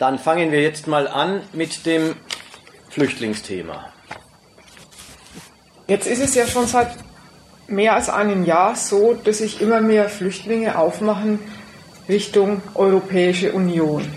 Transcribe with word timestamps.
Dann 0.00 0.18
fangen 0.18 0.50
wir 0.50 0.62
jetzt 0.62 0.86
mal 0.86 1.06
an 1.06 1.42
mit 1.52 1.84
dem 1.84 2.16
Flüchtlingsthema. 2.88 3.92
Jetzt 5.88 6.06
ist 6.06 6.22
es 6.22 6.34
ja 6.34 6.46
schon 6.46 6.66
seit 6.66 6.96
mehr 7.68 7.96
als 7.96 8.08
einem 8.08 8.46
Jahr 8.46 8.76
so, 8.76 9.12
dass 9.12 9.38
sich 9.38 9.60
immer 9.60 9.82
mehr 9.82 10.08
Flüchtlinge 10.08 10.78
aufmachen 10.78 11.38
Richtung 12.08 12.62
Europäische 12.74 13.52
Union. 13.52 14.10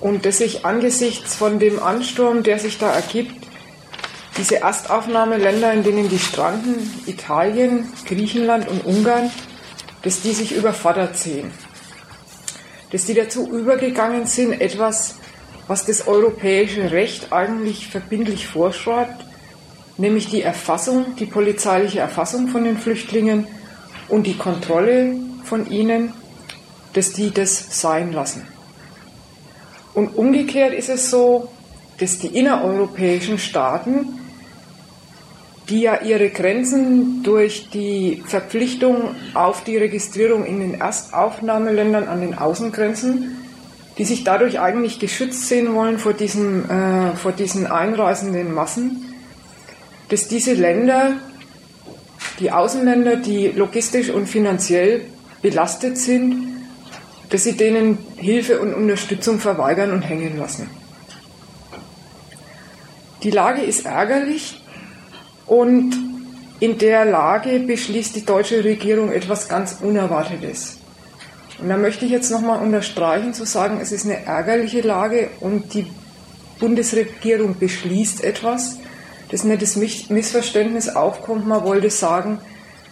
Und 0.00 0.24
dass 0.24 0.38
sich 0.38 0.64
angesichts 0.64 1.34
von 1.34 1.58
dem 1.58 1.82
Ansturm, 1.82 2.42
der 2.42 2.58
sich 2.58 2.78
da 2.78 2.90
ergibt, 2.90 3.46
diese 4.38 4.62
Erstaufnahmeländer, 4.62 5.70
in 5.74 5.82
denen 5.82 6.08
die 6.08 6.18
stranden, 6.18 6.90
Italien, 7.04 7.92
Griechenland 8.06 8.68
und 8.68 8.86
Ungarn, 8.86 9.30
dass 10.00 10.22
die 10.22 10.32
sich 10.32 10.56
überfordert 10.56 11.14
sehen. 11.14 11.52
Dass 12.94 13.06
die 13.06 13.14
dazu 13.14 13.50
übergegangen 13.50 14.24
sind, 14.24 14.60
etwas, 14.60 15.16
was 15.66 15.84
das 15.84 16.06
europäische 16.06 16.92
Recht 16.92 17.32
eigentlich 17.32 17.88
verbindlich 17.88 18.46
vorschreibt, 18.46 19.26
nämlich 19.98 20.28
die 20.30 20.42
Erfassung, 20.42 21.16
die 21.16 21.26
polizeiliche 21.26 21.98
Erfassung 21.98 22.46
von 22.46 22.62
den 22.62 22.78
Flüchtlingen 22.78 23.48
und 24.08 24.28
die 24.28 24.38
Kontrolle 24.38 25.16
von 25.42 25.68
ihnen, 25.68 26.12
dass 26.92 27.12
die 27.12 27.32
das 27.32 27.80
sein 27.80 28.12
lassen. 28.12 28.46
Und 29.92 30.16
umgekehrt 30.16 30.72
ist 30.72 30.88
es 30.88 31.10
so, 31.10 31.48
dass 31.98 32.20
die 32.20 32.28
innereuropäischen 32.28 33.40
Staaten, 33.40 34.20
die 35.68 35.80
ja 35.80 36.02
ihre 36.02 36.30
Grenzen 36.30 37.22
durch 37.22 37.70
die 37.70 38.22
Verpflichtung 38.26 39.14
auf 39.32 39.64
die 39.64 39.78
Registrierung 39.78 40.44
in 40.44 40.60
den 40.60 40.80
Erstaufnahmeländern 40.80 42.06
an 42.06 42.20
den 42.20 42.36
Außengrenzen, 42.36 43.38
die 43.96 44.04
sich 44.04 44.24
dadurch 44.24 44.60
eigentlich 44.60 44.98
geschützt 44.98 45.48
sehen 45.48 45.74
wollen 45.74 45.98
vor 45.98 46.12
diesen, 46.12 46.68
äh, 46.68 47.16
vor 47.16 47.32
diesen 47.32 47.66
einreisenden 47.66 48.52
Massen, 48.52 49.14
dass 50.08 50.28
diese 50.28 50.52
Länder, 50.52 51.14
die 52.40 52.50
Außenländer, 52.50 53.16
die 53.16 53.48
logistisch 53.48 54.10
und 54.10 54.28
finanziell 54.28 55.06
belastet 55.40 55.96
sind, 55.96 56.48
dass 57.30 57.44
sie 57.44 57.56
denen 57.56 57.98
Hilfe 58.16 58.60
und 58.60 58.74
Unterstützung 58.74 59.38
verweigern 59.38 59.92
und 59.92 60.02
hängen 60.02 60.36
lassen. 60.38 60.68
Die 63.22 63.30
Lage 63.30 63.62
ist 63.62 63.86
ärgerlich 63.86 64.63
und 65.46 65.94
in 66.60 66.78
der 66.78 67.04
Lage 67.04 67.60
beschließt 67.60 68.16
die 68.16 68.24
deutsche 68.24 68.64
Regierung 68.64 69.12
etwas 69.12 69.48
ganz 69.48 69.78
Unerwartetes. 69.82 70.78
Und 71.58 71.68
da 71.68 71.76
möchte 71.76 72.04
ich 72.04 72.10
jetzt 72.10 72.30
nochmal 72.30 72.62
unterstreichen, 72.62 73.34
zu 73.34 73.44
sagen, 73.44 73.78
es 73.80 73.92
ist 73.92 74.06
eine 74.06 74.24
ärgerliche 74.24 74.80
Lage 74.80 75.30
und 75.40 75.74
die 75.74 75.86
Bundesregierung 76.58 77.58
beschließt 77.58 78.24
etwas, 78.24 78.78
dass 79.30 79.44
nicht 79.44 79.62
das 79.62 79.76
Missverständnis 79.76 80.88
aufkommt, 80.88 81.46
man 81.46 81.64
wollte 81.64 81.90
sagen, 81.90 82.38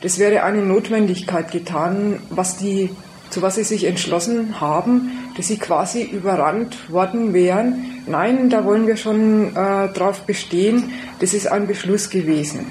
das 0.01 0.19
wäre 0.19 0.43
eine 0.43 0.63
Notwendigkeit 0.63 1.51
getan, 1.51 2.21
was 2.31 2.57
die, 2.57 2.91
zu 3.31 3.43
was 3.43 3.55
sie 3.55 3.65
sich 3.65 3.85
entschlossen 3.85 4.61
haben, 4.61 5.13
dass 5.37 5.49
sie 5.49 5.59
quasi 5.59 6.03
überrannt 6.03 6.91
worden 6.91 7.33
wären. 7.33 8.03
Nein, 8.07 8.51
da 8.51 8.65
wollen 8.65 8.87
wir 8.87 8.97
schon 8.97 9.51
äh, 9.51 9.55
darauf 9.55 10.21
bestehen, 10.23 10.93
das 11.21 11.35
ist 11.35 11.47
ein 11.47 11.67
Beschluss 11.67 12.11
gewesen. 12.11 12.67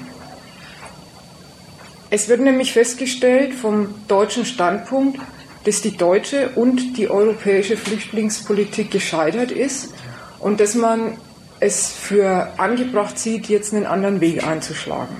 Es 2.10 2.28
wird 2.28 2.40
nämlich 2.40 2.72
festgestellt 2.72 3.54
vom 3.54 3.94
deutschen 4.06 4.44
Standpunkt, 4.44 5.18
dass 5.64 5.80
die 5.80 5.96
deutsche 5.96 6.50
und 6.50 6.96
die 6.98 7.08
europäische 7.08 7.76
Flüchtlingspolitik 7.76 8.90
gescheitert 8.90 9.50
ist 9.50 9.94
und 10.38 10.60
dass 10.60 10.74
man 10.74 11.16
es 11.60 11.90
für 11.90 12.52
angebracht 12.58 13.18
sieht, 13.18 13.46
jetzt 13.48 13.72
einen 13.72 13.86
anderen 13.86 14.20
Weg 14.20 14.46
einzuschlagen. 14.46 15.16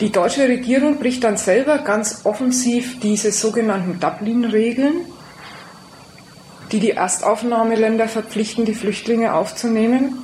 Die 0.00 0.12
deutsche 0.12 0.48
Regierung 0.48 0.98
bricht 0.98 1.24
dann 1.24 1.36
selber 1.36 1.78
ganz 1.78 2.20
offensiv 2.24 3.00
diese 3.00 3.32
sogenannten 3.32 3.98
Dublin-Regeln, 3.98 4.94
die 6.70 6.80
die 6.80 6.92
Erstaufnahmeländer 6.92 8.08
verpflichten, 8.08 8.64
die 8.64 8.74
Flüchtlinge 8.74 9.34
aufzunehmen. 9.34 10.18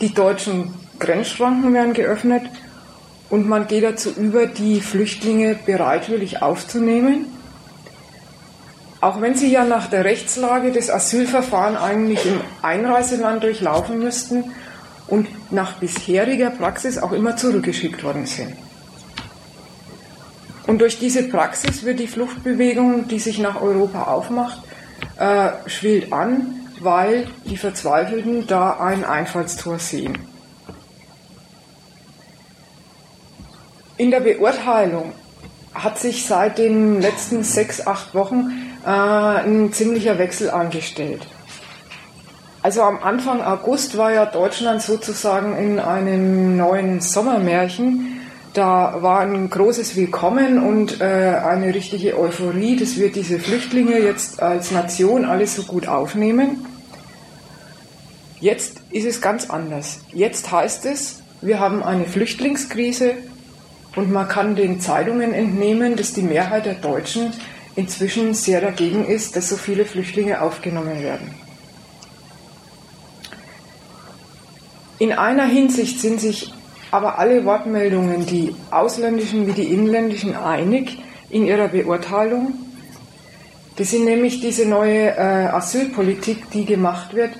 Die 0.00 0.12
deutschen 0.12 0.74
Grenzschranken 0.98 1.72
werden 1.74 1.94
geöffnet 1.94 2.42
und 3.30 3.48
man 3.48 3.68
geht 3.68 3.84
dazu 3.84 4.10
über, 4.10 4.46
die 4.46 4.80
Flüchtlinge 4.80 5.56
bereitwillig 5.64 6.42
aufzunehmen 6.42 7.26
auch 9.00 9.20
wenn 9.20 9.34
sie 9.34 9.50
ja 9.50 9.64
nach 9.64 9.88
der 9.88 10.04
Rechtslage 10.04 10.72
des 10.72 10.90
Asylverfahrens 10.90 11.78
eigentlich 11.78 12.24
im 12.26 12.40
Einreiseland 12.62 13.42
durchlaufen 13.42 13.98
müssten 13.98 14.52
und 15.06 15.28
nach 15.52 15.74
bisheriger 15.74 16.50
Praxis 16.50 16.98
auch 16.98 17.12
immer 17.12 17.36
zurückgeschickt 17.36 18.02
worden 18.02 18.26
sind. 18.26 18.54
Und 20.68 20.82
durch 20.82 20.98
diese 20.98 21.22
Praxis 21.22 21.82
wird 21.82 21.98
die 21.98 22.06
Fluchtbewegung, 22.06 23.08
die 23.08 23.18
sich 23.18 23.38
nach 23.38 23.58
Europa 23.58 24.02
aufmacht, 24.02 24.60
äh, 25.18 25.48
schwillt 25.64 26.12
an, 26.12 26.60
weil 26.80 27.26
die 27.46 27.56
Verzweifelten 27.56 28.46
da 28.46 28.78
ein 28.78 29.02
Einfallstor 29.02 29.78
sehen. 29.78 30.18
In 33.96 34.10
der 34.10 34.20
Beurteilung 34.20 35.12
hat 35.72 35.98
sich 35.98 36.26
seit 36.26 36.58
den 36.58 37.00
letzten 37.00 37.44
sechs, 37.44 37.86
acht 37.86 38.14
Wochen 38.14 38.52
äh, 38.84 38.90
ein 38.90 39.72
ziemlicher 39.72 40.18
Wechsel 40.18 40.50
angestellt. 40.50 41.26
Also 42.60 42.82
am 42.82 43.02
Anfang 43.02 43.40
August 43.40 43.96
war 43.96 44.12
ja 44.12 44.26
Deutschland 44.26 44.82
sozusagen 44.82 45.56
in 45.56 45.80
einem 45.80 46.58
neuen 46.58 47.00
Sommermärchen. 47.00 48.17
Da 48.58 49.00
war 49.02 49.20
ein 49.20 49.48
großes 49.48 49.94
Willkommen 49.94 50.60
und 50.60 51.00
äh, 51.00 51.04
eine 51.04 51.72
richtige 51.72 52.18
Euphorie, 52.18 52.74
dass 52.74 52.96
wir 52.96 53.12
diese 53.12 53.38
Flüchtlinge 53.38 54.00
jetzt 54.00 54.42
als 54.42 54.72
Nation 54.72 55.24
alles 55.24 55.54
so 55.54 55.62
gut 55.62 55.86
aufnehmen. 55.86 56.66
Jetzt 58.40 58.82
ist 58.90 59.06
es 59.06 59.20
ganz 59.20 59.48
anders. 59.48 60.00
Jetzt 60.12 60.50
heißt 60.50 60.86
es, 60.86 61.22
wir 61.40 61.60
haben 61.60 61.84
eine 61.84 62.04
Flüchtlingskrise 62.04 63.12
und 63.94 64.10
man 64.10 64.26
kann 64.26 64.56
den 64.56 64.80
Zeitungen 64.80 65.34
entnehmen, 65.34 65.94
dass 65.94 66.12
die 66.12 66.22
Mehrheit 66.22 66.66
der 66.66 66.74
Deutschen 66.74 67.32
inzwischen 67.76 68.34
sehr 68.34 68.60
dagegen 68.60 69.04
ist, 69.04 69.36
dass 69.36 69.50
so 69.50 69.56
viele 69.56 69.84
Flüchtlinge 69.84 70.42
aufgenommen 70.42 71.00
werden. 71.00 71.32
In 74.98 75.12
einer 75.12 75.46
Hinsicht 75.46 76.00
sind 76.00 76.20
sich 76.20 76.52
aber 76.90 77.18
alle 77.18 77.44
Wortmeldungen, 77.44 78.26
die 78.26 78.54
ausländischen 78.70 79.46
wie 79.46 79.52
die 79.52 79.72
inländischen, 79.72 80.34
einig 80.34 80.98
in 81.30 81.44
ihrer 81.44 81.68
Beurteilung. 81.68 82.54
Das 83.76 83.90
sind 83.90 84.04
nämlich 84.04 84.40
diese 84.40 84.66
neue 84.66 85.08
äh, 85.16 85.48
Asylpolitik, 85.48 86.50
die 86.50 86.64
gemacht 86.64 87.14
wird, 87.14 87.30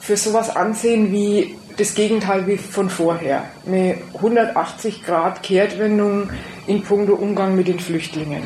für 0.00 0.16
sowas 0.16 0.54
ansehen 0.54 1.12
wie 1.12 1.56
das 1.76 1.94
Gegenteil 1.94 2.46
wie 2.46 2.56
von 2.56 2.90
vorher. 2.90 3.44
Eine 3.66 3.98
180 4.14 5.04
Grad 5.04 5.42
Kehrtwendung 5.42 6.30
in 6.66 6.82
puncto 6.82 7.14
Umgang 7.14 7.56
mit 7.56 7.68
den 7.68 7.78
Flüchtlingen. 7.78 8.42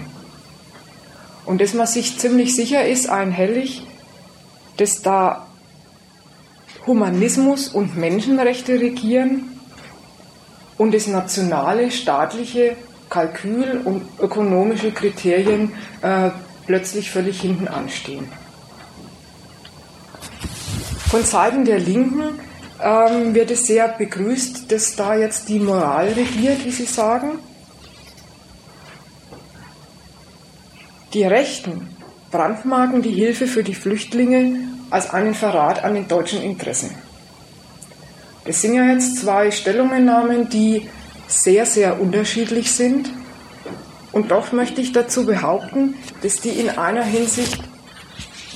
Und 1.46 1.60
dass 1.60 1.74
man 1.74 1.86
sich 1.86 2.18
ziemlich 2.18 2.54
sicher 2.54 2.86
ist, 2.86 3.08
einhellig, 3.08 3.86
dass 4.76 5.02
da 5.02 5.46
Humanismus 6.86 7.68
und 7.68 7.96
Menschenrechte 7.96 8.80
regieren 8.80 9.49
und 10.80 10.94
das 10.94 11.06
nationale, 11.08 11.90
staatliche 11.90 12.74
Kalkül 13.10 13.82
und 13.84 14.00
ökonomische 14.18 14.92
Kriterien 14.92 15.74
äh, 16.00 16.30
plötzlich 16.64 17.10
völlig 17.10 17.38
hinten 17.42 17.68
anstehen. 17.68 18.26
Von 21.10 21.22
Seiten 21.22 21.66
der 21.66 21.78
Linken 21.78 22.38
ähm, 22.82 23.34
wird 23.34 23.50
es 23.50 23.66
sehr 23.66 23.88
begrüßt, 23.88 24.72
dass 24.72 24.96
da 24.96 25.14
jetzt 25.14 25.50
die 25.50 25.60
Moral 25.60 26.14
regiert, 26.14 26.64
wie 26.64 26.70
Sie 26.70 26.86
sagen. 26.86 27.40
Die 31.12 31.24
Rechten 31.24 31.94
brandmarken 32.30 33.02
die 33.02 33.12
Hilfe 33.12 33.46
für 33.46 33.62
die 33.62 33.74
Flüchtlinge 33.74 34.60
als 34.88 35.10
einen 35.10 35.34
Verrat 35.34 35.84
an 35.84 35.92
den 35.92 36.08
deutschen 36.08 36.40
Interessen. 36.40 37.09
Das 38.44 38.62
sind 38.62 38.74
ja 38.74 38.84
jetzt 38.84 39.18
zwei 39.18 39.50
Stellungnahmen, 39.50 40.48
die 40.48 40.88
sehr, 41.28 41.66
sehr 41.66 42.00
unterschiedlich 42.00 42.72
sind. 42.72 43.10
Und 44.12 44.30
doch 44.30 44.52
möchte 44.52 44.80
ich 44.80 44.92
dazu 44.92 45.26
behaupten, 45.26 45.94
dass 46.22 46.36
die 46.36 46.50
in 46.50 46.70
einer 46.70 47.04
Hinsicht 47.04 47.62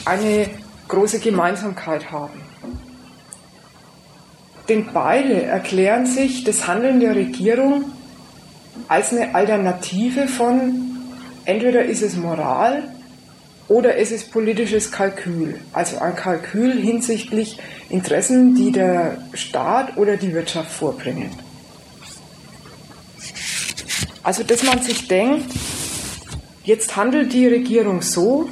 eine 0.05 0.51
große 0.89 1.21
Gemeinsamkeit 1.21 2.11
haben. 2.11 2.41
Denn 4.69 4.89
beide 4.93 5.43
erklären 5.43 6.07
sich 6.07 6.45
das 6.45 6.67
Handeln 6.67 7.01
der 7.01 7.15
Regierung 7.15 7.85
als 8.89 9.13
eine 9.13 9.35
Alternative 9.35 10.27
von 10.27 10.99
entweder 11.45 11.85
ist 11.85 12.03
es 12.03 12.17
Moral 12.17 12.94
oder 13.69 13.97
es 13.97 14.11
ist 14.11 14.31
politisches 14.31 14.93
Kalkül, 14.93 15.59
also 15.73 15.99
ein 15.99 16.15
Kalkül 16.15 16.81
hinsichtlich 16.81 17.59
Interessen, 17.89 18.55
die 18.55 18.73
der 18.73 19.19
Staat 19.33 19.97
oder 19.97 20.17
die 20.17 20.35
Wirtschaft 20.35 20.71
vorbringen. 20.71 21.31
Also, 24.23 24.43
dass 24.43 24.63
man 24.63 24.83
sich 24.83 25.07
denkt, 25.09 25.53
jetzt 26.65 26.97
handelt 26.97 27.33
die 27.33 27.47
Regierung 27.47 28.01
so, 28.01 28.49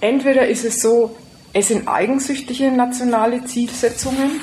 entweder 0.00 0.46
ist 0.48 0.64
es 0.64 0.80
so, 0.80 1.16
es 1.52 1.68
sind 1.68 1.86
eigensüchtige 1.86 2.72
nationale 2.72 3.44
Zielsetzungen, 3.44 4.40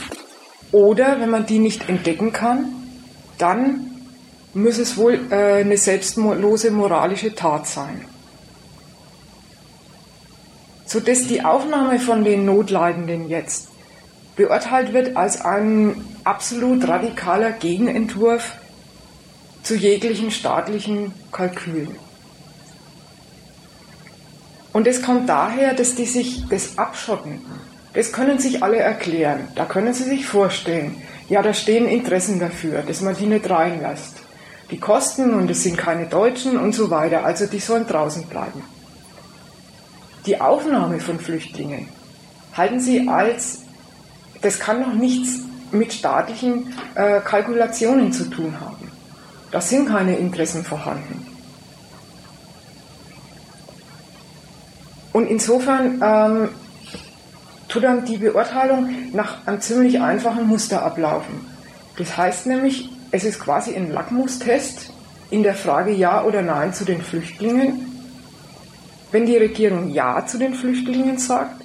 oder 0.72 1.20
wenn 1.20 1.30
man 1.30 1.46
die 1.46 1.60
nicht 1.60 1.90
entdecken 1.90 2.32
kann, 2.32 2.74
dann 3.38 3.91
muss 4.54 4.78
es 4.78 4.98
wohl 4.98 5.28
äh, 5.32 5.62
eine 5.62 5.78
selbstlose 5.78 6.72
moralische 6.72 7.34
Tat 7.34 7.68
sein. 7.68 8.06
Sodass 10.86 11.28
die 11.28 11.44
Aufnahme 11.44 12.00
von 12.00 12.24
den 12.24 12.46
Notleidenden 12.46 13.30
jetzt 13.30 13.70
beurteilt 14.36 14.94
wird 14.94 15.16
als 15.16 15.42
ein 15.42 16.04
absolut 16.24 16.88
radikaler 16.88 17.52
Gegenentwurf 17.52 18.54
zu 19.64 19.76
jeglichen 19.76 20.32
staatlichen 20.32 21.14
Kalkülen. 21.32 21.96
Und 24.74 24.88
es 24.88 25.02
kommt 25.02 25.28
daher, 25.28 25.74
dass 25.74 25.96
die 25.96 26.06
sich 26.06 26.48
das 26.50 26.78
abschotten. 26.78 27.42
Das 27.94 28.14
können 28.14 28.40
sich 28.40 28.64
alle 28.64 28.78
erklären. 28.78 29.50
Da 29.56 29.66
können 29.66 29.94
sie 29.94 30.04
sich 30.06 30.26
vorstellen. 30.26 30.96
Ja, 31.28 31.42
da 31.42 31.54
stehen 31.54 31.88
Interessen 31.88 32.40
dafür, 32.40 32.82
dass 32.82 33.02
man 33.02 33.16
die 33.16 33.26
nicht 33.26 33.50
reinlässt. 33.50 34.21
Die 34.72 34.80
kosten 34.80 35.34
und 35.34 35.52
es 35.52 35.64
sind 35.64 35.78
keine 35.78 36.08
Deutschen 36.08 36.58
und 36.58 36.74
so 36.74 36.90
weiter. 36.90 37.26
Also 37.26 37.46
die 37.46 37.60
sollen 37.60 37.86
draußen 37.86 38.26
bleiben. 38.28 38.64
Die 40.26 40.40
Aufnahme 40.40 41.00
von 41.00 41.20
Flüchtlingen 41.20 41.90
halten 42.56 42.80
sie 42.80 43.08
als, 43.08 43.60
das 44.42 44.60
kann 44.60 44.82
noch 44.82 44.94
nichts 44.94 45.40
mit 45.72 45.94
staatlichen 45.94 46.74
äh, 46.96 47.20
Kalkulationen 47.22 48.12
zu 48.12 48.30
tun 48.30 48.60
haben. 48.60 48.92
Da 49.52 49.60
sind 49.60 49.90
keine 49.90 50.16
Interessen 50.16 50.64
vorhanden. 50.64 51.26
Und 55.12 55.28
insofern 55.28 56.02
ähm, 56.02 56.50
tut 57.68 57.84
dann 57.84 58.06
die 58.06 58.18
Beurteilung 58.18 58.90
nach 59.12 59.46
einem 59.46 59.60
ziemlich 59.60 60.00
einfachen 60.00 60.48
Muster 60.48 60.84
ablaufen. 60.84 61.46
Das 61.98 62.16
heißt 62.16 62.48
nämlich, 62.48 62.90
es 63.12 63.24
ist 63.26 63.40
quasi 63.40 63.76
ein 63.76 63.92
Lackmustest 63.92 64.92
in 65.30 65.44
der 65.44 65.56
Frage 65.56 65.92
Ja 65.92 66.24
oder 66.24 66.42
Nein 66.42 66.74
zu 66.74 66.86
den 66.86 67.02
Flüchtlingen. 67.02 67.88
Wenn 69.12 69.26
die 69.26 69.38
Regierung 69.38 69.90
Ja 69.92 70.26
zu 70.26 70.38
den 70.38 70.54
Flüchtlingen 70.54 71.18
sagt, 71.18 71.62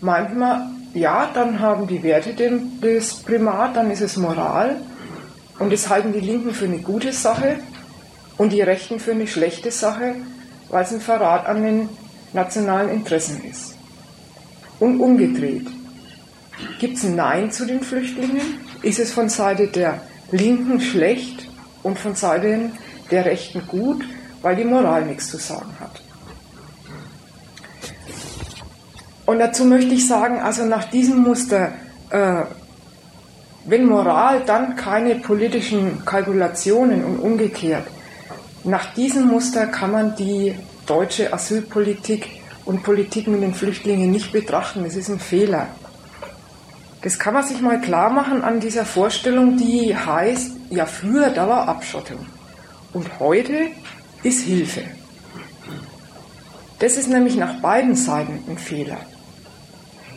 manchmal 0.00 0.66
ja, 0.94 1.30
dann 1.34 1.60
haben 1.60 1.86
die 1.86 2.02
Werte 2.02 2.34
das 2.80 3.14
Primat, 3.16 3.76
dann 3.76 3.90
ist 3.90 4.00
es 4.00 4.16
Moral. 4.16 4.76
Und 5.58 5.70
das 5.70 5.90
halten 5.90 6.14
die 6.14 6.20
Linken 6.20 6.54
für 6.54 6.64
eine 6.64 6.78
gute 6.78 7.12
Sache 7.12 7.58
und 8.38 8.52
die 8.52 8.62
Rechten 8.62 8.98
für 8.98 9.12
eine 9.12 9.26
schlechte 9.26 9.70
Sache, 9.70 10.14
weil 10.70 10.84
es 10.84 10.92
ein 10.92 11.00
Verrat 11.00 11.46
an 11.46 11.62
den 11.62 11.88
nationalen 12.32 12.90
Interessen 12.90 13.44
ist. 13.44 13.74
Und 14.80 15.00
umgedreht. 15.00 15.66
Gibt 16.78 16.96
es 16.96 17.04
ein 17.04 17.16
Nein 17.16 17.50
zu 17.50 17.66
den 17.66 17.82
Flüchtlingen? 17.82 18.60
Ist 18.82 18.98
es 18.98 19.12
von 19.12 19.28
Seite 19.28 19.66
der 19.68 20.00
Linken 20.30 20.80
schlecht 20.80 21.48
und 21.82 21.98
von 21.98 22.14
Seite 22.14 22.70
der 23.10 23.24
Rechten 23.24 23.66
gut, 23.66 24.04
weil 24.42 24.56
die 24.56 24.64
Moral 24.64 25.04
nichts 25.04 25.30
zu 25.30 25.36
sagen 25.36 25.72
hat? 25.80 26.02
Und 29.24 29.40
dazu 29.40 29.64
möchte 29.64 29.94
ich 29.94 30.06
sagen, 30.06 30.40
also 30.40 30.64
nach 30.64 30.84
diesem 30.84 31.18
Muster, 31.18 31.72
äh, 32.10 32.42
wenn 33.64 33.86
Moral, 33.86 34.42
dann 34.46 34.76
keine 34.76 35.16
politischen 35.16 36.04
Kalkulationen 36.04 37.04
und 37.04 37.18
umgekehrt. 37.18 37.86
Nach 38.62 38.94
diesem 38.94 39.26
Muster 39.26 39.66
kann 39.66 39.90
man 39.90 40.14
die 40.14 40.54
deutsche 40.86 41.32
Asylpolitik 41.32 42.28
und 42.64 42.84
Politik 42.84 43.26
mit 43.26 43.42
den 43.42 43.54
Flüchtlingen 43.54 44.10
nicht 44.10 44.32
betrachten. 44.32 44.84
Das 44.84 44.94
ist 44.94 45.08
ein 45.08 45.18
Fehler. 45.18 45.68
Das 47.02 47.18
kann 47.18 47.34
man 47.34 47.44
sich 47.44 47.60
mal 47.60 47.80
klar 47.80 48.10
machen 48.10 48.42
an 48.42 48.60
dieser 48.60 48.84
Vorstellung, 48.84 49.56
die 49.56 49.96
heißt, 49.96 50.52
ja 50.70 50.86
früher 50.86 51.30
da 51.30 51.48
war 51.48 51.68
Abschottung 51.68 52.26
und 52.92 53.20
heute 53.20 53.68
ist 54.22 54.40
Hilfe. 54.40 54.82
Das 56.78 56.96
ist 56.96 57.08
nämlich 57.08 57.36
nach 57.36 57.60
beiden 57.60 57.94
Seiten 57.94 58.42
ein 58.48 58.58
Fehler. 58.58 58.98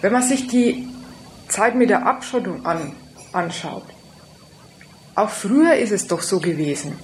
Wenn 0.01 0.13
man 0.13 0.23
sich 0.23 0.47
die 0.47 0.87
Zeit 1.47 1.75
mit 1.75 1.89
der 1.89 2.05
Abschottung 2.05 2.65
an, 2.65 2.93
anschaut, 3.33 3.85
auch 5.15 5.29
früher 5.29 5.75
ist 5.75 5.91
es 5.91 6.07
doch 6.07 6.21
so 6.21 6.39
gewesen, 6.39 6.97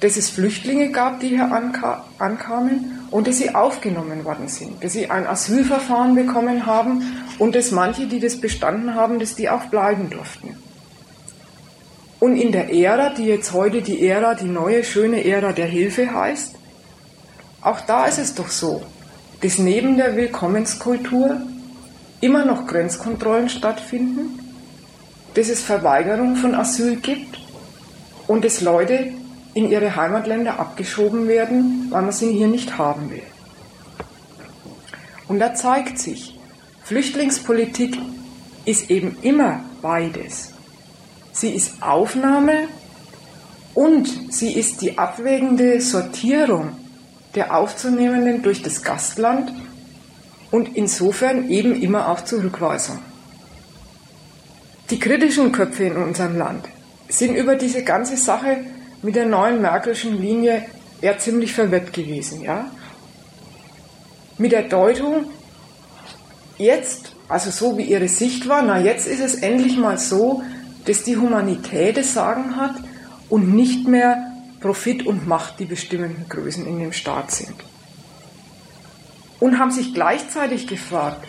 dass 0.00 0.16
es 0.16 0.30
Flüchtlinge 0.30 0.90
gab, 0.90 1.20
die 1.20 1.28
hier 1.28 1.50
anka 1.50 2.04
ankamen 2.18 3.03
und 3.14 3.28
dass 3.28 3.38
sie 3.38 3.54
aufgenommen 3.54 4.24
worden 4.24 4.48
sind, 4.48 4.82
dass 4.82 4.94
sie 4.94 5.08
ein 5.08 5.24
Asylverfahren 5.24 6.16
bekommen 6.16 6.66
haben 6.66 7.00
und 7.38 7.54
dass 7.54 7.70
manche, 7.70 8.08
die 8.08 8.18
das 8.18 8.40
bestanden 8.40 8.96
haben, 8.96 9.20
dass 9.20 9.36
die 9.36 9.48
auch 9.48 9.66
bleiben 9.66 10.10
durften. 10.10 10.56
Und 12.18 12.36
in 12.36 12.50
der 12.50 12.74
Ära, 12.74 13.10
die 13.10 13.26
jetzt 13.26 13.52
heute 13.52 13.82
die 13.82 14.04
Ära, 14.04 14.34
die 14.34 14.48
neue 14.48 14.82
schöne 14.82 15.24
Ära 15.24 15.52
der 15.52 15.66
Hilfe 15.66 16.12
heißt, 16.12 16.56
auch 17.60 17.82
da 17.82 18.06
ist 18.06 18.18
es 18.18 18.34
doch 18.34 18.48
so, 18.48 18.82
dass 19.42 19.58
neben 19.60 19.96
der 19.96 20.16
Willkommenskultur 20.16 21.40
immer 22.20 22.44
noch 22.44 22.66
Grenzkontrollen 22.66 23.48
stattfinden, 23.48 24.40
dass 25.34 25.48
es 25.48 25.62
Verweigerung 25.62 26.34
von 26.34 26.56
Asyl 26.56 26.96
gibt 26.96 27.38
und 28.26 28.44
dass 28.44 28.60
Leute 28.60 29.12
in 29.54 29.70
ihre 29.70 29.96
Heimatländer 29.96 30.58
abgeschoben 30.58 31.28
werden, 31.28 31.86
weil 31.90 32.02
man 32.02 32.12
sie 32.12 32.32
hier 32.32 32.48
nicht 32.48 32.76
haben 32.76 33.10
will. 33.10 33.22
Und 35.28 35.38
da 35.38 35.54
zeigt 35.54 35.98
sich, 35.98 36.38
Flüchtlingspolitik 36.82 37.98
ist 38.64 38.90
eben 38.90 39.16
immer 39.22 39.60
beides. 39.80 40.52
Sie 41.32 41.50
ist 41.50 41.82
Aufnahme 41.82 42.68
und 43.74 44.32
sie 44.32 44.52
ist 44.52 44.82
die 44.82 44.98
abwägende 44.98 45.80
Sortierung 45.80 46.72
der 47.34 47.56
Aufzunehmenden 47.56 48.42
durch 48.42 48.62
das 48.62 48.82
Gastland 48.82 49.52
und 50.50 50.76
insofern 50.76 51.50
eben 51.50 51.80
immer 51.80 52.08
auch 52.08 52.20
Zurückweisung. 52.20 52.98
Die 54.90 54.98
kritischen 54.98 55.50
Köpfe 55.50 55.84
in 55.84 55.96
unserem 55.96 56.36
Land 56.36 56.66
sind 57.08 57.34
über 57.34 57.56
diese 57.56 57.82
ganze 57.82 58.16
Sache 58.16 58.58
mit 59.04 59.16
der 59.16 59.26
neuen 59.26 59.60
Merkelschen 59.60 60.18
Linie 60.18 60.64
eher 61.02 61.18
ziemlich 61.18 61.52
verwirrt 61.52 61.92
gewesen, 61.92 62.40
ja. 62.40 62.70
Mit 64.38 64.52
der 64.52 64.62
Deutung, 64.62 65.26
jetzt, 66.56 67.12
also 67.28 67.50
so 67.50 67.76
wie 67.76 67.82
ihre 67.82 68.08
Sicht 68.08 68.48
war, 68.48 68.62
na 68.62 68.80
jetzt 68.80 69.06
ist 69.06 69.20
es 69.20 69.34
endlich 69.34 69.76
mal 69.76 69.98
so, 69.98 70.42
dass 70.86 71.02
die 71.02 71.18
Humanität 71.18 71.98
das 71.98 72.14
Sagen 72.14 72.56
hat 72.56 72.76
und 73.28 73.54
nicht 73.54 73.86
mehr 73.86 74.32
Profit 74.60 75.06
und 75.06 75.28
Macht 75.28 75.60
die 75.60 75.66
bestimmenden 75.66 76.26
Größen 76.30 76.66
in 76.66 76.78
dem 76.78 76.92
Staat 76.94 77.30
sind. 77.30 77.56
Und 79.38 79.58
haben 79.58 79.70
sich 79.70 79.92
gleichzeitig 79.92 80.66
gefragt, 80.66 81.22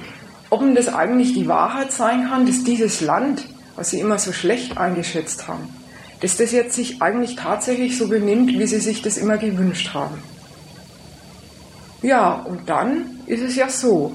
ob 0.49 0.61
denn 0.61 0.75
das 0.75 0.87
eigentlich 0.87 1.33
die 1.33 1.49
Wahrheit 1.49 1.91
sein 1.91 2.29
kann, 2.29 2.45
dass 2.45 2.63
dieses 2.63 3.01
Land, 3.01 3.45
was 3.75 3.89
sie 3.89 3.99
immer 3.99 4.17
so 4.17 4.31
schlecht 4.31 4.77
eingeschätzt 4.77 5.49
haben, 5.49 5.67
dass 6.21 6.37
das 6.37 6.51
jetzt 6.51 6.75
sich 6.75 7.01
eigentlich 7.01 7.35
tatsächlich 7.35 7.97
so 7.97 8.07
benimmt, 8.07 8.49
wie 8.49 8.67
sie 8.67 8.79
sich 8.79 9.01
das 9.01 9.17
immer 9.17 9.37
gewünscht 9.37 9.93
haben. 9.93 10.17
Ja, 12.01 12.33
und 12.33 12.69
dann 12.69 13.19
ist 13.25 13.41
es 13.41 13.55
ja 13.55 13.69
so, 13.69 14.13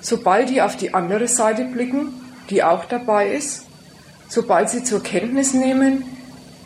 sobald 0.00 0.50
die 0.50 0.62
auf 0.62 0.76
die 0.76 0.94
andere 0.94 1.28
Seite 1.28 1.64
blicken, 1.64 2.08
die 2.50 2.62
auch 2.62 2.84
dabei 2.84 3.30
ist, 3.32 3.66
sobald 4.28 4.70
sie 4.70 4.84
zur 4.84 5.02
Kenntnis 5.02 5.54
nehmen, 5.54 6.04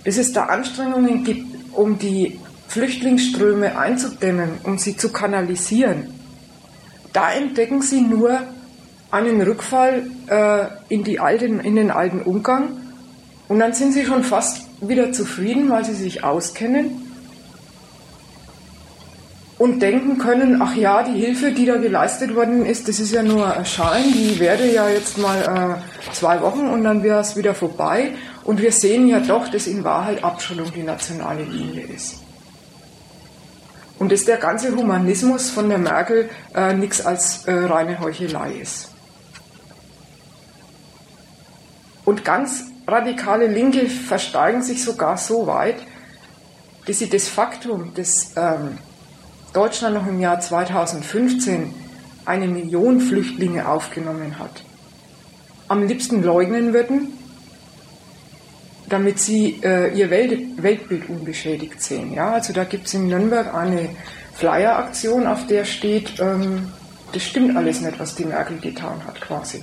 dass 0.05 0.17
es 0.17 0.33
da 0.33 0.45
Anstrengungen 0.45 1.25
gibt, 1.25 1.47
um 1.73 1.99
die 1.99 2.41
Flüchtlingsströme 2.69 3.79
einzudämmen, 3.79 4.59
um 4.65 4.79
sie 4.79 4.97
zu 4.97 5.11
kanalisieren, 5.13 6.13
da 7.13 7.33
entdecken 7.33 7.83
sie 7.83 8.01
nur 8.01 8.41
einen 9.11 9.43
Rückfall 9.43 10.05
äh, 10.29 10.67
in, 10.89 11.03
die 11.03 11.19
alten, 11.19 11.61
in 11.61 11.77
den 11.77 11.91
alten 11.91 12.23
Umgang 12.23 12.77
und 13.51 13.59
dann 13.59 13.73
sind 13.73 13.93
sie 13.93 14.05
schon 14.05 14.23
fast 14.23 14.61
wieder 14.81 15.11
zufrieden, 15.11 15.69
weil 15.71 15.85
sie 15.85 15.95
sich 15.95 16.23
auskennen 16.23 17.03
und 19.59 19.83
denken 19.83 20.19
können, 20.19 20.63
ach 20.63 20.77
ja, 20.77 21.03
die 21.03 21.19
Hilfe, 21.19 21.51
die 21.51 21.67
da 21.67 21.77
geleistet 21.77 22.37
worden 22.37 22.65
ist, 22.65 22.87
das 22.87 23.01
ist 23.01 23.11
ja 23.11 23.25
nur 23.25 23.53
ein 23.53 23.67
Schein, 23.67 24.05
die 24.13 24.39
werde 24.39 24.73
ja 24.73 24.89
jetzt 24.89 25.19
mal 25.19 25.81
äh, 25.83 26.13
zwei 26.15 26.41
Wochen 26.43 26.69
und 26.69 26.85
dann 26.85 27.03
wäre 27.03 27.19
es 27.19 27.35
wieder 27.35 27.57
vorbei. 27.57 28.13
Und 28.45 28.63
wir 28.63 28.71
sehen 28.71 29.09
ja 29.09 29.19
doch, 29.19 29.49
dass 29.49 29.67
in 29.67 29.83
Wahrheit 29.83 30.23
Abschottung 30.23 30.73
die 30.73 30.85
nationale 30.85 31.43
Linie 31.43 31.83
ist. 31.83 32.21
und 33.99 34.13
dass 34.13 34.27
der 34.27 34.37
ganze 34.37 34.77
Humanismus 34.77 35.51
von 35.51 35.69
der 35.69 35.79
Merkel 35.79 36.31
äh, 36.55 36.73
nichts 36.73 37.05
als 37.05 37.47
äh, 37.47 37.53
reine 37.53 37.99
Heuchelei 37.99 38.53
ist. 38.53 38.93
Und 42.05 42.25
ganz 42.25 42.70
radikale 42.91 43.47
Linke 43.47 43.87
versteigen 43.89 44.63
sich 44.63 44.85
sogar 44.85 45.17
so 45.17 45.47
weit, 45.47 45.77
dass 46.87 46.99
sie 46.99 47.09
das 47.09 47.29
Faktum, 47.29 47.93
dass 47.95 48.33
ähm, 48.37 48.79
Deutschland 49.53 49.95
noch 49.95 50.07
im 50.07 50.21
Jahr 50.21 50.41
2015 50.41 51.75
eine 52.25 52.47
Million 52.47 53.01
Flüchtlinge 53.01 53.69
aufgenommen 53.69 54.39
hat, 54.39 54.63
am 55.69 55.87
liebsten 55.87 56.23
leugnen 56.23 56.73
würden, 56.73 57.13
damit 58.89 59.19
sie 59.19 59.61
äh, 59.63 59.93
ihr 59.97 60.11
Welt 60.11 60.63
Weltbild 60.63 61.09
unbeschädigt 61.09 61.81
sehen. 61.81 62.13
Ja, 62.13 62.33
also 62.33 62.53
da 62.53 62.65
gibt 62.65 62.87
es 62.87 62.95
in 62.95 63.09
Nürnberg 63.09 63.55
eine 63.55 63.91
Flyer-Aktion, 64.35 65.27
auf 65.27 65.47
der 65.47 65.65
steht, 65.65 66.19
ähm, 66.21 66.69
das 67.13 67.23
stimmt 67.23 67.57
alles 67.57 67.81
nicht, 67.81 67.99
was 67.99 68.15
die 68.15 68.25
Merkel 68.25 68.59
getan 68.59 69.05
hat, 69.07 69.21
quasi. 69.21 69.63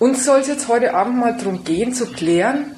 Uns 0.00 0.24
soll 0.24 0.40
es 0.40 0.48
jetzt 0.48 0.66
heute 0.68 0.94
Abend 0.94 1.18
mal 1.18 1.36
darum 1.36 1.62
gehen, 1.62 1.92
zu 1.92 2.06
klären, 2.06 2.74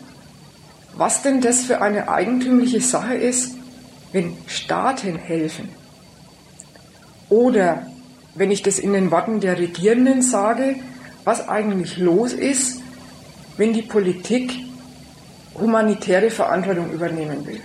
was 0.97 1.23
denn 1.23 1.41
das 1.41 1.61
für 1.63 1.81
eine 1.81 2.09
eigentümliche 2.09 2.81
Sache 2.81 3.15
ist, 3.15 3.55
wenn 4.11 4.37
Staaten 4.49 5.17
helfen. 5.19 5.69
Oder, 7.29 7.87
wenn 8.35 8.51
ich 8.51 8.63
das 8.63 8.81
in 8.81 8.93
den 8.93 9.13
Worten 9.13 9.39
der 9.39 9.57
Regierenden 9.57 10.21
sage, 10.21 10.75
was 11.23 11.49
eigentlich 11.49 11.97
los 11.97 12.33
ist, 12.33 12.81
wenn 13.57 13.73
die 13.73 13.83
Politik 13.83 14.53
humanitäre 15.55 16.29
Verantwortung 16.29 16.91
übernehmen 16.91 17.47
will. 17.47 17.61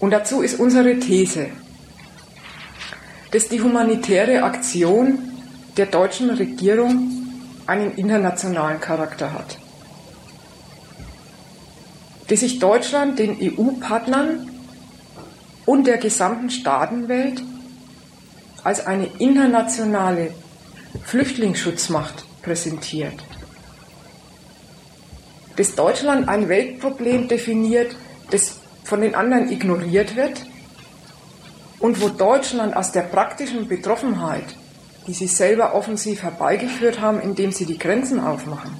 Und 0.00 0.12
dazu 0.12 0.40
ist 0.40 0.58
unsere 0.58 0.98
These, 0.98 1.48
dass 3.32 3.48
die 3.48 3.60
humanitäre 3.60 4.44
Aktion 4.44 5.31
der 5.76 5.86
deutschen 5.86 6.30
Regierung 6.30 7.10
einen 7.66 7.94
internationalen 7.94 8.80
Charakter 8.80 9.32
hat. 9.32 9.58
Dass 12.28 12.40
sich 12.40 12.58
Deutschland 12.58 13.18
den 13.18 13.36
EU-Partnern 13.40 14.50
und 15.66 15.86
der 15.86 15.98
gesamten 15.98 16.50
Staatenwelt 16.50 17.42
als 18.64 18.86
eine 18.86 19.06
internationale 19.18 20.32
Flüchtlingsschutzmacht 21.04 22.24
präsentiert. 22.42 23.14
Dass 25.56 25.74
Deutschland 25.74 26.28
ein 26.28 26.48
Weltproblem 26.48 27.28
definiert, 27.28 27.94
das 28.30 28.60
von 28.84 29.00
den 29.00 29.14
anderen 29.14 29.50
ignoriert 29.50 30.16
wird 30.16 30.44
und 31.78 32.00
wo 32.00 32.08
Deutschland 32.08 32.76
aus 32.76 32.92
der 32.92 33.02
praktischen 33.02 33.68
Betroffenheit, 33.68 34.44
die 35.06 35.12
sie 35.12 35.26
selber 35.26 35.74
offensiv 35.74 36.22
herbeigeführt 36.22 37.00
haben, 37.00 37.20
indem 37.20 37.52
sie 37.52 37.66
die 37.66 37.78
Grenzen 37.78 38.20
aufmachen, 38.20 38.72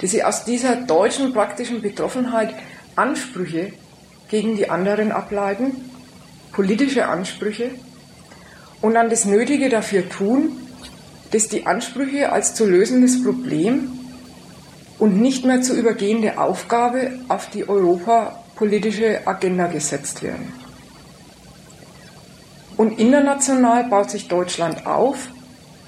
dass 0.00 0.10
sie 0.10 0.24
aus 0.24 0.44
dieser 0.44 0.76
deutschen 0.76 1.32
praktischen 1.32 1.80
Betroffenheit 1.80 2.54
Ansprüche 2.96 3.72
gegen 4.28 4.56
die 4.56 4.68
anderen 4.68 5.12
ableiten, 5.12 5.72
politische 6.52 7.06
Ansprüche, 7.06 7.70
und 8.82 8.94
dann 8.94 9.08
das 9.08 9.24
Nötige 9.24 9.68
dafür 9.68 10.08
tun, 10.08 10.56
dass 11.30 11.48
die 11.48 11.66
Ansprüche 11.66 12.32
als 12.32 12.54
zu 12.54 12.66
lösendes 12.66 13.22
Problem 13.22 13.92
und 14.98 15.20
nicht 15.20 15.44
mehr 15.44 15.62
zu 15.62 15.74
übergehende 15.74 16.38
Aufgabe 16.38 17.12
auf 17.28 17.48
die 17.48 17.68
europapolitische 17.68 19.26
Agenda 19.26 19.68
gesetzt 19.68 20.22
werden. 20.22 20.61
Und 22.76 22.98
international 22.98 23.84
baut 23.84 24.10
sich 24.10 24.28
Deutschland 24.28 24.86
auf 24.86 25.28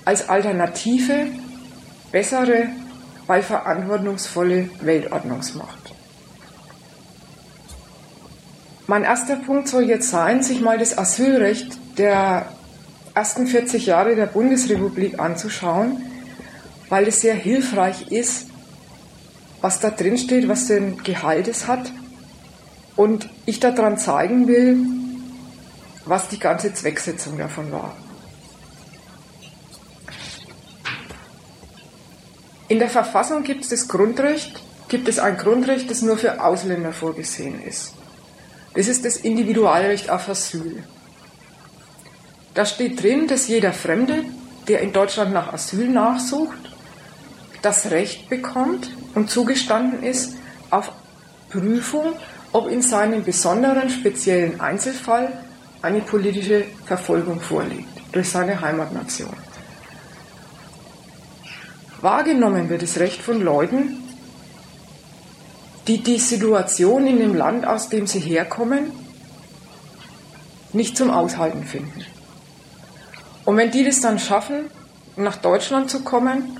als 0.04 0.28
alternative, 0.28 1.28
bessere, 2.12 2.68
weil 3.26 3.42
verantwortungsvolle 3.42 4.68
Weltordnungsmacht. 4.80 5.94
Mein 8.86 9.02
erster 9.02 9.36
Punkt 9.36 9.68
soll 9.68 9.84
jetzt 9.84 10.10
sein, 10.10 10.42
sich 10.42 10.60
mal 10.60 10.76
das 10.76 10.98
Asylrecht 10.98 11.78
der 11.96 12.46
ersten 13.14 13.46
40 13.46 13.86
Jahre 13.86 14.14
der 14.14 14.26
Bundesrepublik 14.26 15.18
anzuschauen, 15.18 16.02
weil 16.90 17.08
es 17.08 17.20
sehr 17.20 17.34
hilfreich 17.34 18.12
ist, 18.12 18.48
was 19.62 19.80
da 19.80 19.88
drin 19.88 20.18
steht, 20.18 20.48
was 20.48 20.66
den 20.66 21.02
Gehalt 21.02 21.48
es 21.48 21.66
hat. 21.66 21.90
Und 22.94 23.30
ich 23.46 23.58
daran 23.60 23.96
zeigen 23.96 24.46
will, 24.48 24.76
was 26.06 26.28
die 26.28 26.38
ganze 26.38 26.72
Zwecksetzung 26.74 27.38
davon 27.38 27.72
war. 27.72 27.96
In 32.68 32.78
der 32.78 32.88
Verfassung 32.88 33.42
gibt 33.42 33.62
es 33.62 33.68
das 33.68 33.88
Grundrecht, 33.88 34.62
gibt 34.88 35.08
es 35.08 35.18
ein 35.18 35.36
Grundrecht, 35.36 35.90
das 35.90 36.02
nur 36.02 36.16
für 36.16 36.42
Ausländer 36.42 36.92
vorgesehen 36.92 37.62
ist. 37.62 37.92
Das 38.74 38.88
ist 38.88 39.04
das 39.04 39.16
Individualrecht 39.16 40.10
auf 40.10 40.28
Asyl. 40.28 40.82
Da 42.54 42.64
steht 42.64 43.02
drin, 43.02 43.26
dass 43.26 43.48
jeder 43.48 43.72
Fremde, 43.72 44.24
der 44.68 44.80
in 44.80 44.92
Deutschland 44.92 45.32
nach 45.32 45.52
Asyl 45.52 45.88
nachsucht, 45.88 46.58
das 47.62 47.90
Recht 47.90 48.28
bekommt 48.28 48.90
und 49.14 49.30
zugestanden 49.30 50.02
ist 50.02 50.36
auf 50.70 50.92
Prüfung, 51.50 52.14
ob 52.52 52.68
in 52.68 52.82
seinem 52.82 53.24
besonderen 53.24 53.90
speziellen 53.90 54.60
Einzelfall 54.60 55.44
eine 55.84 56.00
politische 56.00 56.64
Verfolgung 56.86 57.40
vorliegt 57.40 57.88
durch 58.12 58.30
seine 58.30 58.60
Heimatnation. 58.60 59.36
Wahrgenommen 62.00 62.68
wird 62.70 62.82
das 62.82 62.98
Recht 62.98 63.20
von 63.20 63.40
Leuten, 63.40 64.02
die 65.86 66.02
die 66.02 66.18
Situation 66.18 67.06
in 67.06 67.18
dem 67.18 67.34
Land, 67.34 67.66
aus 67.66 67.90
dem 67.90 68.06
sie 68.06 68.20
herkommen, 68.20 68.92
nicht 70.72 70.96
zum 70.96 71.10
Aushalten 71.10 71.64
finden. 71.64 72.04
Und 73.44 73.58
wenn 73.58 73.70
die 73.70 73.84
das 73.84 74.00
dann 74.00 74.18
schaffen, 74.18 74.70
nach 75.16 75.36
Deutschland 75.36 75.90
zu 75.90 76.02
kommen, 76.02 76.58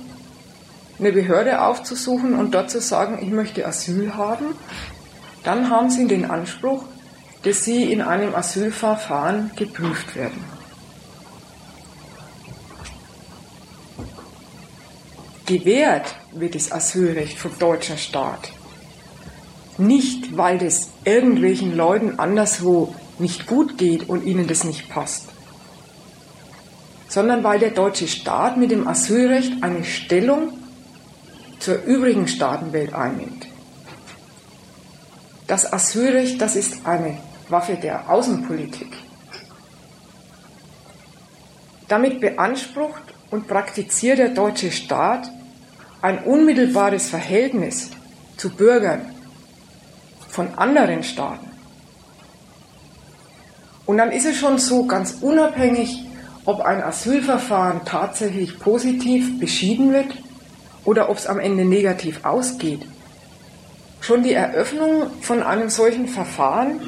eine 0.99 1.11
Behörde 1.11 1.61
aufzusuchen 1.61 2.35
und 2.35 2.53
dort 2.53 2.69
zu 2.69 2.79
sagen, 2.79 3.19
ich 3.21 3.31
möchte 3.31 3.65
Asyl 3.65 4.13
haben, 4.15 4.55
dann 5.43 5.69
haben 5.69 5.89
sie 5.89 6.07
den 6.07 6.29
Anspruch, 6.29 6.83
dass 7.45 7.63
sie 7.63 7.91
in 7.91 8.01
einem 8.01 8.33
Asylverfahren 8.33 9.51
geprüft 9.55 10.15
werden. 10.15 10.43
Gewährt 15.45 16.15
wird 16.31 16.55
das 16.55 16.71
Asylrecht 16.71 17.37
vom 17.37 17.57
deutschen 17.59 17.99
Staat. 17.99 18.51
Nicht, 19.77 20.35
weil 20.35 20.57
das 20.57 20.89
irgendwelchen 21.03 21.75
Leuten 21.75 22.17
anderswo 22.17 22.95
nicht 23.19 23.45
gut 23.45 23.77
geht 23.77 24.09
und 24.09 24.25
ihnen 24.25 24.47
das 24.47 24.63
nicht 24.63 24.89
passt, 24.89 25.27
sondern 27.07 27.43
weil 27.43 27.59
der 27.59 27.71
deutsche 27.71 28.07
Staat 28.07 28.57
mit 28.57 28.71
dem 28.71 28.87
Asylrecht 28.87 29.61
eine 29.61 29.83
Stellung 29.83 30.53
zur 31.59 31.83
übrigen 31.83 32.27
Staatenwelt 32.27 32.95
einnimmt. 32.95 33.45
Das 35.45 35.71
Asylrecht, 35.71 36.41
das 36.41 36.55
ist 36.55 36.87
eine 36.87 37.19
Waffe 37.49 37.75
der 37.75 38.09
Außenpolitik. 38.09 38.87
Damit 41.87 42.19
beansprucht 42.19 43.03
und 43.29 43.47
praktiziert 43.47 44.17
der 44.17 44.29
deutsche 44.29 44.71
Staat 44.71 45.29
ein 46.01 46.23
unmittelbares 46.23 47.09
Verhältnis 47.09 47.91
zu 48.37 48.49
Bürgern 48.49 49.13
von 50.29 50.53
anderen 50.55 51.03
Staaten. 51.03 51.49
Und 53.85 53.97
dann 53.97 54.11
ist 54.11 54.25
es 54.25 54.37
schon 54.37 54.57
so, 54.57 54.85
ganz 54.85 55.17
unabhängig 55.21 56.05
ob 56.45 56.61
ein 56.61 56.83
Asylverfahren 56.83 57.81
tatsächlich 57.85 58.59
positiv 58.59 59.39
beschieden 59.39 59.91
wird 59.91 60.07
oder 60.83 61.09
ob 61.09 61.17
es 61.17 61.27
am 61.27 61.39
Ende 61.39 61.65
negativ 61.65 62.23
ausgeht. 62.23 62.81
Schon 63.99 64.21
die 64.21 64.33
Eröffnung 64.33 65.09
von 65.21 65.41
einem 65.41 65.69
solchen 65.69 66.07
Verfahren 66.07 66.81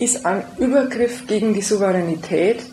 ist 0.00 0.24
ein 0.24 0.42
Übergriff 0.58 1.26
gegen 1.26 1.52
die 1.52 1.60
Souveränität 1.60 2.64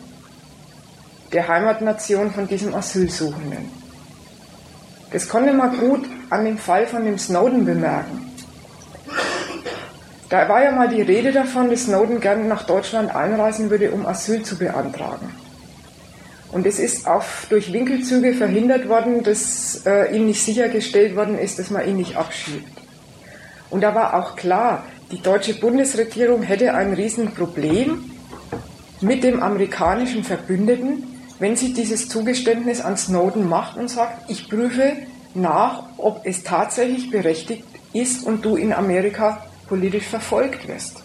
der 1.32 1.46
Heimatnation 1.46 2.32
von 2.32 2.48
diesem 2.48 2.74
Asylsuchenden. 2.74 3.70
Das 5.12 5.28
konnte 5.28 5.52
man 5.52 5.78
gut 5.78 6.06
an 6.30 6.46
dem 6.46 6.56
Fall 6.58 6.86
von 6.86 7.04
dem 7.04 7.18
Snowden 7.18 7.64
bemerken. 7.66 8.24
Da 10.30 10.48
war 10.48 10.62
ja 10.62 10.72
mal 10.72 10.88
die 10.88 11.02
Rede 11.02 11.32
davon, 11.32 11.70
dass 11.70 11.84
Snowden 11.84 12.20
gerne 12.20 12.44
nach 12.44 12.64
Deutschland 12.64 13.14
einreisen 13.14 13.70
würde, 13.70 13.90
um 13.92 14.06
Asyl 14.06 14.42
zu 14.42 14.56
beantragen. 14.56 15.30
Und 16.50 16.66
es 16.66 16.78
ist 16.78 17.06
auch 17.06 17.24
durch 17.50 17.72
Winkelzüge 17.72 18.32
verhindert 18.32 18.88
worden, 18.88 19.22
dass 19.22 19.82
äh, 19.84 20.14
ihm 20.16 20.26
nicht 20.26 20.42
sichergestellt 20.42 21.14
worden 21.14 21.38
ist, 21.38 21.58
dass 21.58 21.70
man 21.70 21.86
ihn 21.86 21.96
nicht 21.96 22.16
abschiebt. 22.16 22.72
Und 23.68 23.82
da 23.82 23.94
war 23.94 24.14
auch 24.14 24.34
klar, 24.34 24.84
die 25.10 25.22
deutsche 25.22 25.54
Bundesregierung 25.54 26.42
hätte 26.42 26.74
ein 26.74 26.92
Riesenproblem 26.92 28.10
mit 29.00 29.24
dem 29.24 29.42
amerikanischen 29.42 30.22
Verbündeten, 30.22 31.04
wenn 31.38 31.56
sie 31.56 31.72
dieses 31.72 32.08
Zugeständnis 32.08 32.80
an 32.80 32.96
Snowden 32.96 33.48
macht 33.48 33.76
und 33.76 33.88
sagt, 33.88 34.30
ich 34.30 34.48
prüfe 34.48 34.96
nach, 35.34 35.84
ob 35.96 36.26
es 36.26 36.42
tatsächlich 36.42 37.10
berechtigt 37.10 37.64
ist 37.92 38.26
und 38.26 38.44
du 38.44 38.56
in 38.56 38.72
Amerika 38.72 39.46
politisch 39.66 40.06
verfolgt 40.06 40.68
wirst. 40.68 41.02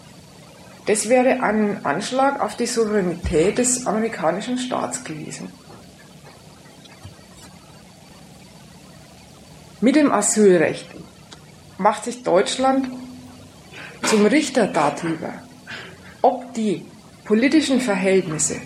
Das 0.86 1.07
wäre 1.07 1.41
ein 1.41 1.86
Anschlag 1.86 2.41
auf 2.41 2.57
die 2.57 2.65
Souveränität 2.65 3.57
des 3.57 3.88
amerikanischen 3.88 4.57
Staats 4.57 5.03
gewesen. 5.03 5.50
Mit 9.79 9.95
dem 9.95 10.12
Asylrecht 10.12 10.88
macht 11.77 12.05
sich 12.05 12.24
Deutschland 12.24 12.89
zum 14.03 14.25
Richter 14.25 14.67
darüber, 14.67 15.33
ob 16.22 16.53
die 16.53 16.86
politischen 17.25 17.79
Verhältnisse 17.79 18.57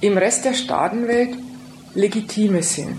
im 0.00 0.16
Rest 0.18 0.44
der 0.44 0.54
Staatenwelt 0.54 1.36
legitime 1.94 2.62
sind. 2.62 2.98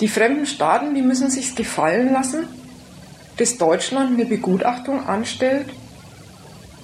Die 0.00 0.08
fremden 0.08 0.46
Staaten, 0.46 0.94
die 0.94 1.02
müssen 1.02 1.30
sich 1.30 1.54
gefallen 1.54 2.12
lassen, 2.12 2.48
dass 3.36 3.58
Deutschland 3.58 4.14
eine 4.14 4.26
Begutachtung 4.26 5.06
anstellt, 5.06 5.66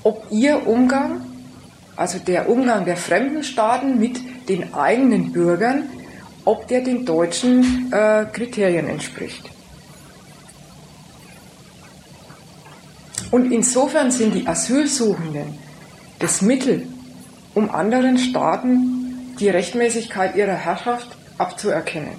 ob 0.03 0.27
ihr 0.31 0.67
Umgang, 0.67 1.23
also 1.97 2.19
der 2.19 2.49
Umgang 2.49 2.85
der 2.85 2.97
fremden 2.97 3.43
Staaten 3.43 3.99
mit 3.99 4.21
den 4.49 4.75
eigenen 4.75 5.33
Bürgern, 5.33 5.85
ob 6.45 6.69
der 6.69 6.83
den 6.83 7.05
deutschen 7.05 7.91
äh, 7.93 8.27
Kriterien 8.33 8.87
entspricht. 8.87 9.51
Und 13.31 13.53
insofern 13.53 14.11
sind 14.11 14.35
die 14.35 14.47
Asylsuchenden 14.47 15.59
das 16.19 16.43
Mittel, 16.43 16.87
um 17.55 17.71
anderen 17.71 18.19
Staaten 18.19 19.35
die 19.39 19.49
Rechtmäßigkeit 19.49 20.37
ihrer 20.37 20.55
Herrschaft 20.55 21.09
abzuerkennen. 21.39 22.19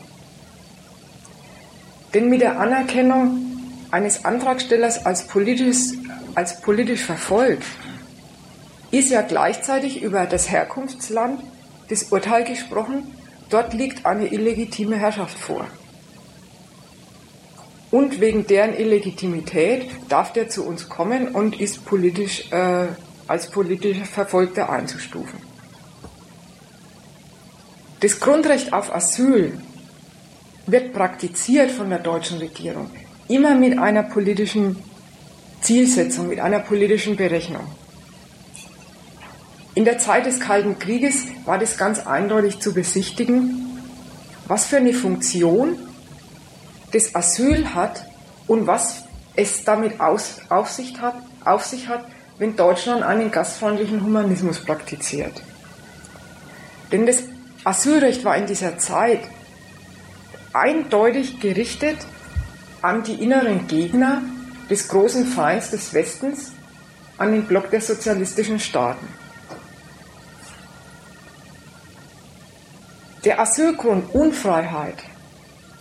Denn 2.13 2.29
mit 2.29 2.41
der 2.41 2.59
Anerkennung 2.59 3.41
eines 3.91 4.25
Antragstellers 4.25 5.05
als 5.05 5.27
politisch, 5.27 5.93
als 6.35 6.61
politisch 6.61 7.01
verfolgt 7.03 7.65
ist 8.91 9.11
ja 9.11 9.21
gleichzeitig 9.21 10.01
über 10.01 10.25
das 10.25 10.49
Herkunftsland 10.49 11.41
das 11.89 12.03
Urteil 12.03 12.43
gesprochen, 12.45 13.03
dort 13.49 13.73
liegt 13.73 14.05
eine 14.05 14.27
illegitime 14.27 14.97
Herrschaft 14.97 15.37
vor 15.37 15.67
und 17.91 18.19
wegen 18.19 18.47
deren 18.47 18.75
Illegitimität 18.75 19.89
darf 20.09 20.33
der 20.33 20.49
zu 20.49 20.65
uns 20.65 20.89
kommen 20.89 21.29
und 21.29 21.59
ist 21.59 21.85
politisch 21.85 22.51
äh, 22.51 22.87
als 23.27 23.49
politisch 23.49 23.97
Verfolgter 23.99 24.69
einzustufen. 24.69 25.39
Das 27.99 28.19
Grundrecht 28.19 28.73
auf 28.73 28.93
Asyl 28.93 29.59
wird 30.65 30.93
praktiziert 30.93 31.71
von 31.71 31.89
der 31.89 31.99
deutschen 31.99 32.37
Regierung 32.37 32.89
immer 33.27 33.55
mit 33.55 33.77
einer 33.77 34.03
politischen 34.03 34.77
Zielsetzung, 35.61 36.27
mit 36.27 36.39
einer 36.39 36.59
politischen 36.59 37.15
Berechnung. 37.15 37.63
In 39.75 39.85
der 39.85 39.97
Zeit 39.97 40.25
des 40.25 40.39
Kalten 40.39 40.79
Krieges 40.79 41.25
war 41.45 41.57
das 41.57 41.77
ganz 41.77 42.05
eindeutig 42.05 42.59
zu 42.59 42.73
besichtigen, 42.73 43.79
was 44.47 44.65
für 44.65 44.77
eine 44.77 44.93
Funktion 44.93 45.77
das 46.91 47.15
Asyl 47.15 47.73
hat 47.73 48.05
und 48.47 48.67
was 48.67 49.03
es 49.35 49.63
damit 49.63 49.99
aus, 49.99 50.39
auf, 50.49 50.69
sich 50.69 50.99
hat, 50.99 51.15
auf 51.43 51.65
sich 51.65 51.87
hat, 51.87 52.05
wenn 52.37 52.55
Deutschland 52.55 53.03
einen 53.03 53.31
gastfreundlichen 53.31 54.03
Humanismus 54.03 54.59
praktiziert. 54.59 55.41
Denn 56.91 57.05
das 57.05 57.23
Asylrecht 57.63 58.23
war 58.23 58.37
in 58.37 58.45
dieser 58.45 58.77
Zeit 58.77 59.21
eindeutig 60.53 61.39
gerichtet 61.39 61.97
an 62.81 63.03
die 63.03 63.21
inneren 63.21 63.67
Gegner 63.67 64.21
des 64.69 64.87
großen 64.87 65.25
Feinds 65.25 65.71
des 65.71 65.93
Westens, 65.93 66.51
an 67.17 67.31
den 67.31 67.45
Block 67.45 67.69
der 67.71 67.81
sozialistischen 67.81 68.59
Staaten. 68.59 69.07
Der 73.23 73.39
Asylgrund 73.39 74.13
Unfreiheit 74.13 75.03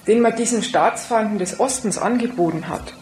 den 0.07 0.21
man 0.21 0.37
diesen 0.37 0.63
Staatsfeinden 0.63 1.39
des 1.39 1.59
Ostens 1.59 1.99
angeboten 1.99 2.69
hat, 2.69 2.95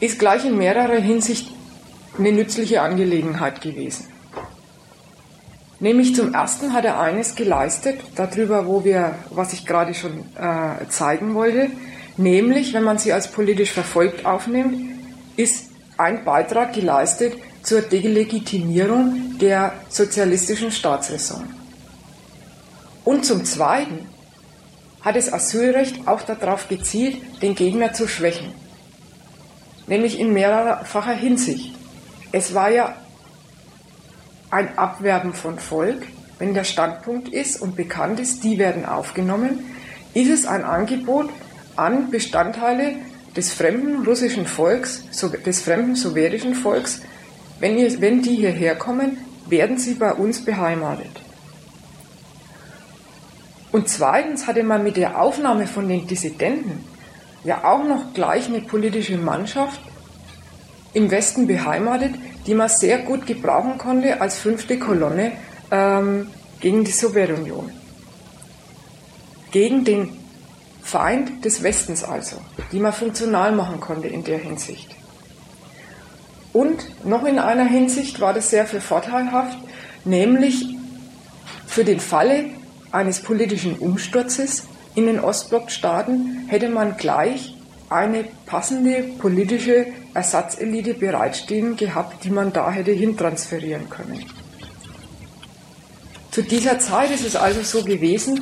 ist 0.00 0.18
gleich 0.18 0.44
in 0.44 0.56
mehrerer 0.56 1.00
Hinsicht 1.00 1.52
eine 2.18 2.32
nützliche 2.32 2.82
Angelegenheit 2.82 3.60
gewesen. 3.60 4.06
Nämlich 5.78 6.14
zum 6.14 6.32
ersten 6.32 6.72
hat 6.72 6.86
er 6.86 6.98
eines 6.98 7.34
geleistet, 7.34 8.00
darüber, 8.14 8.66
wo 8.66 8.84
wir, 8.84 9.16
was 9.30 9.52
ich 9.52 9.66
gerade 9.66 9.92
schon 9.92 10.20
äh, 10.34 10.88
zeigen 10.88 11.34
wollte, 11.34 11.70
nämlich, 12.16 12.72
wenn 12.72 12.82
man 12.82 12.98
sie 12.98 13.12
als 13.12 13.30
politisch 13.30 13.72
verfolgt 13.72 14.24
aufnimmt, 14.24 14.74
ist 15.36 15.70
ein 15.98 16.24
Beitrag 16.24 16.72
geleistet 16.72 17.34
zur 17.62 17.82
Delegitimierung 17.82 19.38
der 19.38 19.74
sozialistischen 19.88 20.70
Staatsräson. 20.70 21.44
Und 23.04 23.26
zum 23.26 23.44
Zweiten 23.44 24.08
hat 25.06 25.14
das 25.14 25.32
Asylrecht 25.32 26.08
auch 26.08 26.22
darauf 26.22 26.66
gezielt, 26.68 27.16
den 27.40 27.54
Gegner 27.54 27.92
zu 27.92 28.08
schwächen. 28.08 28.52
Nämlich 29.86 30.18
in 30.18 30.32
mehrfacher 30.32 31.14
Hinsicht. 31.14 31.72
Es 32.32 32.54
war 32.54 32.70
ja 32.70 32.96
ein 34.50 34.76
Abwerben 34.76 35.32
von 35.32 35.60
Volk, 35.60 36.02
wenn 36.40 36.54
der 36.54 36.64
Standpunkt 36.64 37.28
ist 37.28 37.62
und 37.62 37.76
bekannt 37.76 38.18
ist, 38.18 38.42
die 38.42 38.58
werden 38.58 38.84
aufgenommen, 38.84 39.60
ist 40.12 40.28
es 40.28 40.44
ein 40.44 40.64
Angebot 40.64 41.30
an 41.76 42.10
Bestandteile 42.10 42.96
des 43.36 43.52
fremden 43.52 44.04
russischen 44.04 44.46
Volks, 44.46 45.04
des 45.46 45.62
fremden 45.62 45.94
sowjetischen 45.94 46.56
Volks, 46.56 47.00
wenn, 47.60 47.78
ihr, 47.78 48.00
wenn 48.00 48.22
die 48.22 48.34
hierher 48.34 48.74
kommen, 48.74 49.18
werden 49.48 49.78
sie 49.78 49.94
bei 49.94 50.12
uns 50.12 50.44
beheimatet. 50.44 51.25
Und 53.76 53.90
zweitens 53.90 54.46
hatte 54.46 54.62
man 54.62 54.82
mit 54.82 54.96
der 54.96 55.20
Aufnahme 55.20 55.66
von 55.66 55.86
den 55.86 56.06
Dissidenten 56.06 56.82
ja 57.44 57.62
auch 57.62 57.84
noch 57.84 58.14
gleich 58.14 58.46
eine 58.46 58.62
politische 58.62 59.18
Mannschaft 59.18 59.82
im 60.94 61.10
Westen 61.10 61.46
beheimatet, 61.46 62.14
die 62.46 62.54
man 62.54 62.70
sehr 62.70 63.00
gut 63.00 63.26
gebrauchen 63.26 63.76
konnte 63.76 64.22
als 64.22 64.38
fünfte 64.38 64.78
Kolonne 64.78 65.32
ähm, 65.70 66.30
gegen 66.58 66.84
die 66.84 66.90
Sowjetunion. 66.90 67.70
Gegen 69.50 69.84
den 69.84 70.16
Feind 70.82 71.44
des 71.44 71.62
Westens 71.62 72.02
also, 72.02 72.36
die 72.72 72.80
man 72.80 72.94
funktional 72.94 73.52
machen 73.52 73.78
konnte 73.78 74.08
in 74.08 74.24
der 74.24 74.38
Hinsicht. 74.38 74.88
Und 76.54 77.04
noch 77.04 77.26
in 77.26 77.38
einer 77.38 77.66
Hinsicht 77.66 78.22
war 78.22 78.32
das 78.32 78.48
sehr 78.48 78.64
viel 78.64 78.80
vorteilhaft, 78.80 79.58
nämlich 80.06 80.64
für 81.66 81.84
den 81.84 82.00
Falle, 82.00 82.46
eines 82.92 83.20
politischen 83.20 83.78
Umsturzes 83.78 84.64
in 84.94 85.06
den 85.06 85.20
Ostblockstaaten 85.20 86.46
hätte 86.48 86.68
man 86.68 86.96
gleich 86.96 87.54
eine 87.88 88.24
passende 88.46 89.02
politische 89.18 89.86
Ersatzelite 90.14 90.94
bereitstehen 90.94 91.76
gehabt, 91.76 92.24
die 92.24 92.30
man 92.30 92.52
da 92.52 92.70
hätte 92.70 92.92
hintransferieren 92.92 93.88
können. 93.90 94.24
Zu 96.30 96.42
dieser 96.42 96.78
Zeit 96.78 97.10
ist 97.10 97.24
es 97.24 97.36
also 97.36 97.62
so 97.62 97.84
gewesen, 97.84 98.40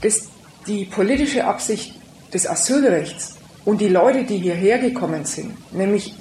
dass 0.00 0.28
die 0.66 0.84
politische 0.86 1.44
Absicht 1.44 1.94
des 2.32 2.46
Asylrechts 2.46 3.36
und 3.64 3.80
die 3.80 3.88
Leute, 3.88 4.24
die 4.24 4.38
hierher 4.38 4.78
gekommen 4.78 5.24
sind, 5.24 5.72
nämlich 5.72 6.14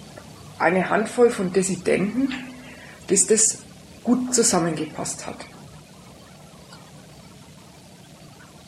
eine 0.59 0.89
Handvoll 0.89 1.29
von 1.29 1.51
Dissidenten, 1.51 2.29
dass 3.07 3.27
das 3.27 3.57
gut 4.03 4.33
zusammengepasst 4.33 5.25
hat. 5.25 5.37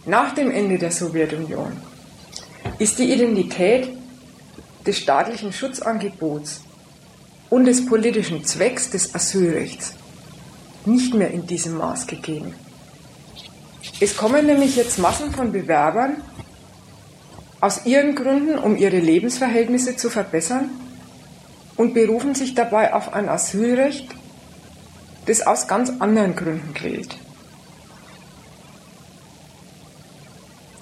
Nach 0.06 0.36
dem 0.36 0.52
Ende 0.52 0.78
der 0.78 0.91
Sowjetunion 0.91 1.72
ist 2.78 3.00
die 3.00 3.12
Identität 3.12 3.89
des 4.86 5.00
staatlichen 5.00 5.52
Schutzangebots 5.52 6.62
und 7.50 7.65
des 7.65 7.88
politischen 7.88 8.46
Zwecks 8.46 8.91
des 8.91 9.15
Asylrechts 9.15 9.94
nicht 10.86 11.15
mehr 11.15 11.32
in 11.32 11.48
diesem 11.48 11.78
Maß 11.78 12.06
gegeben. 12.06 12.54
Es 14.00 14.15
kommen 14.15 14.46
nämlich 14.46 14.76
jetzt 14.76 15.00
Massen 15.00 15.32
von 15.32 15.52
Bewerbern 15.52 16.18
aus 17.60 17.88
ihren 17.88 18.13
Gründen, 18.13 18.60
um 18.60 18.78
ihre 18.78 19.00
Lebensverhältnisse 19.00 19.96
zu 19.96 20.12
verbessern 20.12 20.70
und 21.78 21.96
berufen 21.96 22.36
sich 22.36 22.54
dabei 22.54 22.94
auf 22.94 23.13
ein 23.13 23.28
Asylrecht, 23.28 24.08
das 25.26 25.48
aus 25.48 25.68
ganz 25.68 25.91
anderen 26.00 26.36
Gründen 26.36 26.76
gilt. 26.76 27.18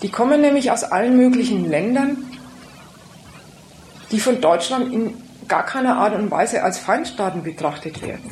Die 0.04 0.10
kommen 0.10 0.42
nämlich 0.42 0.70
aus 0.70 0.84
allen 0.84 1.16
möglichen 1.18 1.70
Ländern, 1.70 2.30
die 4.12 4.20
von 4.20 4.42
Deutschland 4.42 4.94
in 4.94 5.14
gar 5.48 5.66
keiner 5.66 5.96
Art 5.98 6.14
und 6.14 6.30
Weise 6.30 6.62
als 6.62 6.78
Feindstaaten 6.78 7.42
betrachtet 7.42 8.02
werden. 8.02 8.30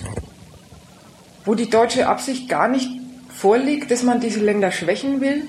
Wo 1.46 1.56
die 1.56 1.70
deutsche 1.70 2.08
Absicht 2.08 2.50
gar 2.50 2.68
nicht 2.68 2.90
vorliegt, 3.34 3.90
dass 3.90 4.04
man 4.04 4.20
diese 4.20 4.42
Länder 4.42 4.72
schwächen 4.72 5.22
will 5.22 5.48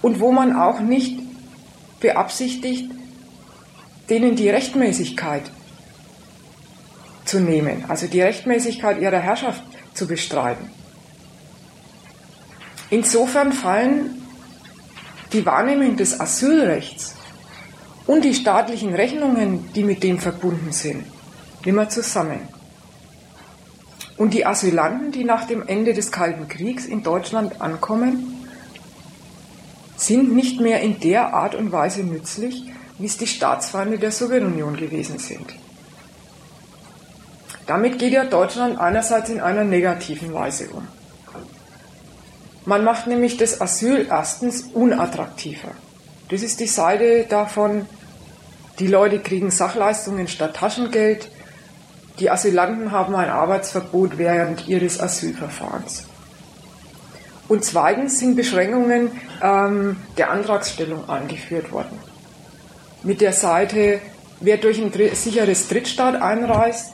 und 0.00 0.18
wo 0.18 0.32
man 0.32 0.56
auch 0.56 0.80
nicht 0.80 1.18
beabsichtigt, 2.00 2.90
denen 4.08 4.34
die 4.34 4.48
Rechtmäßigkeit 4.48 5.42
zu 7.26 7.38
nehmen, 7.38 7.84
also 7.88 8.06
die 8.06 8.22
Rechtmäßigkeit 8.22 9.00
ihrer 9.00 9.18
Herrschaft 9.18 9.62
zu 9.92 10.06
bestreiten. 10.06 10.70
Insofern 12.90 13.52
fallen 13.52 14.23
die 15.34 15.44
Wahrnehmung 15.44 15.96
des 15.96 16.18
Asylrechts 16.20 17.16
und 18.06 18.24
die 18.24 18.34
staatlichen 18.34 18.94
Rechnungen, 18.94 19.72
die 19.74 19.82
mit 19.82 20.02
dem 20.02 20.18
verbunden 20.18 20.72
sind, 20.72 21.04
immer 21.64 21.88
zusammen. 21.88 22.48
Und 24.16 24.32
die 24.32 24.46
Asylanten, 24.46 25.10
die 25.10 25.24
nach 25.24 25.44
dem 25.46 25.66
Ende 25.66 25.92
des 25.92 26.12
Kalten 26.12 26.48
Kriegs 26.48 26.86
in 26.86 27.02
Deutschland 27.02 27.60
ankommen, 27.60 28.46
sind 29.96 30.34
nicht 30.34 30.60
mehr 30.60 30.80
in 30.80 31.00
der 31.00 31.34
Art 31.34 31.54
und 31.54 31.72
Weise 31.72 32.04
nützlich, 32.04 32.64
wie 32.98 33.06
es 33.06 33.16
die 33.16 33.26
Staatsfeinde 33.26 33.98
der 33.98 34.12
Sowjetunion 34.12 34.76
gewesen 34.76 35.18
sind. 35.18 35.54
Damit 37.66 37.98
geht 37.98 38.12
ja 38.12 38.24
Deutschland 38.24 38.78
einerseits 38.78 39.30
in 39.30 39.40
einer 39.40 39.64
negativen 39.64 40.32
Weise 40.32 40.68
um. 40.68 40.86
Man 42.64 42.84
macht 42.84 43.06
nämlich 43.06 43.36
das 43.36 43.60
Asyl 43.60 44.06
erstens 44.08 44.62
unattraktiver. 44.62 45.72
Das 46.30 46.42
ist 46.42 46.60
die 46.60 46.66
Seite 46.66 47.26
davon, 47.28 47.86
die 48.78 48.86
Leute 48.86 49.20
kriegen 49.20 49.50
Sachleistungen 49.50 50.28
statt 50.28 50.56
Taschengeld, 50.56 51.30
die 52.18 52.30
Asylanten 52.30 52.92
haben 52.92 53.14
ein 53.14 53.28
Arbeitsverbot 53.28 54.18
während 54.18 54.68
ihres 54.68 55.00
Asylverfahrens. 55.00 56.06
Und 57.48 57.64
zweitens 57.64 58.18
sind 58.18 58.36
Beschränkungen 58.36 59.10
ähm, 59.42 59.96
der 60.16 60.30
Antragsstellung 60.30 61.08
angeführt 61.08 61.72
worden. 61.72 61.98
Mit 63.02 63.20
der 63.20 63.32
Seite, 63.32 64.00
wer 64.40 64.56
durch 64.56 64.80
ein 64.80 64.92
sicheres 65.14 65.68
Drittstaat 65.68 66.20
einreist, 66.20 66.92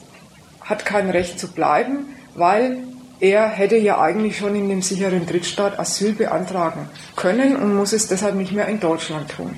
hat 0.61 0.85
kein 0.85 1.09
Recht 1.11 1.39
zu 1.39 1.49
bleiben, 1.49 2.17
weil 2.35 2.79
er 3.21 3.49
hätte 3.49 3.77
ja 3.77 4.01
eigentlich 4.01 4.39
schon 4.39 4.55
in 4.57 4.69
dem 4.69 4.83
sicheren 4.83 5.27
Drittstaat 5.27 5.79
Asyl 5.79 6.15
beantragen 6.15 6.89
können 7.17 7.57
und 7.57 7.77
muss 7.77 7.93
es 7.93 8.09
deshalb 8.09 8.35
nicht 8.35 8.53
mehr 8.53 8.67
in 8.67 8.81
Deutschland 8.81 9.31
tun. 9.31 9.57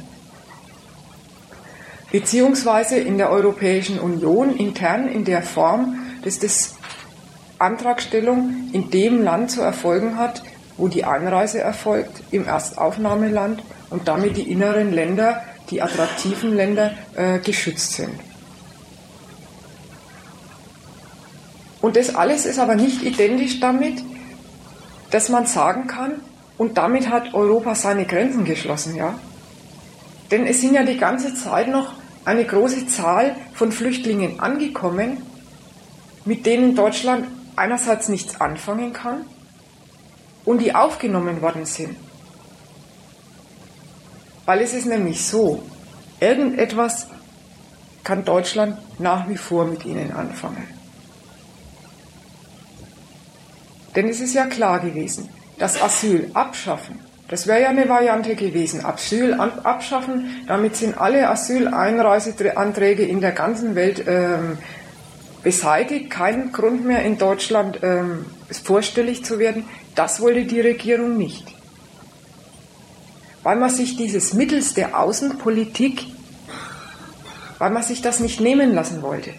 Beziehungsweise 2.11 2.99
in 2.99 3.17
der 3.17 3.31
Europäischen 3.31 3.99
Union 3.99 4.57
intern 4.57 5.09
in 5.09 5.25
der 5.25 5.43
Form, 5.43 5.99
dass 6.23 6.39
das 6.39 6.75
Antragstellung 7.59 8.69
in 8.73 8.91
dem 8.91 9.23
Land 9.23 9.53
zu 9.53 9.63
erfolgen 9.63 10.19
hat, 10.19 10.43
wo 10.77 10.89
die 10.89 11.05
Einreise 11.05 11.61
erfolgt, 11.61 12.23
im 12.33 12.47
Erstaufnahmeland 12.47 13.63
und 13.91 14.09
damit 14.09 14.37
die 14.37 14.51
inneren 14.51 14.93
Länder, 14.93 15.43
die 15.71 15.81
attraktiven 15.81 16.55
Länder 16.55 16.93
äh, 17.15 17.39
geschützt 17.39 17.95
sind. 17.95 18.13
Und 21.83 21.97
das 21.97 22.15
alles 22.15 22.47
ist 22.47 22.59
aber 22.59 22.77
nicht 22.77 23.03
identisch 23.03 23.61
damit, 23.61 24.03
dass 25.11 25.29
man 25.29 25.45
sagen 25.45 25.87
kann, 25.87 26.23
und 26.57 26.79
damit 26.79 27.11
hat 27.11 27.35
Europa 27.35 27.75
seine 27.75 28.07
Grenzen 28.07 28.45
geschlossen, 28.45 28.95
ja. 28.95 29.19
Denn 30.31 30.47
es 30.47 30.61
sind 30.61 30.75
ja 30.75 30.85
die 30.85 30.97
ganze 30.97 31.35
Zeit 31.35 31.69
noch 31.69 31.95
eine 32.25 32.45
große 32.45 32.87
Zahl 32.87 33.35
von 33.53 33.73
Flüchtlingen 33.73 34.39
angekommen, 34.39 35.23
mit 36.25 36.47
denen 36.47 36.77
Deutschland 36.77 37.27
einerseits 37.57 38.09
nichts 38.09 38.41
anfangen 38.41 38.93
kann 38.93 39.25
und 40.45 40.59
die 40.59 40.75
aufgenommen 40.75 41.43
worden 41.43 41.67
sind. 41.67 41.97
Weil 44.47 44.61
es 44.61 44.73
ist 44.73 44.87
nämlich 44.87 45.25
so, 45.25 45.63
irgendetwas 46.21 47.09
kann 48.05 48.25
Deutschland 48.25 48.79
nach 49.01 49.29
wie 49.29 49.37
vor 49.37 49.65
mit 49.65 49.85
ihnen 49.85 50.13
anfangen. 50.13 50.82
Denn 53.95 54.09
es 54.09 54.21
ist 54.21 54.35
ja 54.35 54.47
klar 54.47 54.81
gewesen, 54.81 55.29
das 55.59 55.81
Asyl 55.81 56.31
abschaffen, 56.35 56.99
das 57.33 57.47
wäre 57.47 57.63
ja 57.63 57.69
eine 57.71 57.89
Variante 57.89 58.37
gewesen. 58.37 58.85
Asyl 58.85 59.33
abschaffen, 59.33 60.45
damit 60.47 60.77
sind 60.77 60.99
alle 60.99 61.31
Asyleinreiseanträge 61.31 63.05
in 63.05 63.23
der 63.23 63.33
ganzen 63.33 63.75
Welt 63.75 64.05
ähm, 64.07 64.59
beseitigt, 65.43 66.11
kein 66.11 66.53
Grund 66.53 66.85
mehr 66.85 67.03
in 67.03 67.17
Deutschland 67.17 67.79
ähm, 67.83 68.27
vorstellig 68.63 69.25
zu 69.25 69.39
werden. 69.39 69.65
Das 69.95 70.21
wollte 70.21 70.45
die 70.45 70.61
Regierung 70.61 71.17
nicht. 71.17 71.47
Weil 73.43 73.57
man 73.57 73.71
sich 73.71 73.97
dieses 73.97 74.35
Mittels 74.35 74.75
der 74.75 75.01
Außenpolitik, 75.01 76.05
weil 77.59 77.71
man 77.71 77.83
sich 77.83 78.03
das 78.03 78.21
nicht 78.21 78.43
nehmen 78.43 78.75
lassen 78.75 79.01
wollte. 79.01 79.33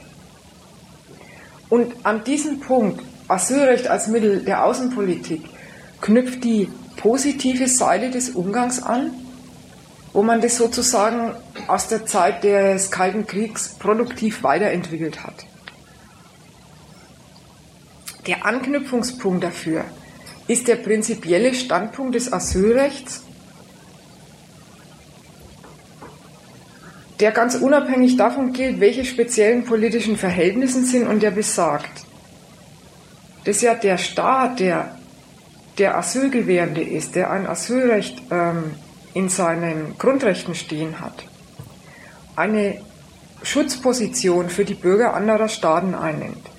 Und 1.69 1.93
an 2.03 2.23
diesem 2.23 2.59
Punkt 2.59 3.03
Asylrecht 3.33 3.87
als 3.87 4.07
Mittel 4.07 4.43
der 4.43 4.63
Außenpolitik 4.63 5.41
knüpft 6.01 6.43
die 6.43 6.69
positive 6.97 7.67
Seite 7.67 8.11
des 8.11 8.29
Umgangs 8.29 8.81
an, 8.81 9.11
wo 10.13 10.21
man 10.21 10.39
das 10.41 10.57
sozusagen 10.57 11.35
aus 11.67 11.87
der 11.87 12.05
Zeit 12.05 12.43
des 12.43 12.91
Kalten 12.91 13.25
Kriegs 13.25 13.69
produktiv 13.79 14.43
weiterentwickelt 14.43 15.23
hat. 15.23 15.45
Der 18.27 18.45
Anknüpfungspunkt 18.45 19.43
dafür 19.43 19.83
ist 20.47 20.67
der 20.67 20.75
prinzipielle 20.75 21.53
Standpunkt 21.53 22.15
des 22.15 22.31
Asylrechts, 22.31 23.23
der 27.19 27.31
ganz 27.31 27.55
unabhängig 27.55 28.15
davon 28.15 28.53
gilt, 28.53 28.79
welche 28.79 29.05
speziellen 29.05 29.65
politischen 29.65 30.17
Verhältnisse 30.17 30.83
sind 30.83 31.07
und 31.07 31.23
der 31.23 31.31
besagt, 31.31 32.05
dass 33.45 33.61
ja 33.61 33.75
der 33.75 33.97
Staat, 33.97 34.59
der 34.59 34.97
der 35.77 35.97
Asylgewährende 35.97 36.81
ist, 36.81 37.15
der 37.15 37.31
ein 37.31 37.47
Asylrecht 37.47 38.21
ähm, 38.31 38.75
in 39.13 39.29
seinen 39.29 39.97
Grundrechten 39.97 40.55
stehen 40.55 40.99
hat, 40.99 41.23
eine 42.35 42.81
Schutzposition 43.41 44.49
für 44.49 44.65
die 44.65 44.75
Bürger 44.75 45.13
anderer 45.13 45.49
Staaten 45.49 45.95
einnimmt. 45.95 46.49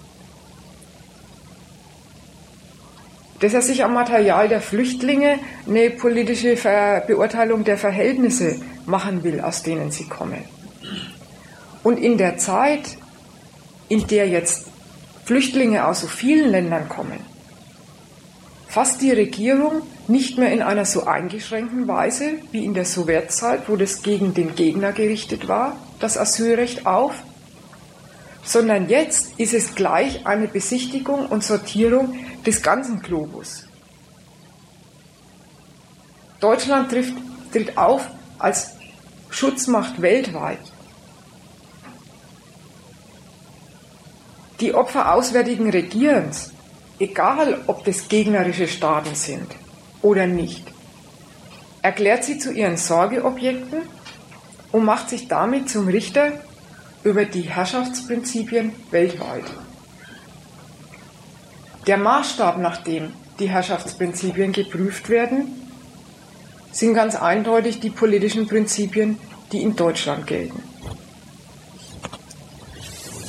Dass 3.41 3.55
er 3.55 3.63
sich 3.63 3.85
am 3.85 3.95
Material 3.95 4.49
der 4.49 4.61
Flüchtlinge 4.61 5.39
eine 5.67 5.91
politische 5.91 6.57
Beurteilung 7.07 7.65
der 7.65 7.79
Verhältnisse 7.79 8.61
machen 8.87 9.23
will, 9.23 9.41
aus 9.41 9.63
denen 9.63 9.91
sie 9.91 10.05
kommen. 10.05 10.45
Und 11.83 11.99
in 11.99 12.17
der 12.17 12.39
Zeit, 12.39 12.97
in 13.89 14.07
der 14.07 14.29
jetzt 14.29 14.69
Flüchtlinge 15.25 15.87
aus 15.87 16.01
so 16.01 16.07
vielen 16.07 16.51
Ländern 16.51 16.89
kommen, 16.89 17.21
fasst 18.69 19.01
die 19.01 19.13
Regierung 19.13 19.83
nicht 20.09 20.37
mehr 20.37 20.53
in 20.53 20.61
einer 20.61 20.85
so 20.85 21.05
eingeschränkten 21.05 21.89
Weise 21.89 22.35
wie 22.53 22.65
in 22.65 22.75
der 22.75 22.85
Sowjetzeit, 22.85 23.69
wo 23.69 23.77
das 23.77 24.03
gegen 24.03 24.35
den 24.35 24.55
Gegner 24.55 24.93
gerichtet 24.93 25.49
war, 25.49 25.77
das 26.01 26.19
Asylrecht 26.19 26.87
auf, 26.87 27.15
sondern 28.43 28.89
jetzt 28.89 29.39
ist 29.39 29.55
es 29.55 29.75
gleich 29.75 30.27
eine 30.27 30.49
Besichtigung 30.49 31.27
und 31.27 31.43
Sortierung 31.43 32.15
des 32.45 32.61
ganzen 32.63 33.01
Globus. 33.01 33.67
Deutschland 36.41 36.91
trifft, 36.91 37.15
tritt 37.53 37.79
auf 37.79 38.07
als 38.39 38.73
Schutzmacht 39.31 40.03
weltweit. 40.03 40.74
Die 44.61 44.75
Opfer 44.75 45.13
auswärtigen 45.13 45.71
Regierens 45.71 46.55
egal 46.99 47.61
ob 47.67 47.85
das 47.85 48.09
gegnerische 48.09 48.69
Staaten 48.69 49.15
sind 49.15 49.47
oder 50.03 50.27
nicht, 50.27 50.65
erklärt 51.83 52.25
sie 52.25 52.39
zu 52.39 52.53
ihren 52.53 52.77
Sorgeobjekten 52.77 53.83
und 54.73 54.85
macht 54.85 55.11
sich 55.11 55.29
damit 55.29 55.69
zum 55.69 55.89
Richter 55.89 56.33
über 57.03 57.25
die 57.25 57.43
Herrschaftsprinzipien 57.43 58.73
weltweit. 58.91 59.45
Der 61.87 61.99
Maßstab, 61.99 62.59
nach 62.59 62.79
dem 62.79 63.13
die 63.39 63.49
Herrschaftsprinzipien 63.49 64.53
geprüft 64.53 65.09
werden, 65.11 65.49
sind 66.73 66.95
ganz 66.95 67.15
eindeutig 67.15 67.81
die 67.81 67.91
politischen 67.91 68.47
Prinzipien, 68.47 69.19
die 69.53 69.63
in 69.63 69.77
Deutschland 69.77 70.27
gelten. 70.27 70.63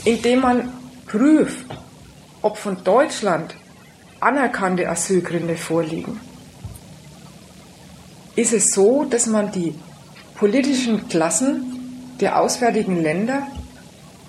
Indem 0.05 0.39
man 0.39 0.73
prüft, 1.15 1.65
ob 2.41 2.57
von 2.57 2.83
Deutschland 2.83 3.55
anerkannte 4.19 4.89
Asylgründe 4.89 5.55
vorliegen, 5.55 6.19
ist 8.35 8.53
es 8.53 8.73
so, 8.73 9.05
dass 9.05 9.25
man 9.27 9.51
die 9.51 9.73
politischen 10.35 11.07
Klassen 11.07 12.15
der 12.19 12.39
auswärtigen 12.39 13.01
Länder 13.01 13.47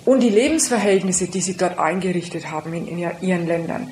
und 0.05 0.21
die 0.21 0.29
Lebensverhältnisse, 0.29 1.27
die 1.27 1.41
sie 1.41 1.57
dort 1.57 1.77
eingerichtet 1.77 2.49
haben 2.49 2.73
in, 2.73 2.87
in 2.87 3.11
ihren 3.21 3.45
Ländern, 3.45 3.89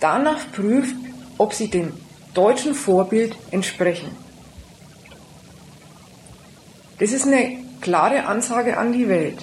danach 0.00 0.50
prüft, 0.52 0.96
ob 1.36 1.52
sie 1.52 1.68
dem 1.68 1.92
deutschen 2.32 2.74
Vorbild 2.74 3.36
entsprechen. 3.50 4.10
Das 6.98 7.12
ist 7.12 7.26
eine 7.26 7.58
klare 7.82 8.24
Ansage 8.24 8.78
an 8.78 8.92
die 8.94 9.06
Welt, 9.06 9.38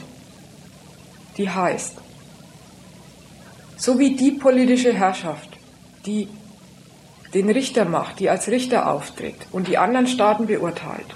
die 1.37 1.47
heißt, 1.47 2.02
so 3.83 3.99
wie 3.99 4.15
die 4.15 4.31
politische 4.31 4.93
Herrschaft, 4.93 5.49
die 6.05 6.29
den 7.33 7.49
Richter 7.49 7.83
macht, 7.83 8.21
die 8.21 8.29
als 8.29 8.47
Richter 8.47 8.89
auftritt 8.89 9.35
und 9.51 9.67
die 9.67 9.77
anderen 9.77 10.07
Staaten 10.07 10.45
beurteilt, 10.45 11.07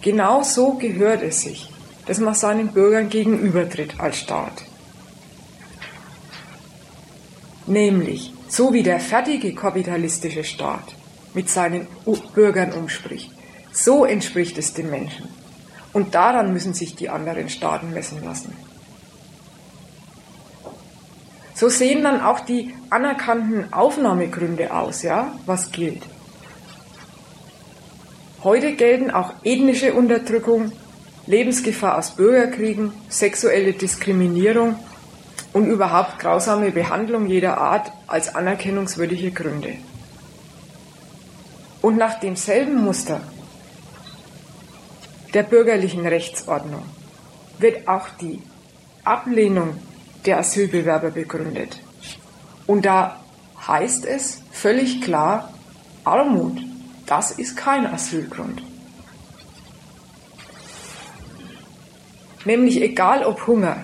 genau 0.00 0.42
so 0.42 0.72
gehört 0.78 1.22
es 1.22 1.42
sich, 1.42 1.68
dass 2.06 2.18
man 2.18 2.34
seinen 2.34 2.68
Bürgern 2.68 3.10
gegenübertritt 3.10 4.00
als 4.00 4.20
Staat. 4.20 4.64
Nämlich, 7.66 8.32
so 8.48 8.72
wie 8.72 8.82
der 8.82 8.98
fertige 8.98 9.54
kapitalistische 9.54 10.44
Staat 10.44 10.94
mit 11.34 11.50
seinen 11.50 11.88
Bürgern 12.34 12.72
umspricht, 12.72 13.30
so 13.70 14.06
entspricht 14.06 14.56
es 14.56 14.72
dem 14.72 14.88
Menschen. 14.88 15.28
Und 15.92 16.14
daran 16.14 16.54
müssen 16.54 16.72
sich 16.72 16.94
die 16.94 17.10
anderen 17.10 17.50
Staaten 17.50 17.92
messen 17.92 18.24
lassen. 18.24 18.65
So 21.56 21.70
sehen 21.70 22.04
dann 22.04 22.20
auch 22.20 22.40
die 22.40 22.74
anerkannten 22.90 23.72
Aufnahmegründe 23.72 24.74
aus, 24.74 25.02
ja, 25.02 25.32
was 25.46 25.72
gilt. 25.72 26.02
Heute 28.44 28.74
gelten 28.74 29.10
auch 29.10 29.32
ethnische 29.42 29.94
Unterdrückung, 29.94 30.70
Lebensgefahr 31.24 31.96
aus 31.96 32.14
Bürgerkriegen, 32.14 32.92
sexuelle 33.08 33.72
Diskriminierung 33.72 34.78
und 35.54 35.64
überhaupt 35.64 36.18
grausame 36.18 36.72
Behandlung 36.72 37.26
jeder 37.26 37.56
Art 37.56 37.90
als 38.06 38.34
anerkennungswürdige 38.34 39.30
Gründe. 39.30 39.78
Und 41.80 41.96
nach 41.96 42.20
demselben 42.20 42.84
Muster 42.84 43.22
der 45.32 45.42
bürgerlichen 45.42 46.06
Rechtsordnung 46.06 46.82
wird 47.58 47.88
auch 47.88 48.10
die 48.20 48.42
Ablehnung 49.04 49.78
der 50.26 50.38
Asylbewerber 50.38 51.10
begründet. 51.10 51.80
Und 52.66 52.84
da 52.84 53.20
heißt 53.66 54.04
es 54.04 54.42
völlig 54.52 55.00
klar, 55.02 55.52
Armut, 56.04 56.58
das 57.06 57.30
ist 57.32 57.56
kein 57.56 57.86
Asylgrund. 57.86 58.62
Nämlich 62.44 62.80
egal 62.80 63.24
ob 63.24 63.46
Hunger 63.46 63.78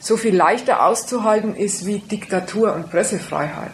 so 0.00 0.18
viel 0.18 0.36
leichter 0.36 0.84
auszuhalten 0.84 1.54
ist 1.54 1.86
wie 1.86 1.98
Diktatur 1.98 2.74
und 2.74 2.90
Pressefreiheit. 2.90 3.72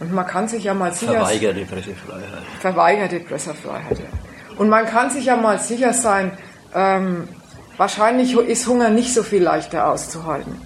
Und 0.00 0.12
man 0.12 0.26
kann 0.26 0.48
sich 0.48 0.64
ja 0.64 0.74
mal 0.74 0.92
sicher 0.92 1.12
verweigerte 1.12 1.64
Pressefreiheit. 1.64 2.42
Verweigerte 2.58 3.20
Pressefreiheit. 3.20 3.98
Ja. 4.00 4.58
Und 4.58 4.68
man 4.68 4.86
kann 4.86 5.10
sich 5.10 5.26
ja 5.26 5.36
mal 5.36 5.60
sicher 5.60 5.92
sein, 5.92 6.36
ähm, 6.74 7.28
wahrscheinlich 7.76 8.34
ist 8.34 8.66
Hunger 8.66 8.90
nicht 8.90 9.14
so 9.14 9.22
viel 9.22 9.42
leichter 9.42 9.88
auszuhalten. 9.88 10.60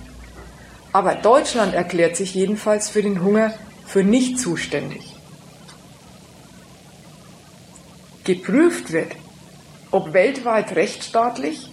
Aber 0.92 1.14
Deutschland 1.14 1.74
erklärt 1.74 2.16
sich 2.16 2.34
jedenfalls 2.34 2.88
für 2.88 3.02
den 3.02 3.22
Hunger 3.22 3.54
für 3.86 4.04
nicht 4.04 4.38
zuständig. 4.38 5.14
Geprüft 8.24 8.92
wird, 8.92 9.12
ob 9.90 10.12
weltweit 10.12 10.76
rechtsstaatlich 10.76 11.70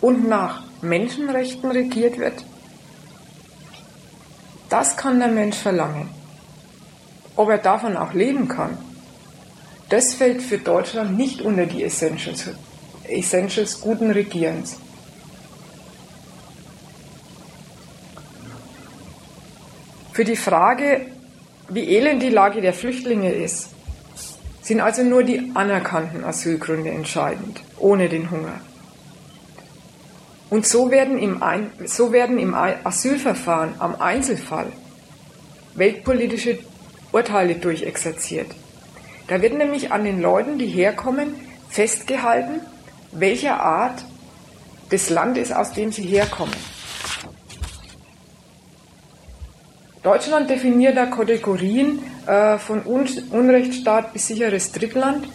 und 0.00 0.28
nach 0.28 0.64
Menschenrechten 0.82 1.70
regiert 1.70 2.18
wird? 2.18 2.44
Das 4.68 4.96
kann 4.96 5.20
der 5.20 5.28
Mensch 5.28 5.56
verlangen. 5.56 6.08
Ob 7.36 7.48
er 7.50 7.58
davon 7.58 7.96
auch 7.96 8.14
leben 8.14 8.48
kann, 8.48 8.76
das 9.88 10.14
fällt 10.14 10.42
für 10.42 10.58
Deutschland 10.58 11.16
nicht 11.16 11.40
unter 11.40 11.66
die 11.66 11.84
Essentials, 11.84 12.48
Essentials 13.08 13.80
guten 13.80 14.10
Regierens. 14.10 14.76
Für 20.12 20.24
die 20.24 20.36
Frage, 20.36 21.06
wie 21.68 21.88
elend 21.88 22.22
die 22.22 22.28
Lage 22.28 22.60
der 22.60 22.74
Flüchtlinge 22.74 23.32
ist, 23.32 23.68
sind 24.60 24.80
also 24.80 25.02
nur 25.02 25.22
die 25.22 25.50
anerkannten 25.54 26.22
Asylgründe 26.22 26.90
entscheidend, 26.90 27.62
ohne 27.78 28.08
den 28.08 28.30
Hunger. 28.30 28.60
Und 30.50 30.66
so 30.66 30.90
werden 30.90 31.18
im, 31.18 31.42
Ein 31.42 31.70
so 31.86 32.12
werden 32.12 32.38
im 32.38 32.54
Asylverfahren 32.54 33.74
am 33.78 34.00
Einzelfall 34.00 34.66
weltpolitische 35.74 36.58
Urteile 37.10 37.54
durchexerziert. 37.54 38.48
Da 39.28 39.40
wird 39.40 39.54
nämlich 39.54 39.92
an 39.92 40.04
den 40.04 40.20
Leuten, 40.20 40.58
die 40.58 40.66
herkommen, 40.66 41.34
festgehalten, 41.70 42.60
welcher 43.12 43.60
Art 43.60 44.04
des 44.90 45.10
Landes, 45.10 45.52
aus 45.52 45.72
dem 45.72 45.92
sie 45.92 46.02
herkommen. 46.02 46.54
Deutschland 50.02 50.50
definiert 50.50 50.96
da 50.96 51.06
Kategorien 51.06 52.00
äh, 52.26 52.58
von 52.58 52.84
Un 52.84 53.08
Unrechtsstaat 53.30 54.12
bis 54.12 54.26
sicheres 54.26 54.72
Drittland 54.72 55.28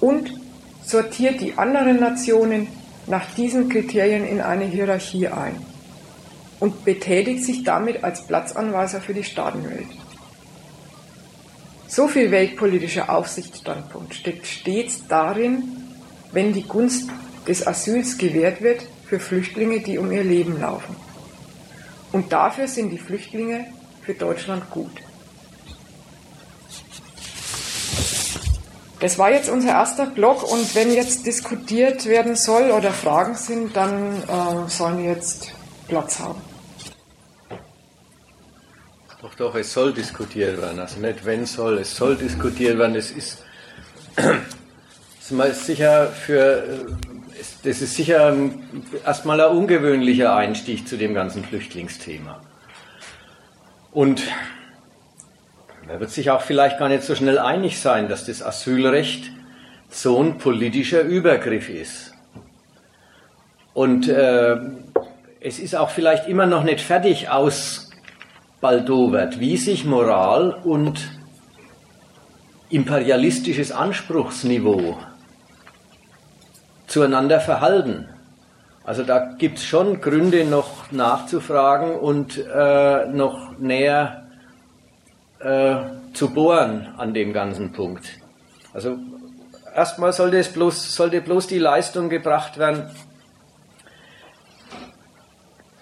und 0.00 0.32
sortiert 0.84 1.40
die 1.40 1.56
anderen 1.56 2.00
Nationen 2.00 2.66
nach 3.06 3.24
diesen 3.36 3.68
Kriterien 3.68 4.26
in 4.26 4.40
eine 4.40 4.64
Hierarchie 4.64 5.28
ein 5.28 5.56
und 6.60 6.84
betätigt 6.84 7.44
sich 7.44 7.62
damit 7.62 8.02
als 8.02 8.26
Platzanweiser 8.26 9.00
für 9.00 9.14
die 9.14 9.22
Staatenwelt. 9.22 9.86
So 11.86 12.08
viel 12.08 12.30
weltpolitischer 12.30 13.10
Aufsichtsstandpunkt 13.10 14.14
steckt 14.14 14.46
stets 14.46 15.06
darin, 15.06 15.77
wenn 16.32 16.52
die 16.52 16.62
Gunst 16.62 17.10
des 17.46 17.66
Asyls 17.66 18.18
gewährt 18.18 18.60
wird 18.62 18.82
für 19.06 19.20
Flüchtlinge, 19.20 19.80
die 19.80 19.98
um 19.98 20.12
ihr 20.12 20.24
Leben 20.24 20.60
laufen. 20.60 20.94
Und 22.12 22.32
dafür 22.32 22.68
sind 22.68 22.90
die 22.90 22.98
Flüchtlinge 22.98 23.66
für 24.02 24.14
Deutschland 24.14 24.70
gut. 24.70 24.92
Das 29.00 29.16
war 29.16 29.30
jetzt 29.30 29.48
unser 29.48 29.70
erster 29.70 30.06
Block 30.06 30.42
und 30.42 30.74
wenn 30.74 30.92
jetzt 30.92 31.24
diskutiert 31.24 32.06
werden 32.06 32.34
soll 32.34 32.72
oder 32.72 32.90
Fragen 32.90 33.36
sind, 33.36 33.76
dann 33.76 34.22
äh, 34.22 34.68
sollen 34.68 34.98
wir 34.98 35.12
jetzt 35.12 35.52
Platz 35.86 36.18
haben. 36.18 36.40
Doch, 39.22 39.34
doch, 39.34 39.54
es 39.54 39.72
soll 39.72 39.92
diskutiert 39.92 40.60
werden. 40.60 40.80
Also 40.80 41.00
nicht 41.00 41.24
wenn 41.24 41.46
soll, 41.46 41.78
es 41.78 41.94
soll 41.94 42.16
diskutiert 42.16 42.78
werden. 42.78 42.94
Das 42.94 43.10
ist, 43.10 43.38
ist 45.30 45.66
sicher 45.66 46.06
für, 46.06 46.86
das 47.64 47.82
ist 47.82 47.94
sicher 47.94 48.34
erstmal 49.04 49.40
ein 49.40 49.56
ungewöhnlicher 49.56 50.34
Einstieg 50.34 50.88
zu 50.88 50.96
dem 50.96 51.14
ganzen 51.14 51.44
Flüchtlingsthema. 51.44 52.40
Und 53.92 54.22
man 55.86 56.00
wird 56.00 56.10
sich 56.10 56.30
auch 56.30 56.42
vielleicht 56.42 56.78
gar 56.78 56.88
nicht 56.88 57.02
so 57.02 57.14
schnell 57.14 57.38
einig 57.38 57.80
sein, 57.80 58.08
dass 58.08 58.26
das 58.26 58.42
Asylrecht 58.42 59.30
so 59.88 60.22
ein 60.22 60.38
politischer 60.38 61.02
Übergriff 61.02 61.68
ist. 61.68 62.12
Und 63.74 64.08
äh, 64.08 64.56
es 65.40 65.58
ist 65.58 65.76
auch 65.76 65.90
vielleicht 65.90 66.28
immer 66.28 66.46
noch 66.46 66.64
nicht 66.64 66.80
fertig 66.80 67.28
ausbaldowert, 67.30 69.40
wie 69.40 69.56
sich 69.56 69.84
Moral 69.84 70.52
und 70.52 71.10
imperialistisches 72.70 73.72
Anspruchsniveau 73.72 74.98
zueinander 76.88 77.40
verhalten. 77.40 78.08
Also 78.84 79.04
da 79.04 79.34
gibt 79.38 79.58
es 79.58 79.64
schon 79.64 80.00
Gründe 80.00 80.44
noch 80.44 80.90
nachzufragen 80.90 81.94
und 81.94 82.38
äh, 82.38 83.06
noch 83.06 83.58
näher 83.58 84.26
äh, 85.40 85.76
zu 86.14 86.30
bohren 86.32 86.88
an 86.96 87.14
dem 87.14 87.32
ganzen 87.32 87.72
Punkt. 87.72 88.08
Also 88.72 88.96
erstmal 89.74 90.12
sollte, 90.12 90.38
es 90.38 90.52
bloß, 90.52 90.94
sollte 90.94 91.20
bloß 91.20 91.46
die 91.46 91.58
Leistung 91.58 92.08
gebracht 92.08 92.58
werden, 92.58 92.90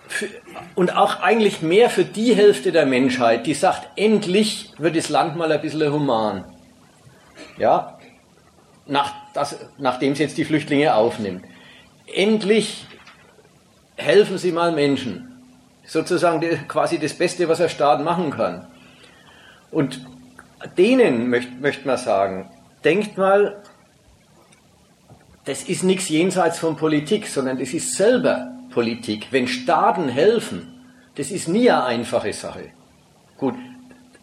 für, 0.09 0.27
und 0.75 0.97
auch 0.97 1.21
eigentlich 1.21 1.63
mehr 1.63 1.91
für 1.91 2.05
die 2.05 2.35
Hälfte 2.35 2.73
der 2.73 2.87
Menschheit, 2.87 3.47
die 3.47 3.55
sagt, 3.55 3.89
endlich 3.97 4.73
wird 4.79 4.97
das 4.97 5.09
Land 5.09 5.37
mal 5.37 5.53
ein 5.53 5.61
bisschen 5.61 5.93
human. 5.93 6.45
Ja, 7.59 7.96
nach, 8.87 9.13
das, 9.35 9.59
nachdem 9.79 10.13
es 10.13 10.19
jetzt 10.19 10.39
die 10.39 10.45
Flüchtlinge 10.45 10.95
aufnimmt. 10.95 11.45
Endlich 12.13 12.87
helfen 13.97 14.39
sie 14.39 14.53
mal 14.53 14.73
Menschen. 14.73 15.33
Sozusagen 15.85 16.41
die, 16.41 16.57
quasi 16.69 16.99
das 16.99 17.15
Beste, 17.15 17.49
was 17.49 17.59
der 17.59 17.69
Staat 17.69 18.03
machen 18.03 18.31
kann. 18.31 18.67
Und 19.71 20.05
denen 20.77 21.29
möchte 21.29 21.53
möcht 21.53 21.87
man 21.87 21.97
sagen, 21.97 22.51
denkt 22.85 23.19
mal, 23.19 23.63
das 25.45 25.63
ist 25.63 25.85
nichts 25.85 26.09
jenseits 26.09 26.59
von 26.59 26.77
Politik, 26.77 27.27
sondern 27.29 27.59
das 27.59 27.73
ist 27.73 27.95
selber 27.95 28.53
Politik, 28.71 29.29
wenn 29.31 29.47
Staaten 29.47 30.09
helfen, 30.09 30.85
das 31.15 31.31
ist 31.31 31.49
nie 31.49 31.71
eine 31.71 31.85
einfache 31.85 32.33
Sache. 32.33 32.71
Gut, 33.37 33.55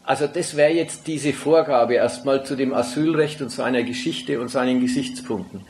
also 0.06 0.28
das 0.28 0.56
wäre 0.56 0.72
jetzt 0.72 1.08
diese 1.08 1.32
Vorgabe 1.34 1.96
erstmal 1.96 2.44
zu 2.46 2.56
dem 2.56 2.74
Asylrecht 2.74 3.42
und 3.42 3.50
seiner 3.50 3.84
Geschichte 3.84 4.40
und 4.42 4.50
seinen 4.50 4.82
Gesichtspunkten. 4.82 5.62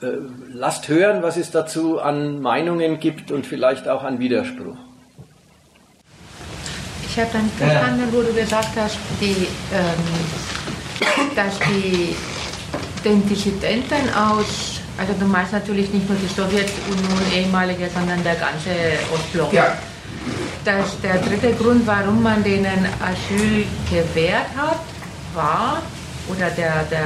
Äh, 0.00 0.06
lasst 0.52 0.88
hören, 0.88 1.22
was 1.22 1.36
es 1.36 1.50
dazu 1.50 2.00
an 2.00 2.40
Meinungen 2.40 3.00
gibt 3.00 3.30
und 3.32 3.46
vielleicht 3.46 3.88
auch 3.88 4.04
an 4.04 4.20
Widerspruch. 4.20 4.76
Ich 7.08 7.18
habe 7.18 7.28
dann 7.32 7.50
verstanden, 7.50 8.08
wo 8.12 8.22
du 8.22 8.32
gesagt 8.32 8.70
hast, 8.76 8.98
die, 9.20 9.46
ähm, 9.74 11.34
dass 11.34 11.58
die 11.58 12.14
den 13.04 13.28
Dissidenten 13.28 14.08
aus, 14.14 14.80
also 14.96 15.12
du 15.18 15.26
meinst 15.26 15.52
natürlich 15.52 15.92
nicht 15.92 16.08
nur 16.08 16.16
die 16.18 16.28
Sowjetunion 16.28 17.20
ehemalige, 17.34 17.90
sondern 17.90 18.22
der 18.22 18.36
ganze 18.36 18.70
Ostblock. 19.12 19.52
Ja. 19.52 19.76
Das, 20.64 21.00
der 21.00 21.18
dritte 21.18 21.52
Grund, 21.54 21.86
warum 21.86 22.22
man 22.22 22.42
denen 22.44 22.86
Asyl 23.00 23.66
gewährt 23.90 24.46
hat, 24.56 24.78
war, 25.34 25.82
oder 26.28 26.50
der, 26.50 26.84
der 26.84 27.00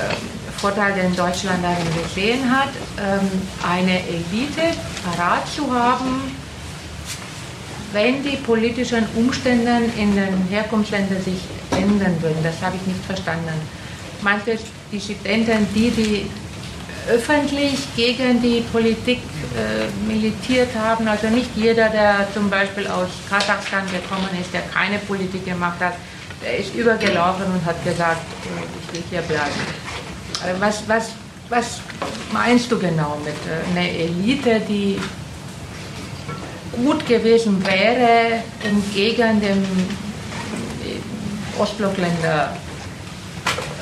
ähm, 0.00 0.16
Vorteil, 0.56 0.92
den 0.94 1.16
Deutschland 1.16 1.64
darin 1.64 2.02
gesehen 2.04 2.48
hat, 2.48 2.68
ähm, 2.98 3.28
eine 3.68 3.98
Elite 4.06 4.76
parat 5.04 5.48
zu 5.48 5.72
haben, 5.72 6.22
wenn 7.92 8.22
die 8.22 8.36
politischen 8.36 9.04
Umstände 9.16 9.80
in 9.96 10.14
den 10.14 10.46
Herkunftsländern 10.48 11.20
sich 11.22 11.40
ändern 11.72 12.16
würden. 12.22 12.38
Das 12.44 12.54
habe 12.62 12.76
ich 12.76 12.86
nicht 12.86 13.04
verstanden 13.04 13.60
manche 14.22 14.58
Dissidenten, 14.90 15.66
die, 15.74 15.90
die 15.90 16.30
öffentlich 17.08 17.78
gegen 17.96 18.40
die 18.40 18.60
Politik 18.72 19.18
äh, 19.18 20.10
militiert 20.10 20.68
haben. 20.74 21.08
Also 21.08 21.28
nicht 21.28 21.50
jeder, 21.56 21.88
der 21.88 22.28
zum 22.32 22.48
Beispiel 22.48 22.86
aus 22.86 23.08
Kasachstan 23.28 23.84
gekommen 23.86 24.28
ist, 24.40 24.52
der 24.52 24.62
keine 24.62 24.98
Politik 24.98 25.44
gemacht 25.44 25.80
hat, 25.80 25.94
der 26.42 26.58
ist 26.58 26.74
übergelaufen 26.74 27.46
und 27.46 27.64
hat 27.64 27.82
gesagt, 27.84 28.22
äh, 28.44 28.64
ich 28.80 28.94
will 28.94 29.04
hier 29.10 29.22
bleiben. 29.22 29.50
Also 30.44 30.60
was, 30.60 30.88
was, 30.88 31.10
was 31.48 31.80
meinst 32.32 32.70
du 32.70 32.78
genau 32.78 33.18
mit 33.24 33.34
äh, 33.46 33.78
einer 33.78 33.88
Elite, 33.88 34.60
die 34.68 35.00
gut 36.72 37.06
gewesen 37.06 37.64
wäre, 37.66 38.42
um 38.70 38.82
gegen 38.94 39.40
den 39.40 39.66
Ostblockländer 41.58 42.56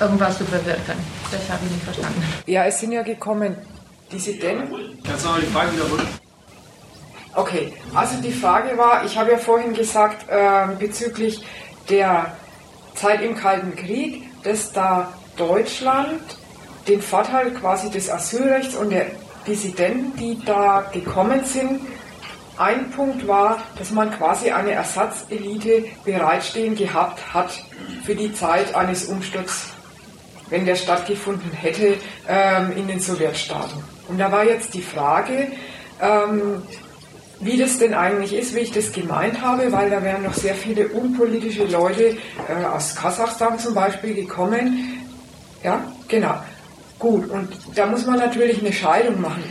irgendwas 0.00 0.38
zu 0.38 0.44
bewirken. 0.44 1.19
Das 1.30 1.48
habe 1.48 1.64
ich 1.64 1.72
nicht 1.72 1.84
verstanden. 1.84 2.22
Ja, 2.46 2.64
es 2.64 2.80
sind 2.80 2.92
ja 2.92 3.02
gekommen 3.02 3.56
Dissidenten. 4.12 4.98
Kannst 5.04 5.24
du 5.24 5.28
noch 5.28 5.38
die 5.38 5.46
Frage 5.46 5.72
wiederholen? 5.72 6.06
Okay, 7.34 7.72
also 7.94 8.20
die 8.20 8.32
Frage 8.32 8.76
war, 8.76 9.04
ich 9.04 9.16
habe 9.16 9.30
ja 9.30 9.38
vorhin 9.38 9.72
gesagt, 9.72 10.28
äh, 10.28 10.66
bezüglich 10.78 11.44
der 11.88 12.36
Zeit 12.94 13.22
im 13.22 13.36
Kalten 13.36 13.76
Krieg, 13.76 14.24
dass 14.42 14.72
da 14.72 15.12
Deutschland 15.36 16.20
den 16.88 17.00
Vorteil 17.00 17.52
quasi 17.52 17.88
des 17.90 18.10
Asylrechts 18.10 18.74
und 18.74 18.90
der 18.90 19.06
Dissidenten, 19.46 20.16
die 20.18 20.44
da 20.44 20.90
gekommen 20.92 21.44
sind, 21.44 21.80
ein 22.58 22.90
Punkt 22.90 23.26
war, 23.28 23.58
dass 23.78 23.90
man 23.92 24.10
quasi 24.10 24.50
eine 24.50 24.72
Ersatzelite 24.72 25.84
bereitstehen 26.04 26.74
gehabt 26.74 27.32
hat 27.32 27.64
für 28.04 28.14
die 28.14 28.34
Zeit 28.34 28.74
eines 28.74 29.04
Umsturzes 29.04 29.70
wenn 30.50 30.66
der 30.66 30.76
stattgefunden 30.76 31.50
hätte 31.52 31.96
ähm, 32.28 32.72
in 32.76 32.88
den 32.88 33.00
Sowjetstaaten. 33.00 33.82
Und 34.08 34.18
da 34.18 34.30
war 34.30 34.44
jetzt 34.44 34.74
die 34.74 34.82
Frage, 34.82 35.48
ähm, 36.00 36.62
wie 37.40 37.56
das 37.56 37.78
denn 37.78 37.94
eigentlich 37.94 38.34
ist, 38.34 38.54
wie 38.54 38.60
ich 38.60 38.72
das 38.72 38.92
gemeint 38.92 39.40
habe, 39.40 39.72
weil 39.72 39.88
da 39.88 40.02
wären 40.02 40.24
noch 40.24 40.34
sehr 40.34 40.54
viele 40.54 40.88
unpolitische 40.88 41.64
Leute 41.64 42.16
äh, 42.48 42.64
aus 42.64 42.94
Kasachstan 42.94 43.58
zum 43.58 43.74
Beispiel 43.74 44.14
gekommen. 44.14 45.06
Ja, 45.62 45.82
genau. 46.08 46.34
Gut, 46.98 47.30
und 47.30 47.48
da 47.74 47.86
muss 47.86 48.04
man 48.04 48.18
natürlich 48.18 48.60
eine 48.60 48.72
Scheidung 48.72 49.20
machen. 49.22 49.42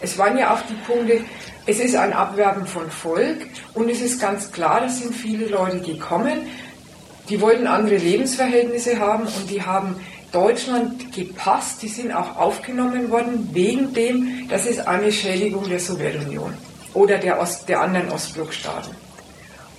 Es 0.00 0.18
waren 0.18 0.36
ja 0.36 0.52
auch 0.52 0.60
die 0.62 0.74
Punkte, 0.74 1.20
es 1.66 1.78
ist 1.78 1.96
ein 1.96 2.12
Abwerben 2.12 2.66
von 2.66 2.90
Volk 2.90 3.46
und 3.74 3.88
es 3.88 4.00
ist 4.02 4.20
ganz 4.20 4.50
klar, 4.52 4.80
da 4.80 4.88
sind 4.88 5.14
viele 5.14 5.46
Leute 5.46 5.80
gekommen, 5.80 6.46
die 7.28 7.40
wollten 7.40 7.66
andere 7.66 7.96
Lebensverhältnisse 7.96 8.98
haben 8.98 9.24
und 9.24 9.48
die 9.48 9.62
haben 9.62 9.96
Deutschland 10.32 11.12
gepasst, 11.12 11.82
die 11.82 11.88
sind 11.88 12.12
auch 12.12 12.36
aufgenommen 12.36 13.10
worden, 13.10 13.48
wegen 13.52 13.92
dem, 13.92 14.48
das 14.48 14.66
ist 14.66 14.86
eine 14.86 15.10
Schädigung 15.10 15.68
der 15.68 15.80
Sowjetunion 15.80 16.54
oder 16.94 17.18
der, 17.18 17.40
Ost, 17.40 17.68
der 17.68 17.80
anderen 17.80 18.10
Ostblockstaaten. 18.10 18.94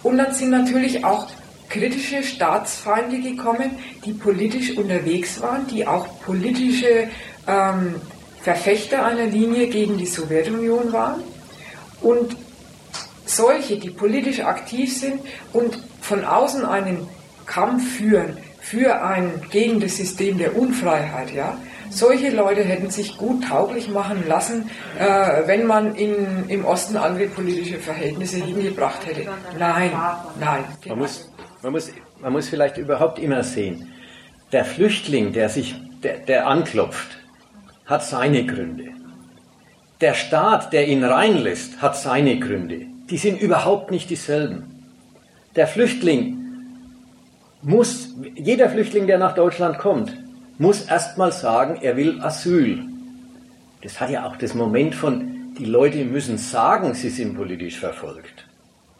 Und 0.04 0.18
dann 0.18 0.34
sind 0.34 0.50
natürlich 0.50 1.06
auch 1.06 1.28
kritische 1.70 2.24
Staatsfeinde 2.24 3.22
gekommen, 3.22 3.72
die 4.04 4.14
politisch 4.14 4.76
unterwegs 4.78 5.42
waren, 5.42 5.68
die 5.68 5.88
auch 5.88 6.20
politische 6.22 7.08
ähm, 7.48 7.96
Verfechter 8.42 9.06
einer 9.06 9.26
Linie 9.26 9.68
gegen 9.68 9.98
die 9.98 10.06
Sowjetunion 10.06 10.92
waren. 10.92 11.24
Und 12.02 12.36
solche, 13.26 13.78
die 13.78 13.92
politisch 13.92 14.42
aktiv 14.42 14.98
sind 14.98 15.22
und 15.54 15.80
von 16.02 16.26
außen 16.26 16.66
einen 16.66 17.08
Kampf 17.46 17.98
führen, 17.98 18.38
für 18.71 19.01
ein 19.01 19.41
gegen 19.49 19.81
das 19.81 19.97
System 19.97 20.38
der 20.38 20.55
Unfreiheit, 20.55 21.34
ja. 21.34 21.57
Solche 21.89 22.29
Leute 22.29 22.63
hätten 22.63 22.89
sich 22.89 23.17
gut 23.17 23.43
tauglich 23.43 23.89
machen 23.89 24.23
lassen, 24.29 24.69
äh, 24.97 25.45
wenn 25.45 25.67
man 25.67 25.93
in, 25.95 26.47
im 26.47 26.63
Osten 26.63 26.95
andere 26.95 27.27
politische 27.27 27.79
Verhältnisse 27.79 28.38
hingebracht 28.38 29.05
hätte. 29.05 29.29
Nein, 29.60 29.91
nein. 30.39 30.63
Man 30.88 30.99
muss, 30.99 31.29
man 31.62 31.73
muss, 31.73 31.91
man 32.21 32.31
muss 32.31 32.47
vielleicht 32.47 32.77
überhaupt 32.77 33.19
immer 33.19 33.43
sehen, 33.43 33.91
der 34.53 34.63
Flüchtling, 34.63 35.34
der 35.34 35.49
sich, 35.49 35.75
der, 36.01 36.19
der 36.19 36.47
anklopft, 36.47 37.19
hat 37.86 38.05
seine 38.05 38.45
Gründe. 38.45 38.91
Der 39.99 40.13
Staat, 40.13 40.71
der 40.71 40.88
ihn 40.88 41.03
reinlässt, 41.03 41.81
hat 41.81 41.97
seine 41.97 42.39
Gründe. 42.39 42.86
Die 43.10 43.17
sind 43.17 43.41
überhaupt 43.41 43.91
nicht 43.91 44.10
dieselben. 44.10 44.88
Der 45.57 45.67
Flüchtling 45.67 46.40
muss, 47.63 48.10
jeder 48.36 48.69
Flüchtling, 48.69 49.08
der 49.08 49.17
nach 49.17 49.36
Deutschland 49.36 49.78
kommt, 49.78 50.17
muss 50.58 50.82
erstmal 50.82 51.32
sagen, 51.32 51.80
er 51.82 51.97
will 51.97 52.21
Asyl. 52.21 52.84
Das 53.82 54.00
hat 54.00 54.10
ja 54.10 54.26
auch 54.26 54.36
das 54.36 54.54
Moment 54.54 54.95
von, 54.95 55.54
die 55.58 55.65
Leute 55.65 56.06
müssen 56.06 56.38
sagen, 56.38 56.93
sie 56.93 57.10
sind 57.10 57.36
politisch 57.36 57.80
verfolgt. 57.80 58.45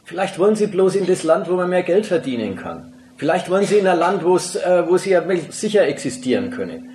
Vielleicht 0.04 0.40
wollen 0.40 0.56
sie 0.56 0.68
bloß 0.68 0.96
in 0.96 1.06
das 1.06 1.24
Land, 1.24 1.50
wo 1.50 1.56
man 1.56 1.70
mehr 1.70 1.84
Geld 1.84 2.06
verdienen 2.06 2.56
kann. 2.56 2.94
Vielleicht 3.18 3.50
wollen 3.50 3.66
sie 3.66 3.78
in 3.78 3.88
ein 3.88 4.00
Land, 4.00 4.24
äh, 4.24 4.26
wo 4.26 4.98
sie 4.98 5.12
ja 5.12 5.24
sicher 5.50 5.88
existieren 5.88 6.50
können. 6.50 6.90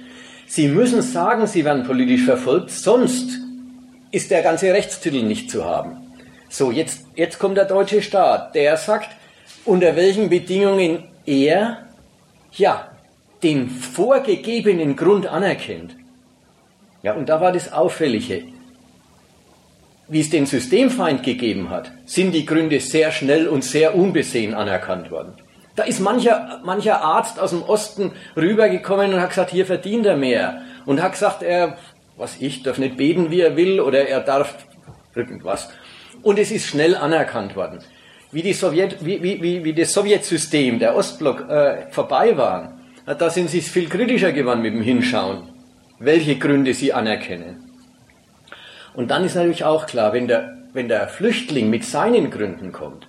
Sie 0.48 0.68
müssen 0.68 1.02
sagen, 1.02 1.46
sie 1.46 1.64
werden 1.64 1.84
politisch 1.84 2.24
verfolgt, 2.24 2.70
sonst 2.70 3.38
ist 4.10 4.30
der 4.30 4.42
ganze 4.42 4.72
Rechtstitel 4.72 5.22
nicht 5.22 5.50
zu 5.50 5.64
haben. 5.64 5.96
So, 6.48 6.70
jetzt, 6.70 7.06
jetzt 7.14 7.38
kommt 7.38 7.56
der 7.56 7.64
deutsche 7.64 8.02
Staat, 8.02 8.54
der 8.54 8.76
sagt, 8.76 9.10
unter 9.64 9.96
welchen 9.96 10.28
Bedingungen 10.28 11.04
er 11.26 11.86
ja 12.52 12.90
den 13.42 13.68
vorgegebenen 13.68 14.96
Grund 14.96 15.26
anerkennt. 15.26 15.96
Ja, 17.02 17.12
und 17.12 17.28
da 17.28 17.40
war 17.40 17.52
das 17.52 17.72
Auffällige. 17.72 18.44
Wie 20.08 20.20
es 20.20 20.30
den 20.30 20.46
Systemfeind 20.46 21.22
gegeben 21.22 21.68
hat, 21.68 21.90
sind 22.06 22.32
die 22.32 22.46
Gründe 22.46 22.80
sehr 22.80 23.10
schnell 23.10 23.48
und 23.48 23.64
sehr 23.64 23.94
unbesehen 23.94 24.54
anerkannt 24.54 25.10
worden. 25.10 25.34
Da 25.74 25.82
ist 25.82 26.00
mancher, 26.00 26.60
mancher 26.64 27.02
Arzt 27.02 27.38
aus 27.38 27.50
dem 27.50 27.62
Osten 27.62 28.12
rübergekommen 28.36 29.12
und 29.12 29.20
hat 29.20 29.30
gesagt, 29.30 29.50
hier 29.50 29.66
verdient 29.66 30.06
er 30.06 30.16
mehr. 30.16 30.62
Und 30.86 31.02
hat 31.02 31.12
gesagt, 31.12 31.42
er, 31.42 31.76
was 32.16 32.40
ich, 32.40 32.62
darf 32.62 32.78
nicht 32.78 32.96
beten, 32.96 33.30
wie 33.30 33.40
er 33.40 33.56
will, 33.56 33.80
oder 33.80 34.08
er 34.08 34.20
darf 34.20 34.54
irgendwas. 35.14 35.68
Und 36.22 36.38
es 36.38 36.50
ist 36.50 36.66
schnell 36.66 36.94
anerkannt 36.94 37.56
worden 37.56 37.80
wie, 38.32 38.42
die 38.42 38.52
Sowjet, 38.52 39.04
wie, 39.04 39.22
wie, 39.22 39.64
wie 39.64 39.72
das 39.72 39.92
Sowjetsystem, 39.92 40.78
der 40.78 40.96
Ostblock, 40.96 41.48
äh, 41.48 41.90
vorbei 41.90 42.36
war, 42.36 42.72
da 43.06 43.30
sind 43.30 43.50
sie 43.50 43.60
viel 43.60 43.88
kritischer 43.88 44.32
geworden 44.32 44.62
mit 44.62 44.74
dem 44.74 44.82
Hinschauen, 44.82 45.48
welche 45.98 46.36
Gründe 46.36 46.74
sie 46.74 46.92
anerkennen. 46.92 47.62
Und 48.94 49.10
dann 49.10 49.24
ist 49.24 49.36
natürlich 49.36 49.64
auch 49.64 49.86
klar, 49.86 50.12
wenn 50.12 50.26
der, 50.26 50.56
wenn 50.72 50.88
der 50.88 51.06
Flüchtling 51.08 51.70
mit 51.70 51.84
seinen 51.84 52.30
Gründen 52.30 52.72
kommt, 52.72 53.06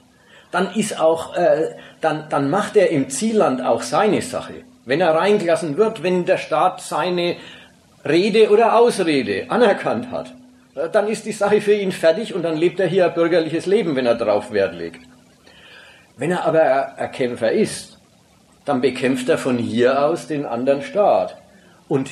dann 0.52 0.74
ist 0.76 1.00
auch, 1.00 1.36
äh, 1.36 1.76
dann, 2.02 2.30
dann 2.30 2.50
macht 2.50 2.78
er 2.78 2.90
im 2.90 3.10
Zielland 3.10 3.62
auch 3.62 3.82
seine 3.82 4.22
Sache. 4.22 4.54
Wenn 4.86 5.02
er 5.02 5.16
reingelassen 5.16 5.78
wird, 5.78 6.04
wenn 6.04 6.26
der 6.26 6.38
Staat 6.38 6.82
seine 6.82 7.38
Rede 8.06 8.50
oder 8.50 8.78
Ausrede 8.78 9.48
anerkannt 9.50 10.12
hat, 10.12 10.34
dann 10.92 11.08
ist 11.08 11.26
die 11.26 11.32
Sache 11.32 11.62
für 11.62 11.74
ihn 11.74 11.92
fertig 11.92 12.36
und 12.36 12.44
dann 12.44 12.56
lebt 12.56 12.80
er 12.80 12.88
hier 12.88 13.06
ein 13.06 13.14
bürgerliches 13.14 13.66
Leben, 13.66 13.96
wenn 13.96 14.06
er 14.06 14.16
darauf 14.16 14.52
Wert 14.52 14.76
legt. 14.76 15.02
Wenn 16.18 16.32
er 16.32 16.46
aber 16.46 16.98
ein 16.98 17.12
Kämpfer 17.12 17.52
ist, 17.52 18.00
dann 18.66 18.82
bekämpft 18.82 19.30
er 19.30 19.38
von 19.38 19.58
hier 19.58 20.06
aus 20.06 20.28
den 20.28 20.46
anderen 20.46 20.82
Staat. 20.82 21.38
Und 21.88 22.12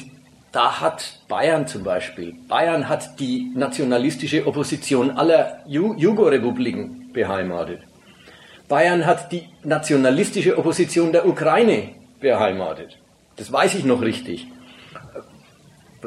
da 0.51 0.80
hat 0.80 1.20
Bayern 1.28 1.68
zum 1.68 1.84
Beispiel, 1.84 2.34
Bayern 2.47 2.88
hat 2.88 3.20
die 3.20 3.51
nationalistische 3.55 4.47
Opposition 4.47 5.11
aller 5.11 5.59
Ju 5.68 5.95
Jugorepubliken 5.95 7.11
beheimatet. 7.11 7.82
Bayern 8.68 9.05
hat 9.05 9.32
die 9.32 9.43
nationalistische 9.63 10.57
Opposition 10.57 11.11
der 11.11 11.28
Ukraine 11.28 11.89
beheimatet. 12.20 12.97
Das 13.36 13.51
weiß 13.51 13.76
ich 13.76 13.86
noch 13.86 14.01
richtig. 14.01 14.47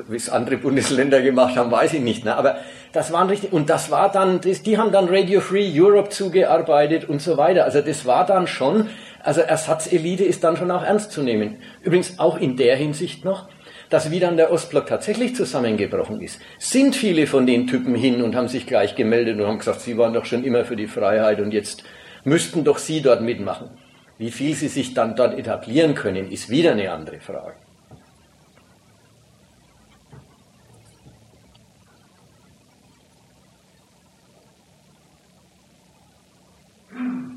Wie 0.08 0.16
es 0.16 0.28
andere 0.28 0.56
Bundesländer 0.56 1.20
gemacht 1.20 1.56
haben, 1.56 1.70
weiß 1.70 1.94
ich 1.94 2.00
nicht. 2.00 2.24
Ne? 2.24 2.36
Aber 2.36 2.58
das 2.92 3.12
waren 3.12 3.28
richtig, 3.28 3.52
und 3.52 3.70
das 3.70 3.90
war 3.90 4.10
dann, 4.10 4.40
das, 4.40 4.62
die 4.62 4.78
haben 4.78 4.92
dann 4.92 5.08
Radio 5.08 5.40
Free 5.40 5.70
Europe 5.74 6.10
zugearbeitet 6.10 7.08
und 7.08 7.20
so 7.20 7.36
weiter. 7.36 7.64
Also 7.64 7.80
das 7.80 8.06
war 8.06 8.26
dann 8.26 8.46
schon, 8.46 8.88
also 9.22 9.40
Ersatzelite 9.40 10.24
ist 10.24 10.44
dann 10.44 10.56
schon 10.56 10.70
auch 10.70 10.82
ernst 10.82 11.12
zu 11.12 11.22
nehmen. 11.22 11.56
Übrigens 11.82 12.18
auch 12.18 12.38
in 12.38 12.56
der 12.56 12.76
Hinsicht 12.76 13.24
noch, 13.24 13.48
dass 13.90 14.10
wie 14.10 14.20
dann 14.20 14.36
der 14.36 14.52
Ostblock 14.52 14.86
tatsächlich 14.86 15.34
zusammengebrochen 15.34 16.20
ist, 16.20 16.40
sind 16.58 16.94
viele 16.94 17.26
von 17.26 17.46
den 17.46 17.66
Typen 17.66 17.94
hin 17.94 18.22
und 18.22 18.36
haben 18.36 18.48
sich 18.48 18.66
gleich 18.66 18.94
gemeldet 18.94 19.40
und 19.40 19.46
haben 19.46 19.58
gesagt, 19.58 19.80
sie 19.80 19.96
waren 19.96 20.12
doch 20.12 20.24
schon 20.24 20.44
immer 20.44 20.64
für 20.64 20.76
die 20.76 20.86
Freiheit 20.86 21.40
und 21.40 21.52
jetzt 21.52 21.84
müssten 22.24 22.64
doch 22.64 22.78
sie 22.78 23.00
dort 23.00 23.22
mitmachen. 23.22 23.70
Wie 24.18 24.30
viel 24.30 24.54
sie 24.54 24.68
sich 24.68 24.94
dann 24.94 25.14
dort 25.16 25.38
etablieren 25.38 25.94
können, 25.94 26.30
ist 26.30 26.50
wieder 26.50 26.72
eine 26.72 26.90
andere 26.90 27.20
Frage. 27.20 27.54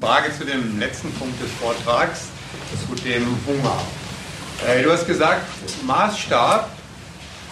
Frage 0.01 0.35
zu 0.35 0.43
dem 0.43 0.79
letzten 0.79 1.11
Punkt 1.13 1.39
des 1.39 1.51
Vortrags, 1.61 2.29
zu 2.87 2.95
dem 3.03 3.27
Hunger. 3.45 3.79
Äh, 4.67 4.81
du 4.81 4.91
hast 4.91 5.05
gesagt, 5.05 5.43
Maßstab 5.85 6.71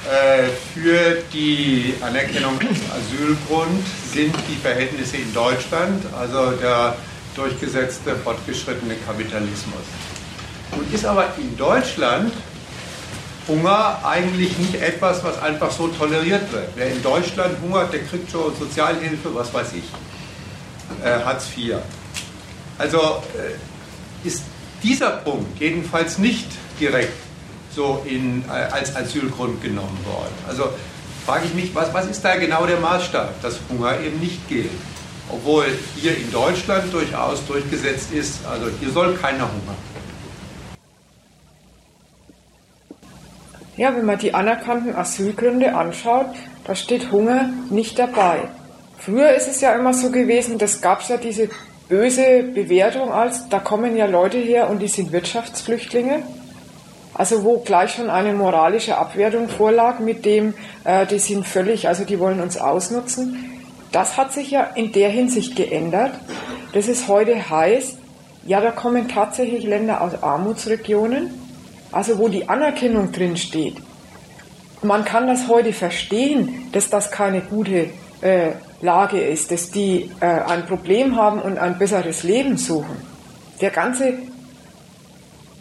äh, 0.10 0.48
für 0.74 1.22
die 1.32 1.94
Anerkennung 2.02 2.58
als 2.60 2.80
Asylgrund 3.06 3.86
sind 4.12 4.36
die 4.50 4.56
Verhältnisse 4.56 5.18
in 5.18 5.32
Deutschland, 5.32 6.04
also 6.20 6.52
der 6.52 6.96
durchgesetzte 7.36 8.16
fortgeschrittene 8.16 8.96
Kapitalismus. 9.06 9.84
Nun 10.76 10.92
ist 10.92 11.06
aber 11.06 11.28
in 11.38 11.56
Deutschland 11.56 12.34
Hunger 13.48 14.00
eigentlich 14.04 14.58
nicht 14.58 14.74
etwas, 14.82 15.24
was 15.24 15.40
einfach 15.40 15.70
so 15.70 15.88
toleriert 15.90 16.52
wird. 16.52 16.70
Wer 16.76 16.94
in 16.94 17.04
Deutschland 17.04 17.58
hungert, 17.62 17.94
der 17.94 18.02
kriegt 18.06 18.32
schon 18.32 18.56
Sozialhilfe, 18.56 19.36
was 19.36 19.54
weiß 19.54 19.74
ich, 19.74 21.06
äh, 21.06 21.24
Hartz 21.24 21.46
IV. 21.56 21.76
Also 22.80 22.98
äh, 22.98 24.28
ist 24.28 24.44
dieser 24.82 25.12
Punkt 25.12 25.60
jedenfalls 25.60 26.18
nicht 26.18 26.48
direkt 26.80 27.14
so 27.76 28.04
in, 28.06 28.44
äh, 28.48 28.52
als 28.52 28.96
Asylgrund 28.96 29.62
genommen 29.62 30.00
worden. 30.06 30.34
Also 30.48 30.70
frage 31.26 31.46
ich 31.46 31.54
mich, 31.54 31.76
was, 31.76 31.94
was 31.94 32.08
ist 32.08 32.24
da 32.24 32.38
genau 32.38 32.66
der 32.66 32.80
Maßstab, 32.80 33.42
dass 33.42 33.60
Hunger 33.70 34.00
eben 34.00 34.20
nicht 34.20 34.48
gilt? 34.48 34.72
Obwohl 35.32 35.66
hier 35.96 36.18
in 36.18 36.32
Deutschland 36.32 36.92
durchaus 36.92 37.46
durchgesetzt 37.46 38.12
ist, 38.12 38.40
also 38.50 38.68
hier 38.80 38.90
soll 38.92 39.16
keiner 39.16 39.44
hungern. 39.44 39.78
Ja, 43.78 43.96
wenn 43.96 44.06
man 44.06 44.18
die 44.18 44.34
anerkannten 44.34 44.96
Asylgründe 44.96 45.76
anschaut, 45.76 46.36
da 46.66 46.76
steht 46.76 47.12
Hunger 47.12 47.50
nicht 47.70 48.00
dabei. 48.00 48.50
Früher 48.98 49.34
ist 49.36 49.48
es 49.48 49.62
ja 49.62 49.74
immer 49.74 49.94
so 49.94 50.12
gewesen, 50.12 50.58
das 50.58 50.82
gab 50.82 51.02
es 51.02 51.10
ja 51.10 51.18
diese 51.18 51.50
böse 51.90 52.44
Bewertung 52.44 53.12
als, 53.12 53.50
da 53.50 53.60
kommen 53.60 53.98
ja 53.98 54.06
Leute 54.06 54.38
her 54.38 54.70
und 54.70 54.80
die 54.80 54.88
sind 54.88 55.12
Wirtschaftsflüchtlinge. 55.12 56.24
Also 57.16 57.44
wo 57.44 57.58
gleich 57.58 57.96
schon 57.96 58.10
eine 58.10 58.34
moralische 58.34 58.98
Abwertung 58.98 59.50
vorlag 59.50 60.00
mit 60.00 60.24
dem, 60.24 60.54
äh, 60.86 61.06
die 61.06 61.20
sind 61.20 61.46
völlig, 61.46 61.88
also 61.90 62.06
die 62.06 62.20
wollen 62.20 62.40
uns 62.40 62.58
ausnutzen. 62.58 63.60
Das 63.92 64.16
hat 64.16 64.32
sich 64.32 64.52
ja 64.52 64.64
in 64.76 64.94
der 64.94 65.10
Hinsicht 65.10 65.56
geändert, 65.56 66.14
dass 66.74 66.88
es 66.88 67.08
heute 67.08 67.50
heißt, 67.50 67.98
ja, 68.46 68.62
da 68.62 68.72
kommen 68.72 69.10
tatsächlich 69.10 69.66
Länder 69.66 70.02
aus 70.02 70.24
Armutsregionen, 70.24 71.34
also 71.92 72.20
wo 72.20 72.30
die 72.30 72.48
Anerkennung 72.48 73.12
drin 73.12 73.36
steht. 73.36 73.76
Man 74.82 75.04
kann 75.04 75.28
das 75.28 75.50
heute 75.50 75.74
verstehen, 75.74 76.70
dass 76.72 76.90
das 76.90 77.12
keine 77.12 77.42
gute 77.42 77.90
äh, 78.22 78.52
Lage 78.82 79.20
ist, 79.20 79.52
dass 79.52 79.72
die 79.72 80.10
äh, 80.20 80.26
ein 80.26 80.66
Problem 80.66 81.16
haben 81.16 81.42
und 81.42 81.58
ein 81.58 81.78
besseres 81.78 82.24
Leben 82.24 82.58
suchen. 82.58 82.96
Der 83.62 83.72
ganze 83.72 84.14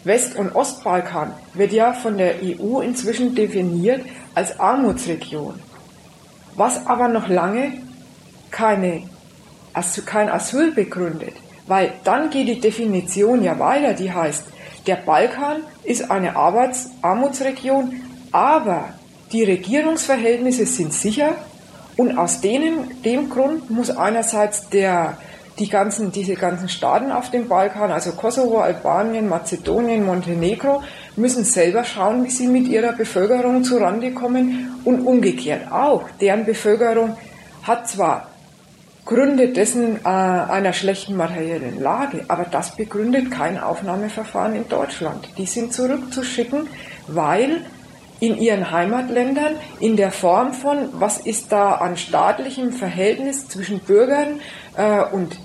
West- 0.03 0.37
und 0.37 0.55
Ostbalkan 0.55 1.33
wird 1.53 1.73
ja 1.73 1.93
von 1.93 2.17
der 2.17 2.35
EU 2.41 2.79
inzwischen 2.79 3.35
definiert 3.35 4.01
als 4.33 4.59
Armutsregion, 4.59 5.59
was 6.55 6.87
aber 6.87 7.09
noch 7.09 7.27
lange 7.27 7.73
keine, 8.51 9.03
kein 10.05 10.29
Asyl 10.29 10.71
begründet, 10.71 11.33
weil 11.67 11.93
dann 12.05 12.29
geht 12.29 12.47
die 12.47 12.61
Definition 12.61 13.43
ja 13.43 13.59
weiter, 13.59 13.93
die 13.93 14.11
heißt, 14.11 14.45
der 14.87 14.95
Balkan 14.95 15.57
ist 15.83 16.09
eine 16.09 16.37
Arbeits 16.37 16.89
Armutsregion, 17.01 18.01
aber 18.31 18.93
die 19.33 19.43
Regierungsverhältnisse 19.43 20.65
sind 20.65 20.93
sicher 20.93 21.35
und 21.99 22.17
aus 22.17 22.39
denen, 22.39 23.01
dem 23.03 23.29
Grund 23.29 23.69
muss 23.69 23.89
einerseits 23.89 24.69
der, 24.69 25.17
die 25.59 25.67
ganzen, 25.67 26.13
diese 26.13 26.35
ganzen 26.35 26.69
Staaten 26.69 27.11
auf 27.11 27.29
dem 27.29 27.49
Balkan, 27.49 27.91
also 27.91 28.13
Kosovo, 28.13 28.59
Albanien, 28.59 29.27
Mazedonien, 29.27 30.05
Montenegro, 30.05 30.81
müssen 31.17 31.43
selber 31.43 31.83
schauen, 31.83 32.23
wie 32.23 32.29
sie 32.29 32.47
mit 32.47 32.69
ihrer 32.69 32.93
Bevölkerung 32.93 33.65
zurande 33.65 34.13
kommen 34.13 34.79
und 34.85 35.01
umgekehrt 35.05 35.69
auch. 35.73 36.03
Deren 36.21 36.45
Bevölkerung 36.45 37.17
hat 37.63 37.89
zwar 37.89 38.29
Gründe 39.03 39.49
dessen 39.49 39.97
äh, 39.97 40.07
einer 40.07 40.71
schlechten 40.71 41.17
materiellen 41.17 41.81
Lage, 41.81 42.23
aber 42.29 42.45
das 42.49 42.77
begründet 42.77 43.29
kein 43.29 43.59
Aufnahmeverfahren 43.59 44.55
in 44.55 44.69
Deutschland. 44.69 45.27
Die 45.37 45.47
sind 45.47 45.73
zurückzuschicken, 45.73 46.69
weil 47.07 47.65
in 48.19 48.37
ihren 48.37 48.71
Heimatländern 48.71 49.55
in 49.79 49.95
der 49.95 50.11
Form 50.11 50.53
von, 50.53 50.89
was 50.93 51.19
ist 51.19 51.51
da 51.51 51.75
an 51.75 51.97
staatlichem 51.97 52.73
Verhältnis 52.73 53.47
zwischen 53.47 53.79
Bürgern 53.79 54.41
äh, 54.75 55.03
und 55.05 55.37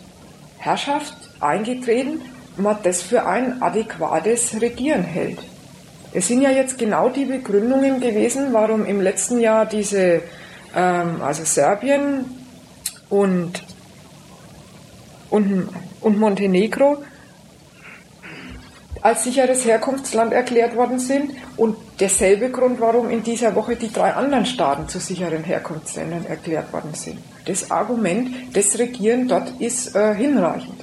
Herrschaft 0.59 1.14
eingetreten, 1.41 2.22
man 2.57 2.79
das 2.83 3.03
für 3.03 3.27
ein 3.27 3.62
adäquates 3.62 4.61
Regieren 4.61 5.03
hält. 5.03 5.39
Es 6.12 6.29
sind 6.29 6.43
ja 6.43 6.51
jetzt 6.51 6.79
genau 6.79 7.09
die 7.09 7.25
Begründungen 7.25 8.01
gewesen, 8.01 8.53
warum 8.53 8.87
im 8.87 9.01
letzten 9.01 9.41
Jahr 9.41 9.66
diese, 9.66 10.22
ähm, 10.75 11.20
also 11.22 11.45
Serbien 11.45 12.25
und, 13.11 13.62
und, 15.31 15.68
und 16.01 16.18
Montenegro 16.18 17.03
als 19.05 19.22
sicheres 19.22 19.66
Herkunftsland 19.66 20.32
erklärt 20.32 20.76
worden 20.76 20.98
sind 20.98 21.32
und 21.59 21.76
derselbe 22.00 22.50
Grund, 22.50 22.80
warum 22.80 23.11
in 23.11 23.22
dieser 23.22 23.55
Woche 23.55 23.76
die 23.76 23.92
drei 23.92 24.14
anderen 24.14 24.46
Staaten 24.46 24.88
zu 24.88 24.98
sicheren 24.98 25.44
Herkunftsländern 25.44 26.24
erklärt 26.24 26.72
worden 26.72 26.94
sind. 26.94 27.18
Das 27.44 27.70
Argument 27.70 28.57
des 28.57 28.78
Regieren 28.78 29.28
dort 29.28 29.61
ist 29.61 29.94
äh, 29.94 30.14
hinreichend. 30.14 30.80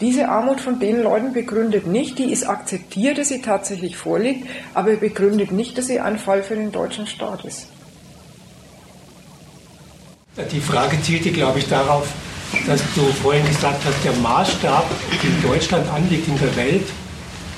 Diese 0.00 0.28
Armut 0.28 0.60
von 0.60 0.78
den 0.78 1.02
Leuten 1.02 1.32
begründet 1.32 1.88
nicht, 1.88 2.16
die 2.16 2.30
ist 2.30 2.48
akzeptiert, 2.48 3.18
dass 3.18 3.28
sie 3.28 3.42
tatsächlich 3.42 3.96
vorliegt, 3.96 4.48
aber 4.72 4.94
begründet 4.94 5.50
nicht, 5.50 5.76
dass 5.76 5.88
sie 5.88 5.98
ein 5.98 6.16
Fall 6.16 6.44
für 6.44 6.54
den 6.54 6.70
deutschen 6.70 7.08
Staat 7.08 7.44
ist. 7.44 7.66
Die 10.52 10.60
Frage 10.60 11.02
zielte, 11.02 11.32
glaube 11.32 11.58
ich, 11.58 11.68
darauf, 11.68 12.08
dass 12.68 12.80
du 12.94 13.02
vorhin 13.20 13.44
gesagt 13.46 13.84
hast, 13.84 14.04
der 14.04 14.12
Maßstab, 14.12 14.86
den 15.24 15.42
Deutschland 15.42 15.88
anlegt 15.92 16.28
in 16.28 16.38
der 16.38 16.54
Welt, 16.54 16.86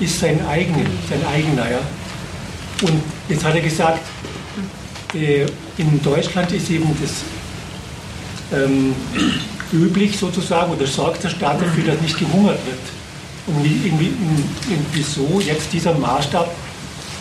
ist 0.03 0.18
sein, 0.18 0.44
eigenen, 0.46 0.86
sein 1.09 1.24
eigener. 1.26 1.70
Ja? 1.70 1.78
Und 2.82 3.03
jetzt 3.28 3.44
hat 3.44 3.55
er 3.55 3.61
gesagt, 3.61 4.00
äh, 5.14 5.46
in 5.78 6.03
Deutschland 6.03 6.50
ist 6.53 6.68
eben 6.70 6.96
das 7.00 7.22
ähm, 8.53 8.94
üblich 9.72 10.18
sozusagen, 10.18 10.72
oder 10.72 10.86
sorgt 10.86 11.22
der 11.24 11.28
Staat 11.28 11.61
dafür, 11.61 11.84
dass 11.84 12.00
nicht 12.00 12.18
gehungert 12.18 12.59
wird. 12.66 12.80
Und 13.46 13.64
wieso 14.92 15.40
jetzt 15.40 15.72
dieser 15.72 15.94
Maßstab 15.94 16.48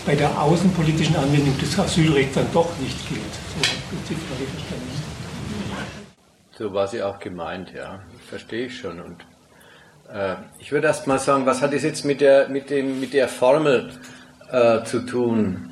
bei 0.06 0.16
der 0.16 0.40
außenpolitischen 0.40 1.16
Anwendung 1.16 1.58
des 1.58 1.80
Asylrechts 1.80 2.36
dann 2.36 2.46
doch 2.54 2.70
nicht 2.80 3.10
gilt. 3.10 3.22
So. 3.56 3.62
So 6.58 6.74
war 6.74 6.88
sie 6.88 7.02
auch 7.02 7.20
gemeint, 7.20 7.74
ja. 7.74 8.02
Verstehe 8.30 8.68
ich 8.68 8.78
schon. 8.78 9.00
Und 9.00 9.26
ich 10.60 10.72
würde 10.72 10.88
erst 10.88 11.08
mal 11.08 11.20
sagen, 11.20 11.46
was 11.46 11.62
hat 11.62 11.74
es 11.74 11.84
jetzt 11.84 12.06
mit 12.06 12.22
der, 12.22 12.50
mit 12.50 12.70
dem, 12.70 13.00
mit 13.00 13.14
der 13.14 13.28
Formel 13.28 13.90
äh, 14.52 14.84
zu 14.84 15.06
tun? 15.06 15.70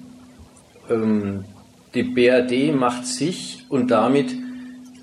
Ähm, 0.89 1.45
die 1.93 2.03
BRD 2.03 2.73
macht 2.73 3.05
sich 3.05 3.65
und 3.69 3.91
damit 3.91 4.33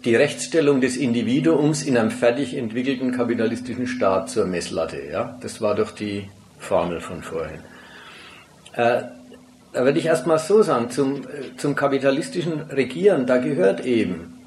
die 0.05 0.15
Rechtsstellung 0.15 0.81
des 0.81 0.97
Individuums 0.97 1.83
in 1.83 1.99
einem 1.99 2.13
fertig 2.13 2.57
entwickelten 2.57 3.11
kapitalistischen 3.11 3.89
Staat 3.89 4.31
zur 4.31 4.47
Messlatte. 4.47 5.03
Ja? 5.11 5.37
Das 5.41 5.61
war 5.61 5.75
doch 5.75 5.91
die 5.91 6.31
Formel 6.59 7.01
von 7.01 7.23
vorhin. 7.23 7.61
Äh, 8.75 9.03
da 9.73 9.85
würde 9.85 9.99
ich 9.99 10.07
erstmal 10.07 10.39
so 10.39 10.63
sagen, 10.63 10.91
zum, 10.91 11.23
äh, 11.23 11.57
zum 11.57 11.75
kapitalistischen 11.75 12.63
Regieren, 12.71 13.27
da 13.27 13.39
gehört 13.39 13.85
eben, 13.85 14.39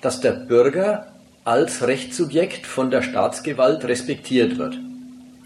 dass 0.00 0.20
der 0.20 0.32
Bürger 0.32 1.12
als 1.48 1.86
Rechtssubjekt 1.86 2.66
von 2.66 2.90
der 2.90 3.00
Staatsgewalt 3.00 3.82
respektiert 3.86 4.58
wird. 4.58 4.78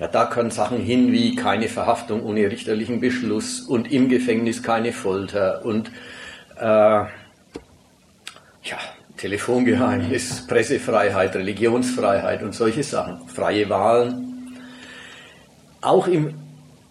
Ja, 0.00 0.09
da 0.09 0.24
können 0.24 0.50
Sachen 0.50 0.78
hin 0.78 1.12
wie 1.12 1.36
keine 1.36 1.68
Verhaftung 1.68 2.24
ohne 2.24 2.50
richterlichen 2.50 2.98
Beschluss 2.98 3.61
und 3.61 3.92
im 3.92 4.09
Gefängnis 4.09 4.64
keine 4.64 4.92
Folter 4.92 5.64
und 5.64 5.92
äh, 6.59 6.64
ja, 6.64 7.09
Telefongeheimnis, 9.16 10.44
Pressefreiheit, 10.48 11.36
Religionsfreiheit 11.36 12.42
und 12.42 12.53
solche 12.53 12.82
Sachen, 12.82 13.28
freie 13.28 13.68
Wahlen. 13.68 14.59
Auch 15.82 16.09
im, 16.09 16.34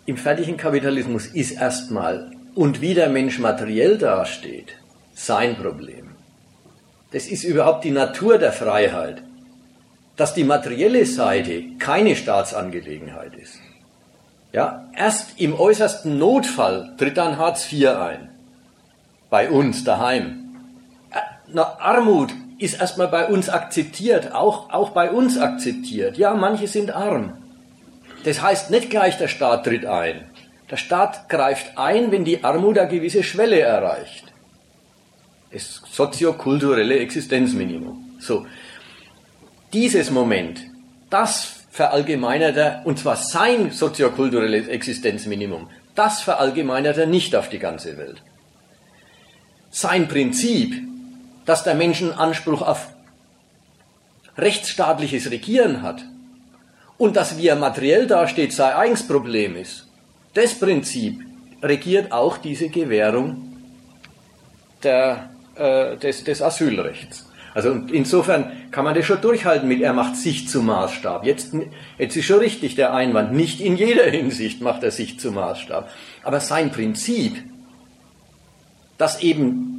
im 0.06 0.16
fertigen 0.16 0.56
Kapitalismus 0.56 1.26
ist 1.26 1.52
erstmal, 1.52 2.32
und 2.56 2.80
wie 2.80 2.94
der 2.94 3.10
Mensch 3.10 3.40
materiell 3.40 3.98
dasteht, 3.98 4.78
sein 5.14 5.58
Problem. 5.58 6.01
Das 7.12 7.28
ist 7.28 7.44
überhaupt 7.44 7.84
die 7.84 7.92
Natur 7.92 8.38
der 8.38 8.54
Freiheit, 8.54 9.22
dass 10.16 10.34
die 10.34 10.46
materielle 10.46 11.06
Seite 11.06 11.64
keine 11.78 12.16
Staatsangelegenheit 12.16 13.36
ist. 13.36 13.60
Ja, 14.54 14.90
erst 14.96 15.40
im 15.40 15.58
äußersten 15.58 16.18
Notfall 16.18 16.94
tritt 16.98 17.18
dann 17.18 17.38
Hartz 17.38 17.72
IV 17.72 17.90
ein. 17.90 18.30
Bei 19.30 19.50
uns 19.50 19.84
daheim. 19.84 20.56
Äh, 21.12 21.20
na, 21.48 21.78
Armut 21.80 22.34
ist 22.58 22.80
erstmal 22.80 23.08
bei 23.08 23.28
uns 23.28 23.50
akzeptiert, 23.50 24.34
auch, 24.34 24.70
auch 24.70 24.92
bei 24.92 25.10
uns 25.10 25.38
akzeptiert. 25.38 26.18
Ja, 26.18 26.34
manche 26.34 26.68
sind 26.68 26.92
arm. 26.92 27.38
Das 28.24 28.42
heißt 28.42 28.70
nicht 28.70 28.90
gleich, 28.90 29.18
der 29.18 29.30
Staat 29.30 29.66
tritt 29.66 29.86
ein. 29.86 30.30
Der 30.70 30.78
Staat 30.78 31.28
greift 31.28 31.78
ein, 31.78 32.12
wenn 32.12 32.24
die 32.24 32.44
Armut 32.44 32.78
eine 32.78 32.90
gewisse 32.90 33.24
Schwelle 33.24 33.60
erreicht. 33.60 34.31
Das 35.52 35.82
soziokulturelle 35.92 37.00
Existenzminimum. 37.00 38.18
So. 38.20 38.46
Dieses 39.74 40.10
Moment, 40.12 40.62
das 41.10 41.66
verallgemeinert 41.72 42.58
er, 42.58 42.82
und 42.86 43.00
zwar 43.00 43.16
sein 43.16 43.72
soziokulturelles 43.72 44.68
Existenzminimum, 44.68 45.70
das 45.96 46.22
verallgemeinert 46.22 46.98
er 46.98 47.08
nicht 47.08 47.36
auf 47.36 47.50
die 47.50 47.60
ganze 47.60 47.98
Welt. 47.98 48.22
Sein 49.70 50.08
Prinzip, 50.08 50.76
dass 51.46 51.64
der 51.64 51.76
Mensch 51.76 52.02
einen 52.02 52.12
Anspruch 52.12 52.62
auf 52.62 52.88
rechtsstaatliches 54.38 55.32
Regieren 55.32 55.82
hat 55.82 56.04
und 56.98 57.16
dass 57.16 57.38
wie 57.38 57.48
er 57.48 57.56
materiell 57.56 58.08
dasteht, 58.08 58.54
sein 58.54 58.74
eigenes 58.74 59.08
Problem 59.08 59.56
ist, 59.56 59.88
das 60.34 60.54
Prinzip 60.54 61.20
regiert 61.62 62.12
auch 62.12 62.38
diese 62.38 62.70
Gewährung 62.70 63.52
der, 64.84 65.31
äh, 65.62 65.98
des, 65.98 66.24
des 66.24 66.42
Asylrechts. 66.42 67.28
Also 67.54 67.72
insofern 67.92 68.52
kann 68.72 68.86
man 68.86 68.96
das 68.96 69.06
schon 69.06 69.20
durchhalten 69.20 69.68
mit, 69.68 69.82
er 69.82 69.94
macht 69.94 70.16
sich 70.16 70.48
zum 70.48 70.68
Maßstab. 70.68 71.26
Jetzt, 71.26 71.54
jetzt 71.98 72.16
ist 72.16 72.26
schon 72.26 72.40
richtig 72.40 72.76
der 72.76 72.94
Einwand, 72.94 73.34
nicht 73.34 73.60
in 73.60 73.76
jeder 73.76 74.06
Hinsicht 74.06 74.62
macht 74.62 74.84
er 74.84 74.92
sich 74.92 75.20
zum 75.20 75.36
Maßstab. 75.36 75.90
Aber 76.24 76.40
sein 76.40 76.72
Prinzip, 76.72 77.44
dass 78.98 79.22
eben 79.22 79.72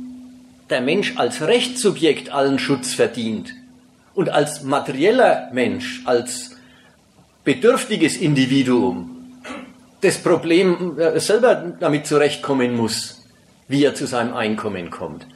der 0.69 0.83
Mensch 0.83 1.15
als 1.17 1.43
Rechtssubjekt 1.43 2.31
allen 2.31 2.59
Schutz 2.59 2.95
verdient 2.95 3.53
und 4.15 4.29
als 4.29 4.63
materieller 4.63 5.49
Mensch, 5.53 6.03
als 6.05 6.57
bedürftiges 7.45 8.17
Individuum 8.17 9.09
das 10.03 10.19
Problem 10.19 10.99
äh, 10.99 11.19
selber 11.21 11.55
damit 11.55 12.07
zurechtkommen 12.07 12.77
muss, 12.77 13.25
wie 13.69 13.85
er 13.85 13.95
zu 13.95 14.07
seinem 14.07 14.35
Einkommen 14.35 14.91
kommt. 14.91 15.27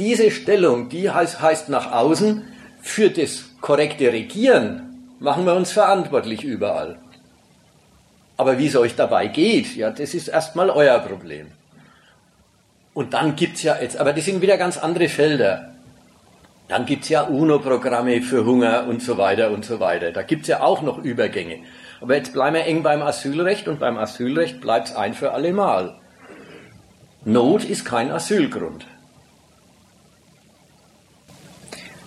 Diese 0.00 0.30
Stellung, 0.30 0.88
die 0.88 1.10
heißt, 1.10 1.42
heißt 1.42 1.68
nach 1.68 1.92
außen, 1.92 2.42
für 2.80 3.10
das 3.10 3.50
korrekte 3.60 4.10
Regieren 4.10 5.14
machen 5.18 5.44
wir 5.44 5.54
uns 5.54 5.72
verantwortlich 5.72 6.42
überall. 6.42 6.98
Aber 8.38 8.58
wie 8.58 8.68
es 8.68 8.76
euch 8.76 8.96
dabei 8.96 9.26
geht, 9.26 9.76
ja, 9.76 9.90
das 9.90 10.14
ist 10.14 10.28
erstmal 10.28 10.70
euer 10.70 10.98
Problem. 11.00 11.48
Und 12.94 13.12
dann 13.12 13.36
gibt's 13.36 13.62
ja 13.62 13.76
jetzt, 13.78 13.98
aber 13.98 14.14
das 14.14 14.24
sind 14.24 14.40
wieder 14.40 14.56
ganz 14.56 14.78
andere 14.78 15.10
Felder. 15.10 15.74
Dann 16.68 16.86
gibt's 16.86 17.10
ja 17.10 17.24
UNO-Programme 17.24 18.22
für 18.22 18.46
Hunger 18.46 18.86
und 18.88 19.02
so 19.02 19.18
weiter 19.18 19.50
und 19.50 19.66
so 19.66 19.80
weiter. 19.80 20.12
Da 20.12 20.22
gibt's 20.22 20.48
ja 20.48 20.62
auch 20.62 20.80
noch 20.80 20.96
Übergänge. 20.96 21.58
Aber 22.00 22.16
jetzt 22.16 22.32
bleiben 22.32 22.56
wir 22.56 22.64
eng 22.64 22.82
beim 22.82 23.02
Asylrecht 23.02 23.68
und 23.68 23.78
beim 23.78 23.98
Asylrecht 23.98 24.62
bleibt's 24.62 24.96
ein 24.96 25.12
für 25.12 25.32
alle 25.32 25.52
Mal. 25.52 25.98
Not 27.26 27.64
ist 27.64 27.84
kein 27.84 28.10
Asylgrund. 28.10 28.86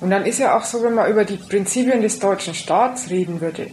Und 0.04 0.10
dann 0.10 0.26
ist 0.26 0.39
ja 0.39 0.58
auch 0.58 0.66
so, 0.66 0.84
wenn 0.84 0.95
man 0.95 1.10
über 1.10 1.24
die 1.24 1.38
Prinzipien 1.38 2.01
des 2.01 2.20
deutschen 2.20 2.54
Staats 2.54 3.10
reden 3.10 3.39
würde, 3.39 3.68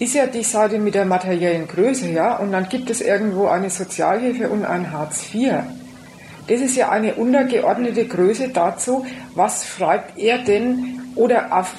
ist 0.00 0.16
ja 0.16 0.26
die 0.26 0.42
Seite 0.42 0.80
mit 0.80 0.96
der 0.96 1.04
materiellen 1.04 1.68
Größe, 1.68 2.08
ja, 2.10 2.38
und 2.38 2.50
dann 2.50 2.68
gibt 2.68 2.90
es 2.90 3.00
irgendwo 3.00 3.46
eine 3.46 3.70
Sozialhilfe 3.70 4.50
und 4.50 4.64
ein 4.64 4.90
Hartz 4.90 5.32
IV. 5.32 5.52
Das 6.48 6.60
ist 6.60 6.74
ja 6.74 6.90
eine 6.90 7.14
untergeordnete 7.14 8.04
Größe 8.04 8.48
dazu, 8.48 9.06
was 9.36 9.64
schreibt 9.64 10.18
er 10.18 10.38
denn 10.38 11.00
oder 11.14 11.56
auf 11.56 11.72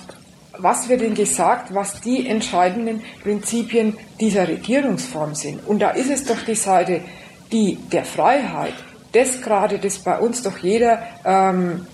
was 0.57 0.87
wird 0.87 1.01
denn 1.01 1.13
gesagt, 1.13 1.75
was 1.75 1.99
die 1.99 2.29
entscheidenden 2.29 3.01
Prinzipien 3.21 3.97
dieser 4.21 4.47
Regierungsform 4.47 5.35
sind. 5.35 5.67
Und 5.67 5.79
da 5.79 5.89
ist 5.89 6.09
es 6.09 6.23
doch 6.23 6.41
die 6.45 6.55
Seite, 6.55 7.01
die 7.51 7.75
der 7.91 8.05
Freiheit, 8.05 8.73
das 9.11 9.41
gerade, 9.41 9.79
das 9.79 9.99
bei 9.99 10.17
uns 10.17 10.43
doch 10.43 10.59
jeder 10.59 11.03
ähm, 11.25 11.85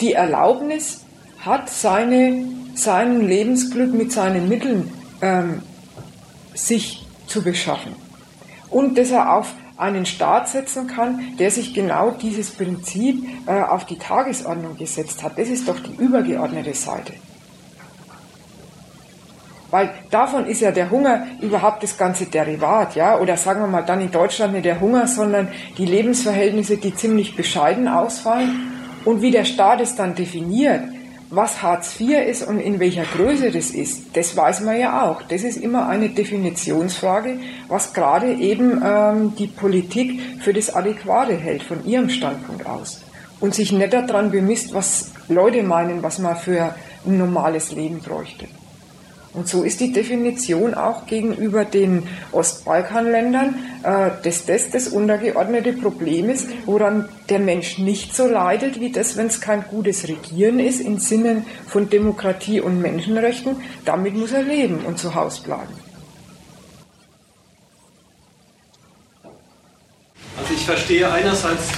die 0.00 0.14
Erlaubnis 0.14 1.04
hat 1.40 1.70
seine, 1.70 2.44
sein 2.74 3.20
Lebensglück 3.20 3.92
mit 3.92 4.12
seinen 4.12 4.48
Mitteln 4.48 4.90
ähm, 5.22 5.62
sich 6.54 7.06
zu 7.26 7.42
beschaffen. 7.42 7.94
Und 8.70 8.98
dass 8.98 9.10
er 9.10 9.36
auf 9.36 9.54
einen 9.76 10.06
Staat 10.06 10.48
setzen 10.48 10.88
kann, 10.88 11.36
der 11.38 11.50
sich 11.50 11.72
genau 11.72 12.10
dieses 12.10 12.50
Prinzip 12.50 13.24
äh, 13.46 13.62
auf 13.62 13.86
die 13.86 13.96
Tagesordnung 13.96 14.76
gesetzt 14.76 15.22
hat. 15.22 15.38
Das 15.38 15.48
ist 15.48 15.68
doch 15.68 15.78
die 15.78 15.94
übergeordnete 15.94 16.74
Seite. 16.74 17.14
Weil 19.70 19.90
davon 20.10 20.46
ist 20.46 20.62
ja 20.62 20.72
der 20.72 20.90
Hunger 20.90 21.26
überhaupt 21.40 21.82
das 21.82 21.96
ganze 21.96 22.26
Derivat, 22.26 22.96
ja, 22.96 23.18
oder 23.18 23.36
sagen 23.36 23.60
wir 23.60 23.66
mal 23.66 23.82
dann 23.82 24.00
in 24.00 24.10
Deutschland 24.10 24.54
nicht 24.54 24.64
der 24.64 24.80
Hunger, 24.80 25.06
sondern 25.06 25.48
die 25.76 25.84
Lebensverhältnisse, 25.84 26.78
die 26.78 26.94
ziemlich 26.94 27.36
bescheiden 27.36 27.86
ausfallen 27.86 28.72
und 29.04 29.20
wie 29.20 29.30
der 29.30 29.44
Staat 29.44 29.80
es 29.80 29.94
dann 29.94 30.14
definiert, 30.14 30.82
was 31.30 31.62
Hartz 31.62 32.00
IV 32.00 32.26
ist 32.26 32.42
und 32.46 32.58
in 32.58 32.80
welcher 32.80 33.04
Größe 33.04 33.50
das 33.50 33.70
ist, 33.70 34.16
das 34.16 34.36
weiß 34.36 34.60
man 34.60 34.78
ja 34.78 35.02
auch. 35.02 35.22
Das 35.22 35.42
ist 35.42 35.56
immer 35.56 35.88
eine 35.88 36.08
Definitionsfrage, 36.08 37.38
was 37.68 37.92
gerade 37.92 38.32
eben 38.34 38.80
ähm, 38.84 39.34
die 39.36 39.46
Politik 39.46 40.20
für 40.40 40.52
das 40.52 40.74
Adäquate 40.74 41.34
hält, 41.34 41.62
von 41.62 41.84
ihrem 41.86 42.08
Standpunkt 42.08 42.66
aus. 42.66 43.02
Und 43.40 43.54
sich 43.54 43.72
nicht 43.72 43.92
daran 43.92 44.30
bemisst, 44.30 44.74
was 44.74 45.12
Leute 45.28 45.62
meinen, 45.62 46.02
was 46.02 46.18
man 46.18 46.36
für 46.36 46.74
ein 47.06 47.18
normales 47.18 47.72
Leben 47.72 48.00
bräuchte. 48.00 48.46
Und 49.38 49.46
so 49.46 49.62
ist 49.62 49.78
die 49.78 49.92
Definition 49.92 50.74
auch 50.74 51.06
gegenüber 51.06 51.64
den 51.64 52.08
Ostbalkanländern, 52.32 53.54
äh, 53.84 54.10
dass 54.24 54.46
das 54.46 54.70
das 54.70 54.88
untergeordnete 54.88 55.74
Problem 55.74 56.28
ist, 56.28 56.48
woran 56.66 57.08
der 57.28 57.38
Mensch 57.38 57.78
nicht 57.78 58.16
so 58.16 58.26
leidet, 58.26 58.80
wie 58.80 58.90
das, 58.90 59.16
wenn 59.16 59.28
es 59.28 59.40
kein 59.40 59.62
gutes 59.62 60.08
Regieren 60.08 60.58
ist, 60.58 60.80
im 60.80 60.98
Sinne 60.98 61.44
von 61.68 61.88
Demokratie 61.88 62.60
und 62.60 62.82
Menschenrechten. 62.82 63.58
Damit 63.84 64.16
muss 64.16 64.32
er 64.32 64.42
leben 64.42 64.80
und 64.84 64.98
zu 64.98 65.14
Hause 65.14 65.40
bleiben. 65.44 65.74
Also 70.36 70.52
ich 70.52 70.64
verstehe 70.64 71.08
einerseits 71.12 71.68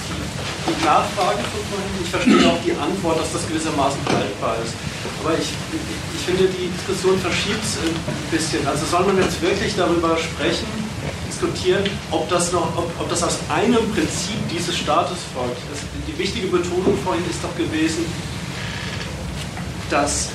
die, 0.40 0.72
die 0.72 0.84
Nachfrage 0.84 1.38
von 1.38 1.62
vorhin, 1.70 1.90
ich 2.02 2.10
verstehe 2.10 2.44
auch 2.48 2.60
die 2.64 2.72
Antwort, 2.72 3.20
dass 3.20 3.32
das 3.32 3.46
gewissermaßen 3.48 4.00
haltbar 4.06 4.56
ist. 4.64 4.74
Aber 5.22 5.34
ich, 5.34 5.48
ich 5.50 6.22
finde, 6.24 6.48
die 6.48 6.68
Diskussion 6.68 7.18
verschiebt 7.18 7.62
es 7.62 7.78
ein 7.84 7.94
bisschen. 8.30 8.66
Also 8.66 8.86
soll 8.86 9.04
man 9.04 9.18
jetzt 9.18 9.40
wirklich 9.42 9.74
darüber 9.76 10.16
sprechen, 10.16 10.66
diskutieren, 11.28 11.84
ob 12.10 12.28
das, 12.28 12.52
noch, 12.52 12.76
ob, 12.76 12.90
ob 12.98 13.08
das 13.08 13.22
aus 13.22 13.38
einem 13.48 13.90
Prinzip 13.92 14.36
dieses 14.50 14.76
Staates 14.76 15.18
folgt. 15.34 15.60
Das, 15.70 15.80
die 16.06 16.18
wichtige 16.18 16.48
Betonung 16.48 16.96
vorhin 17.04 17.24
ist 17.28 17.42
doch 17.42 17.56
gewesen, 17.56 18.04
dass 19.88 20.28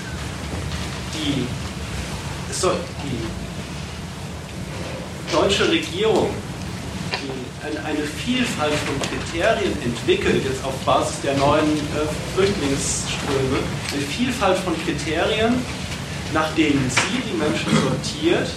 die, 1.13 1.45
so, 2.53 2.71
die 3.03 3.25
deutsche 5.33 5.69
Regierung 5.69 6.29
eine 7.65 8.05
Vielfalt 8.05 8.73
von 8.85 8.95
Kriterien 9.01 9.73
entwickelt, 9.81 10.43
jetzt 10.45 10.63
auf 10.63 10.75
Basis 10.85 11.21
der 11.21 11.35
neuen 11.37 11.65
äh, 11.65 12.35
Flüchtlingsströme, 12.35 13.57
eine 13.91 14.01
Vielfalt 14.01 14.57
von 14.59 14.73
Kriterien, 14.85 15.55
nach 16.33 16.53
denen 16.53 16.89
sie 16.89 17.21
die 17.25 17.37
Menschen 17.37 17.71
sortiert, 17.81 18.49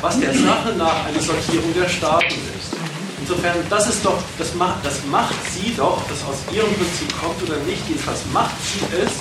was 0.00 0.18
der 0.18 0.32
Sache 0.32 0.72
nach 0.78 1.04
eine 1.04 1.20
Sortierung 1.20 1.74
der 1.74 1.88
Staaten 1.88 2.34
ist. 2.56 2.72
insofern, 3.20 3.56
das 3.68 3.88
ist 3.88 4.04
doch, 4.04 4.22
das 4.38 4.54
macht, 4.54 4.84
das 4.84 5.04
macht 5.10 5.34
sie 5.52 5.74
doch, 5.76 6.00
das 6.08 6.24
aus 6.24 6.40
ihrem 6.54 6.72
Prinzip 6.74 7.12
kommt 7.20 7.42
oder 7.42 7.58
nicht, 7.64 7.82
jedenfalls 7.88 8.20
macht 8.32 8.56
sie 8.62 8.80
es 8.96 9.12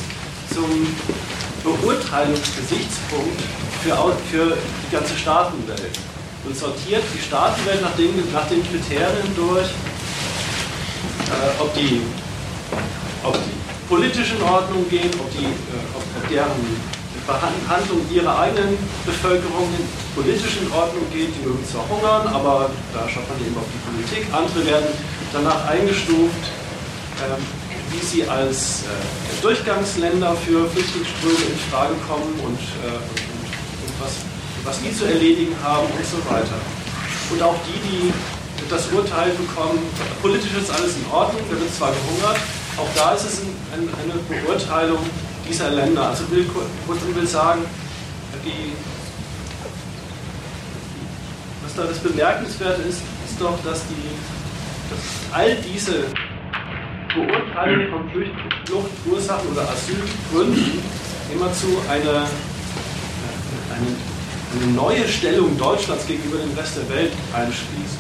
zum 0.56 0.70
Beurteilungsgesichtspunkt 1.64 3.42
für, 3.84 3.96
für 4.32 4.58
die 4.88 4.96
ganze 4.96 5.18
Staatenwelt 5.18 6.00
und 6.46 6.58
sortiert 6.58 7.04
die 7.14 7.22
Staatenwelt 7.22 7.82
nach 7.82 7.96
den, 7.96 8.12
nach 8.32 8.48
den 8.48 8.62
Kriterien 8.64 9.36
durch, 9.36 9.68
äh, 11.28 11.62
ob, 11.62 11.74
die, 11.74 12.02
ob 13.24 13.34
die 13.34 13.56
politisch 13.90 14.34
in 14.34 14.42
Ordnung 14.44 14.88
gehen, 14.90 15.12
ob, 15.20 15.32
die, 15.32 15.46
äh, 15.46 15.96
ob, 15.96 16.02
ob 16.02 16.30
deren 16.30 16.96
Behandlung 17.26 18.06
ihrer 18.14 18.40
eigenen 18.40 18.78
Bevölkerung 19.06 19.70
politisch 20.16 20.58
in 20.62 20.72
Ordnung 20.72 21.04
geht. 21.12 21.30
Die 21.36 21.48
mögen 21.48 21.66
zwar 21.66 21.90
hungern, 21.90 22.28
aber 22.28 22.70
da 22.94 23.10
schaut 23.10 23.28
man 23.28 23.40
eben 23.42 23.58
auf 23.58 23.66
die 23.74 23.82
Politik. 23.90 24.30
Andere 24.32 24.66
werden 24.66 24.90
danach 25.34 25.68
eingestuft, 25.68 26.46
ähm, 27.26 27.42
wie 27.92 28.06
sie 28.06 28.28
als 28.30 28.84
äh, 28.84 29.42
Durchgangsländer 29.42 30.36
für 30.46 30.70
Flüchtlingsströme 30.70 31.46
in 31.50 31.60
Frage 31.72 31.96
kommen 32.08 32.34
und, 32.46 32.60
äh, 32.86 32.94
und, 32.94 33.22
und 33.26 33.94
was, 34.00 34.35
was 34.66 34.82
die 34.82 34.92
zu 34.94 35.06
erledigen 35.06 35.56
haben 35.64 35.86
und 35.86 36.06
so 36.06 36.18
weiter. 36.30 36.58
Und 37.32 37.42
auch 37.42 37.56
die, 37.66 37.80
die 37.88 38.14
das 38.70 38.92
Urteil 38.92 39.32
bekommen, 39.32 39.80
politisch 40.22 40.54
ist 40.60 40.72
alles 40.72 40.98
in 40.98 41.06
Ordnung, 41.12 41.42
da 41.50 41.60
wird 41.60 41.74
zwar 41.74 41.92
gehungert, 41.92 42.40
auch 42.78 42.90
da 42.96 43.14
ist 43.14 43.26
es 43.26 43.42
ein, 43.74 43.88
eine 44.02 44.42
Beurteilung 44.42 45.00
dieser 45.48 45.70
Länder. 45.70 46.10
Also 46.10 46.30
will, 46.32 46.46
Kurzum 46.88 47.16
will 47.16 47.28
sagen, 47.28 47.62
die, 48.44 48.74
was 51.64 51.76
da 51.76 51.84
das 51.84 52.00
Bemerkenswerte 52.00 52.82
ist, 52.82 53.02
ist 53.26 53.40
doch, 53.40 53.58
dass, 53.64 53.82
die, 53.88 54.10
dass 54.90 55.00
all 55.32 55.56
diese 55.58 56.06
Beurteilungen 57.14 57.90
von 57.90 58.10
Fluchtursachen 58.66 59.52
oder 59.52 59.62
Asylgründen 59.70 60.84
immer 61.34 61.54
zu 61.54 61.68
einer 61.90 62.28
eine, 63.76 64.15
eine 64.56 64.72
neue 64.74 65.08
Stellung 65.08 65.58
Deutschlands 65.58 66.08
gegenüber 66.08 66.38
dem 66.38 66.58
Rest 66.58 66.78
der 66.78 66.90
Welt 66.90 67.12
einschließt. 67.34 67.98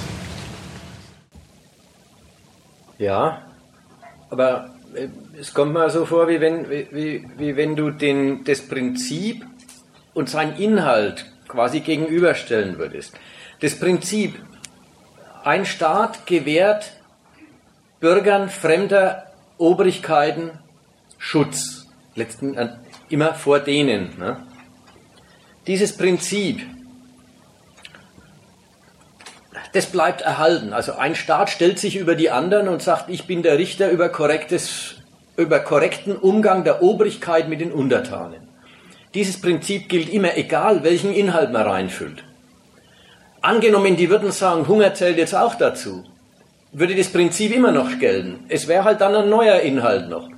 Ja, 2.97 3.41
aber 4.29 4.73
äh, 4.93 5.07
es 5.39 5.53
kommt 5.53 5.73
mir 5.73 5.89
so 5.89 6.05
vor, 6.05 6.27
wie 6.27 6.39
wenn, 6.39 6.69
wie, 6.69 7.27
wie 7.37 7.55
wenn 7.57 7.75
du 7.75 7.91
den, 7.91 8.43
das 8.45 8.61
Prinzip 8.61 9.45
und 10.13 10.29
seinen 10.29 10.55
Inhalt 10.57 11.25
quasi 11.47 11.81
gegenüberstellen 11.81 12.77
würdest. 12.77 13.13
Das 13.59 13.77
Prinzip, 13.77 14.35
ein 15.43 15.65
Staat 15.65 16.25
gewährt 16.25 16.93
Bürgern 17.99 18.49
fremder 18.49 19.31
Obrigkeiten 19.57 20.51
Schutz, 21.17 21.87
letzten, 22.15 22.55
äh, 22.55 22.69
immer 23.09 23.33
vor 23.33 23.59
denen. 23.59 24.17
Ne? 24.17 24.37
Dieses 25.67 25.97
Prinzip 25.97 26.61
das 29.75 29.87
bleibt 29.87 30.21
erhalten. 30.21 30.71
Also 30.71 30.93
ein 30.93 31.15
Staat 31.15 31.49
stellt 31.49 31.79
sich 31.79 31.97
über 31.97 32.15
die 32.15 32.29
anderen 32.29 32.69
und 32.69 32.81
sagt, 32.81 33.09
ich 33.09 33.27
bin 33.27 33.43
der 33.43 33.57
Richter 33.57 33.89
über, 33.89 34.07
korrektes, 34.07 34.95
über 35.35 35.59
korrekten 35.59 36.15
Umgang 36.15 36.63
der 36.63 36.81
Obrigkeit 36.81 37.49
mit 37.49 37.59
den 37.59 37.73
Untertanen. 37.73 38.47
Dieses 39.13 39.41
Prinzip 39.41 39.89
gilt 39.89 40.07
immer, 40.07 40.37
egal 40.37 40.83
welchen 40.83 41.13
Inhalt 41.13 41.51
man 41.51 41.63
reinfüllt. 41.63 42.23
Angenommen, 43.41 43.97
die 43.97 44.09
würden 44.09 44.31
sagen, 44.31 44.65
Hunger 44.67 44.93
zählt 44.93 45.17
jetzt 45.17 45.35
auch 45.35 45.55
dazu, 45.55 46.05
würde 46.71 46.95
das 46.95 47.09
Prinzip 47.09 47.53
immer 47.53 47.73
noch 47.73 47.99
gelten. 47.99 48.45
Es 48.47 48.69
wäre 48.69 48.85
halt 48.85 49.01
dann 49.01 49.13
ein 49.13 49.29
neuer 49.29 49.59
Inhalt 49.59 50.09
noch. 50.09 50.29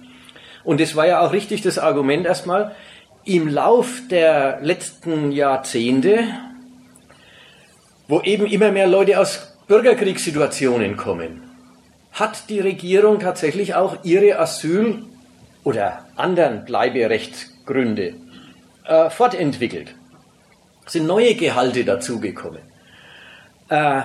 Und 0.63 0.81
es 0.81 0.95
war 0.95 1.05
ja 1.05 1.21
auch 1.21 1.31
richtig 1.31 1.61
das 1.61 1.77
Argument 1.77 2.25
erstmal, 2.25 2.75
im 3.27 3.47
Lauf 3.47 4.01
der 4.09 4.59
letzten 4.61 5.31
Jahrzehnte 5.31 6.23
wo 8.07 8.21
eben 8.21 8.45
immer 8.45 8.71
mehr 8.71 8.87
Leute 8.87 9.19
aus 9.19 9.57
Bürgerkriegssituationen 9.67 10.95
kommen, 10.95 11.41
hat 12.13 12.49
die 12.49 12.59
Regierung 12.59 13.19
tatsächlich 13.19 13.75
auch 13.75 14.03
ihre 14.03 14.39
Asyl- 14.39 15.03
oder 15.63 16.05
anderen 16.15 16.65
Bleiberechtsgründe 16.65 18.15
äh, 18.85 19.09
fortentwickelt. 19.09 19.93
Es 20.85 20.93
sind 20.93 21.05
neue 21.05 21.35
Gehalte 21.35 21.83
dazugekommen. 21.83 22.61
Äh, 23.67 24.03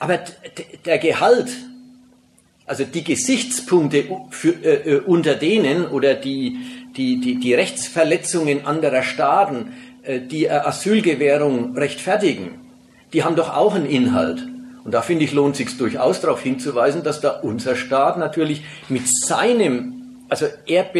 aber 0.00 0.18
der 0.84 0.98
Gehalt, 0.98 1.50
also 2.66 2.82
die 2.84 3.04
Gesichtspunkte 3.04 4.04
für, 4.30 4.50
äh, 4.64 4.96
äh, 4.96 5.00
unter 5.00 5.36
denen 5.36 5.86
oder 5.86 6.14
die, 6.14 6.58
die, 6.96 7.20
die, 7.20 7.38
die 7.38 7.54
Rechtsverletzungen 7.54 8.66
anderer 8.66 9.02
Staaten, 9.02 9.72
äh, 10.02 10.20
die 10.20 10.50
Asylgewährung 10.50 11.76
rechtfertigen, 11.76 12.60
die 13.12 13.24
haben 13.24 13.36
doch 13.36 13.54
auch 13.54 13.74
einen 13.74 13.86
Inhalt. 13.86 14.46
Und 14.84 14.92
da 14.92 15.00
finde 15.00 15.24
ich, 15.24 15.32
lohnt 15.32 15.56
sich 15.56 15.76
durchaus 15.78 16.20
darauf 16.20 16.42
hinzuweisen, 16.42 17.02
dass 17.02 17.20
da 17.20 17.30
unser 17.30 17.74
Staat 17.74 18.18
natürlich 18.18 18.62
mit 18.88 19.08
seinem, 19.08 20.24
also 20.28 20.46
er, 20.66 20.90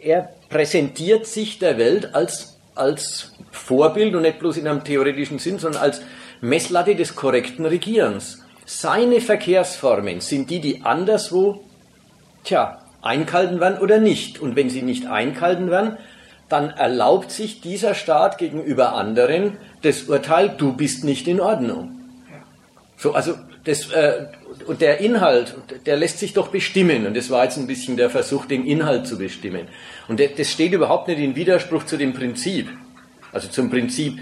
er 0.00 0.30
präsentiert 0.48 1.26
sich 1.26 1.58
der 1.58 1.76
Welt 1.76 2.14
als, 2.14 2.58
als 2.74 3.32
Vorbild 3.50 4.14
und 4.14 4.22
nicht 4.22 4.38
bloß 4.38 4.56
in 4.56 4.66
einem 4.66 4.84
theoretischen 4.84 5.38
Sinn, 5.38 5.58
sondern 5.58 5.82
als 5.82 6.00
Messlatte 6.40 6.96
des 6.96 7.14
korrekten 7.14 7.66
Regierens. 7.66 8.42
Seine 8.64 9.20
Verkehrsformen 9.20 10.20
sind 10.20 10.48
die, 10.48 10.60
die 10.60 10.82
anderswo, 10.82 11.64
tja, 12.44 12.79
einkalten 13.02 13.60
werden 13.60 13.78
oder 13.78 13.98
nicht. 13.98 14.40
Und 14.40 14.56
wenn 14.56 14.70
sie 14.70 14.82
nicht 14.82 15.06
einkalten 15.06 15.70
werden, 15.70 15.96
dann 16.48 16.70
erlaubt 16.70 17.30
sich 17.30 17.60
dieser 17.60 17.94
Staat 17.94 18.38
gegenüber 18.38 18.94
anderen 18.94 19.56
das 19.82 20.04
Urteil, 20.04 20.50
du 20.56 20.72
bist 20.74 21.04
nicht 21.04 21.28
in 21.28 21.40
Ordnung. 21.40 22.00
So, 22.96 23.14
also 23.14 23.34
das, 23.64 23.90
äh, 23.92 24.26
und 24.66 24.80
der 24.80 25.00
Inhalt, 25.00 25.54
der 25.86 25.96
lässt 25.96 26.18
sich 26.18 26.32
doch 26.32 26.48
bestimmen. 26.48 27.06
Und 27.06 27.16
das 27.16 27.30
war 27.30 27.44
jetzt 27.44 27.56
ein 27.56 27.66
bisschen 27.66 27.96
der 27.96 28.10
Versuch, 28.10 28.46
den 28.46 28.66
Inhalt 28.66 29.06
zu 29.06 29.16
bestimmen. 29.16 29.68
Und 30.08 30.20
das 30.20 30.50
steht 30.50 30.72
überhaupt 30.72 31.08
nicht 31.08 31.20
in 31.20 31.36
Widerspruch 31.36 31.84
zu 31.84 31.96
dem 31.96 32.12
Prinzip. 32.12 32.68
Also 33.32 33.48
zum 33.48 33.70
Prinzip 33.70 34.18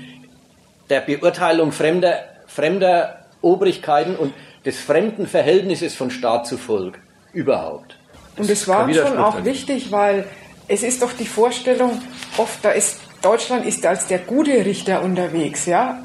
der 0.91 1.01
Beurteilung 1.01 1.73
fremder, 1.73 2.21
fremder 2.47 3.27
Obrigkeiten 3.41 4.17
und 4.17 4.33
des 4.65 4.79
fremden 4.81 5.27
Verhältnisses 5.27 5.95
von 5.95 6.11
Staat 6.11 6.47
zu 6.47 6.59
Volk. 6.59 6.99
Überhaupt. 7.33 7.98
Und 8.39 8.49
es 8.49 8.69
war 8.69 8.93
schon 8.93 9.19
auch 9.19 9.45
wichtig, 9.45 9.91
weil 9.91 10.27
es 10.69 10.83
ist 10.83 11.03
doch 11.03 11.13
die 11.13 11.27
Vorstellung, 11.27 12.01
oft 12.37 12.65
da 12.65 12.71
ist 12.71 13.01
Deutschland 13.23 13.67
ist 13.67 13.85
als 13.85 14.07
der 14.07 14.19
gute 14.19 14.65
Richter 14.65 15.03
unterwegs, 15.03 15.67
ja, 15.67 15.99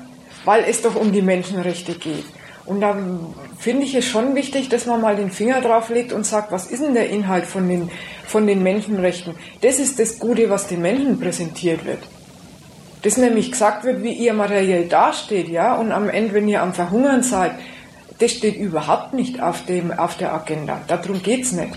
weil 0.45 0.63
es 0.67 0.81
doch 0.81 0.95
um 0.95 1.11
die 1.11 1.21
Menschenrechte 1.21 1.93
geht. 1.93 2.25
Und 2.65 2.81
da 2.81 2.95
finde 3.59 3.83
ich 3.83 3.93
es 3.93 4.05
schon 4.05 4.35
wichtig, 4.35 4.69
dass 4.69 4.85
man 4.85 5.01
mal 5.01 5.15
den 5.15 5.31
Finger 5.31 5.61
drauf 5.61 5.89
legt 5.89 6.13
und 6.13 6.25
sagt, 6.25 6.51
was 6.51 6.67
ist 6.67 6.81
denn 6.81 6.93
der 6.93 7.09
Inhalt 7.09 7.45
von 7.45 7.67
den, 7.67 7.91
von 8.25 8.47
den 8.47 8.63
Menschenrechten? 8.63 9.35
Das 9.61 9.79
ist 9.79 9.99
das 9.99 10.17
Gute, 10.17 10.49
was 10.49 10.67
den 10.67 10.81
Menschen 10.81 11.19
präsentiert 11.19 11.85
wird. 11.85 11.99
Dass 13.03 13.17
nämlich 13.17 13.51
gesagt 13.51 13.83
wird, 13.83 14.01
wie 14.01 14.13
ihr 14.13 14.33
materiell 14.33 14.87
dasteht, 14.87 15.49
ja, 15.49 15.75
und 15.75 15.91
am 15.91 16.09
Ende, 16.09 16.33
wenn 16.33 16.47
ihr 16.47 16.61
am 16.61 16.73
Verhungern 16.73 17.21
seid, 17.21 17.51
das 18.19 18.31
steht 18.31 18.55
überhaupt 18.55 19.13
nicht 19.13 19.41
auf, 19.41 19.65
dem, 19.65 19.91
auf 19.91 20.15
der 20.15 20.33
Agenda. 20.33 20.81
Darum 20.87 21.21
geht 21.21 21.43
es 21.43 21.51
nicht. 21.51 21.73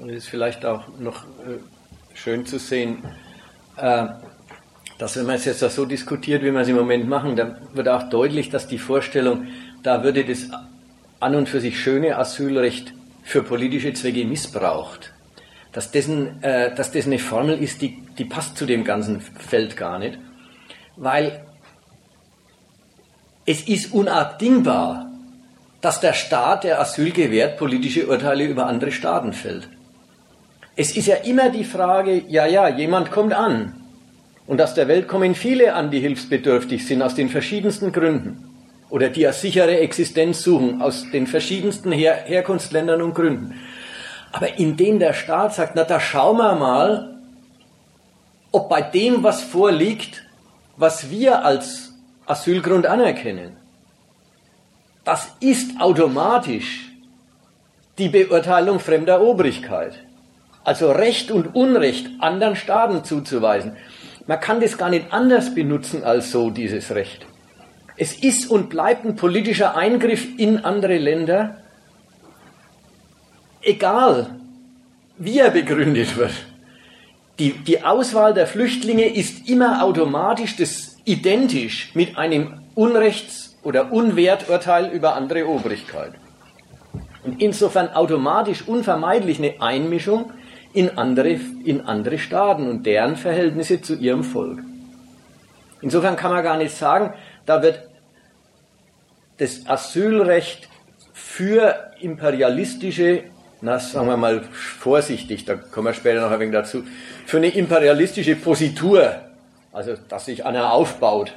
Und 0.00 0.08
es 0.08 0.24
ist 0.24 0.28
vielleicht 0.28 0.64
auch 0.64 0.88
noch 0.98 1.24
äh, 1.24 1.58
schön 2.14 2.46
zu 2.46 2.58
sehen, 2.58 3.04
äh, 3.76 4.06
dass 4.98 5.16
wenn 5.16 5.26
man 5.26 5.36
es 5.36 5.44
jetzt 5.44 5.60
so 5.60 5.84
diskutiert, 5.84 6.42
wie 6.42 6.52
wir 6.52 6.60
es 6.60 6.68
im 6.68 6.76
Moment 6.76 7.06
machen, 7.06 7.36
dann 7.36 7.56
wird 7.74 7.88
auch 7.88 8.08
deutlich, 8.08 8.48
dass 8.48 8.66
die 8.66 8.78
Vorstellung, 8.78 9.48
da 9.82 10.02
würde 10.02 10.24
das 10.24 10.48
an 11.20 11.34
und 11.34 11.48
für 11.48 11.60
sich 11.60 11.78
schöne 11.78 12.16
Asylrecht 12.16 12.94
für 13.22 13.42
politische 13.42 13.92
Zwecke 13.92 14.24
missbraucht. 14.24 15.12
Dass 15.72 15.90
das, 15.92 16.08
ein, 16.08 16.42
äh, 16.42 16.74
dass 16.74 16.92
das 16.92 17.06
eine 17.06 17.18
Formel 17.18 17.62
ist, 17.62 17.82
die, 17.82 18.02
die 18.16 18.24
passt 18.24 18.56
zu 18.56 18.64
dem 18.64 18.84
ganzen 18.84 19.20
Feld 19.20 19.76
gar 19.76 19.98
nicht. 19.98 20.18
Weil 20.96 21.44
es 23.44 23.68
ist 23.68 23.92
unabdingbar, 23.92 25.10
dass 25.82 26.00
der 26.00 26.14
Staat, 26.14 26.64
der 26.64 26.80
Asyl 26.80 27.10
gewährt, 27.10 27.58
politische 27.58 28.06
Urteile 28.06 28.44
über 28.44 28.66
andere 28.66 28.92
Staaten 28.92 29.34
fällt. 29.34 29.68
Es 30.76 30.96
ist 30.96 31.06
ja 31.06 31.16
immer 31.16 31.50
die 31.50 31.64
Frage, 31.64 32.22
ja, 32.28 32.46
ja, 32.46 32.68
jemand 32.68 33.10
kommt 33.10 33.32
an. 33.32 33.74
Und 34.46 34.60
aus 34.60 34.74
der 34.74 34.88
Welt 34.88 35.08
kommen 35.08 35.34
viele 35.34 35.74
an, 35.74 35.90
die 35.90 36.00
hilfsbedürftig 36.00 36.86
sind, 36.86 37.02
aus 37.02 37.14
den 37.14 37.28
verschiedensten 37.28 37.92
Gründen. 37.92 38.48
Oder 38.88 39.08
die 39.08 39.26
eine 39.26 39.32
sichere 39.32 39.78
Existenz 39.78 40.42
suchen, 40.42 40.82
aus 40.82 41.10
den 41.12 41.26
verschiedensten 41.26 41.92
Her 41.92 42.24
Herkunftsländern 42.24 43.02
und 43.02 43.14
Gründen. 43.14 43.54
Aber 44.32 44.58
indem 44.58 44.98
der 44.98 45.12
Staat 45.12 45.54
sagt, 45.54 45.76
na 45.76 45.84
da 45.84 46.00
schauen 46.00 46.38
wir 46.38 46.54
mal, 46.54 47.20
ob 48.52 48.68
bei 48.68 48.82
dem, 48.82 49.22
was 49.22 49.42
vorliegt, 49.42 50.24
was 50.76 51.10
wir 51.10 51.44
als 51.44 51.92
Asylgrund 52.26 52.86
anerkennen, 52.86 53.56
das 55.04 55.28
ist 55.40 55.80
automatisch 55.80 56.90
die 57.98 58.08
Beurteilung 58.08 58.80
fremder 58.80 59.20
Obrigkeit. 59.20 59.94
Also 60.64 60.90
Recht 60.92 61.30
und 61.30 61.54
Unrecht 61.54 62.08
anderen 62.18 62.56
Staaten 62.56 63.04
zuzuweisen. 63.04 63.76
Man 64.26 64.40
kann 64.40 64.60
das 64.60 64.78
gar 64.78 64.90
nicht 64.90 65.12
anders 65.12 65.54
benutzen 65.54 66.04
als 66.04 66.30
so, 66.30 66.50
dieses 66.50 66.94
Recht. 66.94 67.26
Es 67.96 68.12
ist 68.12 68.50
und 68.50 68.68
bleibt 68.68 69.04
ein 69.04 69.16
politischer 69.16 69.76
Eingriff 69.76 70.38
in 70.38 70.64
andere 70.64 70.98
Länder, 70.98 71.58
egal 73.62 74.36
wie 75.18 75.38
er 75.38 75.50
begründet 75.50 76.16
wird. 76.16 76.32
Die, 77.38 77.52
die 77.52 77.82
Auswahl 77.84 78.34
der 78.34 78.46
Flüchtlinge 78.46 79.06
ist 79.06 79.48
immer 79.48 79.82
automatisch 79.82 80.56
das, 80.56 80.96
identisch 81.04 81.90
mit 81.94 82.16
einem 82.16 82.60
Unrechts- 82.74 83.56
oder 83.62 83.92
Unwerturteil 83.92 84.90
über 84.90 85.14
andere 85.14 85.46
Obrigkeit. 85.46 86.12
Und 87.24 87.42
insofern 87.42 87.88
automatisch 87.88 88.66
unvermeidlich 88.66 89.38
eine 89.38 89.60
Einmischung 89.60 90.32
in 90.72 90.96
andere, 90.98 91.30
in 91.64 91.80
andere 91.82 92.18
Staaten 92.18 92.68
und 92.68 92.86
deren 92.86 93.16
Verhältnisse 93.16 93.80
zu 93.80 93.96
ihrem 93.96 94.24
Volk. 94.24 94.60
Insofern 95.80 96.16
kann 96.16 96.30
man 96.30 96.44
gar 96.44 96.56
nicht 96.56 96.76
sagen, 96.76 97.14
da 97.46 97.62
wird 97.62 97.88
das 99.38 99.66
Asylrecht 99.66 100.68
für 101.12 101.92
imperialistische, 102.00 103.24
na, 103.62 103.78
sagen 103.78 104.06
wir 104.06 104.16
mal 104.16 104.42
vorsichtig, 104.42 105.44
da 105.44 105.54
kommen 105.54 105.86
wir 105.86 105.94
später 105.94 106.20
noch 106.20 106.30
ein 106.30 106.40
wenig 106.40 106.54
dazu, 106.54 106.84
für 107.26 107.38
eine 107.38 107.48
imperialistische 107.48 108.36
Positur, 108.36 109.14
also 109.72 109.94
dass 110.08 110.26
sich 110.26 110.44
einer 110.44 110.72
aufbaut, 110.72 111.32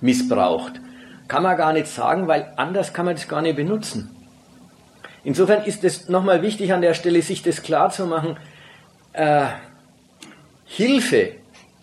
missbraucht. 0.00 0.80
Kann 1.26 1.42
man 1.42 1.56
gar 1.56 1.74
nicht 1.74 1.88
sagen, 1.88 2.26
weil 2.26 2.52
anders 2.56 2.92
kann 2.94 3.04
man 3.04 3.14
das 3.14 3.28
gar 3.28 3.42
nicht 3.42 3.56
benutzen. 3.56 4.17
Insofern 5.24 5.64
ist 5.64 5.84
es 5.84 6.08
nochmal 6.08 6.42
wichtig 6.42 6.72
an 6.72 6.80
der 6.80 6.94
Stelle, 6.94 7.22
sich 7.22 7.42
das 7.42 7.62
klar 7.62 7.90
zu 7.90 8.06
machen. 8.06 8.36
Äh, 9.12 9.46
Hilfe 10.64 11.32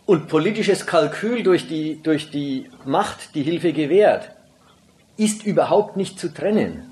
und 0.05 0.27
politisches 0.27 0.85
Kalkül 0.85 1.43
durch 1.43 1.67
die, 1.67 2.01
durch 2.01 2.29
die 2.31 2.69
Macht, 2.85 3.35
die 3.35 3.43
Hilfe 3.43 3.73
gewährt, 3.73 4.31
ist 5.17 5.45
überhaupt 5.45 5.97
nicht 5.97 6.19
zu 6.19 6.33
trennen. 6.33 6.91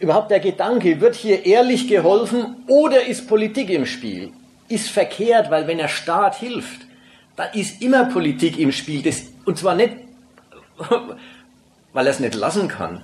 Überhaupt 0.00 0.30
der 0.30 0.40
Gedanke, 0.40 1.00
wird 1.00 1.14
hier 1.14 1.46
ehrlich 1.46 1.88
geholfen 1.88 2.64
oder 2.68 3.06
ist 3.06 3.26
Politik 3.26 3.70
im 3.70 3.86
Spiel, 3.86 4.32
ist 4.68 4.90
verkehrt, 4.90 5.50
weil 5.50 5.66
wenn 5.66 5.78
der 5.78 5.88
Staat 5.88 6.36
hilft, 6.36 6.82
dann 7.36 7.52
ist 7.54 7.82
immer 7.82 8.04
Politik 8.04 8.58
im 8.58 8.70
Spiel. 8.70 9.02
Das, 9.02 9.22
und 9.44 9.56
zwar 9.58 9.74
nicht, 9.74 9.94
weil 11.92 12.06
er 12.06 12.12
es 12.12 12.20
nicht 12.20 12.34
lassen 12.34 12.68
kann, 12.68 13.02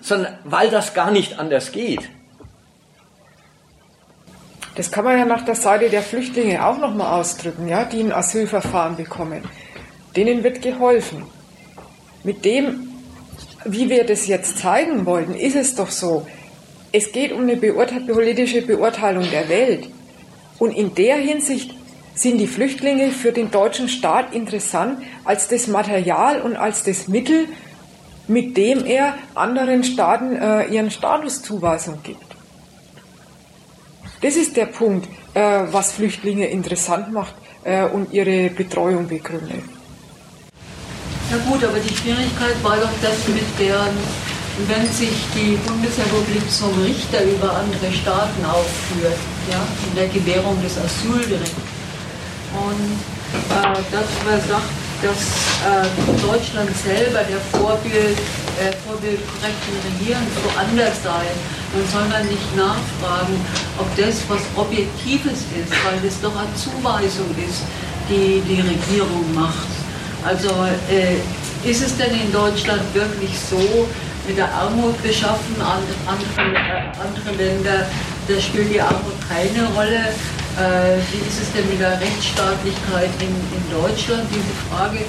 sondern 0.00 0.38
weil 0.44 0.70
das 0.70 0.94
gar 0.94 1.10
nicht 1.10 1.38
anders 1.38 1.72
geht. 1.72 2.08
Das 4.74 4.90
kann 4.90 5.04
man 5.04 5.16
ja 5.16 5.24
nach 5.24 5.44
der 5.44 5.54
Seite 5.54 5.88
der 5.88 6.02
Flüchtlinge 6.02 6.66
auch 6.66 6.78
nochmal 6.78 7.20
ausdrücken, 7.20 7.68
ja, 7.68 7.84
die 7.84 8.00
ein 8.00 8.12
Asylverfahren 8.12 8.96
bekommen. 8.96 9.42
Denen 10.16 10.42
wird 10.42 10.62
geholfen. 10.62 11.24
Mit 12.24 12.44
dem, 12.44 12.88
wie 13.64 13.88
wir 13.88 14.04
das 14.04 14.26
jetzt 14.26 14.58
zeigen 14.58 15.06
wollten, 15.06 15.34
ist 15.34 15.54
es 15.54 15.76
doch 15.76 15.90
so. 15.90 16.26
Es 16.90 17.12
geht 17.12 17.32
um 17.32 17.42
eine 17.42 17.56
beurte 17.56 18.00
politische 18.00 18.62
Beurteilung 18.62 19.30
der 19.30 19.48
Welt. 19.48 19.88
Und 20.58 20.72
in 20.72 20.94
der 20.94 21.16
Hinsicht 21.16 21.74
sind 22.14 22.38
die 22.38 22.46
Flüchtlinge 22.46 23.10
für 23.10 23.32
den 23.32 23.50
deutschen 23.50 23.88
Staat 23.88 24.34
interessant 24.34 25.02
als 25.24 25.48
das 25.48 25.66
Material 25.66 26.40
und 26.40 26.56
als 26.56 26.84
das 26.84 27.08
Mittel, 27.08 27.46
mit 28.28 28.56
dem 28.56 28.84
er 28.84 29.14
anderen 29.34 29.84
Staaten 29.84 30.34
äh, 30.36 30.66
ihren 30.66 30.90
Statuszuweisung 30.90 32.02
gibt. 32.02 32.24
Das 34.22 34.36
ist 34.36 34.56
der 34.56 34.66
Punkt, 34.66 35.06
äh, 35.34 35.64
was 35.70 35.92
Flüchtlinge 35.92 36.46
interessant 36.46 37.12
macht 37.12 37.34
äh, 37.64 37.84
und 37.84 38.12
ihre 38.12 38.48
Betreuung 38.48 39.06
begründet. 39.06 39.62
Ja 41.30 41.36
gut, 41.50 41.62
aber 41.64 41.78
die 41.78 41.94
Schwierigkeit 41.94 42.62
war 42.62 42.76
doch 42.76 42.92
das 43.02 43.28
mit 43.28 43.44
deren, 43.58 43.96
wenn 44.68 44.86
sich 44.86 45.12
die 45.34 45.56
Bundesrepublik 45.66 46.50
zum 46.50 46.72
Richter 46.82 47.24
über 47.24 47.52
andere 47.52 47.92
Staaten 47.92 48.44
aufführt, 48.44 49.18
ja, 49.50 49.60
in 49.88 49.96
der 49.96 50.08
Gewährung 50.08 50.62
des 50.62 50.78
Asylrechts. 50.78 51.50
Und 52.54 53.00
äh, 53.50 53.82
darüber 53.90 54.40
sagt, 54.46 54.83
dass 55.04 55.20
äh, 55.68 55.84
Deutschland 56.24 56.70
selber 56.76 57.20
der 57.28 57.40
Vorbild, 57.52 58.16
äh, 58.56 58.72
vorbildkorrekten 58.88 59.76
Regierung 59.92 60.24
so 60.32 60.48
anders 60.58 60.96
sei. 61.04 61.28
Man 61.76 61.86
soll 61.92 62.08
dann 62.08 62.26
nicht 62.26 62.48
nachfragen, 62.56 63.36
ob 63.78 63.88
das 63.96 64.24
was 64.28 64.40
Objektives 64.56 65.44
ist, 65.52 65.72
weil 65.84 66.00
das 66.02 66.20
doch 66.22 66.32
eine 66.32 66.48
Zuweisung 66.56 67.28
ist, 67.36 67.62
die 68.08 68.40
die 68.48 68.60
Regierung 68.64 69.28
macht. 69.34 69.68
Also 70.24 70.48
äh, 70.88 71.20
ist 71.68 71.84
es 71.84 71.96
denn 71.98 72.12
in 72.12 72.32
Deutschland 72.32 72.82
wirklich 72.94 73.36
so 73.50 73.86
mit 74.26 74.38
der 74.38 74.48
Armut 74.52 74.96
beschaffen? 75.02 75.54
Andere, 75.60 76.48
äh, 76.48 76.96
andere 76.96 77.30
Länder, 77.36 77.86
da 78.26 78.40
spielt 78.40 78.72
die 78.72 78.80
Armut 78.80 79.20
keine 79.28 79.68
Rolle. 79.74 80.16
Äh, 80.54 81.02
wie 81.10 81.26
ist 81.26 81.42
es 81.42 81.52
denn 81.52 81.68
mit 81.68 81.80
der 81.80 81.98
Rechtsstaatlichkeit 82.00 83.10
in, 83.18 83.34
in 83.34 83.64
Deutschland? 83.74 84.22
Diese 84.30 84.54
Frage 84.70 85.00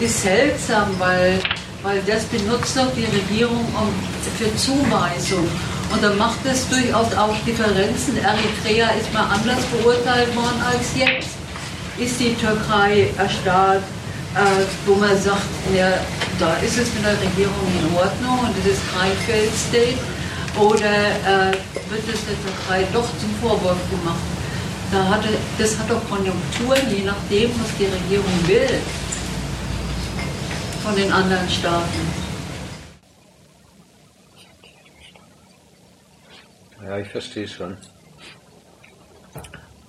ist 0.00 0.22
seltsam, 0.22 0.88
weil, 0.98 1.38
weil 1.82 2.00
das 2.06 2.24
benutzt 2.24 2.74
doch 2.78 2.88
die 2.96 3.04
Regierung 3.04 3.60
um, 3.76 3.92
für 4.38 4.48
Zuweisung. 4.56 5.46
Und 5.92 6.02
da 6.02 6.14
macht 6.14 6.40
es 6.46 6.66
durchaus 6.70 7.12
auch 7.12 7.36
Differenzen. 7.46 8.16
Eritrea 8.16 8.88
ist 8.98 9.12
mal 9.12 9.28
anders 9.28 9.62
beurteilt 9.66 10.34
worden 10.34 10.62
als 10.64 10.96
jetzt. 10.96 11.36
Ist 11.98 12.18
die 12.18 12.34
Türkei 12.34 13.12
ein 13.18 13.28
Staat, 13.28 13.84
äh, 14.32 14.64
wo 14.86 14.94
man 14.94 15.20
sagt, 15.20 15.44
ja, 15.76 15.92
da 16.38 16.56
ist 16.64 16.78
es 16.78 16.88
mit 16.94 17.04
der 17.04 17.20
Regierung 17.20 17.68
in 17.78 17.94
Ordnung 17.94 18.48
und 18.48 18.54
es 18.64 18.72
ist 18.72 18.82
kein 18.96 19.12
Failed 19.26 19.52
State? 19.52 20.00
Oder 20.56 20.88
äh, 20.88 21.52
wird 21.92 22.08
es 22.08 22.20
der 22.24 22.36
Türkei 22.40 22.86
doch 22.94 23.08
zum 23.20 23.30
Vorwurf 23.42 23.76
gemacht? 23.90 24.35
Da 24.92 25.08
hatte, 25.08 25.28
das 25.58 25.78
hat 25.78 25.90
doch 25.90 26.08
Konjunkturen, 26.08 26.80
je 26.88 27.04
nachdem, 27.04 27.50
was 27.60 27.76
die 27.76 27.86
Regierung 27.86 28.46
will 28.46 28.80
von 30.82 30.94
den 30.94 31.12
anderen 31.12 31.48
Staaten. 31.48 32.26
Ja, 36.84 36.98
ich 36.98 37.08
verstehe 37.08 37.48
schon. 37.48 37.76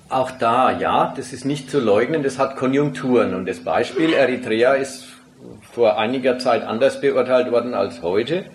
Auch 0.10 0.32
da, 0.32 0.72
ja, 0.72 1.14
das 1.16 1.34
ist 1.34 1.46
nicht 1.46 1.70
zu 1.70 1.80
leugnen, 1.80 2.24
das 2.24 2.40
hat 2.40 2.56
Konjunkturen. 2.56 3.36
Und 3.36 3.46
das 3.46 3.64
Beispiel 3.64 4.14
Eritrea 4.14 4.74
ist 4.74 5.06
vor 5.74 6.00
einiger 6.00 6.40
Zeit 6.40 6.64
anders 6.64 7.02
beurteilt 7.02 7.52
worden 7.52 7.76
als 7.76 8.02
heute. 8.02 8.46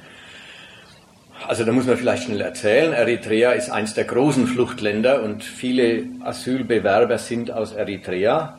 Also 1.48 1.64
da 1.64 1.72
muss 1.72 1.86
man 1.86 1.96
vielleicht 1.96 2.24
schnell 2.24 2.40
erzählen, 2.40 2.92
Eritrea 2.92 3.52
ist 3.52 3.70
eines 3.70 3.94
der 3.94 4.04
großen 4.04 4.46
Fluchtländer 4.46 5.22
und 5.22 5.42
viele 5.42 6.04
Asylbewerber 6.24 7.18
sind 7.18 7.50
aus 7.50 7.72
Eritrea. 7.72 8.58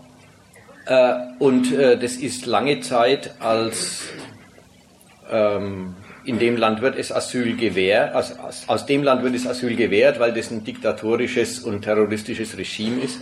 Äh, 0.86 1.14
und 1.40 1.74
äh, 1.74 1.98
das 1.98 2.14
ist 2.16 2.46
lange 2.46 2.82
Zeit 2.82 3.36
als 3.40 4.10
ähm, 5.32 5.96
in 6.26 6.40
dem 6.40 6.58
Land 6.58 6.82
wird 6.82 6.98
es 6.98 7.12
Asyl 7.12 7.56
gewährt, 7.58 8.16
aus, 8.16 8.36
aus 8.68 8.86
dem 8.86 9.04
Land 9.04 9.24
wird 9.24 9.36
es 9.36 9.46
Asyl 9.46 9.76
gewährt, 9.76 10.20
weil 10.20 10.34
das 10.34 10.52
ein 10.52 10.64
diktatorisches 10.64 11.60
und 11.60 11.82
terroristisches 11.82 12.58
Regime 12.58 13.02
ist, 13.02 13.20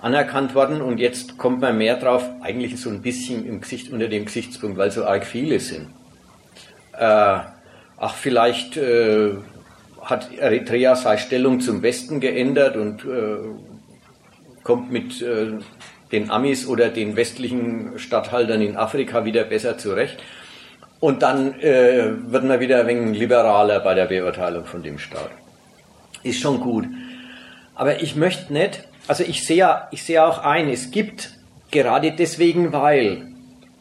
anerkannt 0.00 0.54
worden. 0.54 0.82
Und 0.82 0.98
jetzt 0.98 1.38
kommt 1.38 1.60
man 1.60 1.78
mehr 1.78 1.96
drauf, 1.96 2.28
eigentlich 2.42 2.78
so 2.78 2.90
ein 2.90 3.00
bisschen 3.00 3.46
im 3.46 3.60
Gesicht, 3.60 3.90
unter 3.90 4.08
dem 4.08 4.26
Gesichtspunkt, 4.26 4.76
weil 4.76 4.90
so 4.90 5.04
arg 5.04 5.24
viele 5.24 5.58
sind. 5.60 5.88
Äh, 6.98 7.38
ach, 7.98 8.14
vielleicht 8.14 8.76
äh, 8.76 9.32
hat 10.02 10.36
Eritrea 10.36 10.96
seine 10.96 11.18
Stellung 11.18 11.60
zum 11.60 11.82
Westen 11.82 12.20
geändert 12.20 12.76
und 12.76 13.04
äh, 13.04 13.36
kommt 14.62 14.90
mit 14.90 15.22
äh, 15.22 15.52
den 16.12 16.30
Amis 16.30 16.66
oder 16.66 16.88
den 16.88 17.16
westlichen 17.16 17.98
Statthaltern 17.98 18.60
in 18.60 18.76
Afrika 18.76 19.24
wieder 19.24 19.44
besser 19.44 19.78
zurecht. 19.78 20.22
Und 21.00 21.22
dann 21.22 21.60
äh, 21.60 22.12
wird 22.28 22.44
man 22.44 22.60
wieder 22.60 22.80
ein 22.80 22.86
wenig 22.86 23.18
liberaler 23.18 23.80
bei 23.80 23.94
der 23.94 24.06
Beurteilung 24.06 24.64
von 24.64 24.82
dem 24.82 24.98
Staat. 24.98 25.30
Ist 26.22 26.40
schon 26.40 26.60
gut. 26.60 26.86
Aber 27.74 28.00
ich 28.00 28.16
möchte 28.16 28.52
nicht, 28.52 28.84
also 29.06 29.24
ich 29.24 29.46
sehe, 29.46 29.82
ich 29.90 30.02
sehe 30.04 30.24
auch 30.24 30.38
ein, 30.38 30.68
es 30.68 30.90
gibt 30.90 31.30
gerade 31.70 32.12
deswegen, 32.12 32.72
weil 32.72 33.33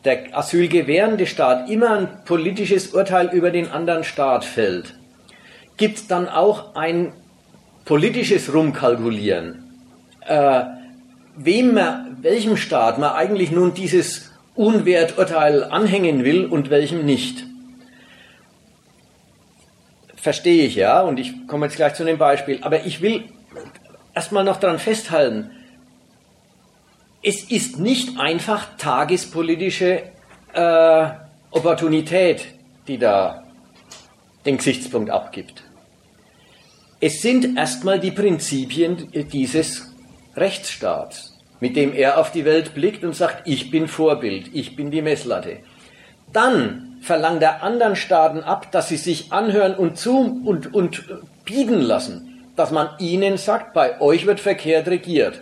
der 0.06 0.38
asylgewährende 0.38 1.26
Staat 1.28 1.70
immer 1.70 1.92
ein 1.98 2.24
politisches 2.26 2.88
Urteil 2.94 3.30
über 3.34 3.52
den 3.52 3.70
anderen 3.70 4.04
Staat 4.04 4.44
fällt, 4.44 4.96
gibt 5.78 5.98
es 5.98 6.08
dann 6.08 6.28
auch 6.28 6.76
ein 6.76 7.14
politisches 7.86 8.54
Rumkalkulieren, 8.54 9.64
äh, 10.28 10.64
wem 11.36 11.74
man, 11.74 12.18
welchem 12.22 12.58
Staat 12.58 13.00
man 13.00 13.14
eigentlich 13.14 13.52
nun 13.52 13.74
dieses 13.74 14.32
Unwerturteil 14.56 15.64
anhängen 15.64 16.24
will 16.24 16.46
und 16.46 16.70
welchem 16.70 17.06
nicht. 17.06 17.46
Verstehe 20.16 20.66
ich 20.66 20.76
ja, 20.76 21.02
und 21.02 21.20
ich 21.20 21.48
komme 21.48 21.66
jetzt 21.66 21.76
gleich 21.76 21.96
zu 21.96 22.06
dem 22.06 22.18
Beispiel. 22.18 22.60
Aber 22.62 22.86
ich 22.86 23.02
will 23.02 23.26
erstmal 24.14 24.44
noch 24.44 24.58
daran 24.58 24.80
festhalten, 24.80 25.52
es 27.24 27.50
ist 27.50 27.80
nicht 27.80 28.20
einfach 28.20 28.76
tagespolitische 28.78 30.04
äh, 30.54 31.08
Opportunität, 31.52 32.46
die 32.88 32.98
da 32.98 33.44
den 34.46 34.58
Gesichtspunkt 34.58 35.10
abgibt. 35.10 35.64
Es 37.00 37.22
sind 37.22 37.58
erstmal 37.58 38.00
die 38.00 38.12
Prinzipien 38.12 39.10
dieses 39.32 39.94
Rechtsstaats, 40.36 41.38
mit 41.62 41.76
dem 41.78 41.94
er 41.94 42.18
auf 42.18 42.32
die 42.32 42.44
Welt 42.44 42.74
blickt 42.74 43.04
und 43.04 43.16
sagt, 43.16 43.48
ich 43.48 43.72
bin 43.72 43.88
Vorbild, 43.88 44.50
ich 44.54 44.76
bin 44.76 44.92
die 44.92 45.02
Messlatte. 45.02 45.58
Dann 46.34 46.98
verlangt 47.02 47.42
er 47.42 47.64
anderen 47.64 47.96
Staaten 47.96 48.40
ab, 48.40 48.72
dass 48.72 48.90
sie 48.90 48.98
sich 48.98 49.32
anhören 49.32 49.76
und 49.76 49.98
zu 49.98 50.42
und, 50.44 50.74
und 50.74 51.04
bieten 51.46 51.80
lassen, 51.80 52.44
dass 52.56 52.72
man 52.72 52.90
ihnen 53.00 53.38
sagt, 53.38 53.74
bei 53.74 54.02
euch 54.02 54.26
wird 54.26 54.40
verkehrt 54.40 54.88
regiert. 54.88 55.42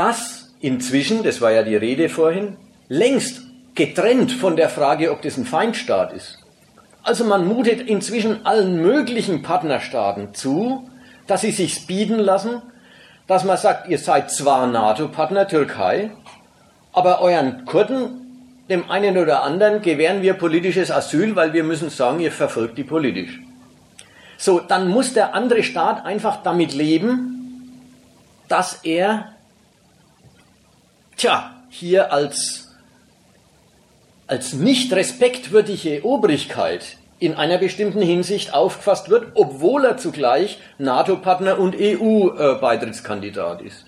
Das 0.00 0.54
inzwischen, 0.60 1.24
das 1.24 1.42
war 1.42 1.52
ja 1.52 1.62
die 1.62 1.76
Rede 1.76 2.08
vorhin, 2.08 2.56
längst 2.88 3.42
getrennt 3.74 4.32
von 4.32 4.56
der 4.56 4.70
Frage, 4.70 5.12
ob 5.12 5.20
das 5.20 5.36
ein 5.36 5.44
Feindstaat 5.44 6.14
ist. 6.14 6.38
Also 7.02 7.22
man 7.24 7.46
mutet 7.46 7.82
inzwischen 7.82 8.46
allen 8.46 8.80
möglichen 8.80 9.42
Partnerstaaten 9.42 10.32
zu, 10.32 10.88
dass 11.26 11.42
sie 11.42 11.50
sich 11.50 11.86
bieten 11.86 12.18
lassen, 12.18 12.62
dass 13.26 13.44
man 13.44 13.58
sagt, 13.58 13.90
ihr 13.90 13.98
seid 13.98 14.30
zwar 14.30 14.66
NATO-Partner 14.68 15.46
Türkei, 15.46 16.12
aber 16.94 17.20
euren 17.20 17.66
Kurden, 17.66 18.62
dem 18.70 18.90
einen 18.90 19.18
oder 19.18 19.42
anderen, 19.42 19.82
gewähren 19.82 20.22
wir 20.22 20.32
politisches 20.32 20.90
Asyl, 20.90 21.36
weil 21.36 21.52
wir 21.52 21.62
müssen 21.62 21.90
sagen, 21.90 22.20
ihr 22.20 22.32
verfolgt 22.32 22.78
die 22.78 22.84
politisch. 22.84 23.38
So, 24.38 24.60
dann 24.60 24.88
muss 24.88 25.12
der 25.12 25.34
andere 25.34 25.62
Staat 25.62 26.06
einfach 26.06 26.42
damit 26.42 26.72
leben, 26.72 27.36
dass 28.48 28.80
er, 28.82 29.34
tja, 31.20 31.54
hier 31.68 32.12
als, 32.12 32.74
als 34.26 34.54
nicht 34.54 34.92
respektwürdige 34.92 36.04
Obrigkeit 36.04 36.96
in 37.18 37.34
einer 37.34 37.58
bestimmten 37.58 38.00
Hinsicht 38.00 38.54
aufgefasst 38.54 39.10
wird, 39.10 39.32
obwohl 39.34 39.84
er 39.84 39.98
zugleich 39.98 40.58
NATO-Partner 40.78 41.58
und 41.58 41.76
EU-Beitrittskandidat 41.78 43.60
ist. 43.60 43.84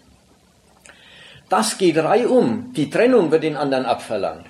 Das 1.48 1.78
geht 1.78 1.96
reihum. 1.96 2.72
Die 2.74 2.90
Trennung 2.90 3.30
wird 3.30 3.42
den 3.42 3.56
anderen 3.56 3.86
abverlangt. 3.86 4.46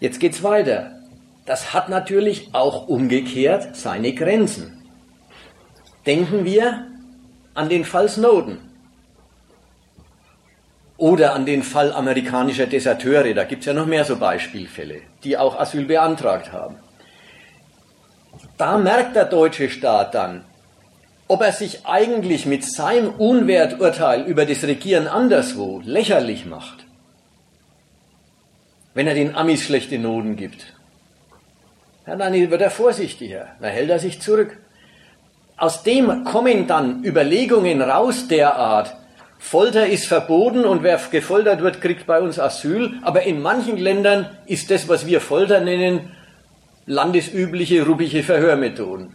Jetzt 0.00 0.20
geht's 0.20 0.42
weiter. 0.42 0.98
Das 1.44 1.74
hat 1.74 1.88
natürlich 1.88 2.54
auch 2.54 2.88
umgekehrt 2.88 3.76
seine 3.76 4.14
Grenzen. 4.14 4.82
Denken 6.06 6.44
wir 6.44 6.86
an 7.54 7.68
den 7.68 7.84
Fall 7.84 8.08
Snowden 8.08 8.71
oder 10.96 11.34
an 11.34 11.46
den 11.46 11.62
Fall 11.62 11.92
amerikanischer 11.92 12.66
Deserteure. 12.66 13.34
Da 13.34 13.44
gibt's 13.44 13.66
ja 13.66 13.72
noch 13.72 13.86
mehr 13.86 14.04
so 14.04 14.16
Beispielfälle, 14.16 15.02
die 15.24 15.36
auch 15.36 15.58
Asyl 15.58 15.84
beantragt 15.84 16.52
haben. 16.52 16.76
Da 18.56 18.78
merkt 18.78 19.16
der 19.16 19.24
deutsche 19.24 19.70
Staat 19.70 20.14
dann, 20.14 20.44
ob 21.28 21.40
er 21.40 21.52
sich 21.52 21.86
eigentlich 21.86 22.46
mit 22.46 22.64
seinem 22.64 23.10
Unwerturteil 23.10 24.22
über 24.22 24.44
das 24.44 24.62
Regieren 24.64 25.08
anderswo 25.08 25.80
lächerlich 25.84 26.44
macht, 26.46 26.84
wenn 28.94 29.06
er 29.06 29.14
den 29.14 29.34
Amis 29.34 29.62
schlechte 29.62 29.98
Noten 29.98 30.36
gibt. 30.36 30.74
Ja, 32.06 32.16
dann 32.16 32.34
wird 32.34 32.60
er 32.60 32.70
vorsichtiger, 32.70 33.48
dann 33.60 33.70
hält 33.70 33.90
er 33.90 33.98
sich 33.98 34.20
zurück. 34.20 34.58
Aus 35.56 35.84
dem 35.84 36.24
kommen 36.24 36.66
dann 36.66 37.04
Überlegungen 37.04 37.80
raus 37.80 38.28
der 38.28 38.56
Art, 38.56 38.96
Folter 39.42 39.86
ist 39.86 40.06
verboten 40.06 40.64
und 40.64 40.82
wer 40.82 40.98
gefoltert 41.10 41.60
wird, 41.62 41.82
kriegt 41.82 42.06
bei 42.06 42.20
uns 42.20 42.38
Asyl, 42.38 42.94
aber 43.02 43.24
in 43.24 43.42
manchen 43.42 43.76
Ländern 43.76 44.30
ist 44.46 44.70
das, 44.70 44.88
was 44.88 45.04
wir 45.04 45.20
Folter 45.20 45.60
nennen, 45.60 46.12
landesübliche, 46.86 47.84
ruppige 47.84 48.22
Verhörmethoden. 48.22 49.14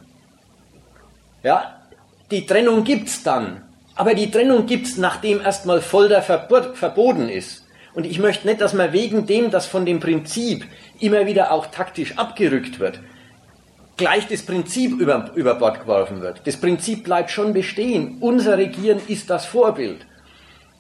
Ja, 1.44 1.82
die 2.30 2.46
Trennung 2.46 2.84
gibt's 2.84 3.24
dann. 3.24 3.64
Aber 3.96 4.14
die 4.14 4.30
Trennung 4.30 4.68
gibt's, 4.68 4.98
nachdem 4.98 5.42
erstmal 5.42 5.82
Folter 5.82 6.22
verboten 6.22 7.30
ist. 7.30 7.66
Und 7.96 8.06
ich 8.06 8.20
möchte 8.20 8.46
nicht, 8.46 8.62
dass 8.62 8.74
man 8.74 8.94
wegen 8.94 9.26
dem, 9.26 9.50
dass 9.50 9.66
von 9.66 9.86
dem 9.86 10.00
Prinzip 10.00 10.66
immer 11.00 11.26
wieder 11.26 11.52
auch 11.52 11.68
taktisch 11.68 12.18
abgerückt 12.18 12.80
wird, 12.80 13.00
gleich 13.96 14.28
das 14.28 14.44
Prinzip 14.44 15.00
über, 15.00 15.32
über 15.34 15.56
Bord 15.56 15.80
geworfen 15.80 16.22
wird. 16.22 16.42
Das 16.46 16.58
Prinzip 16.58 17.06
bleibt 17.06 17.32
schon 17.32 17.54
bestehen. 17.54 18.18
Unser 18.20 18.58
Regieren 18.58 19.00
ist 19.08 19.32
das 19.32 19.46
Vorbild. 19.46 20.06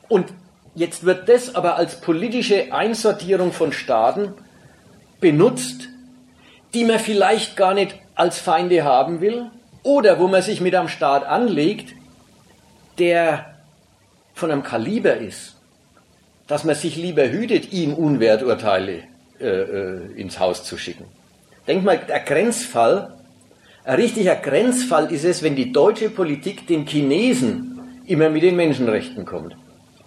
Und 0.09 0.33
jetzt 0.75 1.05
wird 1.05 1.29
das 1.29 1.55
aber 1.55 1.75
als 1.75 2.01
politische 2.01 2.73
Einsortierung 2.73 3.51
von 3.51 3.71
Staaten 3.71 4.33
benutzt, 5.19 5.89
die 6.73 6.85
man 6.85 6.99
vielleicht 6.99 7.57
gar 7.57 7.73
nicht 7.73 7.95
als 8.15 8.39
Feinde 8.39 8.83
haben 8.83 9.21
will, 9.21 9.49
oder 9.83 10.19
wo 10.19 10.27
man 10.27 10.41
sich 10.41 10.59
mit 10.59 10.75
einem 10.75 10.89
Staat 10.89 11.25
anlegt, 11.25 11.93
der 12.97 13.55
von 14.33 14.51
einem 14.51 14.63
Kaliber 14.63 15.15
ist, 15.15 15.55
dass 16.47 16.63
man 16.63 16.75
sich 16.75 16.95
lieber 16.95 17.29
hütet, 17.29 17.71
ihm 17.71 17.93
Unwerturteile 17.93 19.03
äh, 19.39 19.45
äh, 19.45 20.11
ins 20.15 20.39
Haus 20.39 20.63
zu 20.63 20.77
schicken. 20.77 21.05
Denk 21.67 21.83
mal, 21.83 21.97
der 21.97 22.19
Grenzfall, 22.21 23.13
ein 23.83 23.95
richtiger 23.95 24.35
Grenzfall 24.35 25.11
ist 25.11 25.23
es, 25.23 25.43
wenn 25.43 25.55
die 25.55 25.71
deutsche 25.71 26.09
Politik 26.09 26.67
den 26.67 26.85
Chinesen 26.85 28.01
immer 28.05 28.29
mit 28.29 28.43
den 28.43 28.55
Menschenrechten 28.55 29.25
kommt. 29.25 29.55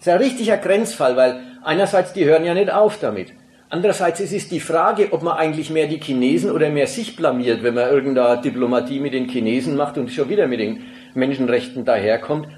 Das 0.01 0.07
ist 0.07 0.13
ein 0.15 0.19
richtiger 0.19 0.57
Grenzfall, 0.57 1.15
weil 1.17 1.41
einerseits, 1.63 2.15
die 2.15 2.25
hören 2.25 2.47
ja 2.47 2.55
nicht 2.55 2.73
auf 2.73 2.99
damit. 2.99 3.35
Andererseits 3.69 4.19
ist 4.19 4.33
es 4.33 4.49
die 4.49 4.59
Frage, 4.59 5.13
ob 5.13 5.23
man 5.23 5.37
eigentlich 5.37 5.69
mehr 5.69 5.89
die 5.89 6.01
Chinesen 6.01 6.51
oder 6.51 6.71
mehr 6.71 6.87
sich 6.87 7.17
blamiert, 7.17 7.63
wenn 7.63 7.75
man 7.75 7.91
irgendeine 7.91 8.41
Diplomatie 8.41 8.99
mit 8.99 9.13
den 9.13 9.29
Chinesen 9.29 9.77
macht 9.77 9.99
und 9.99 10.11
schon 10.11 10.31
wieder 10.31 10.47
mit 10.47 10.59
den 10.59 10.85
Menschenrechten 11.13 11.85
daherkommt, 11.85 12.49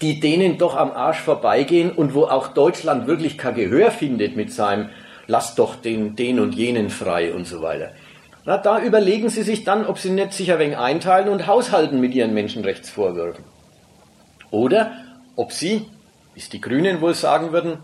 die 0.00 0.20
denen 0.20 0.56
doch 0.56 0.74
am 0.74 0.90
Arsch 0.90 1.20
vorbeigehen 1.20 1.92
und 1.92 2.14
wo 2.14 2.24
auch 2.24 2.48
Deutschland 2.48 3.06
wirklich 3.06 3.36
kein 3.36 3.54
Gehör 3.54 3.90
findet 3.90 4.34
mit 4.34 4.52
seinem 4.52 4.88
Lass 5.26 5.54
doch 5.54 5.76
den, 5.76 6.16
den 6.16 6.40
und 6.40 6.54
jenen 6.54 6.88
frei 6.88 7.32
und 7.34 7.46
so 7.46 7.60
weiter. 7.60 7.90
Na, 8.46 8.56
da 8.56 8.82
überlegen 8.82 9.28
sie 9.28 9.42
sich 9.42 9.64
dann, 9.64 9.86
ob 9.86 9.98
sie 9.98 10.10
nicht 10.10 10.32
sich 10.32 10.50
ein 10.50 10.58
wenig 10.58 10.78
einteilen 10.78 11.28
und 11.28 11.46
haushalten 11.46 12.00
mit 12.00 12.14
ihren 12.14 12.34
Menschenrechtsvorwürfen. 12.34 13.44
Oder 14.50 14.92
ob 15.36 15.52
sie, 15.52 15.86
wie 16.34 16.40
es 16.40 16.48
die 16.48 16.60
Grünen 16.60 17.00
wohl 17.00 17.14
sagen 17.14 17.52
würden, 17.52 17.78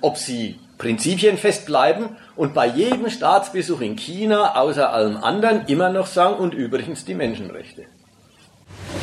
ob 0.00 0.16
sie 0.16 0.58
prinzipienfest 0.78 1.66
bleiben 1.66 2.16
und 2.36 2.54
bei 2.54 2.66
jedem 2.66 3.08
Staatsbesuch 3.08 3.80
in 3.80 3.96
China 3.96 4.56
außer 4.56 4.92
allem 4.92 5.16
anderen 5.16 5.66
immer 5.66 5.90
noch 5.90 6.06
sagen 6.06 6.36
und 6.36 6.54
übrigens 6.54 7.04
die 7.04 7.14
Menschenrechte. 7.14 7.84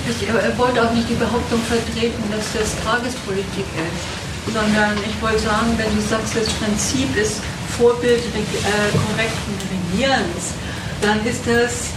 Ich 0.09 0.57
wollte 0.57 0.83
auch 0.83 0.91
nicht 0.91 1.09
die 1.09 1.15
Behauptung 1.15 1.59
vertreten, 1.61 2.23
dass 2.31 2.53
das 2.53 2.75
Tagespolitik 2.83 3.65
ist, 3.65 4.53
sondern 4.53 4.97
ich 5.07 5.21
wollte 5.21 5.39
sagen, 5.39 5.77
wenn 5.77 5.95
du 5.95 6.01
sagst, 6.01 6.35
das 6.35 6.49
Prinzip 6.53 7.15
ist 7.15 7.41
Vorbild 7.77 8.19
äh, 8.19 8.97
korrekten 8.97 9.55
Regierens, 9.71 10.53
dann 11.01 11.25
ist 11.25 11.47
das 11.47 11.91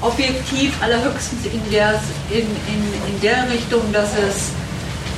objektiv 0.00 0.80
allerhöchstens 0.82 1.46
in 1.46 1.70
der, 1.70 2.00
in, 2.30 2.46
in, 2.46 3.14
in 3.14 3.20
der 3.20 3.50
Richtung, 3.50 3.82
dass 3.92 4.16
es 4.16 4.52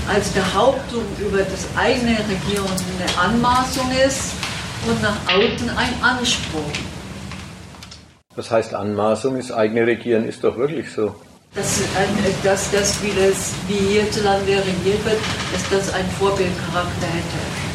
als 0.08 0.28
Behauptung 0.30 1.04
über 1.18 1.38
das 1.38 1.66
eigene 1.76 2.12
Regieren 2.18 2.66
eine 2.66 3.18
Anmaßung 3.18 3.90
ist 4.06 4.32
und 4.86 5.00
nach 5.02 5.16
außen 5.28 5.70
ein 5.70 5.94
Anspruch. 6.02 6.72
Was 8.34 8.50
heißt 8.50 8.74
Anmaßung? 8.74 9.36
Das 9.36 9.52
eigene 9.52 9.86
Regieren 9.86 10.26
ist 10.26 10.42
doch 10.42 10.56
wirklich 10.56 10.90
so. 10.90 11.14
Dass, 11.54 11.80
dass 12.42 12.70
das, 12.70 13.02
wie, 13.02 13.12
das, 13.12 13.52
wie 13.68 13.94
hierzulande 13.94 14.52
regiert 14.52 15.04
wird, 15.04 15.18
dass 15.52 15.68
das 15.68 15.94
einen 15.94 16.10
Vorbildcharakter 16.12 17.06
hätte. 17.06 17.72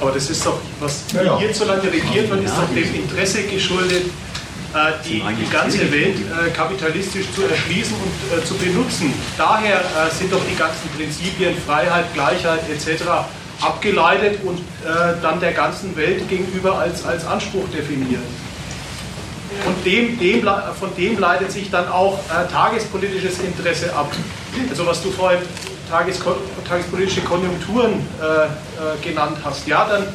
Aber 0.00 0.10
das 0.10 0.30
ist 0.30 0.44
doch, 0.44 0.58
was 0.80 1.04
ja, 1.12 1.38
hierzulande 1.38 1.92
regiert 1.92 2.30
wird, 2.30 2.44
ist 2.44 2.56
doch 2.56 2.68
dem 2.74 2.94
Interesse 2.94 3.42
geschuldet 3.42 4.06
die, 5.04 5.22
die 5.40 5.50
ganze 5.50 5.90
Welt 5.92 6.16
äh, 6.18 6.50
kapitalistisch 6.50 7.26
zu 7.32 7.42
erschließen 7.42 7.94
und 7.94 8.38
äh, 8.38 8.44
zu 8.44 8.54
benutzen. 8.54 9.12
Daher 9.38 9.80
sind 10.10 10.32
doch 10.32 10.42
die 10.50 10.56
ganzen 10.56 10.88
Prinzipien 10.96 11.54
Freiheit, 11.66 12.12
Gleichheit 12.14 12.60
etc. 12.68 13.04
abgeleitet 13.60 14.40
und 14.44 14.60
dann 15.22 15.40
der 15.40 15.52
ganzen 15.52 15.96
Welt 15.96 16.28
gegenüber 16.28 16.78
als, 16.78 17.04
als 17.04 17.26
Anspruch 17.26 17.68
definiert. 17.70 18.20
Und 19.64 19.86
dem, 19.86 20.18
dem, 20.18 20.42
von 20.78 20.94
dem 20.96 21.18
leitet 21.18 21.52
sich 21.52 21.70
dann 21.70 21.88
auch 21.88 22.18
tagespolitisches 22.50 23.40
Interesse 23.40 23.94
ab. 23.94 24.10
Also 24.70 24.86
was 24.86 25.02
du 25.02 25.10
vorhin 25.10 25.40
tagespolitische 26.68 27.20
Konjunkturen 27.22 27.92
äh, 27.92 28.44
äh, 28.44 28.48
genannt 29.02 29.38
hast, 29.44 29.66
ja, 29.66 29.86
dann, 29.88 30.06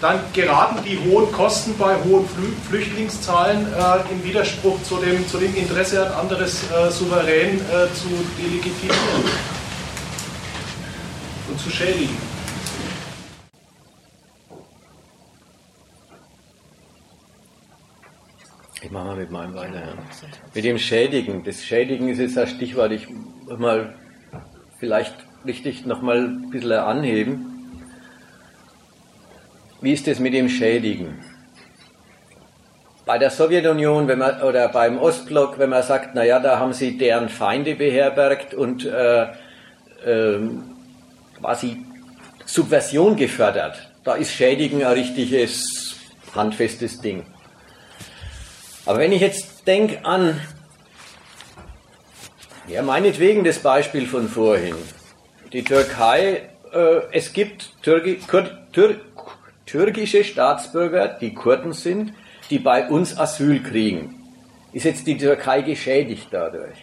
dann 0.00 0.20
geraten 0.32 0.82
die 0.84 0.98
hohen 0.98 1.30
Kosten 1.30 1.76
bei 1.76 1.94
hohen 2.04 2.26
Flü 2.26 2.46
Flüchtlingszahlen 2.68 3.66
äh, 3.66 4.12
im 4.12 4.24
Widerspruch 4.24 4.82
zu 4.82 4.96
dem, 4.96 5.26
zu 5.28 5.38
dem 5.38 5.54
Interesse, 5.54 6.06
ein 6.06 6.12
anderes 6.12 6.64
äh, 6.70 6.90
souverän 6.90 7.56
äh, 7.56 7.92
zu 7.94 8.08
delegitimieren 8.38 9.24
und 11.50 11.60
zu 11.60 11.70
schädigen. 11.70 12.16
Ich 18.82 18.90
mache 18.90 19.04
mal 19.04 19.16
mit 19.16 19.30
meinem 19.30 19.54
weiter. 19.54 19.80
Ja. 19.80 19.94
Mit 20.54 20.64
dem 20.64 20.78
Schädigen. 20.78 21.44
Das 21.44 21.62
Schädigen 21.62 22.08
ist 22.08 22.18
jetzt 22.18 22.36
das 22.36 22.50
Stichwort. 22.50 22.92
Ich 22.92 23.08
mal 23.58 23.94
vielleicht 24.78 25.14
richtig 25.44 25.84
nochmal 25.84 26.24
ein 26.24 26.50
bisschen 26.50 26.72
anheben. 26.72 27.49
Wie 29.80 29.92
ist 29.94 30.06
das 30.06 30.18
mit 30.18 30.34
dem 30.34 30.48
Schädigen? 30.48 31.24
Bei 33.06 33.16
der 33.16 33.30
Sowjetunion 33.30 34.08
wenn 34.08 34.18
man, 34.18 34.42
oder 34.42 34.68
beim 34.68 34.98
Ostblock, 34.98 35.58
wenn 35.58 35.70
man 35.70 35.82
sagt, 35.82 36.14
naja, 36.14 36.38
da 36.38 36.58
haben 36.58 36.74
sie 36.74 36.98
deren 36.98 37.30
Feinde 37.30 37.74
beherbergt 37.74 38.52
und 38.52 38.84
äh, 38.84 39.22
äh, 40.04 40.38
quasi 41.40 41.78
Subversion 42.44 43.16
gefördert, 43.16 43.90
da 44.04 44.14
ist 44.14 44.32
Schädigen 44.32 44.84
ein 44.84 44.92
richtiges, 44.92 45.96
handfestes 46.34 47.00
Ding. 47.00 47.24
Aber 48.84 48.98
wenn 48.98 49.12
ich 49.12 49.22
jetzt 49.22 49.66
denke 49.66 50.04
an, 50.04 50.38
ja, 52.68 52.82
meinetwegen 52.82 53.44
das 53.44 53.58
Beispiel 53.60 54.06
von 54.06 54.28
vorhin, 54.28 54.76
die 55.52 55.64
Türkei, 55.64 56.50
äh, 56.72 57.00
es 57.12 57.32
gibt 57.32 57.82
Türki, 57.82 58.16
Kur, 58.28 58.48
Tür, 58.72 58.96
türkische 59.70 60.24
Staatsbürger, 60.24 61.08
die 61.08 61.32
Kurden 61.32 61.72
sind, 61.72 62.12
die 62.50 62.58
bei 62.58 62.88
uns 62.88 63.16
Asyl 63.16 63.62
kriegen. 63.62 64.16
Ist 64.72 64.84
jetzt 64.84 65.06
die 65.06 65.16
Türkei 65.16 65.62
geschädigt 65.62 66.28
dadurch? 66.32 66.78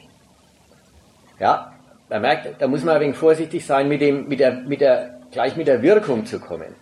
Ja, 1.40 1.74
man 2.10 2.22
merkt, 2.22 2.62
da 2.62 2.68
muss 2.68 2.84
man 2.84 2.96
ein 2.96 3.02
wenig 3.02 3.18
vorsichtig 3.18 3.66
sein, 3.66 3.90
mit, 3.90 4.02
dem, 4.02 4.28
mit, 4.30 4.40
der, 4.40 4.54
mit 4.54 4.80
der, 4.80 5.20
gleich 5.32 5.58
mit 5.58 5.68
der 5.68 5.82
Wirkung 5.82 6.26
zu 6.26 6.40
kommen. 6.40 6.76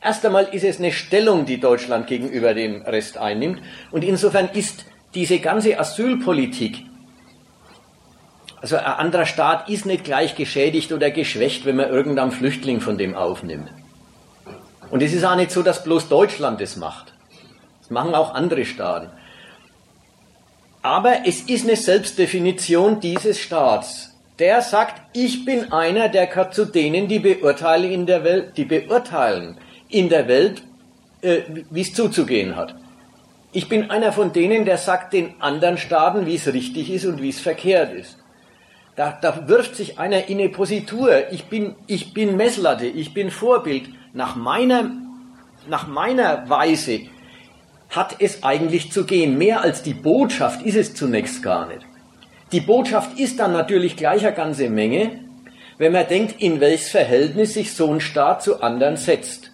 Erst 0.00 0.24
einmal 0.24 0.44
ist 0.52 0.64
es 0.64 0.78
eine 0.78 0.90
Stellung, 0.90 1.44
die 1.44 1.60
Deutschland 1.60 2.06
gegenüber 2.06 2.54
dem 2.54 2.82
Rest 2.82 3.18
einnimmt. 3.18 3.60
Und 3.90 4.02
insofern 4.04 4.48
ist 4.54 4.86
diese 5.14 5.38
ganze 5.38 5.78
Asylpolitik, 5.78 6.86
also 8.60 8.76
ein 8.76 8.84
anderer 8.84 9.26
Staat 9.26 9.68
ist 9.68 9.86
nicht 9.86 10.04
gleich 10.04 10.34
geschädigt 10.36 10.92
oder 10.92 11.10
geschwächt, 11.10 11.66
wenn 11.66 11.76
man 11.76 11.90
irgendeinen 11.90 12.30
Flüchtling 12.30 12.80
von 12.80 12.96
dem 12.96 13.14
aufnimmt. 13.16 13.68
Und 14.92 15.02
es 15.02 15.14
ist 15.14 15.24
auch 15.24 15.36
nicht 15.36 15.50
so, 15.50 15.62
dass 15.62 15.82
bloß 15.82 16.10
Deutschland 16.10 16.60
das 16.60 16.76
macht. 16.76 17.14
Das 17.80 17.88
machen 17.88 18.14
auch 18.14 18.34
andere 18.34 18.66
Staaten. 18.66 19.08
Aber 20.82 21.26
es 21.26 21.40
ist 21.40 21.64
eine 21.64 21.76
Selbstdefinition 21.76 23.00
dieses 23.00 23.40
Staats. 23.40 24.10
Der 24.38 24.60
sagt, 24.60 25.00
ich 25.14 25.46
bin 25.46 25.72
einer, 25.72 26.10
der 26.10 26.26
gehört 26.26 26.54
zu 26.54 26.66
denen, 26.66 27.08
die 27.08 27.20
beurteilen 27.20 27.90
in 27.90 28.04
der 28.04 28.22
Welt, 28.22 28.58
die 28.58 28.66
beurteilen, 28.66 29.56
in 29.88 30.10
der 30.10 30.28
Welt, 30.28 30.62
äh, 31.22 31.40
wie 31.70 31.80
es 31.80 31.94
zuzugehen 31.94 32.54
hat. 32.54 32.74
Ich 33.52 33.70
bin 33.70 33.90
einer 33.90 34.12
von 34.12 34.34
denen, 34.34 34.66
der 34.66 34.76
sagt 34.76 35.14
den 35.14 35.40
anderen 35.40 35.78
Staaten, 35.78 36.26
wie 36.26 36.34
es 36.34 36.52
richtig 36.52 36.90
ist 36.90 37.06
und 37.06 37.22
wie 37.22 37.30
es 37.30 37.40
verkehrt 37.40 37.94
ist. 37.94 38.18
Da, 38.96 39.18
da 39.18 39.48
wirft 39.48 39.74
sich 39.74 39.98
einer 39.98 40.28
in 40.28 40.38
eine 40.38 40.50
Positur. 40.50 41.32
Ich 41.32 41.44
bin, 41.44 41.76
ich 41.86 42.12
bin 42.12 42.36
Messlatte, 42.36 42.84
ich 42.84 43.14
bin 43.14 43.30
Vorbild. 43.30 43.88
Nach 44.12 44.36
meiner, 44.36 44.90
nach 45.68 45.86
meiner 45.86 46.48
Weise 46.50 47.00
hat 47.88 48.16
es 48.18 48.42
eigentlich 48.42 48.92
zu 48.92 49.04
gehen. 49.04 49.38
Mehr 49.38 49.62
als 49.62 49.82
die 49.82 49.94
Botschaft 49.94 50.62
ist 50.62 50.76
es 50.76 50.94
zunächst 50.94 51.42
gar 51.42 51.66
nicht. 51.66 51.86
Die 52.52 52.60
Botschaft 52.60 53.18
ist 53.18 53.38
dann 53.38 53.52
natürlich 53.52 53.96
gleich 53.96 54.26
eine 54.26 54.36
ganze 54.36 54.68
Menge, 54.68 55.20
wenn 55.78 55.92
man 55.92 56.06
denkt, 56.06 56.42
in 56.42 56.60
welches 56.60 56.90
Verhältnis 56.90 57.54
sich 57.54 57.74
so 57.74 57.90
ein 57.90 58.00
Staat 58.00 58.42
zu 58.42 58.62
anderen 58.62 58.96
setzt. 58.96 59.50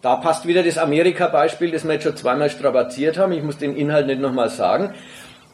Da 0.00 0.16
passt 0.16 0.46
wieder 0.46 0.62
das 0.62 0.78
Amerika-Beispiel, 0.78 1.72
das 1.72 1.84
wir 1.84 1.94
jetzt 1.94 2.04
schon 2.04 2.16
zweimal 2.16 2.50
strapaziert 2.50 3.18
haben. 3.18 3.32
Ich 3.32 3.42
muss 3.42 3.58
den 3.58 3.76
Inhalt 3.76 4.06
nicht 4.06 4.20
nochmal 4.20 4.50
sagen. 4.50 4.94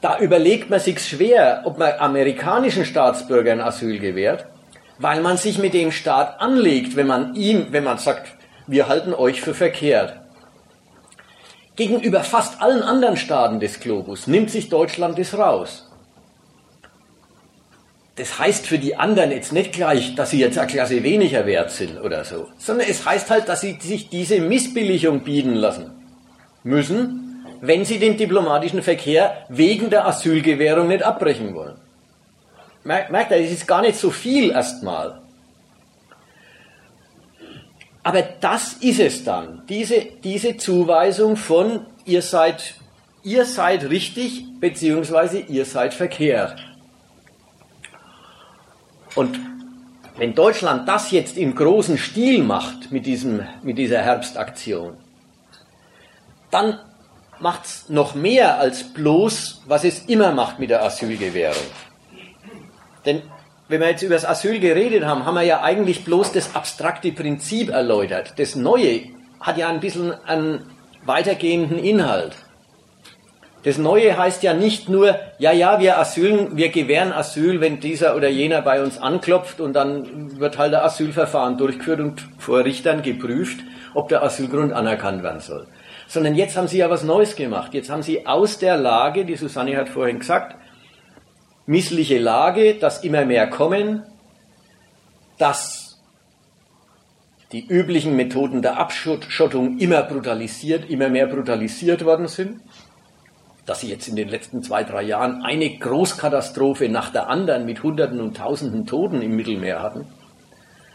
Da 0.00 0.18
überlegt 0.18 0.70
man 0.70 0.80
sich 0.80 1.00
schwer, 1.00 1.62
ob 1.64 1.78
man 1.78 1.92
amerikanischen 1.98 2.84
Staatsbürgern 2.84 3.60
Asyl 3.60 3.98
gewährt, 3.98 4.46
weil 4.98 5.20
man 5.20 5.36
sich 5.36 5.58
mit 5.58 5.74
dem 5.74 5.92
Staat 5.92 6.40
anlegt, 6.40 6.96
wenn 6.96 7.06
man 7.06 7.34
ihm, 7.34 7.68
wenn 7.70 7.84
man 7.84 7.98
sagt, 7.98 8.32
wir 8.66 8.88
halten 8.88 9.14
euch 9.14 9.40
für 9.40 9.54
verkehrt. 9.54 10.20
Gegenüber 11.76 12.24
fast 12.24 12.60
allen 12.60 12.82
anderen 12.82 13.16
Staaten 13.16 13.60
des 13.60 13.80
Globus 13.80 14.26
nimmt 14.26 14.50
sich 14.50 14.68
Deutschland 14.68 15.18
das 15.18 15.38
raus 15.38 15.88
das 18.18 18.38
heißt 18.38 18.66
für 18.66 18.78
die 18.78 18.96
anderen 18.96 19.30
jetzt 19.30 19.52
nicht 19.52 19.72
gleich, 19.72 20.14
dass 20.16 20.30
sie 20.30 20.40
jetzt 20.40 20.58
eine 20.58 20.66
Klasse 20.66 21.02
weniger 21.02 21.46
wert 21.46 21.70
sind 21.70 22.00
oder 22.00 22.24
so, 22.24 22.48
sondern 22.58 22.88
es 22.88 23.06
heißt 23.06 23.30
halt, 23.30 23.48
dass 23.48 23.60
sie 23.60 23.78
sich 23.80 24.08
diese 24.08 24.40
Missbilligung 24.40 25.20
bieten 25.20 25.54
lassen 25.54 25.92
müssen, 26.64 27.44
wenn 27.60 27.84
sie 27.84 27.98
den 27.98 28.16
diplomatischen 28.16 28.82
Verkehr 28.82 29.44
wegen 29.48 29.88
der 29.90 30.06
Asylgewährung 30.06 30.88
nicht 30.88 31.04
abbrechen 31.04 31.54
wollen. 31.54 31.76
Merkt 32.88 33.30
ihr, 33.32 33.36
es 33.36 33.52
ist 33.52 33.68
gar 33.68 33.82
nicht 33.82 33.98
so 33.98 34.10
viel 34.10 34.50
erstmal. 34.50 35.20
Aber 38.02 38.22
das 38.22 38.72
ist 38.80 38.98
es 38.98 39.24
dann, 39.24 39.62
diese, 39.68 40.06
diese 40.24 40.56
Zuweisung 40.56 41.36
von 41.36 41.84
ihr 42.06 42.22
seid, 42.22 42.76
ihr 43.22 43.44
seid 43.44 43.90
richtig, 43.90 44.44
beziehungsweise 44.58 45.40
ihr 45.40 45.66
seid 45.66 45.92
verkehrt. 45.92 46.58
Und 49.14 49.38
wenn 50.16 50.34
Deutschland 50.34 50.88
das 50.88 51.10
jetzt 51.10 51.36
im 51.36 51.54
großen 51.54 51.98
Stil 51.98 52.42
macht 52.42 52.90
mit, 52.90 53.04
diesem, 53.04 53.42
mit 53.62 53.76
dieser 53.76 54.00
Herbstaktion, 54.00 54.96
dann 56.50 56.80
macht 57.38 57.66
es 57.66 57.90
noch 57.90 58.14
mehr 58.14 58.58
als 58.58 58.82
bloß, 58.82 59.64
was 59.66 59.84
es 59.84 60.06
immer 60.06 60.32
macht 60.32 60.58
mit 60.58 60.70
der 60.70 60.82
Asylgewährung. 60.82 61.66
Denn 63.08 63.22
wenn 63.68 63.80
wir 63.80 63.88
jetzt 63.88 64.02
über 64.02 64.14
das 64.14 64.26
Asyl 64.26 64.60
geredet 64.60 65.04
haben, 65.06 65.24
haben 65.24 65.34
wir 65.34 65.42
ja 65.42 65.62
eigentlich 65.62 66.04
bloß 66.04 66.32
das 66.32 66.54
abstrakte 66.54 67.10
Prinzip 67.10 67.70
erläutert. 67.70 68.34
Das 68.36 68.54
Neue 68.54 69.00
hat 69.40 69.56
ja 69.56 69.68
ein 69.68 69.80
bisschen 69.80 70.12
einen 70.26 70.66
weitergehenden 71.06 71.78
Inhalt. 71.78 72.36
Das 73.64 73.78
Neue 73.78 74.16
heißt 74.16 74.42
ja 74.42 74.52
nicht 74.52 74.90
nur, 74.90 75.18
ja, 75.38 75.52
ja, 75.52 75.80
wir 75.80 75.98
asylen, 75.98 76.56
wir 76.56 76.68
gewähren 76.68 77.12
Asyl, 77.12 77.62
wenn 77.62 77.80
dieser 77.80 78.14
oder 78.14 78.28
jener 78.28 78.60
bei 78.60 78.82
uns 78.82 78.98
anklopft 78.98 79.60
und 79.60 79.72
dann 79.72 80.38
wird 80.38 80.58
halt 80.58 80.74
ein 80.74 80.82
Asylverfahren 80.82 81.56
durchgeführt 81.56 82.00
und 82.00 82.28
vor 82.38 82.64
Richtern 82.64 83.02
geprüft, 83.02 83.60
ob 83.94 84.10
der 84.10 84.22
Asylgrund 84.22 84.72
anerkannt 84.74 85.22
werden 85.22 85.40
soll. 85.40 85.66
Sondern 86.06 86.34
jetzt 86.34 86.58
haben 86.58 86.68
sie 86.68 86.78
ja 86.78 86.90
was 86.90 87.04
Neues 87.04 87.36
gemacht. 87.36 87.72
Jetzt 87.72 87.90
haben 87.90 88.02
sie 88.02 88.26
aus 88.26 88.58
der 88.58 88.76
Lage, 88.76 89.24
die 89.24 89.36
Susanne 89.36 89.76
hat 89.78 89.88
vorhin 89.88 90.18
gesagt, 90.18 90.56
missliche 91.68 92.18
Lage, 92.18 92.74
dass 92.74 93.04
immer 93.04 93.24
mehr 93.24 93.48
kommen, 93.48 94.02
dass 95.38 96.00
die 97.52 97.66
üblichen 97.66 98.16
Methoden 98.16 98.62
der 98.62 98.78
Abschottung 98.78 99.78
immer 99.78 100.02
brutalisiert, 100.02 100.90
immer 100.90 101.08
mehr 101.08 101.26
brutalisiert 101.26 102.04
worden 102.04 102.26
sind 102.26 102.60
dass 103.68 103.80
sie 103.80 103.90
jetzt 103.90 104.08
in 104.08 104.16
den 104.16 104.28
letzten 104.28 104.62
zwei, 104.62 104.82
drei 104.82 105.02
Jahren 105.02 105.42
eine 105.44 105.68
Großkatastrophe 105.68 106.88
nach 106.88 107.10
der 107.10 107.28
anderen 107.28 107.66
mit 107.66 107.82
Hunderten 107.82 108.18
und 108.18 108.38
Tausenden 108.38 108.86
Toten 108.86 109.20
im 109.20 109.36
Mittelmeer 109.36 109.82
hatten, 109.82 110.06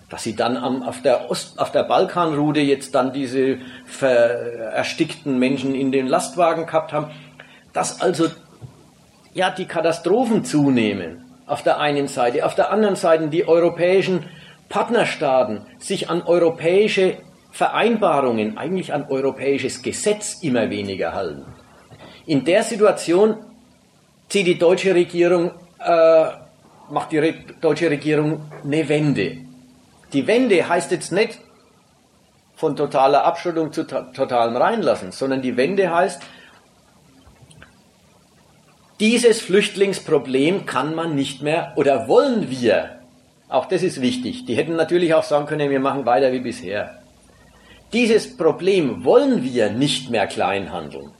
dass 0.09 0.23
sie 0.23 0.35
dann 0.35 0.57
am, 0.57 0.81
auf, 0.81 1.03
der 1.03 1.29
Ost, 1.29 1.59
auf 1.59 1.71
der 1.71 1.83
Balkanroute 1.83 2.61
jetzt 2.61 2.95
dann 2.95 3.13
diese 3.13 3.59
erstickten 4.01 5.37
Menschen 5.37 5.75
in 5.75 5.91
den 5.91 6.07
Lastwagen 6.07 6.65
gehabt 6.65 6.93
haben, 6.93 7.11
dass 7.73 8.01
also 8.01 8.27
ja 9.33 9.49
die 9.49 9.65
Katastrophen 9.65 10.45
zunehmen 10.45 11.23
auf 11.45 11.63
der 11.63 11.79
einen 11.79 12.07
Seite, 12.07 12.45
auf 12.45 12.55
der 12.55 12.71
anderen 12.71 12.95
Seite 12.95 13.27
die 13.27 13.47
europäischen 13.47 14.25
Partnerstaaten 14.69 15.61
sich 15.77 16.09
an 16.09 16.21
europäische 16.23 17.17
Vereinbarungen, 17.51 18.57
eigentlich 18.57 18.93
an 18.93 19.05
europäisches 19.09 19.81
Gesetz 19.81 20.41
immer 20.41 20.69
weniger 20.69 21.13
halten. 21.13 21.45
In 22.25 22.45
der 22.45 22.63
Situation 22.63 23.37
zieht 24.29 24.47
die 24.47 24.57
deutsche 24.57 24.95
Regierung, 24.95 25.51
äh, 25.79 26.25
macht 26.89 27.11
die 27.11 27.19
Re 27.19 27.35
deutsche 27.61 27.89
Regierung 27.89 28.49
eine 28.63 28.87
Wende. 28.89 29.37
Die 30.13 30.25
Wende 30.25 30.67
heißt 30.67 30.91
jetzt 30.91 31.11
nicht 31.11 31.39
von 32.55 32.75
totaler 32.75 33.25
Abschottung 33.25 33.73
zu 33.73 33.83
to 33.83 34.01
totalem 34.13 34.55
Reinlassen, 34.55 35.11
sondern 35.11 35.41
die 35.41 35.57
Wende 35.57 35.93
heißt, 35.93 36.21
dieses 38.99 39.41
Flüchtlingsproblem 39.41 40.65
kann 40.65 40.95
man 40.95 41.15
nicht 41.15 41.41
mehr 41.41 41.73
oder 41.75 42.07
wollen 42.07 42.49
wir 42.49 42.99
Auch 43.49 43.67
das 43.67 43.83
ist 43.83 44.01
wichtig. 44.01 44.45
Die 44.45 44.55
hätten 44.55 44.75
natürlich 44.75 45.13
auch 45.13 45.23
sagen 45.23 45.45
können, 45.45 45.69
wir 45.69 45.79
machen 45.79 46.07
weiter 46.07 46.31
wie 46.31 46.39
bisher. 46.39 47.03
Dieses 47.93 48.35
Problem 48.35 49.05
wollen 49.05 49.43
wir 49.43 49.69
nicht 49.69 50.09
mehr 50.09 50.25
klein 50.25 50.71
handeln. 50.71 51.11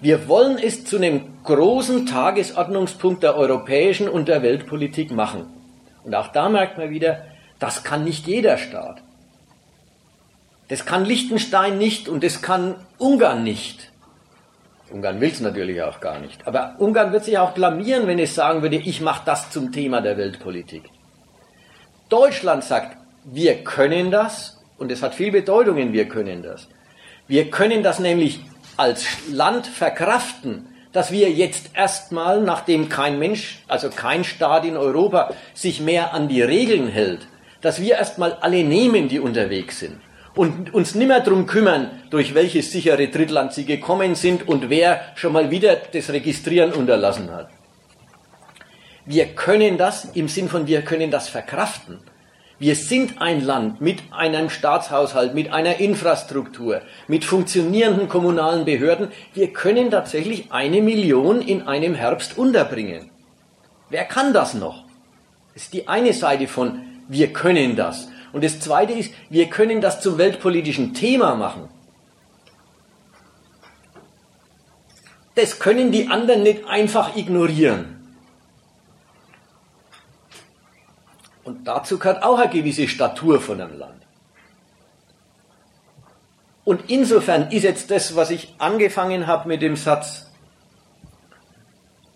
Wir 0.00 0.28
wollen 0.28 0.58
es 0.58 0.84
zu 0.84 0.96
einem 0.96 1.42
großen 1.42 2.06
Tagesordnungspunkt 2.06 3.22
der 3.24 3.36
europäischen 3.36 4.08
und 4.08 4.28
der 4.28 4.42
Weltpolitik 4.42 5.10
machen. 5.10 5.46
Und 6.04 6.14
auch 6.14 6.28
da 6.28 6.48
merkt 6.48 6.78
man 6.78 6.90
wieder, 6.90 7.24
das 7.58 7.84
kann 7.84 8.04
nicht 8.04 8.26
jeder 8.28 8.58
Staat. 8.58 9.02
Das 10.68 10.86
kann 10.86 11.04
Liechtenstein 11.04 11.78
nicht 11.78 12.08
und 12.08 12.24
das 12.24 12.42
kann 12.42 12.76
Ungarn 12.98 13.44
nicht. 13.44 13.91
Ungarn 14.92 15.20
will 15.20 15.30
es 15.30 15.40
natürlich 15.40 15.80
auch 15.82 16.00
gar 16.00 16.18
nicht. 16.18 16.46
Aber 16.46 16.76
Ungarn 16.78 17.12
wird 17.12 17.24
sich 17.24 17.38
auch 17.38 17.52
blamieren, 17.52 18.06
wenn 18.06 18.18
es 18.18 18.34
sagen 18.34 18.62
würde, 18.62 18.76
ich 18.76 19.00
mache 19.00 19.22
das 19.24 19.50
zum 19.50 19.72
Thema 19.72 20.00
der 20.00 20.16
Weltpolitik. 20.18 20.84
Deutschland 22.08 22.62
sagt, 22.62 22.96
wir 23.24 23.64
können 23.64 24.10
das 24.10 24.62
und 24.78 24.92
es 24.92 25.02
hat 25.02 25.14
viel 25.14 25.32
Bedeutung, 25.32 25.92
wir 25.92 26.08
können 26.08 26.42
das. 26.42 26.68
Wir 27.26 27.50
können 27.50 27.82
das 27.82 27.98
nämlich 27.98 28.40
als 28.76 29.06
Land 29.30 29.66
verkraften, 29.66 30.66
dass 30.92 31.10
wir 31.10 31.30
jetzt 31.30 31.70
erstmal, 31.74 32.42
nachdem 32.42 32.90
kein 32.90 33.18
Mensch, 33.18 33.62
also 33.68 33.88
kein 33.88 34.24
Staat 34.24 34.66
in 34.66 34.76
Europa 34.76 35.32
sich 35.54 35.80
mehr 35.80 36.12
an 36.12 36.28
die 36.28 36.42
Regeln 36.42 36.88
hält, 36.88 37.26
dass 37.62 37.80
wir 37.80 37.94
erstmal 37.94 38.34
alle 38.34 38.62
nehmen, 38.62 39.08
die 39.08 39.20
unterwegs 39.20 39.78
sind 39.78 39.98
und 40.34 40.72
uns 40.72 40.94
nimmer 40.94 41.20
drum 41.20 41.46
kümmern, 41.46 41.90
durch 42.10 42.34
welches 42.34 42.70
sichere 42.70 43.08
Drittland 43.08 43.52
sie 43.52 43.64
gekommen 43.64 44.14
sind 44.14 44.48
und 44.48 44.70
wer 44.70 45.00
schon 45.14 45.32
mal 45.32 45.50
wieder 45.50 45.76
das 45.76 46.10
Registrieren 46.10 46.72
unterlassen 46.72 47.30
hat. 47.30 47.48
Wir 49.04 49.26
können 49.26 49.78
das 49.78 50.04
im 50.14 50.28
Sinn 50.28 50.48
von 50.48 50.66
wir 50.66 50.82
können 50.82 51.10
das 51.10 51.28
verkraften. 51.28 51.98
Wir 52.58 52.76
sind 52.76 53.20
ein 53.20 53.44
Land 53.44 53.80
mit 53.80 53.98
einem 54.12 54.48
Staatshaushalt, 54.48 55.34
mit 55.34 55.52
einer 55.52 55.80
Infrastruktur, 55.80 56.82
mit 57.08 57.24
funktionierenden 57.24 58.08
kommunalen 58.08 58.64
Behörden. 58.64 59.08
Wir 59.34 59.52
können 59.52 59.90
tatsächlich 59.90 60.52
eine 60.52 60.80
Million 60.80 61.42
in 61.42 61.62
einem 61.62 61.96
Herbst 61.96 62.38
unterbringen. 62.38 63.10
Wer 63.90 64.04
kann 64.04 64.32
das 64.32 64.54
noch? 64.54 64.84
Das 65.54 65.64
ist 65.64 65.72
die 65.72 65.88
eine 65.88 66.12
Seite 66.12 66.46
von 66.46 66.82
wir 67.08 67.32
können 67.32 67.74
das. 67.74 68.08
Und 68.32 68.44
das 68.44 68.60
Zweite 68.60 68.92
ist, 68.92 69.12
wir 69.30 69.48
können 69.50 69.80
das 69.80 70.00
zum 70.00 70.18
weltpolitischen 70.18 70.94
Thema 70.94 71.34
machen. 71.34 71.68
Das 75.34 75.58
können 75.58 75.92
die 75.92 76.08
anderen 76.08 76.42
nicht 76.42 76.66
einfach 76.66 77.16
ignorieren. 77.16 77.98
Und 81.44 81.66
dazu 81.66 81.98
gehört 81.98 82.22
auch 82.22 82.38
eine 82.38 82.50
gewisse 82.50 82.88
Statur 82.88 83.40
von 83.40 83.60
einem 83.60 83.78
Land. 83.78 84.02
Und 86.64 86.84
insofern 86.88 87.50
ist 87.50 87.64
jetzt 87.64 87.90
das, 87.90 88.14
was 88.14 88.30
ich 88.30 88.54
angefangen 88.58 89.26
habe 89.26 89.48
mit 89.48 89.62
dem 89.62 89.74
Satz, 89.74 90.30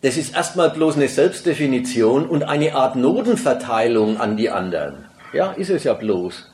das 0.02 0.16
ist 0.16 0.36
erstmal 0.36 0.70
bloß 0.70 0.96
eine 0.96 1.08
Selbstdefinition 1.08 2.28
und 2.28 2.44
eine 2.44 2.74
Art 2.74 2.94
Notenverteilung 2.94 4.20
an 4.20 4.36
die 4.36 4.50
anderen. 4.50 5.06
Ja, 5.32 5.52
ist 5.52 5.70
es 5.70 5.84
ja 5.84 5.94
bloß. 5.94 6.52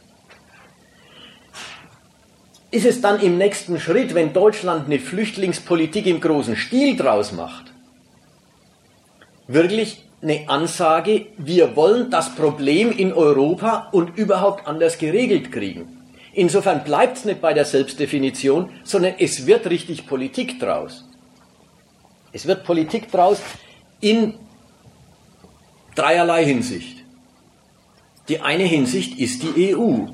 Ist 2.71 2.87
es 2.87 3.01
dann 3.01 3.21
im 3.21 3.37
nächsten 3.37 3.79
Schritt, 3.79 4.15
wenn 4.15 4.33
Deutschland 4.33 4.87
eine 4.87 4.99
Flüchtlingspolitik 4.99 6.07
im 6.07 6.21
großen 6.21 6.57
Stil 6.57 6.97
draus 6.97 7.33
macht, 7.33 7.73
wirklich 9.47 10.05
eine 10.23 10.49
Ansage, 10.49 11.27
wir 11.37 11.77
wollen 11.77 12.11
das 12.11 12.35
Problem 12.35 12.91
in 12.93 13.13
Europa 13.13 13.89
und 13.93 14.17
überhaupt 14.17 14.67
anders 14.67 14.97
geregelt 14.97 15.53
kriegen. 15.53 15.99
Insofern 16.33 16.83
bleibt 16.85 17.19
es 17.19 17.25
nicht 17.25 17.43
bei 17.43 17.53
der 17.53 17.67
Selbstdefinition, 17.67 18.71
sondern 18.85 19.15
es 19.19 19.47
wird 19.47 19.69
richtig 19.69 20.07
Politik 20.07 20.59
draus. 20.59 21.05
Es 22.33 22.47
wird 22.47 22.65
Politik 22.65 23.11
draus 23.11 23.43
in 24.01 24.35
dreierlei 25.95 26.45
Hinsicht. 26.45 27.02
Die 28.33 28.41
eine 28.41 28.65
Hinsicht 28.65 29.19
ist 29.19 29.43
die 29.43 29.77
EU. 29.77 30.07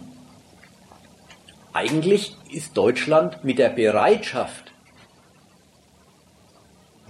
Eigentlich 1.72 2.36
ist 2.50 2.76
Deutschland 2.76 3.44
mit 3.44 3.60
der 3.60 3.68
Bereitschaft, 3.68 4.72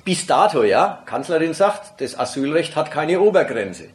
bis 0.05 0.27
dato, 0.27 0.65
ja, 0.65 1.03
Kanzlerin 1.07 1.55
sagt, 1.55 2.03
das 2.03 2.19
Asylrecht 2.19 2.77
hat 2.77 2.91
keine 2.91 3.23
Obergrenze. 3.23 3.89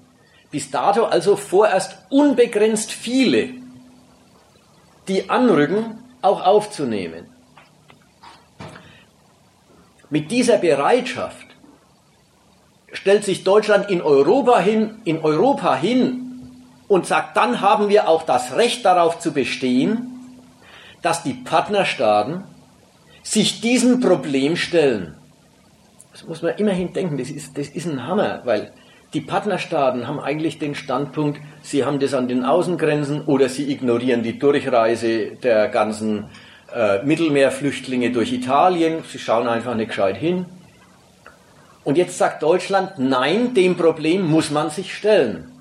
Bis 0.50 0.72
dato 0.72 1.06
also 1.06 1.36
vorerst 1.36 2.00
unbegrenzt 2.10 2.92
viele, 2.92 3.50
die 5.08 5.30
anrücken, 5.30 6.04
auch 6.24 6.44
aufzunehmen. 6.44 7.28
Mit 10.10 10.32
dieser 10.32 10.58
Bereitschaft 10.58 11.46
stellt 12.92 13.24
sich 13.24 13.44
Deutschland 13.44 13.92
in 13.92 14.02
Europa 14.02 14.58
hin, 14.58 15.00
in 15.04 15.20
Europa 15.20 15.76
hin 15.76 16.23
und 16.88 17.06
sagt, 17.06 17.38
dann 17.38 17.62
haben 17.62 17.90
wir 17.90 18.08
auch 18.08 18.24
das 18.24 18.56
Recht 18.56 18.86
darauf 18.86 19.20
zu 19.20 19.34
bestehen, 19.34 20.10
dass 21.02 21.24
die 21.24 21.34
Partnerstaaten 21.34 22.44
sich 23.24 23.62
diesem 23.62 24.00
Problem 24.00 24.56
stellen. 24.56 25.16
Das 26.12 26.26
muss 26.26 26.42
man 26.42 26.56
immerhin 26.58 26.94
denken, 26.94 27.18
das 27.18 27.30
ist, 27.30 27.58
das 27.58 27.70
ist 27.70 27.86
ein 27.86 28.06
Hammer, 28.06 28.42
weil 28.46 28.72
die 29.14 29.22
Partnerstaaten 29.22 30.08
haben 30.08 30.20
eigentlich 30.20 30.60
den 30.60 30.76
Standpunkt, 30.76 31.40
sie 31.62 31.86
haben 31.86 32.00
das 32.00 32.14
an 32.14 32.28
den 32.28 32.44
Außengrenzen 32.44 33.26
oder 33.26 33.48
sie 33.48 33.72
ignorieren 33.72 34.24
die 34.24 34.40
Durchreise 34.40 35.32
der 35.42 35.70
ganzen 35.70 36.26
äh, 36.74 37.04
Mittelmeerflüchtlinge 37.04 38.12
durch 38.12 38.34
Italien, 38.34 39.04
sie 39.08 39.20
schauen 39.20 39.48
einfach 39.48 39.76
nicht 39.76 39.90
gescheit 39.90 40.18
hin. 40.18 40.46
Und 41.84 41.98
jetzt 41.98 42.18
sagt 42.18 42.42
Deutschland, 42.42 42.94
nein, 42.98 43.54
dem 43.54 43.76
Problem 43.76 44.30
muss 44.30 44.52
man 44.52 44.70
sich 44.70 44.96
stellen. 44.96 45.53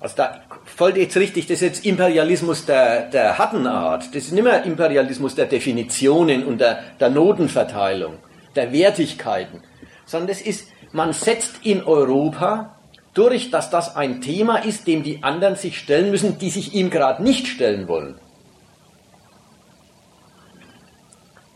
Also 0.00 0.16
da 0.16 0.42
folgt 0.64 0.96
jetzt 0.96 1.16
richtig, 1.16 1.46
das 1.46 1.56
ist 1.56 1.62
jetzt 1.62 1.86
Imperialismus 1.86 2.66
der, 2.66 3.10
der 3.10 3.36
harten 3.36 3.66
Art. 3.66 4.06
Das 4.14 4.24
ist 4.24 4.32
nicht 4.32 4.44
mehr 4.44 4.62
Imperialismus 4.62 5.34
der 5.34 5.46
Definitionen 5.46 6.44
und 6.44 6.60
der, 6.60 6.84
der 7.00 7.10
Notenverteilung, 7.10 8.18
der 8.54 8.72
Wertigkeiten, 8.72 9.62
sondern 10.06 10.28
das 10.28 10.40
ist, 10.40 10.68
man 10.92 11.12
setzt 11.12 11.64
in 11.64 11.82
Europa 11.82 12.76
durch, 13.12 13.50
dass 13.50 13.70
das 13.70 13.96
ein 13.96 14.20
Thema 14.20 14.58
ist, 14.58 14.86
dem 14.86 15.02
die 15.02 15.24
anderen 15.24 15.56
sich 15.56 15.78
stellen 15.78 16.10
müssen, 16.10 16.38
die 16.38 16.50
sich 16.50 16.74
ihm 16.74 16.90
gerade 16.90 17.22
nicht 17.22 17.48
stellen 17.48 17.88
wollen. 17.88 18.20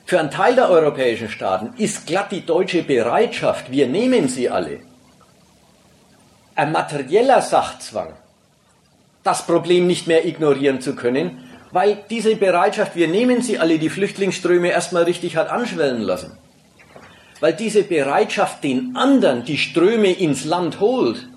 Für 0.05 0.19
einen 0.19 0.32
Teil 0.32 0.56
der 0.56 0.69
europäischen 0.69 1.31
Staaten 1.31 1.74
ist 1.78 2.06
glatt 2.06 2.32
die 2.32 2.44
deutsche 2.44 2.82
Bereitschaft, 2.82 3.70
wir 3.70 3.86
nehmen 3.86 4.28
sie 4.28 4.51
alle, 4.51 4.81
ein 6.56 6.73
materieller 6.73 7.40
Sachzwang 7.40 8.12
das 9.23 9.47
Problem 9.47 9.86
nicht 9.86 10.07
mehr 10.07 10.27
ignorieren 10.27 10.81
zu 10.81 10.94
können, 10.94 11.49
weil 11.70 11.99
diese 12.11 12.36
Bereitschaft, 12.36 12.97
wir 12.97 13.09
nehmen 13.09 13.40
sie 13.40 13.59
alle, 13.59 13.78
die 13.78 13.89
Flüchtlingsströme 13.89 14.69
erstmal 14.69 15.05
richtig 15.05 15.36
hat 15.36 15.49
anschwellen 15.49 16.03
lassen. 16.03 16.36
Weil 17.40 17.55
diese 17.55 17.82
Bereitschaft, 17.82 18.62
den 18.62 18.94
anderen 18.94 19.44
die 19.44 19.59
Ströme 19.59 20.12
ins 20.12 20.44
Land 20.44 20.81
holt, 20.81 21.28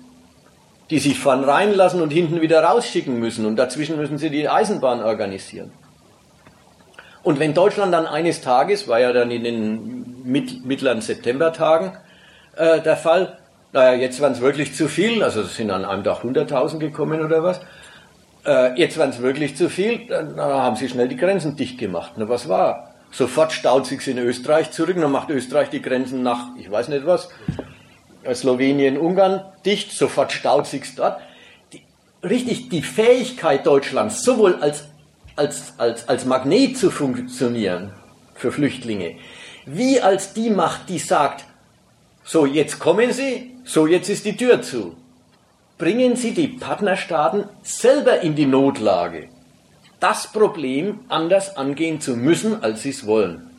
die 0.90 0.98
sich 0.98 1.18
vorn 1.18 1.42
reinlassen 1.42 2.00
und 2.00 2.10
hinten 2.10 2.40
wieder 2.40 2.62
rausschicken 2.62 3.18
müssen 3.18 3.46
und 3.46 3.56
dazwischen 3.56 3.96
müssen 3.96 4.18
sie 4.18 4.30
die 4.30 4.48
Eisenbahn 4.48 5.02
organisieren. 5.02 5.72
Und 7.24 7.40
wenn 7.40 7.54
Deutschland 7.54 7.92
dann 7.92 8.06
eines 8.06 8.40
Tages, 8.40 8.86
war 8.86 9.00
ja 9.00 9.12
dann 9.12 9.32
in 9.32 9.42
den 9.42 10.22
mittleren 10.22 11.00
Septembertagen 11.00 11.92
äh, 12.54 12.80
der 12.80 12.96
Fall, 12.96 13.38
naja, 13.76 14.00
jetzt 14.00 14.22
waren 14.22 14.32
es 14.32 14.40
wirklich 14.40 14.74
zu 14.74 14.88
viel, 14.88 15.22
also 15.22 15.42
sind 15.42 15.70
an 15.70 15.84
einem 15.84 16.02
Tag 16.02 16.24
100.000 16.24 16.78
gekommen 16.78 17.20
oder 17.20 17.42
was. 17.42 17.60
Äh, 18.46 18.74
jetzt 18.80 18.96
waren 18.96 19.10
es 19.10 19.20
wirklich 19.20 19.54
zu 19.54 19.68
viel, 19.68 20.06
dann 20.06 20.40
haben 20.40 20.76
sie 20.76 20.88
schnell 20.88 21.08
die 21.08 21.16
Grenzen 21.16 21.56
dicht 21.56 21.76
gemacht. 21.76 22.12
Na, 22.16 22.26
was 22.26 22.48
war? 22.48 22.94
Sofort 23.10 23.52
staut 23.52 23.84
sich 23.84 24.08
in 24.08 24.16
Österreich 24.16 24.70
zurück, 24.70 24.96
dann 24.98 25.12
macht 25.12 25.28
Österreich 25.28 25.68
die 25.68 25.82
Grenzen 25.82 26.22
nach, 26.22 26.56
ich 26.58 26.70
weiß 26.70 26.88
nicht 26.88 27.04
was, 27.04 27.28
Slowenien, 28.32 28.96
Ungarn 28.96 29.44
dicht, 29.66 29.92
sofort 29.92 30.32
staut 30.32 30.66
sich 30.66 30.94
dort. 30.94 31.20
Die, 31.74 31.82
richtig, 32.26 32.70
die 32.70 32.82
Fähigkeit 32.82 33.66
Deutschlands, 33.66 34.22
sowohl 34.22 34.54
als, 34.54 34.88
als, 35.36 35.74
als, 35.76 36.08
als 36.08 36.24
Magnet 36.24 36.78
zu 36.78 36.90
funktionieren 36.90 37.92
für 38.34 38.52
Flüchtlinge, 38.52 39.16
wie 39.66 40.00
als 40.00 40.32
die 40.32 40.48
Macht, 40.48 40.88
die 40.88 40.98
sagt, 40.98 41.44
so, 42.26 42.44
jetzt 42.44 42.80
kommen 42.80 43.12
Sie, 43.12 43.54
so, 43.64 43.86
jetzt 43.86 44.08
ist 44.08 44.24
die 44.24 44.36
Tür 44.36 44.60
zu. 44.60 44.96
Bringen 45.78 46.16
Sie 46.16 46.34
die 46.34 46.48
Partnerstaaten 46.48 47.44
selber 47.62 48.20
in 48.20 48.34
die 48.34 48.46
Notlage, 48.46 49.28
das 50.00 50.26
Problem 50.32 51.00
anders 51.08 51.56
angehen 51.56 52.00
zu 52.00 52.16
müssen, 52.16 52.62
als 52.62 52.82
sie 52.82 52.90
es 52.90 53.06
wollen. 53.06 53.50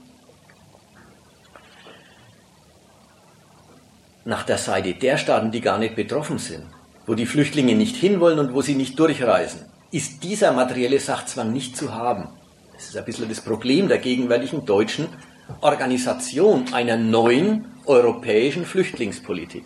Nach 4.25 4.43
der 4.43 4.57
Seite 4.57 4.93
der 4.93 5.17
Staaten, 5.17 5.51
die 5.51 5.61
gar 5.61 5.77
nicht 5.79 5.95
betroffen 5.95 6.37
sind. 6.37 6.65
wo 7.07 7.15
die 7.15 7.25
Flüchtlinge 7.25 7.73
nicht 7.73 7.95
hinwollen 7.95 8.37
und 8.37 8.53
wo 8.53 8.61
sie 8.61 8.75
nicht 8.75 8.99
durchreisen, 8.99 9.61
ist 9.91 10.23
dieser 10.23 10.51
materielle 10.51 10.99
Sachzwang 10.99 11.53
nicht 11.53 11.77
zu 11.77 11.95
haben. 11.95 12.27
Das 12.73 12.89
ist 12.89 12.97
ein 12.97 13.05
bisschen 13.05 13.29
das 13.29 13.41
Problem 13.41 13.87
der 13.87 13.97
gegenwärtigen 13.97 14.65
deutschen 14.65 15.07
Organisation 15.61 16.65
einer 16.73 16.97
neuen 16.97 17.65
europäischen 17.87 18.65
Flüchtlingspolitik. 18.65 19.65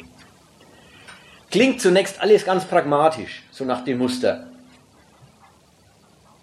Klingt 1.49 1.81
zunächst 1.81 2.22
alles 2.22 2.45
ganz 2.45 2.65
pragmatisch, 2.65 3.43
so 3.52 3.65
nach 3.65 3.84
dem 3.84 3.98
Muster. 3.98 4.48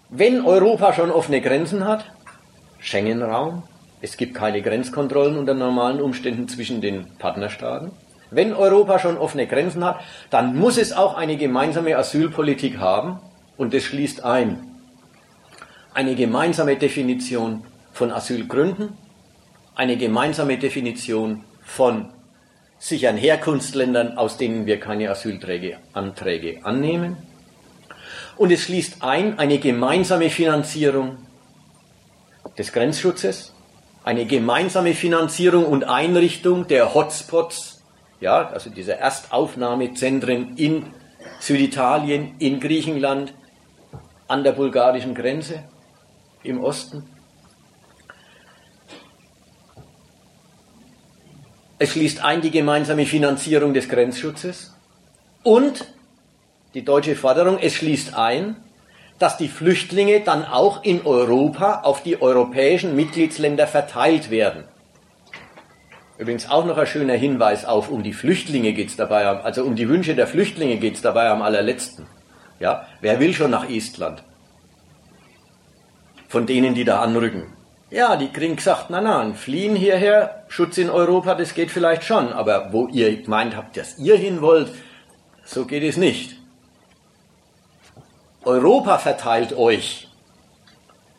Wenn 0.09 0.45
Europa 0.45 0.93
schon 0.93 1.11
offene 1.11 1.41
Grenzen 1.41 1.85
hat, 1.85 2.05
Schengen-Raum, 2.79 3.63
es 4.01 4.17
gibt 4.17 4.35
keine 4.35 4.61
Grenzkontrollen 4.61 5.37
unter 5.37 5.53
normalen 5.53 6.01
Umständen 6.01 6.47
zwischen 6.47 6.81
den 6.81 7.07
Partnerstaaten, 7.17 7.91
wenn 8.31 8.53
Europa 8.53 8.99
schon 8.99 9.17
offene 9.17 9.47
Grenzen 9.47 9.83
hat, 9.83 10.01
dann 10.29 10.55
muss 10.55 10.77
es 10.77 10.93
auch 10.93 11.15
eine 11.15 11.37
gemeinsame 11.37 11.97
Asylpolitik 11.97 12.77
haben 12.77 13.19
und 13.57 13.73
das 13.73 13.83
schließt 13.83 14.23
ein 14.23 14.69
eine 15.93 16.15
gemeinsame 16.15 16.77
Definition 16.77 17.63
von 17.91 18.11
Asylgründen, 18.11 18.93
eine 19.75 19.97
gemeinsame 19.97 20.57
Definition 20.57 21.43
von 21.69 22.09
sicheren 22.79 23.17
Herkunftsländern, 23.17 24.17
aus 24.17 24.37
denen 24.37 24.65
wir 24.65 24.79
keine 24.79 25.11
Asylanträge 25.11 25.77
annehmen. 26.63 27.17
Und 28.37 28.51
es 28.51 28.63
schließt 28.63 29.03
ein 29.03 29.37
eine 29.37 29.59
gemeinsame 29.59 30.29
Finanzierung 30.29 31.17
des 32.57 32.73
Grenzschutzes, 32.73 33.53
eine 34.03 34.25
gemeinsame 34.25 34.93
Finanzierung 34.93 35.65
und 35.65 35.83
Einrichtung 35.83 36.67
der 36.67 36.93
Hotspots, 36.93 37.83
ja, 38.19 38.49
also 38.49 38.69
dieser 38.69 38.95
Erstaufnahmezentren 38.95 40.57
in 40.57 40.87
Süditalien, 41.39 42.35
in 42.39 42.59
Griechenland, 42.59 43.33
an 44.27 44.43
der 44.43 44.53
bulgarischen 44.53 45.13
Grenze 45.13 45.63
im 46.43 46.63
Osten. 46.63 47.03
Es 51.81 51.91
schließt 51.91 52.23
ein 52.25 52.41
die 52.41 52.51
gemeinsame 52.51 53.05
Finanzierung 53.05 53.73
des 53.73 53.87
Grenzschutzes 53.87 54.75
und 55.43 55.85
die 56.73 56.83
deutsche 56.83 57.15
Forderung, 57.15 57.57
es 57.57 57.73
schließt 57.73 58.15
ein, 58.15 58.57
dass 59.17 59.37
die 59.37 59.47
Flüchtlinge 59.47 60.19
dann 60.19 60.43
auch 60.43 60.83
in 60.83 61.05
Europa 61.05 61.81
auf 61.83 62.03
die 62.03 62.21
europäischen 62.21 62.97
Mitgliedsländer 62.97 63.65
verteilt 63.65 64.29
werden. 64.29 64.65
Übrigens 66.17 66.49
auch 66.49 66.65
noch 66.65 66.77
ein 66.77 66.85
schöner 66.85 67.13
Hinweis 67.13 67.63
auf, 67.63 67.89
um 67.89 68.03
die 68.03 68.13
Flüchtlinge 68.13 68.73
geht 68.73 68.89
es 68.89 68.97
dabei, 68.97 69.25
also 69.25 69.63
um 69.63 69.77
die 69.77 69.87
Wünsche 69.87 70.15
der 70.15 70.27
Flüchtlinge 70.27 70.77
geht 70.77 70.95
es 70.95 71.01
dabei 71.01 71.29
am 71.29 71.41
allerletzten. 71.41 72.07
Ja, 72.59 72.87
wer 72.99 73.21
will 73.21 73.33
schon 73.33 73.51
nach 73.51 73.69
Estland? 73.69 74.21
Von 76.27 76.45
denen, 76.45 76.75
die 76.75 76.83
da 76.83 76.99
anrücken. 76.99 77.53
Ja, 77.91 78.15
die 78.15 78.29
kriegen 78.29 78.55
gesagt, 78.55 78.89
na 78.89 79.01
na, 79.01 79.33
fliehen 79.33 79.75
hierher, 79.75 80.43
Schutz 80.47 80.77
in 80.77 80.91
Europa, 80.91 81.33
das 81.33 81.55
geht 81.55 81.71
vielleicht 81.71 82.03
schon, 82.03 82.31
aber 82.31 82.71
wo 82.71 82.87
ihr 82.87 83.21
gemeint 83.21 83.55
habt, 83.55 83.77
dass 83.77 83.97
ihr 83.97 84.15
hin 84.15 84.41
wollt, 84.41 84.71
so 85.43 85.65
geht 85.65 85.83
es 85.83 85.97
nicht. 85.97 86.35
Europa 88.45 88.99
verteilt 88.99 89.57
euch. 89.57 90.07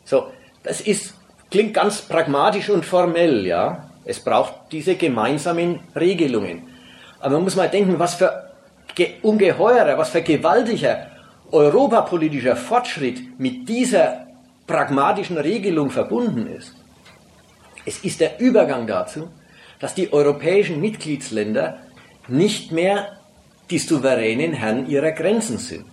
So, 0.05 0.31
das 0.63 0.79
ist, 0.79 1.13
klingt 1.49 1.73
ganz 1.73 2.01
pragmatisch 2.01 2.69
und 2.69 2.85
formell, 2.85 3.45
ja. 3.45 3.89
Es 4.05 4.19
braucht 4.19 4.53
diese 4.71 4.95
gemeinsamen 4.95 5.81
Regelungen. 5.95 6.67
Aber 7.19 7.35
man 7.35 7.43
muss 7.43 7.55
mal 7.55 7.69
denken, 7.69 7.99
was 7.99 8.15
für 8.15 8.51
ungeheurer, 9.21 9.97
was 9.97 10.09
für 10.09 10.21
gewaltiger 10.21 11.07
europapolitischer 11.51 12.55
Fortschritt 12.55 13.39
mit 13.39 13.67
dieser 13.67 14.27
pragmatischen 14.71 15.37
Regelung 15.37 15.91
verbunden 15.91 16.47
ist. 16.47 16.73
Es 17.85 17.99
ist 18.03 18.21
der 18.21 18.39
Übergang 18.39 18.87
dazu, 18.87 19.27
dass 19.79 19.95
die 19.95 20.13
europäischen 20.13 20.79
Mitgliedsländer 20.79 21.79
nicht 22.27 22.71
mehr 22.71 23.17
die 23.69 23.79
souveränen 23.79 24.53
Herren 24.53 24.87
ihrer 24.87 25.11
Grenzen 25.11 25.57
sind. 25.57 25.85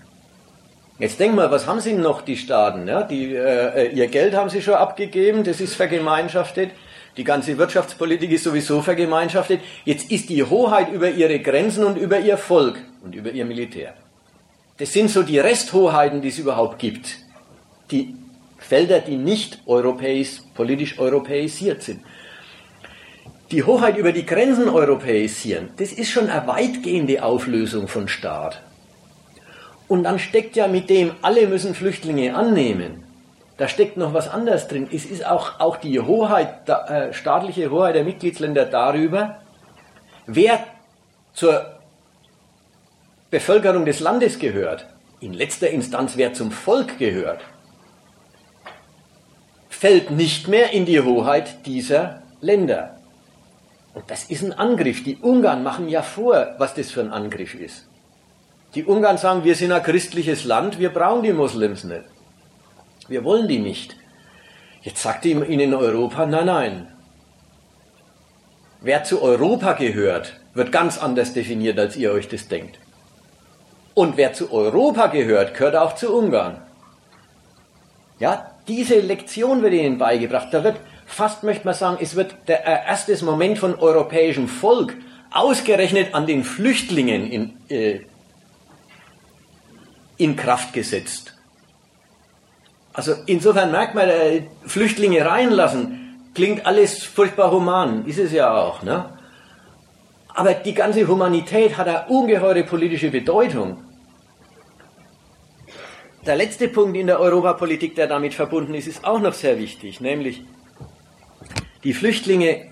Jetzt 0.98 1.18
denk 1.20 1.34
mal, 1.34 1.50
was 1.50 1.66
haben 1.66 1.80
sie 1.80 1.94
noch, 1.94 2.22
die 2.22 2.36
Staaten? 2.36 2.88
Ja, 2.88 3.02
die, 3.02 3.34
äh, 3.34 3.92
ihr 3.92 4.08
Geld 4.08 4.34
haben 4.34 4.50
sie 4.50 4.62
schon 4.62 4.74
abgegeben, 4.74 5.44
das 5.44 5.60
ist 5.60 5.74
vergemeinschaftet. 5.74 6.70
Die 7.16 7.24
ganze 7.24 7.56
Wirtschaftspolitik 7.56 8.30
ist 8.32 8.44
sowieso 8.44 8.82
vergemeinschaftet. 8.82 9.60
Jetzt 9.84 10.10
ist 10.10 10.28
die 10.28 10.42
Hoheit 10.44 10.92
über 10.92 11.10
ihre 11.10 11.38
Grenzen 11.40 11.84
und 11.84 11.96
über 11.96 12.18
ihr 12.18 12.36
Volk 12.36 12.78
und 13.02 13.14
über 13.14 13.30
ihr 13.30 13.44
Militär. 13.44 13.94
Das 14.76 14.92
sind 14.92 15.10
so 15.10 15.22
die 15.22 15.38
Resthoheiten, 15.38 16.20
die 16.20 16.28
es 16.28 16.38
überhaupt 16.38 16.78
gibt. 16.78 17.16
Die 17.90 18.14
Felder, 18.68 19.00
die 19.00 19.16
nicht 19.16 19.62
europäisch, 19.64 20.42
politisch 20.54 20.98
europäisiert 20.98 21.82
sind. 21.82 22.02
Die 23.50 23.64
Hoheit 23.64 23.96
über 23.96 24.12
die 24.12 24.26
Grenzen 24.26 24.68
europäisieren, 24.68 25.70
das 25.78 25.90
ist 25.90 26.10
schon 26.10 26.28
eine 26.28 26.46
weitgehende 26.46 27.22
Auflösung 27.22 27.88
von 27.88 28.08
Staat. 28.08 28.60
Und 29.88 30.04
dann 30.04 30.18
steckt 30.18 30.54
ja 30.54 30.68
mit 30.68 30.90
dem, 30.90 31.12
alle 31.22 31.46
müssen 31.46 31.74
Flüchtlinge 31.74 32.34
annehmen, 32.36 33.04
da 33.56 33.68
steckt 33.68 33.96
noch 33.96 34.12
was 34.12 34.28
anderes 34.28 34.68
drin. 34.68 34.86
Es 34.92 35.06
ist 35.06 35.26
auch, 35.26 35.60
auch 35.60 35.78
die 35.78 35.98
Hoheit, 35.98 36.68
äh, 36.68 37.14
staatliche 37.14 37.70
Hoheit 37.70 37.94
der 37.94 38.04
Mitgliedsländer 38.04 38.66
darüber, 38.66 39.38
wer 40.26 40.62
zur 41.32 41.78
Bevölkerung 43.30 43.86
des 43.86 44.00
Landes 44.00 44.38
gehört, 44.38 44.86
in 45.20 45.32
letzter 45.32 45.70
Instanz 45.70 46.18
wer 46.18 46.34
zum 46.34 46.52
Volk 46.52 46.98
gehört 46.98 47.40
fällt 49.78 50.10
nicht 50.10 50.48
mehr 50.48 50.72
in 50.72 50.86
die 50.86 51.00
Hoheit 51.00 51.64
dieser 51.64 52.22
Länder. 52.40 52.98
Und 53.94 54.10
das 54.10 54.24
ist 54.24 54.42
ein 54.42 54.52
Angriff. 54.52 55.04
Die 55.04 55.18
Ungarn 55.18 55.62
machen 55.62 55.88
ja 55.88 56.02
vor, 56.02 56.56
was 56.58 56.74
das 56.74 56.90
für 56.90 57.00
ein 57.00 57.12
Angriff 57.12 57.54
ist. 57.54 57.86
Die 58.74 58.84
Ungarn 58.84 59.18
sagen, 59.18 59.44
wir 59.44 59.54
sind 59.54 59.70
ein 59.70 59.82
christliches 59.84 60.44
Land, 60.44 60.80
wir 60.80 60.90
brauchen 60.90 61.22
die 61.22 61.32
Moslems 61.32 61.84
nicht. 61.84 62.02
Wir 63.06 63.22
wollen 63.22 63.46
die 63.46 63.60
nicht. 63.60 63.96
Jetzt 64.82 65.00
sagt 65.00 65.24
ihnen 65.24 65.74
Europa, 65.74 66.26
nein, 66.26 66.46
nein. 66.46 66.88
Wer 68.80 69.04
zu 69.04 69.22
Europa 69.22 69.74
gehört, 69.74 70.40
wird 70.54 70.72
ganz 70.72 70.98
anders 70.98 71.34
definiert, 71.34 71.78
als 71.78 71.96
ihr 71.96 72.10
euch 72.10 72.26
das 72.26 72.48
denkt. 72.48 72.80
Und 73.94 74.16
wer 74.16 74.32
zu 74.32 74.52
Europa 74.52 75.06
gehört, 75.06 75.54
gehört 75.54 75.76
auch 75.76 75.94
zu 75.94 76.12
Ungarn. 76.12 76.62
Ja, 78.18 78.57
diese 78.68 79.00
Lektion 79.00 79.62
wird 79.62 79.72
ihnen 79.72 79.98
beigebracht. 79.98 80.48
Da 80.52 80.62
wird 80.62 80.76
fast, 81.06 81.42
möchte 81.42 81.64
man 81.64 81.74
sagen, 81.74 81.98
es 82.00 82.14
wird 82.14 82.36
der 82.46 82.64
erste 82.64 83.24
Moment 83.24 83.58
von 83.58 83.74
europäischem 83.74 84.46
Volk 84.46 84.94
ausgerechnet 85.30 86.14
an 86.14 86.26
den 86.26 86.44
Flüchtlingen 86.44 87.30
in, 87.30 87.56
äh, 87.68 88.00
in 90.18 90.36
Kraft 90.36 90.72
gesetzt. 90.72 91.34
Also 92.92 93.14
insofern 93.26 93.70
merkt 93.70 93.94
man, 93.94 94.08
äh, 94.08 94.42
Flüchtlinge 94.66 95.24
reinlassen, 95.24 96.30
klingt 96.34 96.66
alles 96.66 97.04
furchtbar 97.04 97.50
human, 97.50 98.06
ist 98.06 98.18
es 98.18 98.32
ja 98.32 98.54
auch. 98.54 98.82
Ne? 98.82 99.06
Aber 100.34 100.54
die 100.54 100.74
ganze 100.74 101.06
Humanität 101.06 101.76
hat 101.76 101.88
eine 101.88 102.06
ungeheure 102.08 102.62
politische 102.64 103.10
Bedeutung. 103.10 103.84
Der 106.28 106.36
letzte 106.36 106.68
Punkt 106.68 106.94
in 106.94 107.06
der 107.06 107.20
Europapolitik, 107.20 107.94
der 107.94 108.06
damit 108.06 108.34
verbunden 108.34 108.74
ist, 108.74 108.86
ist 108.86 109.02
auch 109.02 109.18
noch 109.18 109.32
sehr 109.32 109.58
wichtig, 109.58 110.02
nämlich 110.02 110.42
die 111.84 111.94
Flüchtlinge 111.94 112.70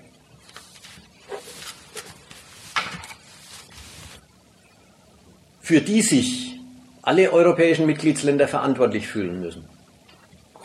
für 5.59 5.81
die 5.81 6.03
sich 6.03 6.59
alle 7.01 7.33
europäischen 7.33 7.87
Mitgliedsländer 7.87 8.47
verantwortlich 8.47 9.07
fühlen 9.07 9.39
müssen, 9.39 9.67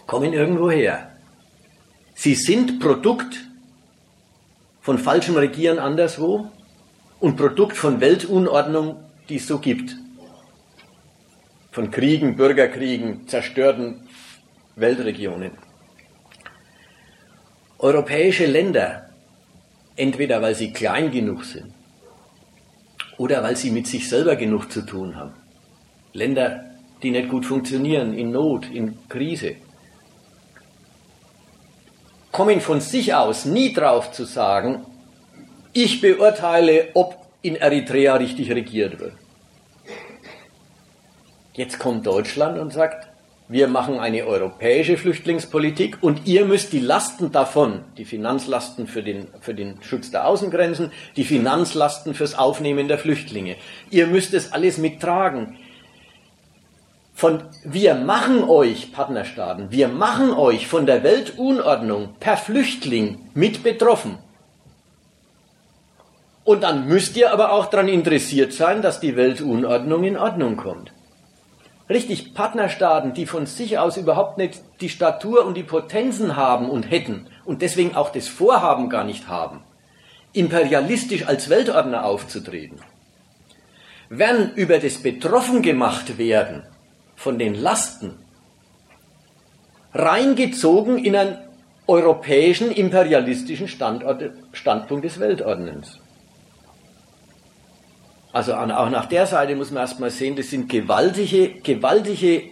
kommen 0.06 0.34
irgendwo 0.34 0.70
her. 0.70 1.12
Sie 2.12 2.34
sind 2.34 2.78
Produkt 2.78 3.42
von 4.82 4.98
falschem 4.98 5.36
Regieren 5.36 5.78
anderswo 5.78 6.50
und 7.20 7.38
Produkt 7.38 7.78
von 7.78 8.02
Weltunordnung, 8.02 9.02
die 9.30 9.36
es 9.36 9.46
so 9.46 9.60
gibt 9.60 9.96
von 11.72 11.90
Kriegen, 11.90 12.36
Bürgerkriegen, 12.36 13.26
zerstörten 13.26 14.06
Weltregionen. 14.76 15.52
Europäische 17.78 18.46
Länder, 18.46 19.08
entweder 19.96 20.42
weil 20.42 20.54
sie 20.54 20.72
klein 20.72 21.10
genug 21.10 21.44
sind 21.44 21.72
oder 23.16 23.42
weil 23.42 23.56
sie 23.56 23.70
mit 23.70 23.86
sich 23.86 24.08
selber 24.08 24.36
genug 24.36 24.70
zu 24.70 24.82
tun 24.82 25.16
haben, 25.16 25.32
Länder, 26.12 26.76
die 27.02 27.10
nicht 27.10 27.30
gut 27.30 27.46
funktionieren, 27.46 28.12
in 28.12 28.30
Not, 28.30 28.70
in 28.70 28.98
Krise, 29.08 29.56
kommen 32.30 32.60
von 32.60 32.82
sich 32.82 33.14
aus 33.14 33.46
nie 33.46 33.72
drauf 33.72 34.12
zu 34.12 34.24
sagen, 34.24 34.84
ich 35.72 36.02
beurteile, 36.02 36.90
ob 36.92 37.16
in 37.40 37.56
Eritrea 37.56 38.16
richtig 38.16 38.50
regiert 38.50 39.00
wird. 39.00 39.21
Jetzt 41.54 41.78
kommt 41.78 42.06
Deutschland 42.06 42.58
und 42.58 42.72
sagt, 42.72 43.08
wir 43.46 43.68
machen 43.68 43.98
eine 44.00 44.24
europäische 44.24 44.96
Flüchtlingspolitik 44.96 45.98
und 46.00 46.26
ihr 46.26 46.46
müsst 46.46 46.72
die 46.72 46.78
Lasten 46.78 47.30
davon, 47.30 47.80
die 47.98 48.06
Finanzlasten 48.06 48.86
für 48.86 49.02
den, 49.02 49.26
für 49.40 49.52
den 49.52 49.82
Schutz 49.82 50.10
der 50.10 50.26
Außengrenzen, 50.26 50.92
die 51.16 51.24
Finanzlasten 51.24 52.14
fürs 52.14 52.38
Aufnehmen 52.38 52.88
der 52.88 52.96
Flüchtlinge, 52.96 53.56
ihr 53.90 54.06
müsst 54.06 54.32
es 54.32 54.52
alles 54.54 54.78
mittragen. 54.78 55.58
Von 57.12 57.42
wir 57.64 57.96
machen 57.96 58.44
euch, 58.44 58.90
Partnerstaaten, 58.90 59.70
wir 59.70 59.88
machen 59.88 60.32
euch 60.32 60.66
von 60.66 60.86
der 60.86 61.02
Weltunordnung 61.02 62.14
per 62.18 62.38
Flüchtling 62.38 63.28
mit 63.34 63.62
betroffen. 63.62 64.16
Und 66.44 66.62
dann 66.62 66.88
müsst 66.88 67.18
ihr 67.18 67.30
aber 67.30 67.52
auch 67.52 67.66
daran 67.66 67.88
interessiert 67.88 68.54
sein, 68.54 68.80
dass 68.80 68.98
die 68.98 69.14
Weltunordnung 69.14 70.04
in 70.04 70.16
Ordnung 70.16 70.56
kommt. 70.56 70.90
Richtig, 71.92 72.32
Partnerstaaten, 72.32 73.12
die 73.12 73.26
von 73.26 73.44
sich 73.44 73.78
aus 73.78 73.98
überhaupt 73.98 74.38
nicht 74.38 74.62
die 74.80 74.88
Statur 74.88 75.44
und 75.44 75.58
die 75.58 75.62
Potenzen 75.62 76.36
haben 76.36 76.70
und 76.70 76.90
hätten 76.90 77.26
und 77.44 77.60
deswegen 77.60 77.94
auch 77.94 78.08
das 78.08 78.28
Vorhaben 78.28 78.88
gar 78.88 79.04
nicht 79.04 79.28
haben, 79.28 79.60
imperialistisch 80.32 81.26
als 81.26 81.50
Weltordner 81.50 82.06
aufzutreten, 82.06 82.80
werden 84.08 84.52
über 84.54 84.78
das 84.78 85.02
betroffen 85.02 85.60
gemacht 85.60 86.16
werden 86.16 86.62
von 87.14 87.38
den 87.38 87.54
Lasten 87.54 88.14
reingezogen 89.92 90.96
in 90.96 91.14
einen 91.14 91.36
europäischen 91.86 92.70
imperialistischen 92.70 93.68
Standort, 93.68 94.30
Standpunkt 94.54 95.04
des 95.04 95.20
Weltordnens. 95.20 96.00
Also 98.32 98.54
auch 98.54 98.88
nach 98.88 99.06
der 99.06 99.26
Seite 99.26 99.54
muss 99.54 99.70
man 99.70 99.82
erstmal 99.82 100.10
sehen, 100.10 100.36
das 100.36 100.48
sind 100.48 100.68
gewaltige, 100.70 101.60
gewaltige 101.60 102.44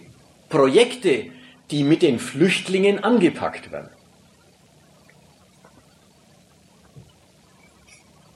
Projekte, 0.47 1.31
die 1.71 1.83
mit 1.83 2.03
den 2.03 2.19
Flüchtlingen 2.19 3.03
angepackt 3.03 3.71
werden. 3.71 3.89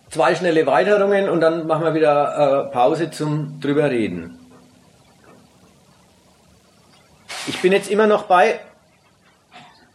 Zwei 0.09 0.33
schnelle 0.33 0.65
Weiterungen 0.65 1.29
und 1.29 1.41
dann 1.41 1.67
machen 1.67 1.83
wir 1.83 1.93
wieder 1.93 2.67
äh, 2.69 2.71
Pause 2.71 3.11
zum 3.11 3.59
drüber 3.59 3.91
reden. 3.91 4.39
Ich 7.47 7.61
bin 7.61 7.73
jetzt 7.73 7.91
immer 7.91 8.07
noch 8.07 8.23
bei, 8.23 8.59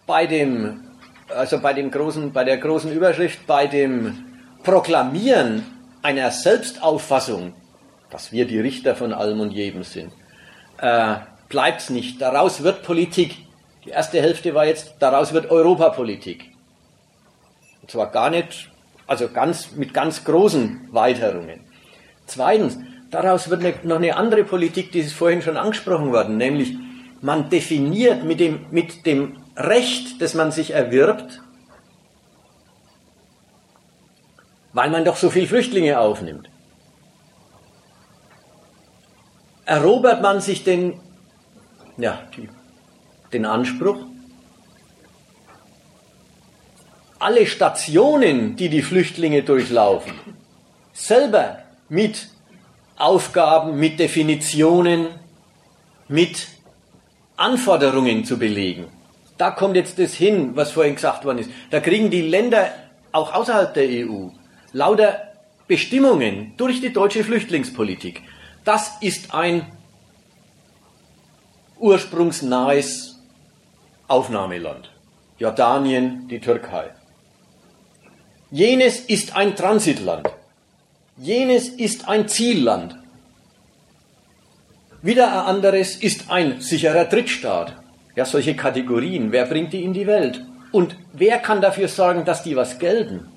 bei 0.07 0.27
dem, 0.27 0.85
also 1.29 1.59
bei 1.59 1.73
dem 1.73 1.91
großen, 1.91 2.33
bei 2.33 2.45
der 2.45 2.59
großen 2.59 2.93
Überschrift, 2.93 3.45
bei 3.47 3.67
dem 3.67 4.27
Proklamieren 4.63 5.80
einer 6.03 6.31
Selbstauffassung, 6.31 7.55
dass 8.11 8.33
wir 8.33 8.47
die 8.47 8.61
Richter 8.61 8.97
von 8.97 9.13
allem 9.13 9.41
und 9.41 9.53
jedem 9.53 9.83
sind, 9.85 10.13
äh, 10.79 11.17
bleibt 11.49 11.83
es 11.83 11.91
nicht. 11.91 12.21
Daraus 12.21 12.63
wird 12.63 12.83
Politik. 12.83 13.37
Die 13.85 13.91
erste 13.91 14.21
Hälfte 14.21 14.55
war 14.55 14.67
jetzt, 14.67 14.95
daraus 14.99 15.33
wird 15.33 15.51
Europapolitik. 15.51 16.51
Und 17.83 17.91
zwar 17.91 18.11
gar 18.11 18.31
nicht, 18.31 18.71
also 19.07 19.29
ganz, 19.29 19.73
mit 19.73 19.95
ganz 19.95 20.25
großen 20.25 20.89
Weiterungen. 20.93 21.61
Zweitens, 22.27 22.79
daraus 23.11 23.51
wird 23.51 23.65
eine, 23.65 23.75
noch 23.83 23.97
eine 23.97 24.17
andere 24.17 24.45
Politik, 24.45 24.93
die 24.93 25.01
ist 25.01 25.13
vorhin 25.13 25.43
schon 25.43 25.57
angesprochen 25.57 26.13
worden, 26.13 26.37
nämlich 26.37 26.77
man 27.21 27.51
definiert 27.51 28.25
mit 28.25 28.41
dem, 28.41 28.67
mit 28.71 29.05
dem 29.07 29.37
Recht, 29.57 30.23
das 30.23 30.35
man 30.35 30.53
sich 30.53 30.71
erwirbt, 30.71 31.43
weil 34.73 34.91
man 34.91 35.05
doch 35.05 35.17
so 35.17 35.31
viele 35.31 35.47
Flüchtlinge 35.47 35.99
aufnimmt. 35.99 36.49
Erobert 39.65 40.23
man 40.23 40.41
sich 40.41 40.65
den, 40.65 41.01
ja, 41.97 42.21
die, 42.37 42.49
den 43.33 43.47
Anspruch, 43.47 43.99
alle 47.19 47.47
Stationen, 47.47 48.57
die 48.57 48.69
die 48.69 48.83
Flüchtlinge 48.83 49.43
durchlaufen, 49.43 50.15
selber 50.93 51.59
mit 51.89 52.29
Aufgaben, 52.97 53.79
mit 53.79 53.99
Definitionen, 54.01 55.09
mit 56.09 56.49
Anforderungen 57.37 58.25
zu 58.25 58.39
belegen. 58.39 58.87
Da 59.39 59.51
kommt 59.51 59.77
jetzt 59.77 59.99
das 59.99 60.15
hin, 60.15 60.57
was 60.57 60.73
vorhin 60.73 60.97
gesagt 60.97 61.25
worden 61.25 61.39
ist. 61.39 61.51
Da 61.71 61.81
kriegen 61.81 62.11
die 62.11 62.23
Länder 62.23 62.73
auch 63.13 63.33
außerhalb 63.33 63.73
der 63.73 64.07
EU 64.07 64.29
lauter 64.73 65.33
Bestimmungen 65.67 66.55
durch 66.57 66.81
die 66.81 66.93
deutsche 66.93 67.25
Flüchtlingspolitik. 67.25 68.23
Das 68.65 68.93
ist 69.01 69.35
ein 69.35 69.67
ursprungsnahes 71.79 73.19
Aufnahmeland. 74.09 74.91
Jordanien, 75.39 76.29
die 76.29 76.41
Türkei. 76.41 76.91
Jenes 78.51 79.01
ist 79.01 79.37
ein 79.37 79.57
Transitland. 79.57 80.29
Jenes 81.17 81.69
ist 81.69 82.09
ein 82.09 82.29
Zielland. 82.29 82.97
Wieder 85.03 85.33
ein 85.33 85.57
anderes 85.57 85.97
ist 85.97 86.31
ein 86.31 86.61
sicherer 86.61 87.05
Drittstaat. 87.05 87.77
Ja, 88.17 88.25
solche 88.25 88.55
Kategorien. 88.55 89.33
Wer 89.33 89.47
bringt 89.47 89.73
die 89.73 89.85
in 89.85 89.95
die 89.95 90.07
Welt? 90.07 90.45
Und 90.73 90.97
wer 91.13 91.39
kann 91.39 91.61
dafür 91.61 91.89
sorgen, 91.89 92.25
dass 92.25 92.43
die 92.43 92.57
was 92.57 92.79
gelten? 92.79 93.29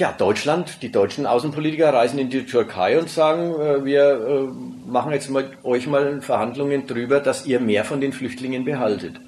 Ja, 0.00 0.12
Deutschland, 0.12 0.80
die 0.80 0.90
deutschen 0.90 1.26
Außenpolitiker 1.26 1.92
reisen 1.92 2.18
in 2.18 2.30
die 2.30 2.46
Türkei 2.46 2.98
und 2.98 3.10
sagen, 3.10 3.52
äh, 3.60 3.84
wir 3.84 4.12
äh, 4.12 4.90
machen 4.90 5.12
jetzt 5.12 5.28
mit 5.28 5.62
euch 5.62 5.86
mal 5.86 6.22
Verhandlungen 6.22 6.86
drüber, 6.86 7.20
dass 7.20 7.44
ihr 7.44 7.60
mehr 7.60 7.84
von 7.84 8.00
den 8.00 8.14
Flüchtlingen 8.14 8.64
behaltet. 8.64 9.20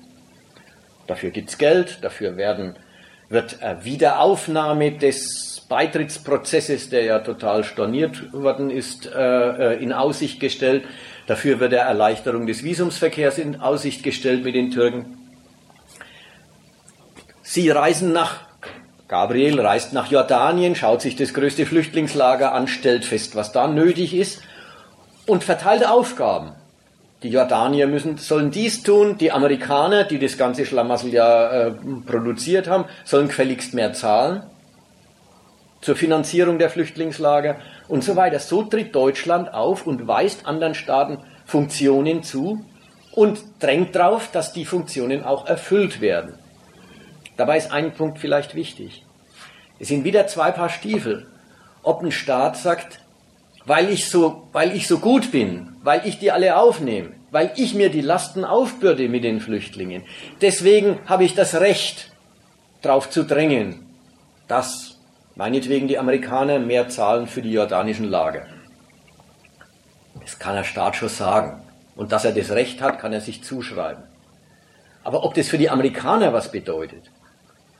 Dafür 1.07 1.29
gibt's 1.29 1.59
Geld, 1.59 1.99
dafür 2.01 2.39
werden, 2.39 2.77
wird 3.29 3.59
Wiederaufnahme 3.83 4.93
des 4.93 5.67
Beitrittsprozesses, 5.69 6.89
der 6.89 7.05
ja 7.05 7.19
total 7.19 7.65
storniert 7.65 8.33
worden 8.33 8.71
ist, 8.71 9.13
äh, 9.15 9.75
in 9.75 9.93
Aussicht 9.93 10.41
gestellt. 10.41 10.85
Dafür 11.27 11.61
wird 11.61 11.73
der 11.73 11.83
Erleichterung 11.83 12.47
des 12.47 12.65
Visumsverkehrs 12.65 13.37
in 13.37 13.61
Aussicht 13.61 14.03
gestellt 14.03 14.43
mit 14.43 14.55
den 14.55 14.71
Türken. 14.71 15.19
Sie 17.43 17.69
reisen 17.69 18.13
nach 18.13 18.52
Gabriel 19.13 19.61
reist 19.61 19.93
nach 19.93 20.11
Jordanien, 20.11 20.75
schaut 20.75 21.03
sich 21.03 21.17
das 21.17 21.35
größte 21.35 21.67
Flüchtlingslager 21.67 22.55
an, 22.55 22.67
stellt 22.67 23.05
fest, 23.05 23.37
was 23.37 23.53
da 23.53 23.69
nötig 23.69 24.15
ist 24.15 24.41
und 25.27 25.45
verteilt 25.45 25.87
Aufgaben. 25.87 26.53
Die 27.23 27.29
Jordanier 27.29 27.89
müssen, 27.89 28.17
sollen 28.17 28.51
dies 28.51 28.83
tun, 28.83 29.19
die 29.19 29.31
Amerikaner, 29.31 30.05
die 30.05 30.19
das 30.19 30.39
ganze 30.39 30.65
Schlamassel 30.65 31.13
ja 31.13 31.51
äh, 31.51 31.73
produziert 32.07 32.69
haben, 32.69 32.87
sollen 33.05 33.29
gefälligst 33.29 33.75
mehr 33.75 33.93
zahlen 33.93 34.45
zur 35.83 35.95
Finanzierung 35.95 36.59
der 36.59 36.71
Flüchtlingslager 36.71 37.57
und 37.89 38.03
so 38.03 38.17
weiter. 38.17 38.39
So 38.39 38.63
tritt 38.63 38.95
Deutschland 38.95 39.53
auf 39.53 39.87
und 39.87 40.09
weist 40.09 40.47
anderen 40.47 40.75
Staaten 40.75 41.19
Funktionen 41.45 42.23
zu 42.23 42.65
und 43.11 43.45
drängt 43.61 43.95
darauf, 43.95 44.31
dass 44.33 44.55
die 44.55 44.65
Funktionen 44.65 45.23
auch 45.23 45.47
erfüllt 45.47 46.01
werden. 46.01 46.39
Dabei 47.37 47.57
ist 47.57 47.73
ein 47.73 47.93
Punkt 47.93 48.19
vielleicht 48.19 48.55
wichtig. 48.55 49.05
Es 49.79 49.89
sind 49.89 50.05
wieder 50.05 50.27
zwei 50.27 50.51
Paar 50.51 50.69
Stiefel. 50.69 51.27
Ob 51.83 52.03
ein 52.03 52.13
Staat 52.13 52.57
sagt, 52.57 53.01
weil 53.65 53.91
ich 53.91 54.09
so, 54.09 54.49
weil 54.53 54.75
ich 54.77 54.87
so 54.87 54.99
gut 54.99 55.33
bin, 55.33 55.77
weil 55.83 56.07
ich 56.07 56.19
die 56.19 56.31
alle 56.31 56.57
aufnehme, 56.57 57.11
weil 57.31 57.53
ich 57.57 57.75
mir 57.75 57.91
die 57.91 58.01
Lasten 58.01 58.45
aufbürde 58.45 59.09
mit 59.09 59.25
den 59.25 59.41
Flüchtlingen. 59.41 60.05
Deswegen 60.41 61.01
habe 61.07 61.25
ich 61.25 61.35
das 61.35 61.55
Recht, 61.55 62.13
darauf 62.83 63.11
zu 63.11 63.25
drängen, 63.25 63.87
dass 64.49 64.99
meinetwegen 65.35 65.89
die 65.89 65.99
Amerikaner 65.99 66.59
mehr 66.59 66.89
zahlen 66.89 67.27
für 67.27 67.43
die 67.43 67.53
jordanischen 67.53 68.09
Lager. 68.09 68.47
Das 70.21 70.39
kann 70.39 70.57
der 70.57 70.65
Staat 70.65 70.97
schon 70.97 71.09
sagen. 71.09 71.63
Und 71.95 72.13
dass 72.13 72.25
er 72.25 72.33
das 72.33 72.51
Recht 72.51 72.81
hat, 72.81 72.99
kann 72.99 73.13
er 73.13 73.21
sich 73.21 73.45
zuschreiben. 73.45 74.03
Aber 75.05 75.25
ob 75.25 75.35
das 75.35 75.49
für 75.49 75.59
die 75.59 75.71
Amerikaner 75.71 76.33
was 76.33 76.51
bedeutet, 76.51 77.11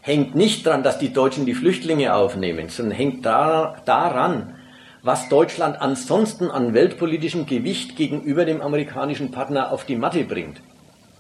hängt 0.03 0.35
nicht 0.35 0.67
daran, 0.67 0.83
dass 0.83 0.99
die 0.99 1.13
Deutschen 1.13 1.47
die 1.47 1.55
Flüchtlinge 1.55 2.15
aufnehmen, 2.15 2.69
sondern 2.69 2.97
hängt 2.97 3.25
da, 3.25 3.77
daran, 3.87 4.55
was 5.03 5.29
Deutschland 5.29 5.81
ansonsten 5.81 6.51
an 6.51 6.75
weltpolitischem 6.75 7.47
Gewicht 7.47 7.97
gegenüber 7.97 8.45
dem 8.45 8.61
amerikanischen 8.61 9.31
Partner 9.31 9.73
auf 9.73 9.85
die 9.85 9.97
Matte 9.97 10.25
bringt. 10.25 10.61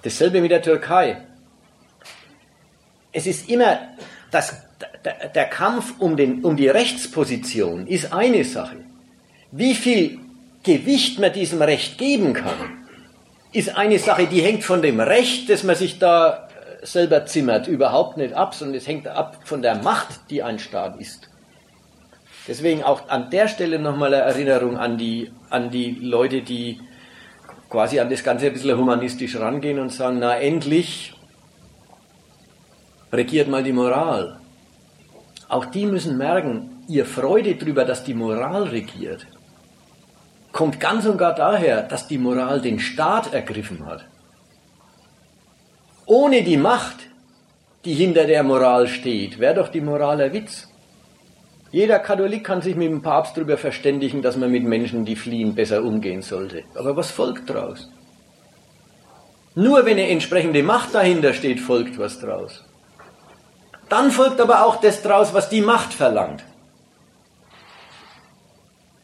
Dasselbe 0.03 0.41
mit 0.41 0.51
der 0.51 0.63
Türkei. 0.63 1.23
Es 3.13 3.27
ist 3.27 3.49
immer, 3.49 3.79
das, 4.31 4.65
der, 5.35 5.45
Kampf 5.45 5.95
um, 5.99 6.17
den, 6.17 6.45
um 6.45 6.57
die 6.57 6.69
Rechtsposition 6.69 7.87
ist 7.87 8.13
eine 8.13 8.45
Sache. 8.45 8.79
Wie 9.53 9.75
viel 9.75 10.19
Gewicht 10.65 11.19
man 11.19 11.33
diesem 11.33 11.63
Recht 11.63 11.99
geben 11.99 12.33
kann, 12.33 12.87
ist 13.53 13.77
eine 13.77 13.99
Sache, 13.99 14.27
die 14.27 14.41
hängt 14.41 14.65
von 14.65 14.83
dem 14.83 14.99
Recht, 14.99 15.51
das 15.51 15.63
man 15.63 15.77
sich 15.77 15.99
da 15.99 16.49
selber 16.83 17.25
zimmert, 17.27 17.69
überhaupt 17.69 18.17
nicht 18.17 18.35
ab, 18.35 18.55
sondern 18.55 18.77
es 18.77 18.87
hängt 18.87 19.07
ab 19.07 19.39
von 19.45 19.63
der 19.63 19.77
Macht, 19.77 20.31
die 20.31 20.43
ein 20.43 20.59
Staat 20.59 21.01
ist. 21.01 21.31
Deswegen 22.49 22.83
auch 22.83 23.09
an 23.09 23.31
der 23.31 23.47
Stelle 23.47 23.79
nochmal 23.79 24.13
eine 24.13 24.25
Erinnerung 24.25 24.77
an 24.77 24.99
die, 24.99 25.31
an 25.49 25.71
die 25.71 25.93
Leute, 25.93 26.43
die 26.43 26.81
quasi 27.71 28.01
an 28.01 28.11
das 28.11 28.25
Ganze 28.25 28.47
ein 28.47 28.53
bisschen 28.53 28.77
humanistisch 28.77 29.37
rangehen 29.37 29.79
und 29.79 29.91
sagen, 29.91 30.19
na 30.19 30.37
endlich 30.37 31.15
regiert 33.13 33.49
mal 33.49 33.63
die 33.63 33.73
Moral. 33.73 34.39
Auch 35.49 35.67
die 35.67 35.87
müssen 35.87 36.19
merken, 36.19 36.83
ihr 36.89 37.07
Freude 37.07 37.55
darüber, 37.55 37.85
dass 37.85 38.03
die 38.03 38.15
Moral 38.15 38.65
regiert, 38.65 39.27
kommt 40.51 40.81
ganz 40.81 41.07
und 41.07 41.17
gar 41.17 41.35
daher, 41.35 41.83
dass 41.83 42.09
die 42.09 42.19
Moral 42.19 42.61
den 42.61 42.81
Staat 42.81 43.33
ergriffen 43.33 43.87
hat. 43.87 44.05
Ohne 46.13 46.43
die 46.43 46.59
Macht, 46.59 46.99
die 47.87 47.95
hinter 47.95 48.27
der 48.27 48.43
Moral 48.43 48.87
steht, 48.87 49.39
wäre 49.39 49.55
doch 49.55 49.69
die 49.69 49.81
Moral 49.81 50.21
ein 50.21 50.35
Witz. 50.35 50.69
Jeder 51.71 51.99
Katholik 52.01 52.45
kann 52.45 52.61
sich 52.61 52.77
mit 52.77 52.91
dem 52.91 53.01
Papst 53.01 53.35
darüber 53.35 53.57
verständigen, 53.57 54.21
dass 54.21 54.37
man 54.37 54.51
mit 54.51 54.63
Menschen, 54.63 55.07
die 55.07 55.17
fliehen, 55.17 55.55
besser 55.55 55.83
umgehen 55.83 56.21
sollte. 56.21 56.65
Aber 56.75 56.95
was 56.97 57.11
folgt 57.11 57.49
daraus? 57.49 57.91
Nur 59.55 59.87
wenn 59.87 59.93
eine 59.93 60.11
entsprechende 60.11 60.63
Macht 60.63 60.95
dahinter 60.95 61.33
steht, 61.33 61.61
folgt 61.61 61.99
was 61.99 62.21
draus. 62.21 62.63
Dann 63.89 64.11
folgt 64.11 64.39
aber 64.39 64.67
auch 64.67 64.77
das 64.83 65.01
draus, 65.01 65.33
was 65.33 65.49
die 65.49 65.63
Macht 65.63 65.95
verlangt. 65.95 66.45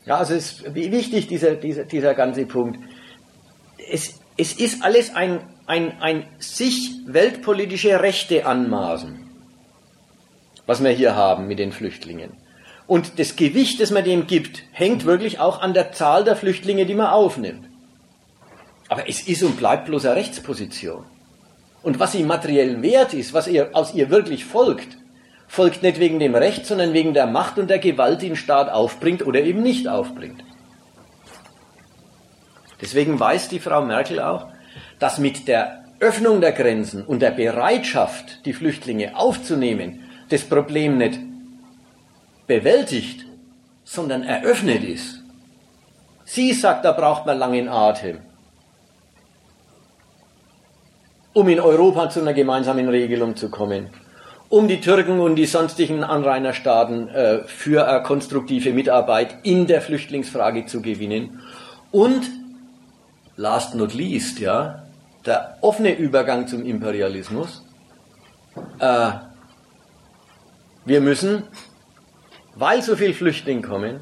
Ja, 0.04 0.16
also 0.18 0.34
ist 0.34 0.74
wichtig, 0.74 1.26
dieser, 1.26 1.54
dieser, 1.54 1.84
dieser 1.84 2.12
ganze 2.12 2.44
Punkt. 2.44 2.78
Es, 3.90 4.20
es 4.36 4.52
ist 4.52 4.84
alles 4.84 5.14
ein, 5.14 5.40
ein, 5.68 6.00
ein 6.00 6.26
sich 6.38 6.92
weltpolitische 7.06 8.00
Rechte 8.00 8.46
anmaßen, 8.46 9.30
was 10.66 10.82
wir 10.82 10.90
hier 10.90 11.14
haben 11.14 11.46
mit 11.46 11.58
den 11.58 11.72
Flüchtlingen. 11.72 12.32
Und 12.86 13.18
das 13.18 13.36
Gewicht, 13.36 13.80
das 13.80 13.90
man 13.90 14.02
dem 14.02 14.26
gibt, 14.26 14.62
hängt 14.72 15.04
wirklich 15.04 15.40
auch 15.40 15.60
an 15.60 15.74
der 15.74 15.92
Zahl 15.92 16.24
der 16.24 16.36
Flüchtlinge, 16.36 16.86
die 16.86 16.94
man 16.94 17.08
aufnimmt. 17.08 17.68
Aber 18.88 19.08
es 19.10 19.28
ist 19.28 19.42
und 19.42 19.58
bleibt 19.58 19.84
bloß 19.84 20.06
eine 20.06 20.16
Rechtsposition. 20.16 21.04
Und 21.82 22.00
was 22.00 22.12
sie 22.12 22.24
materiell 22.24 22.80
wert 22.80 23.12
ist, 23.12 23.34
was 23.34 23.46
ihr, 23.46 23.68
aus 23.74 23.94
ihr 23.94 24.08
wirklich 24.08 24.46
folgt, 24.46 24.96
folgt 25.48 25.82
nicht 25.82 26.00
wegen 26.00 26.18
dem 26.18 26.34
Recht, 26.34 26.64
sondern 26.64 26.94
wegen 26.94 27.12
der 27.12 27.26
Macht 27.26 27.58
und 27.58 27.68
der 27.68 27.78
Gewalt, 27.78 28.22
die 28.22 28.30
ein 28.30 28.36
Staat 28.36 28.70
aufbringt 28.70 29.26
oder 29.26 29.42
eben 29.42 29.62
nicht 29.62 29.86
aufbringt. 29.86 30.42
Deswegen 32.80 33.20
weiß 33.20 33.48
die 33.48 33.60
Frau 33.60 33.82
Merkel 33.82 34.20
auch, 34.20 34.46
dass 34.98 35.18
mit 35.18 35.48
der 35.48 35.84
Öffnung 36.00 36.40
der 36.40 36.52
Grenzen 36.52 37.04
und 37.04 37.20
der 37.20 37.32
Bereitschaft, 37.32 38.44
die 38.44 38.52
Flüchtlinge 38.52 39.16
aufzunehmen, 39.16 40.04
das 40.28 40.42
Problem 40.42 40.98
nicht 40.98 41.18
bewältigt, 42.46 43.26
sondern 43.84 44.22
eröffnet 44.22 44.84
ist. 44.84 45.22
Sie 46.24 46.52
sagt, 46.52 46.84
da 46.84 46.92
braucht 46.92 47.26
man 47.26 47.38
langen 47.38 47.68
Atem, 47.68 48.18
um 51.32 51.48
in 51.48 51.58
Europa 51.58 52.10
zu 52.10 52.20
einer 52.20 52.34
gemeinsamen 52.34 52.88
Regelung 52.88 53.34
zu 53.34 53.50
kommen, 53.50 53.88
um 54.48 54.68
die 54.68 54.80
Türken 54.80 55.20
und 55.20 55.36
die 55.36 55.46
sonstigen 55.46 56.04
Anrainerstaaten 56.04 57.08
äh, 57.08 57.38
für 57.44 57.88
eine 57.88 58.02
konstruktive 58.02 58.72
Mitarbeit 58.72 59.36
in 59.42 59.66
der 59.66 59.80
Flüchtlingsfrage 59.80 60.66
zu 60.66 60.80
gewinnen 60.80 61.40
und 61.90 62.30
last 63.36 63.74
not 63.74 63.94
least, 63.94 64.38
ja, 64.38 64.87
der 65.28 65.58
offene 65.60 65.94
Übergang 65.94 66.46
zum 66.48 66.64
Imperialismus. 66.64 67.64
Äh, 68.80 69.10
wir 70.84 71.00
müssen 71.00 71.44
weil 72.58 72.82
so 72.82 72.96
viele 72.96 73.14
Flüchtlinge 73.14 73.62
kommen 73.62 74.00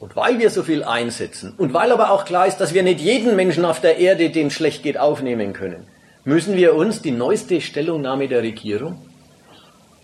und 0.00 0.16
weil 0.16 0.40
wir 0.40 0.50
so 0.50 0.64
viel 0.64 0.82
einsetzen 0.82 1.54
und 1.56 1.72
weil 1.72 1.92
aber 1.92 2.10
auch 2.10 2.24
klar 2.24 2.46
ist, 2.46 2.56
dass 2.56 2.74
wir 2.74 2.82
nicht 2.82 3.00
jeden 3.00 3.36
Menschen 3.36 3.64
auf 3.64 3.80
der 3.80 3.98
Erde, 3.98 4.30
dem 4.30 4.48
es 4.48 4.54
schlecht 4.54 4.82
geht, 4.82 4.98
aufnehmen 4.98 5.52
können, 5.52 5.86
müssen 6.24 6.56
wir 6.56 6.74
uns 6.74 7.02
die 7.02 7.12
neueste 7.12 7.60
Stellungnahme 7.60 8.26
der 8.26 8.42
Regierung 8.42 8.98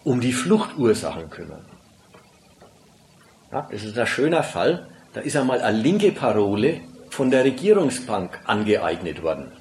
um 0.05 0.21
die 0.21 0.33
Fluchtursachen 0.33 1.29
kümmern. 1.31 1.65
Ja, 3.53 3.67
das 3.71 3.83
ist 3.83 3.99
ein 3.99 4.07
schöner 4.07 4.45
Fall. 4.45 4.87
Da 5.13 5.21
ist 5.21 5.37
einmal 5.37 5.61
eine 5.61 5.77
linke 5.77 6.13
Parole 6.13 6.81
von 7.11 7.31
der 7.31 7.45
Regierungsbank 7.45 8.41
angeeignet 8.45 9.23
worden. 9.23 9.53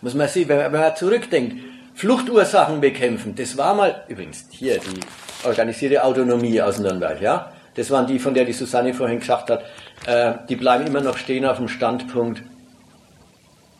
Muss 0.00 0.14
man 0.14 0.28
sehen, 0.28 0.48
wenn 0.48 0.70
man 0.70 0.94
zurückdenkt, 0.96 1.56
Fluchtursachen 1.94 2.80
bekämpfen. 2.80 3.34
Das 3.34 3.56
war 3.56 3.74
mal, 3.74 4.04
übrigens, 4.08 4.44
hier, 4.50 4.78
die 4.78 5.00
organisierte 5.46 6.04
Autonomie 6.04 6.60
aus 6.60 6.78
Nürnberg, 6.78 7.20
ja. 7.20 7.52
Das 7.74 7.90
waren 7.90 8.06
die, 8.06 8.18
von 8.18 8.34
der 8.34 8.44
die 8.44 8.52
Susanne 8.52 8.94
vorhin 8.94 9.20
gesagt 9.20 9.50
hat. 9.50 9.64
Äh, 10.06 10.34
die 10.48 10.56
bleiben 10.56 10.86
immer 10.86 11.00
noch 11.00 11.16
stehen 11.16 11.44
auf 11.44 11.56
dem 11.56 11.68
Standpunkt, 11.68 12.42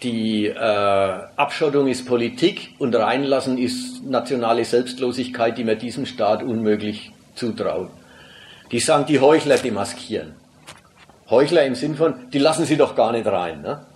die 0.02 0.46
äh, 0.46 0.54
Abschottung 0.56 1.88
ist 1.88 2.06
Politik 2.06 2.74
und 2.78 2.94
Reinlassen 2.94 3.58
ist 3.58 4.04
nationale 4.04 4.64
Selbstlosigkeit, 4.64 5.58
die 5.58 5.64
man 5.64 5.78
diesem 5.78 6.06
Staat 6.06 6.44
unmöglich 6.44 7.12
zutraut. 7.34 7.90
Die 8.70 8.78
sagen, 8.78 9.06
die 9.06 9.18
Heuchler 9.18 9.56
demaskieren. 9.56 10.34
Heuchler 11.30 11.64
im 11.64 11.74
Sinn 11.74 11.94
von, 11.94 12.30
die 12.30 12.38
lassen 12.38 12.64
sie 12.64 12.76
doch 12.76 12.94
gar 12.94 13.12
nicht 13.12 13.26
rein. 13.26 13.62
Ne? 13.62 13.86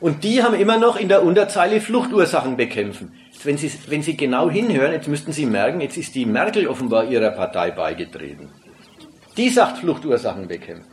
Und 0.00 0.24
die 0.24 0.42
haben 0.42 0.54
immer 0.54 0.78
noch 0.78 0.96
in 0.96 1.08
der 1.08 1.22
Unterzeile 1.22 1.80
Fluchtursachen 1.80 2.56
bekämpfen. 2.56 3.12
Wenn 3.44 3.58
Sie, 3.58 3.70
wenn 3.88 4.02
Sie 4.02 4.16
genau 4.16 4.50
hinhören, 4.50 4.92
jetzt 4.92 5.08
müssten 5.08 5.32
Sie 5.32 5.46
merken, 5.46 5.80
jetzt 5.80 5.96
ist 5.96 6.14
die 6.14 6.26
Merkel 6.26 6.66
offenbar 6.66 7.04
Ihrer 7.04 7.30
Partei 7.30 7.70
beigetreten. 7.70 8.50
Die 9.36 9.50
sagt 9.50 9.78
Fluchtursachen 9.78 10.48
bekämpfen. 10.48 10.90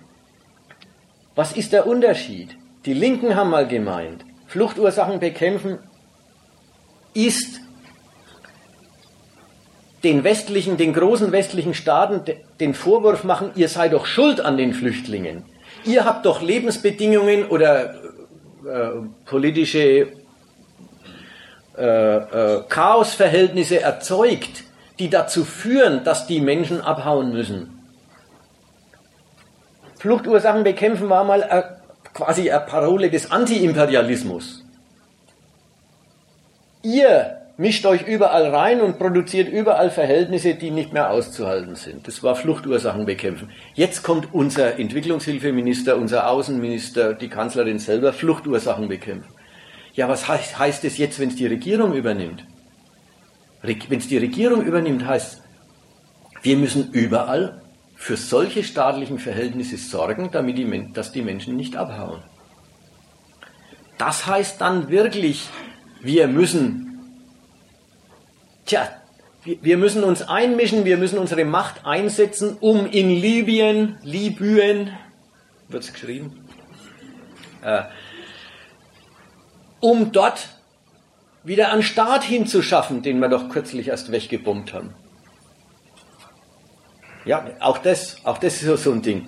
Was 1.35 1.53
ist 1.53 1.73
der 1.73 1.87
Unterschied? 1.87 2.57
Die 2.85 2.93
Linken 2.93 3.35
haben 3.35 3.49
mal 3.49 3.67
gemeint, 3.67 4.25
Fluchtursachen 4.47 5.19
bekämpfen 5.19 5.79
ist 7.13 7.61
den 10.03 10.23
westlichen, 10.23 10.77
den 10.77 10.93
großen 10.93 11.31
westlichen 11.31 11.73
Staaten 11.73 12.21
den 12.59 12.73
Vorwurf 12.73 13.23
machen, 13.23 13.51
ihr 13.55 13.69
seid 13.69 13.93
doch 13.93 14.05
schuld 14.05 14.41
an 14.41 14.57
den 14.57 14.73
Flüchtlingen. 14.73 15.43
Ihr 15.85 16.05
habt 16.05 16.25
doch 16.25 16.41
Lebensbedingungen 16.41 17.45
oder 17.45 17.95
äh, 18.65 18.89
politische 19.25 20.13
äh, 21.77 22.15
äh, 22.17 22.63
Chaosverhältnisse 22.69 23.81
erzeugt, 23.81 24.63
die 24.99 25.09
dazu 25.09 25.43
führen, 25.43 26.03
dass 26.03 26.27
die 26.27 26.39
Menschen 26.39 26.81
abhauen 26.81 27.33
müssen. 27.33 27.79
Fluchtursachen 29.99 30.63
bekämpfen 30.63 31.09
war 31.09 31.23
mal 31.23 31.41
äh, 31.41 31.63
quasi 32.13 32.51
eine 32.51 32.65
Parole 32.65 33.09
des 33.09 33.31
Antiimperialismus. 33.31 34.63
Ihr 36.83 37.42
mischt 37.57 37.85
euch 37.85 38.07
überall 38.07 38.47
rein 38.47 38.81
und 38.81 38.97
produziert 38.97 39.47
überall 39.47 39.91
Verhältnisse, 39.91 40.55
die 40.55 40.71
nicht 40.71 40.93
mehr 40.93 41.11
auszuhalten 41.11 41.75
sind. 41.75 42.07
Das 42.07 42.23
war 42.23 42.35
Fluchtursachen 42.35 43.05
bekämpfen. 43.05 43.49
Jetzt 43.75 44.03
kommt 44.03 44.33
unser 44.33 44.79
Entwicklungshilfeminister, 44.79 45.97
unser 45.97 46.29
Außenminister, 46.29 47.13
die 47.13 47.29
Kanzlerin 47.29 47.79
selber, 47.79 48.13
Fluchtursachen 48.13 48.87
bekämpfen. 48.87 49.31
Ja, 49.93 50.09
was 50.09 50.27
heißt, 50.27 50.57
heißt 50.57 50.83
es 50.85 50.97
jetzt, 50.97 51.19
wenn 51.19 51.29
es 51.29 51.35
die 51.35 51.47
Regierung 51.47 51.93
übernimmt? 51.93 52.45
Wenn 53.61 53.99
es 53.99 54.07
die 54.07 54.17
Regierung 54.17 54.63
übernimmt, 54.63 55.05
heißt, 55.05 55.41
wir 56.41 56.57
müssen 56.57 56.91
überall 56.91 57.61
für 57.95 58.17
solche 58.17 58.63
staatlichen 58.63 59.19
Verhältnisse 59.19 59.77
sorgen, 59.77 60.29
damit 60.31 60.57
die, 60.57 60.91
dass 60.91 61.11
die 61.11 61.21
Menschen 61.21 61.55
nicht 61.55 61.77
abhauen. 61.77 62.21
Das 63.97 64.27
heißt 64.27 64.59
dann 64.59 64.89
wirklich, 64.89 65.47
wir 66.01 66.27
müssen, 66.27 66.92
tja, 68.65 68.89
wir 69.43 69.77
müssen 69.77 70.03
uns 70.03 70.21
einmischen, 70.21 70.85
wir 70.85 70.97
müssen 70.97 71.19
unsere 71.19 71.43
Macht 71.43 71.85
einsetzen, 71.85 72.57
um 72.59 72.85
in 72.85 73.09
Libyen, 73.09 73.97
Libyen, 74.03 74.91
wird 75.67 75.83
es 75.83 75.91
geschrieben, 75.91 76.45
äh, 77.61 77.83
um 79.81 80.13
dort 80.13 80.47
wieder 81.43 81.73
einen 81.73 81.83
Staat 81.83 82.23
hinzuschaffen, 82.23 83.01
den 83.01 83.19
wir 83.19 83.27
doch 83.27 83.49
kürzlich 83.49 83.89
erst 83.89 84.11
weggebombt 84.11 84.73
haben. 84.73 84.93
Ja, 87.25 87.45
auch 87.59 87.77
das, 87.77 88.17
auch 88.23 88.37
das 88.37 88.61
ist 88.61 88.83
so 88.83 88.91
ein 88.91 89.01
Ding. 89.01 89.27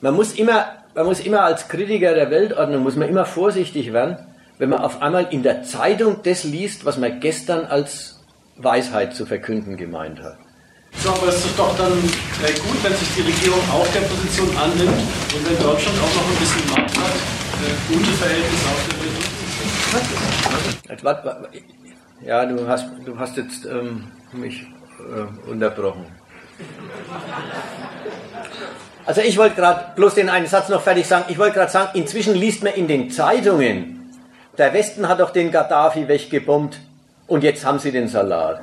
Man 0.00 0.14
muss 0.14 0.34
immer, 0.34 0.76
man 0.94 1.06
muss 1.06 1.20
immer 1.20 1.42
als 1.42 1.68
Kritiker 1.68 2.14
der 2.14 2.30
Weltordnung, 2.30 2.82
muss 2.82 2.96
man 2.96 3.08
immer 3.08 3.26
vorsichtig 3.26 3.92
werden, 3.92 4.16
wenn 4.58 4.70
man 4.70 4.80
auf 4.80 5.02
einmal 5.02 5.28
in 5.30 5.42
der 5.42 5.62
Zeitung 5.62 6.22
das 6.22 6.44
liest, 6.44 6.84
was 6.84 6.98
man 6.98 7.20
gestern 7.20 7.66
als 7.66 8.21
Weisheit 8.56 9.14
zu 9.14 9.26
verkünden 9.26 9.76
gemeint 9.76 10.22
hat. 10.22 10.38
So, 10.98 11.10
aber 11.10 11.28
es 11.28 11.44
ist 11.44 11.58
doch 11.58 11.76
dann 11.76 11.92
äh, 11.92 12.52
gut, 12.52 12.84
wenn 12.84 12.94
sich 12.94 13.08
die 13.16 13.22
Regierung 13.22 13.60
auch 13.72 13.86
der 13.88 14.00
Position 14.00 14.48
annimmt 14.56 15.00
und 15.34 15.48
wenn 15.48 15.62
Deutschland 15.62 15.98
auch 15.98 16.14
noch 16.14 16.28
ein 16.28 16.36
bisschen 16.38 16.68
Macht 16.70 16.98
hat, 16.98 17.14
äh, 17.14 17.92
gute 17.92 18.10
Verhältnisse 18.12 18.68
auf 18.68 18.88
der 18.88 19.00
Welt 19.04 19.32
ja, 22.24 22.46
du 22.46 22.66
hast, 22.66 22.86
du 23.04 23.18
hast 23.18 23.36
jetzt 23.36 23.66
ähm, 23.66 24.08
mich 24.32 24.62
äh, 24.62 25.50
unterbrochen. 25.50 26.06
Also 29.04 29.20
ich 29.20 29.36
wollte 29.36 29.56
gerade 29.56 29.92
bloß 29.96 30.14
den 30.14 30.28
einen 30.28 30.46
Satz 30.46 30.68
noch 30.68 30.82
fertig 30.82 31.06
sagen. 31.06 31.24
Ich 31.28 31.38
wollte 31.38 31.54
gerade 31.54 31.72
sagen, 31.72 31.90
inzwischen 31.94 32.34
liest 32.34 32.62
man 32.62 32.74
in 32.74 32.86
den 32.86 33.10
Zeitungen, 33.10 34.10
der 34.56 34.72
Westen 34.72 35.08
hat 35.08 35.20
doch 35.20 35.30
den 35.30 35.50
Gaddafi 35.50 36.06
weggebombt 36.08 36.78
und 37.26 37.44
jetzt 37.44 37.64
haben 37.64 37.78
sie 37.78 37.92
den 37.92 38.08
Salat. 38.08 38.62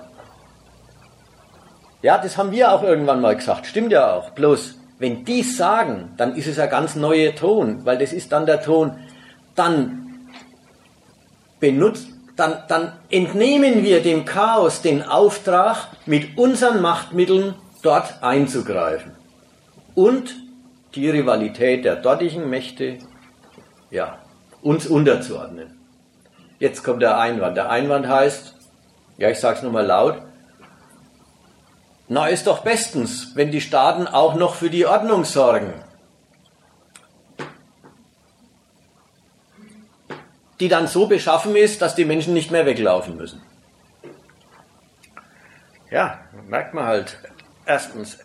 Ja, 2.02 2.18
das 2.18 2.38
haben 2.38 2.52
wir 2.52 2.72
auch 2.72 2.84
irgendwann 2.84 3.22
mal 3.22 3.36
gesagt. 3.36 3.66
Stimmt 3.66 3.92
ja 3.92 4.14
auch. 4.14 4.30
Bloß, 4.32 4.76
wenn 5.00 5.26
die 5.26 5.44
sagen, 5.44 6.14
dann 6.18 6.36
ist 6.36 6.48
es 6.48 6.60
ein 6.60 6.70
ganz 6.70 6.96
neuer 6.96 7.36
Ton, 7.36 7.86
weil 7.86 7.98
das 7.98 8.14
ist 8.14 8.32
dann 8.32 8.46
der 8.46 8.62
Ton, 8.62 9.00
dann 9.56 10.30
benutzt, 11.60 12.08
dann, 12.36 12.64
dann 12.70 12.94
entnehmen 13.10 13.84
wir 13.84 14.02
dem 14.02 14.24
Chaos 14.24 14.82
den 14.82 15.04
Auftrag, 15.04 15.88
mit 16.06 16.38
unseren 16.38 16.82
Machtmitteln 16.82 17.56
dort 17.82 18.24
einzugreifen 18.24 19.12
und 19.96 20.36
die 20.96 21.10
Rivalität 21.10 21.86
der 21.86 21.98
dortigen 21.98 22.50
Mächte, 22.50 23.00
ja, 23.92 24.20
uns 24.62 24.88
unterzuordnen. 24.88 25.79
Jetzt 26.60 26.84
kommt 26.84 27.02
der 27.02 27.18
Einwand. 27.18 27.56
Der 27.56 27.70
Einwand 27.70 28.08
heißt, 28.08 28.56
ja, 29.18 29.30
ich 29.30 29.40
sage 29.40 29.58
es 29.58 29.64
nochmal 29.64 29.86
laut, 29.86 30.22
na, 32.10 32.28
ist 32.28 32.48
doch 32.48 32.64
bestens, 32.64 33.36
wenn 33.36 33.52
die 33.52 33.62
Staaten 33.62 34.08
auch 34.08 34.36
noch 34.36 34.56
für 34.56 34.70
die 34.70 34.86
Ordnung 34.86 35.26
sorgen. 35.26 35.74
Die 40.60 40.68
dann 40.68 40.88
so 40.88 41.08
beschaffen 41.08 41.56
ist, 41.56 41.82
dass 41.82 41.96
die 41.96 42.06
Menschen 42.06 42.34
nicht 42.34 42.52
mehr 42.52 42.66
weglaufen 42.66 43.16
müssen. 43.16 43.42
Ja, 45.92 46.20
merkt 46.48 46.74
man 46.74 46.86
halt. 46.86 47.18
Erstens, 47.66 48.18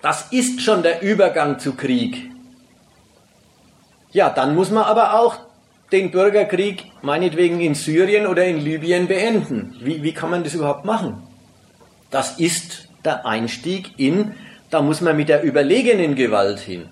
das 0.00 0.32
ist 0.32 0.62
schon 0.62 0.82
der 0.82 1.02
Übergang 1.02 1.58
zu 1.58 1.74
Krieg. 1.74 2.31
Ja, 4.12 4.30
dann 4.30 4.54
muss 4.54 4.70
man 4.70 4.84
aber 4.84 5.14
auch 5.18 5.36
den 5.90 6.10
Bürgerkrieg 6.10 6.90
meinetwegen 7.02 7.60
in 7.60 7.74
Syrien 7.74 8.26
oder 8.26 8.44
in 8.44 8.58
Libyen 8.58 9.08
beenden. 9.08 9.76
Wie, 9.80 10.02
wie 10.02 10.12
kann 10.12 10.30
man 10.30 10.44
das 10.44 10.54
überhaupt 10.54 10.84
machen? 10.84 11.22
Das 12.10 12.38
ist 12.38 12.88
der 13.04 13.26
Einstieg 13.26 13.98
in, 13.98 14.34
da 14.70 14.80
muss 14.80 15.00
man 15.00 15.16
mit 15.16 15.28
der 15.28 15.42
überlegenen 15.42 16.14
Gewalt 16.14 16.60
hin. 16.60 16.88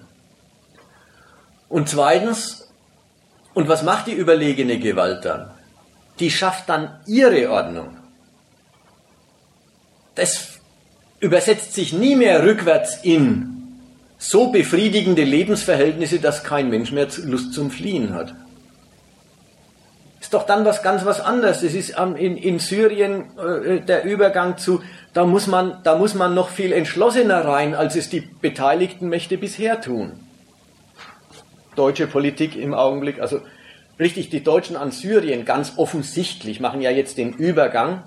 Und 1.69 1.89
zweitens, 1.89 2.71
und 3.55 3.69
was 3.69 3.83
macht 3.83 4.07
die 4.07 4.13
überlegene 4.13 4.79
Gewalt 4.79 5.25
dann? 5.25 5.51
Die 6.19 6.31
schafft 6.31 6.69
dann 6.69 7.01
ihre 7.07 7.51
Ordnung. 7.51 7.97
Das 10.15 10.61
übersetzt 11.21 11.75
sich 11.75 11.93
nie 11.93 12.17
mehr 12.17 12.43
rückwärts 12.45 12.99
in 13.03 13.60
so 14.21 14.49
befriedigende 14.49 15.25
Lebensverhältnisse, 15.25 16.21
dass 16.21 16.45
kein 16.45 16.69
Mensch 16.69 16.93
mehr 16.93 17.09
Lust 17.25 17.55
zum 17.55 17.71
Fliehen 17.71 18.13
hat. 18.13 18.35
Ist 20.21 20.35
doch 20.35 20.45
dann 20.45 20.67
was 20.67 20.83
ganz 20.83 21.07
was 21.07 21.21
anderes. 21.23 21.63
Es 21.63 21.75
ist 21.75 21.99
in, 21.99 22.37
in 22.37 22.59
Syrien 22.59 23.25
äh, 23.39 23.81
der 23.81 24.05
Übergang 24.05 24.59
zu, 24.59 24.83
da 25.15 25.25
muss, 25.25 25.47
man, 25.47 25.79
da 25.85 25.97
muss 25.97 26.15
man 26.15 26.35
noch 26.35 26.51
viel 26.51 26.71
entschlossener 26.73 27.47
rein, 27.47 27.75
als 27.75 27.97
es 27.97 28.11
die 28.11 28.21
beteiligten 28.21 29.09
Mächte 29.09 29.39
bisher 29.39 29.81
tun. 29.81 30.13
Deutsche 31.75 32.07
Politik 32.07 32.57
im 32.57 32.75
Augenblick, 32.75 33.21
also 33.21 33.41
richtig, 33.99 34.29
die 34.29 34.45
Deutschen 34.45 34.77
an 34.77 34.91
Syrien 34.91 35.47
ganz 35.47 35.79
offensichtlich 35.79 36.61
machen 36.61 36.83
ja 36.83 36.91
jetzt 36.91 37.17
den 37.17 37.33
Übergang, 37.33 38.03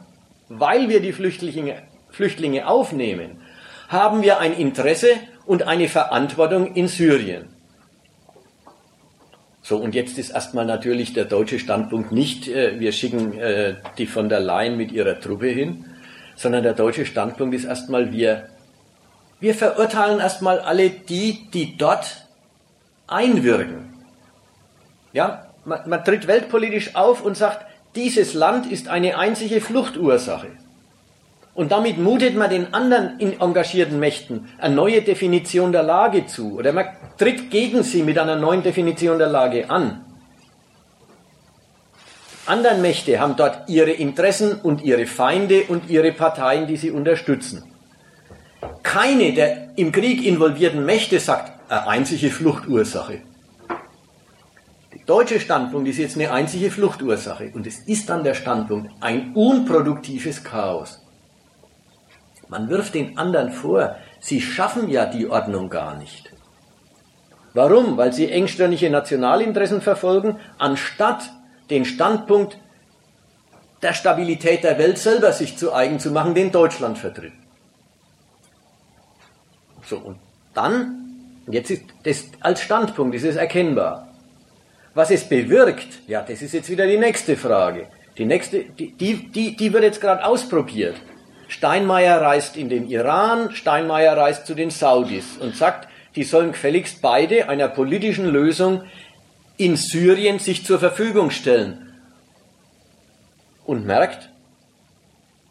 weil 0.47 0.89
wir 0.89 1.01
die 1.01 1.11
Flüchtlinge, 1.11 1.81
Flüchtlinge 2.11 2.67
aufnehmen, 2.67 3.41
haben 3.89 4.21
wir 4.21 4.39
ein 4.39 4.53
Interesse 4.53 5.09
und 5.45 5.63
eine 5.63 5.87
Verantwortung 5.87 6.73
in 6.73 6.87
Syrien. 6.87 7.49
So, 9.61 9.77
und 9.77 9.95
jetzt 9.95 10.17
ist 10.17 10.31
erstmal 10.31 10.65
natürlich 10.65 11.13
der 11.13 11.23
deutsche 11.23 11.57
Standpunkt 11.57 12.11
nicht, 12.11 12.49
äh, 12.49 12.79
wir 12.79 12.91
schicken 12.91 13.39
äh, 13.39 13.75
die 13.97 14.07
von 14.07 14.27
der 14.27 14.41
Leyen 14.41 14.75
mit 14.75 14.91
ihrer 14.91 15.19
Truppe 15.19 15.47
hin, 15.47 15.85
sondern 16.35 16.63
der 16.63 16.73
deutsche 16.73 17.05
Standpunkt 17.05 17.55
ist 17.55 17.63
erstmal, 17.63 18.11
wir, 18.11 18.49
wir 19.39 19.55
verurteilen 19.55 20.19
erstmal 20.19 20.59
alle 20.59 20.89
die, 20.89 21.49
die 21.53 21.77
dort 21.77 22.25
einwirken. 23.07 23.93
Ja, 25.13 25.47
man, 25.63 25.87
man 25.87 26.03
tritt 26.03 26.27
weltpolitisch 26.27 26.95
auf 26.95 27.23
und 27.23 27.37
sagt, 27.37 27.65
dieses 27.95 28.33
Land 28.33 28.69
ist 28.69 28.89
eine 28.89 29.17
einzige 29.17 29.61
Fluchtursache. 29.61 30.47
Und 31.55 31.71
damit 31.71 31.99
mutet 31.99 32.35
man 32.35 32.49
den 32.49 32.73
anderen 32.73 33.19
engagierten 33.19 33.99
Mächten 33.99 34.49
eine 34.57 34.73
neue 34.73 35.03
Definition 35.03 35.71
der 35.71 35.83
Lage 35.83 36.25
zu 36.25 36.57
oder 36.57 36.73
man 36.73 36.87
tritt 37.17 37.51
gegen 37.51 37.83
sie 37.83 38.01
mit 38.01 38.17
einer 38.17 38.35
neuen 38.35 38.63
Definition 38.63 39.19
der 39.19 39.27
Lage 39.27 39.69
an. 39.69 40.03
Anderen 42.45 42.81
Mächte 42.81 43.19
haben 43.19 43.35
dort 43.35 43.69
ihre 43.69 43.91
Interessen 43.91 44.59
und 44.61 44.81
ihre 44.81 45.05
Feinde 45.05 45.65
und 45.67 45.89
ihre 45.89 46.11
Parteien, 46.11 46.67
die 46.67 46.75
sie 46.75 46.91
unterstützen. 46.91 47.63
Keine 48.81 49.33
der 49.33 49.69
im 49.77 49.91
Krieg 49.91 50.25
involvierten 50.25 50.85
Mächte 50.85 51.19
sagt, 51.19 51.53
eine 51.69 51.87
einzige 51.87 52.29
Fluchtursache. 52.31 53.21
Der 54.91 55.05
deutsche 55.05 55.39
Standpunkt 55.39 55.87
ist 55.87 55.97
jetzt 55.97 56.15
eine 56.15 56.31
einzige 56.31 56.71
Fluchtursache 56.71 57.51
und 57.53 57.67
es 57.67 57.79
ist 57.79 58.09
dann 58.09 58.23
der 58.23 58.33
Standpunkt 58.33 58.91
ein 59.01 59.33
unproduktives 59.35 60.43
Chaos. 60.43 61.02
Man 62.53 62.69
wirft 62.69 62.93
den 62.93 63.17
anderen 63.17 63.51
vor, 63.51 63.95
sie 64.19 64.39
schaffen 64.39 64.87
ja 64.87 65.07
die 65.07 65.27
Ordnung 65.27 65.71
gar 65.71 65.97
nicht. 65.97 66.31
Warum? 67.55 67.97
Weil 67.97 68.13
sie 68.13 68.29
engstirnige 68.29 68.91
Nationalinteressen 68.91 69.81
verfolgen, 69.81 70.39
anstatt 70.59 71.31
den 71.71 71.83
Standpunkt 71.83 72.59
der 73.81 73.93
Stabilität 73.93 74.63
der 74.63 74.77
Welt 74.77 74.99
selber 74.99 75.31
sich 75.31 75.57
zu 75.57 75.73
eigen 75.73 75.97
zu 75.97 76.11
machen, 76.11 76.35
den 76.35 76.51
Deutschland 76.51 76.99
vertritt. 76.99 77.33
So, 79.83 79.97
und 79.97 80.19
dann, 80.53 81.41
jetzt 81.47 81.71
ist 81.71 81.85
das 82.03 82.25
als 82.39 82.61
Standpunkt, 82.61 83.15
ist 83.15 83.25
es 83.25 83.35
erkennbar. 83.35 84.09
Was 84.93 85.09
es 85.09 85.27
bewirkt, 85.27 86.07
ja, 86.07 86.21
das 86.21 86.43
ist 86.43 86.53
jetzt 86.53 86.69
wieder 86.69 86.85
die 86.85 86.99
nächste 86.99 87.35
Frage. 87.35 87.87
Die 88.19 88.25
nächste, 88.25 88.63
die, 88.63 88.91
die, 88.91 89.31
die, 89.31 89.55
die 89.55 89.73
wird 89.73 89.83
jetzt 89.83 90.01
gerade 90.01 90.23
ausprobiert. 90.23 90.97
Steinmeier 91.53 92.19
reist 92.19 92.57
in 92.57 92.67
den 92.67 92.89
Iran, 92.89 93.51
Steinmeier 93.51 94.17
reist 94.17 94.47
zu 94.47 94.55
den 94.55 94.71
Saudis 94.71 95.37
und 95.39 95.55
sagt, 95.55 95.87
die 96.15 96.23
sollen 96.23 96.51
gefälligst 96.51 96.99
beide 97.03 97.47
einer 97.47 97.67
politischen 97.67 98.25
Lösung 98.25 98.81
in 99.57 99.75
Syrien 99.75 100.39
sich 100.39 100.65
zur 100.65 100.79
Verfügung 100.79 101.29
stellen. 101.29 101.93
Und 103.65 103.85
merkt, 103.85 104.29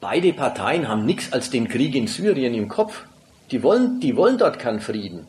beide 0.00 0.32
Parteien 0.32 0.88
haben 0.88 1.06
nichts 1.06 1.32
als 1.32 1.50
den 1.50 1.68
Krieg 1.68 1.94
in 1.94 2.08
Syrien 2.08 2.52
im 2.52 2.66
Kopf. 2.66 3.04
Die 3.52 3.62
wollen, 3.62 4.00
die 4.00 4.16
wollen 4.16 4.38
dort 4.38 4.58
keinen 4.58 4.80
Frieden. 4.80 5.28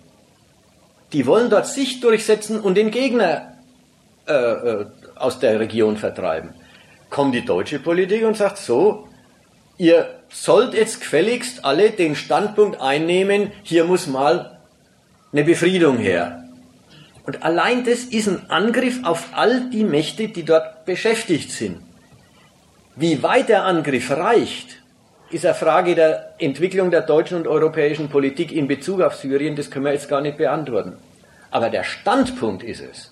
Die 1.13 1.27
wollen 1.27 1.51
dort 1.51 1.67
sich 1.67 1.99
durchsetzen 1.99 2.59
und 2.59 2.75
den 2.75 2.89
Gegner 2.89 3.53
äh, 4.25 4.33
äh, 4.33 4.85
aus 5.15 5.37
der 5.37 5.59
Region 5.59 5.97
vertreiben. 5.97 6.55
Kommt 7.11 7.35
die 7.35 7.45
deutsche 7.45 7.77
Politik 7.77 8.25
und 8.25 8.35
sagt 8.35 8.57
so, 8.57 9.07
ihr 9.77 10.19
sollt 10.29 10.73
jetzt 10.73 10.99
gefälligst 10.99 11.65
alle 11.65 11.91
den 11.91 12.15
Standpunkt 12.15 12.81
einnehmen, 12.81 13.51
hier 13.63 13.85
muss 13.85 14.07
mal 14.07 14.59
eine 15.31 15.43
Befriedung 15.43 15.97
her. 15.97 16.43
Und 17.25 17.43
allein 17.43 17.85
das 17.85 18.03
ist 18.03 18.27
ein 18.27 18.49
Angriff 18.49 19.03
auf 19.03 19.29
all 19.33 19.69
die 19.69 19.83
Mächte, 19.83 20.27
die 20.27 20.43
dort 20.43 20.85
beschäftigt 20.85 21.51
sind. 21.51 21.81
Wie 22.95 23.23
weit 23.23 23.49
der 23.49 23.63
Angriff 23.63 24.11
reicht, 24.11 24.83
ist 25.31 25.45
eine 25.45 25.55
Frage 25.55 25.95
der 25.95 26.35
Entwicklung 26.37 26.91
der 26.91 27.01
deutschen 27.01 27.37
und 27.37 27.47
europäischen 27.47 28.09
Politik 28.09 28.51
in 28.51 28.67
Bezug 28.67 29.01
auf 29.01 29.15
Syrien, 29.15 29.55
das 29.55 29.71
können 29.71 29.85
wir 29.85 29.93
jetzt 29.93 30.09
gar 30.09 30.21
nicht 30.21 30.37
beantworten. 30.37 30.97
Aber 31.49 31.69
der 31.69 31.83
Standpunkt 31.83 32.63
ist 32.63 32.81
es. 32.81 33.11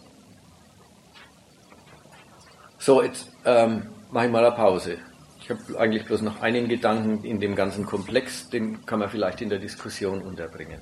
So, 2.77 3.01
jetzt 3.01 3.27
ähm, 3.45 3.87
mache 4.11 4.25
ich 4.25 4.31
mal 4.31 4.45
eine 4.45 4.55
Pause. 4.55 4.97
Ich 5.41 5.49
habe 5.49 5.79
eigentlich 5.79 6.05
bloß 6.05 6.21
noch 6.21 6.41
einen 6.41 6.67
Gedanken 6.69 7.23
in 7.25 7.39
dem 7.39 7.55
ganzen 7.55 7.85
Komplex, 7.85 8.49
den 8.49 8.85
kann 8.85 8.99
man 8.99 9.09
vielleicht 9.09 9.41
in 9.41 9.49
der 9.49 9.57
Diskussion 9.57 10.21
unterbringen. 10.21 10.79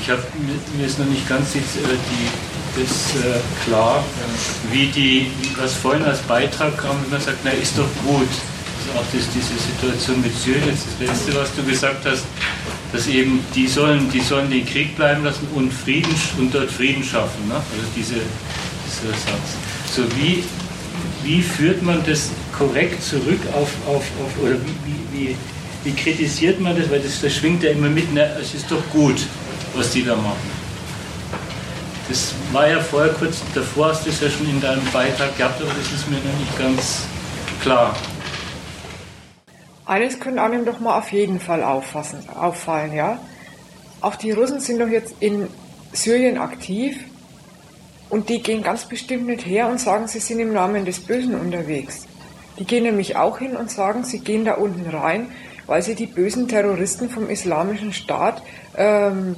Ich 0.00 0.08
habe 0.08 0.22
mir 0.76 0.86
ist 0.86 0.98
noch 1.00 1.06
nicht 1.06 1.28
ganz 1.28 1.54
jetzt, 1.54 1.76
äh, 1.76 1.80
die, 1.80 2.80
äh, 2.80 3.40
klar, 3.64 3.98
äh, 3.98 4.72
wie 4.72 4.86
die, 4.86 5.30
was 5.56 5.74
vorhin 5.74 6.04
als 6.04 6.20
Beitrag 6.20 6.78
kam, 6.78 7.02
wenn 7.02 7.10
man 7.10 7.20
sagt, 7.20 7.38
na 7.42 7.50
ist 7.50 7.76
doch 7.76 7.88
gut. 8.06 8.28
Also 8.78 9.00
auch 9.00 9.04
das, 9.12 9.28
diese 9.34 9.58
Situation 9.58 10.22
mit 10.22 10.34
Syrien, 10.36 10.68
jetzt 10.68 10.86
das 10.86 11.08
Letzte, 11.08 11.34
was 11.34 11.54
du 11.56 11.64
gesagt 11.64 12.06
hast, 12.06 12.24
dass 12.92 13.08
eben 13.08 13.44
die 13.54 13.66
sollen, 13.66 14.08
die 14.12 14.20
sollen 14.20 14.48
den 14.48 14.64
Krieg 14.64 14.94
bleiben 14.94 15.24
lassen 15.24 15.48
und 15.54 15.72
Frieden 15.72 16.14
und 16.38 16.54
dort 16.54 16.70
Frieden 16.70 17.02
schaffen. 17.02 17.48
Ne? 17.48 17.54
Also 17.56 17.86
diese, 17.96 18.14
dieser 18.14 19.12
Satz. 19.12 19.77
So 19.90 20.04
wie, 20.16 20.44
wie 21.22 21.42
führt 21.42 21.82
man 21.82 22.02
das 22.04 22.30
korrekt 22.56 23.02
zurück 23.02 23.40
auf, 23.52 23.70
auf, 23.86 24.04
auf 24.22 24.42
oder 24.42 24.56
wie, 24.84 24.96
wie, 25.12 25.36
wie 25.84 25.92
kritisiert 25.92 26.60
man 26.60 26.76
das? 26.76 26.90
Weil 26.90 27.00
das, 27.00 27.20
das 27.20 27.34
schwingt 27.34 27.62
ja 27.62 27.70
immer 27.70 27.88
mit, 27.88 28.12
na, 28.12 28.22
es 28.40 28.54
ist 28.54 28.70
doch 28.70 28.82
gut, 28.92 29.26
was 29.74 29.90
die 29.92 30.04
da 30.04 30.14
machen. 30.16 30.58
Das 32.08 32.34
war 32.52 32.68
ja 32.68 32.80
vorher 32.80 33.12
kurz 33.12 33.42
davor, 33.54 33.88
hast 33.88 34.06
du 34.06 34.10
es 34.10 34.20
ja 34.20 34.30
schon 34.30 34.48
in 34.48 34.60
deinem 34.60 34.84
Beitrag 34.92 35.36
gehabt, 35.36 35.60
aber 35.60 35.70
das 35.70 35.92
ist 35.92 36.08
mir 36.08 36.16
noch 36.16 36.38
nicht 36.38 36.58
ganz 36.58 37.02
klar. 37.60 37.94
Eines 39.84 40.18
könnte 40.20 40.42
einem 40.42 40.64
doch 40.64 40.80
mal 40.80 40.98
auf 40.98 41.12
jeden 41.12 41.40
Fall 41.40 41.62
auffassen, 41.62 42.20
auffallen, 42.28 42.94
ja. 42.94 43.18
Auch 44.00 44.16
die 44.16 44.30
Russen 44.32 44.60
sind 44.60 44.80
doch 44.80 44.88
jetzt 44.88 45.14
in 45.20 45.48
Syrien 45.92 46.38
aktiv 46.38 46.96
und 48.10 48.28
die 48.28 48.42
gehen 48.42 48.62
ganz 48.62 48.84
bestimmt 48.84 49.26
nicht 49.26 49.46
her 49.46 49.68
und 49.68 49.80
sagen, 49.80 50.08
sie 50.08 50.20
sind 50.20 50.40
im 50.40 50.52
Namen 50.52 50.84
des 50.84 51.00
Bösen 51.00 51.38
unterwegs. 51.38 52.06
Die 52.58 52.64
gehen 52.64 52.84
nämlich 52.84 53.16
auch 53.16 53.38
hin 53.38 53.56
und 53.56 53.70
sagen, 53.70 54.04
sie 54.04 54.20
gehen 54.20 54.44
da 54.44 54.54
unten 54.54 54.88
rein, 54.88 55.28
weil 55.66 55.82
sie 55.82 55.94
die 55.94 56.06
bösen 56.06 56.48
Terroristen 56.48 57.10
vom 57.10 57.28
Islamischen 57.28 57.92
Staat 57.92 58.42
ähm, 58.76 59.36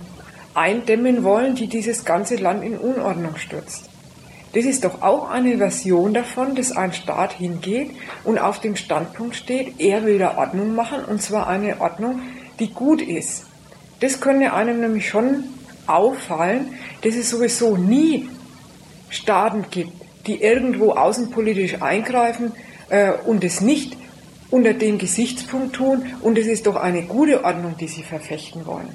eindämmen 0.54 1.22
wollen, 1.24 1.54
die 1.54 1.66
dieses 1.66 2.04
ganze 2.04 2.36
Land 2.36 2.64
in 2.64 2.78
Unordnung 2.78 3.36
stürzt. 3.36 3.90
Das 4.52 4.64
ist 4.64 4.84
doch 4.84 5.02
auch 5.02 5.30
eine 5.30 5.58
Version 5.58 6.12
davon, 6.12 6.56
dass 6.56 6.72
ein 6.72 6.92
Staat 6.92 7.32
hingeht 7.34 7.90
und 8.24 8.38
auf 8.38 8.60
dem 8.60 8.74
Standpunkt 8.74 9.36
steht, 9.36 9.78
er 9.78 10.04
will 10.04 10.18
da 10.18 10.38
Ordnung 10.38 10.74
machen 10.74 11.04
und 11.04 11.22
zwar 11.22 11.46
eine 11.46 11.80
Ordnung, 11.80 12.20
die 12.58 12.72
gut 12.72 13.00
ist. 13.00 13.44
Das 14.00 14.20
könnte 14.20 14.52
einem 14.52 14.80
nämlich 14.80 15.08
schon 15.08 15.44
auffallen, 15.86 16.74
dass 17.02 17.14
es 17.14 17.30
sowieso 17.30 17.76
nie 17.76 18.28
Staaten 19.10 19.66
gibt, 19.70 19.92
die 20.26 20.42
irgendwo 20.42 20.92
außenpolitisch 20.92 21.82
eingreifen 21.82 22.52
äh, 22.88 23.12
und 23.26 23.44
es 23.44 23.60
nicht 23.60 23.96
unter 24.50 24.74
dem 24.74 24.98
Gesichtspunkt 24.98 25.76
tun 25.76 26.06
und 26.22 26.38
es 26.38 26.46
ist 26.46 26.66
doch 26.66 26.76
eine 26.76 27.02
gute 27.02 27.44
Ordnung, 27.44 27.76
die 27.76 27.88
sie 27.88 28.02
verfechten 28.02 28.66
wollen. 28.66 28.94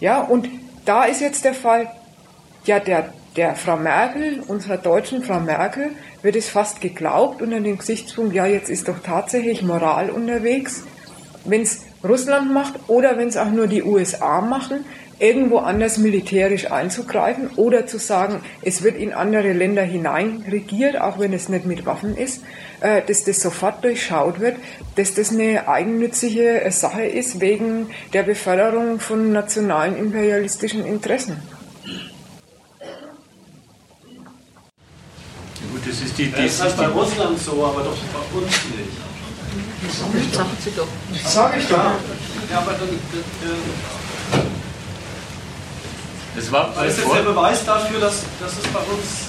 Ja, 0.00 0.20
und 0.22 0.48
da 0.84 1.04
ist 1.04 1.20
jetzt 1.20 1.44
der 1.44 1.54
Fall, 1.54 1.90
ja, 2.64 2.80
der, 2.80 3.12
der 3.36 3.54
Frau 3.54 3.76
Merkel, 3.76 4.40
unserer 4.46 4.76
deutschen 4.76 5.22
Frau 5.22 5.40
Merkel, 5.40 5.90
wird 6.22 6.36
es 6.36 6.48
fast 6.48 6.80
geglaubt 6.80 7.42
unter 7.42 7.60
dem 7.60 7.78
Gesichtspunkt, 7.78 8.34
ja, 8.34 8.46
jetzt 8.46 8.70
ist 8.70 8.88
doch 8.88 8.98
tatsächlich 9.00 9.62
Moral 9.62 10.10
unterwegs. 10.10 10.84
Wenn 11.44 11.62
es 11.62 11.84
Russland 12.04 12.52
macht 12.52 12.74
oder 12.88 13.16
wenn 13.16 13.28
es 13.28 13.36
auch 13.36 13.50
nur 13.50 13.66
die 13.66 13.82
USA 13.82 14.40
machen, 14.40 14.84
irgendwo 15.18 15.58
anders 15.58 15.98
militärisch 15.98 16.70
einzugreifen 16.70 17.50
oder 17.56 17.86
zu 17.86 17.98
sagen, 17.98 18.40
es 18.62 18.82
wird 18.82 18.96
in 18.96 19.12
andere 19.12 19.52
Länder 19.52 19.82
hinein 19.82 20.44
regiert, 20.50 21.00
auch 21.00 21.18
wenn 21.18 21.32
es 21.32 21.48
nicht 21.48 21.66
mit 21.66 21.86
Waffen 21.86 22.16
ist, 22.16 22.42
äh, 22.80 23.02
dass 23.02 23.24
das 23.24 23.40
sofort 23.40 23.82
durchschaut 23.84 24.40
wird, 24.40 24.56
dass 24.96 25.14
das 25.14 25.30
eine 25.30 25.68
eigennützige 25.68 26.60
äh, 26.60 26.70
Sache 26.70 27.02
ist 27.02 27.40
wegen 27.40 27.90
der 28.12 28.22
Beförderung 28.22 29.00
von 29.00 29.32
nationalen 29.32 29.96
imperialistischen 29.96 30.86
Interessen. 30.86 31.42
Gut, 35.72 35.82
das 35.86 36.00
ist 36.00 36.18
die, 36.18 36.30
das 36.30 36.44
ist 36.44 36.62
halt 36.62 36.76
bei 36.76 36.86
Russland 36.86 37.38
so, 37.38 37.64
aber 37.64 37.82
doch 37.82 37.96
bei 38.12 38.38
uns 38.38 38.46
nicht. 38.46 39.08
Das 39.80 40.36
sagt 40.36 40.62
sie 40.62 40.70
doch. 40.76 40.88
Das 41.12 41.34
sage 41.34 41.58
ich 41.58 41.66
doch. 41.66 41.76
Ja, 41.76 42.58
aber 42.58 42.72
dann, 42.72 42.88
äh, 42.88 43.97
das 46.38 46.52
war 46.52 46.72
das 46.74 46.92
ist 46.92 46.98
jetzt 46.98 47.14
der 47.14 47.22
Beweis 47.22 47.64
dafür, 47.64 47.98
dass, 48.00 48.22
dass 48.38 48.52
es 48.52 48.66
bei 48.70 48.78
uns 48.78 49.28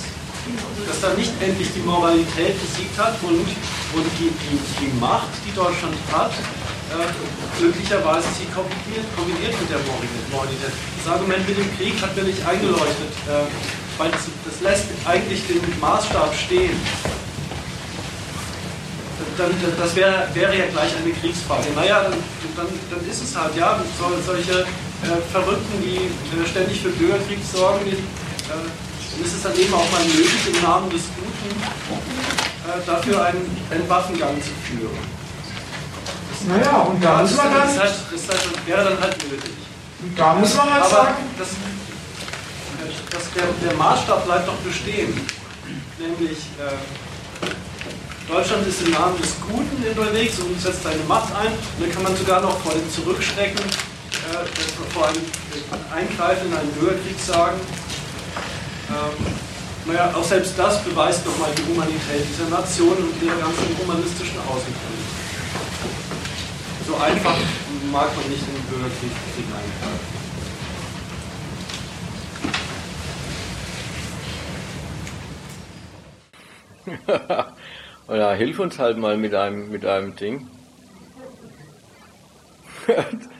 dass 0.87 1.01
da 1.01 1.13
nicht 1.13 1.31
endlich 1.41 1.69
die 1.75 1.81
Moralität 1.81 2.57
gesiegt 2.57 2.97
hat 2.97 3.13
und, 3.21 3.37
und 3.37 4.05
die, 4.17 4.33
die, 4.33 4.57
die 4.81 4.91
Macht, 4.99 5.29
die 5.45 5.53
Deutschland 5.53 5.93
hat, 6.11 6.31
äh, 6.31 7.05
glücklicherweise 7.59 8.25
sie 8.33 8.49
kombiniert, 8.49 9.05
kombiniert 9.15 9.53
mit 9.59 9.69
der 9.69 9.77
Moralität. 10.31 10.73
Das 10.97 11.13
Argument 11.13 11.47
mit 11.47 11.57
dem 11.57 11.69
Krieg 11.77 12.01
hat 12.01 12.15
mir 12.15 12.23
nicht 12.23 12.41
eingeleuchtet, 12.45 13.13
äh, 13.29 13.45
weil 13.99 14.09
das, 14.09 14.21
das 14.45 14.61
lässt 14.61 14.85
eigentlich 15.05 15.45
den 15.45 15.61
Maßstab 15.79 16.33
stehen. 16.33 16.73
Dann, 19.37 19.53
das 19.77 19.95
wäre, 19.95 20.27
wäre 20.33 20.57
ja 20.57 20.65
gleich 20.67 20.91
eine 20.97 21.13
Kriegsfrage. 21.13 21.67
Naja, 21.75 22.03
dann, 22.03 22.13
dann, 22.57 22.67
dann 22.89 23.09
ist 23.09 23.21
es 23.21 23.35
halt, 23.35 23.55
ja, 23.55 23.79
solche 24.25 24.65
Verrückten, 25.31 25.81
die 25.81 26.07
äh, 26.07 26.47
ständig 26.47 26.81
für 26.81 26.89
Bürgerkrieg 26.89 27.39
sorgen, 27.51 27.85
die, 27.85 27.91
äh, 27.91 27.99
dann 28.49 29.25
ist 29.25 29.33
es 29.33 29.43
dann 29.43 29.55
eben 29.57 29.73
auch 29.73 29.91
mal 29.91 30.03
nötig, 30.03 30.53
im 30.53 30.61
Namen 30.61 30.89
des 30.89 31.03
Guten 31.15 31.61
äh, 32.67 32.85
dafür 32.85 33.25
einen, 33.25 33.57
einen 33.71 33.89
Waffengang 33.89 34.35
zu 34.41 34.51
führen. 34.63 34.97
Das, 36.31 36.47
naja, 36.47 36.81
und 36.81 37.03
da 37.03 37.21
muss 37.21 37.35
man 37.35 37.53
dann. 37.53 37.67
Das, 37.67 37.79
halt, 37.79 37.95
das 38.11 38.27
halt, 38.27 38.67
wäre 38.67 38.83
dann 38.83 38.99
halt 38.99 39.17
nötig. 39.29 39.51
Da 40.15 40.33
muss 40.35 40.55
man 40.55 40.73
halt 40.73 40.83
Aber 40.83 40.89
sagen. 40.89 41.15
Das, 41.37 41.47
das, 43.11 43.23
der, 43.35 43.69
der 43.69 43.77
Maßstab 43.77 44.25
bleibt 44.25 44.47
doch 44.47 44.55
bestehen. 44.55 45.13
Nämlich, 45.97 46.37
äh, 46.57 48.29
Deutschland 48.29 48.65
ist 48.67 48.81
im 48.83 48.91
Namen 48.91 49.17
des 49.19 49.35
Guten 49.41 49.83
unterwegs 49.83 50.39
und 50.39 50.61
setzt 50.61 50.83
seine 50.83 51.03
Macht 51.07 51.33
ein. 51.35 51.47
Und 51.47 51.81
dann 51.81 51.91
kann 51.91 52.03
man 52.03 52.15
sogar 52.15 52.41
noch 52.41 52.59
vor 52.59 52.73
dem 52.73 52.89
Zurückschrecken, 52.91 53.59
äh, 54.29 54.93
vor 54.93 55.07
einem 55.07 55.21
Eingreifen 55.93 56.51
in 56.51 56.57
einen 56.57 56.71
Bürgerkrieg 56.73 57.19
sagen, 57.19 57.59
ähm, 58.89 59.25
naja, 59.85 60.13
auch 60.15 60.23
selbst 60.23 60.57
das 60.57 60.83
beweist 60.83 61.25
nochmal 61.25 61.49
die 61.57 61.63
Humanität 61.71 62.25
dieser 62.29 62.49
Nation 62.49 62.95
und 62.97 63.21
ihre 63.21 63.37
ganzen 63.37 63.77
humanistischen 63.81 64.39
Außenpolitik. 64.39 65.19
So 66.85 66.95
einfach 66.95 67.35
mag 67.91 68.15
man 68.15 68.29
nicht 68.29 68.43
in 68.47 68.53
den 68.53 68.63
Bürgerkrieg 68.63 69.11
hineingreifen. 69.35 70.19
Oder 78.07 78.33
hilf 78.33 78.59
uns 78.59 78.79
halt 78.79 78.97
mal 78.97 79.17
mit 79.17 79.35
einem, 79.35 79.69
mit 79.71 79.85
einem 79.85 80.15
Ding. 80.15 80.47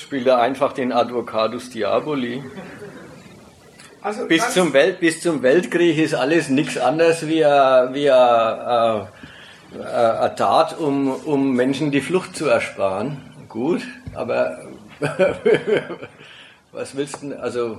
Spiele 0.00 0.38
einfach 0.38 0.72
den 0.72 0.92
Advocatus 0.92 1.70
Diaboli. 1.70 2.42
Also 4.00 4.26
bis, 4.26 4.50
zum 4.50 4.72
Welt, 4.72 5.00
bis 5.00 5.20
zum 5.20 5.42
Weltkrieg 5.42 5.98
ist 5.98 6.14
alles 6.14 6.48
nichts 6.48 6.78
anderes 6.78 7.26
wie 7.26 7.44
eine, 7.44 7.90
wie 7.92 8.10
eine 8.10 9.08
Tat, 10.36 10.78
um, 10.78 11.08
um 11.08 11.52
Menschen 11.52 11.90
die 11.90 12.00
Flucht 12.00 12.36
zu 12.36 12.46
ersparen. 12.46 13.18
Gut, 13.48 13.82
aber 14.14 14.58
was 16.72 16.96
willst 16.96 17.22
du, 17.22 17.38
also 17.40 17.78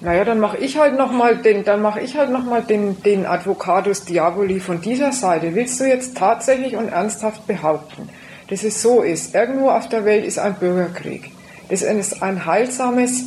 naja, 0.00 0.24
dann 0.24 0.40
mache 0.40 0.58
ich 0.58 0.76
halt 0.78 0.98
nochmal 0.98 1.36
den, 1.36 1.64
dann 1.64 1.80
mache 1.80 2.00
ich 2.00 2.16
halt 2.18 2.30
noch 2.30 2.44
mal 2.44 2.62
den, 2.62 3.02
den 3.02 3.24
Advocatus 3.24 4.04
Diaboli 4.04 4.60
von 4.60 4.82
dieser 4.82 5.12
Seite. 5.12 5.54
Willst 5.54 5.80
du 5.80 5.84
jetzt 5.84 6.18
tatsächlich 6.18 6.76
und 6.76 6.88
ernsthaft 6.88 7.46
behaupten, 7.46 8.10
dass 8.48 8.64
es 8.64 8.82
so 8.82 9.02
ist? 9.02 9.34
Irgendwo 9.34 9.70
auf 9.70 9.88
der 9.88 10.04
Welt 10.04 10.24
ist 10.24 10.38
ein 10.38 10.54
Bürgerkrieg. 10.54 11.30
Das 11.68 11.82
ist 11.82 12.22
ein 12.22 12.46
heilsames, 12.46 13.24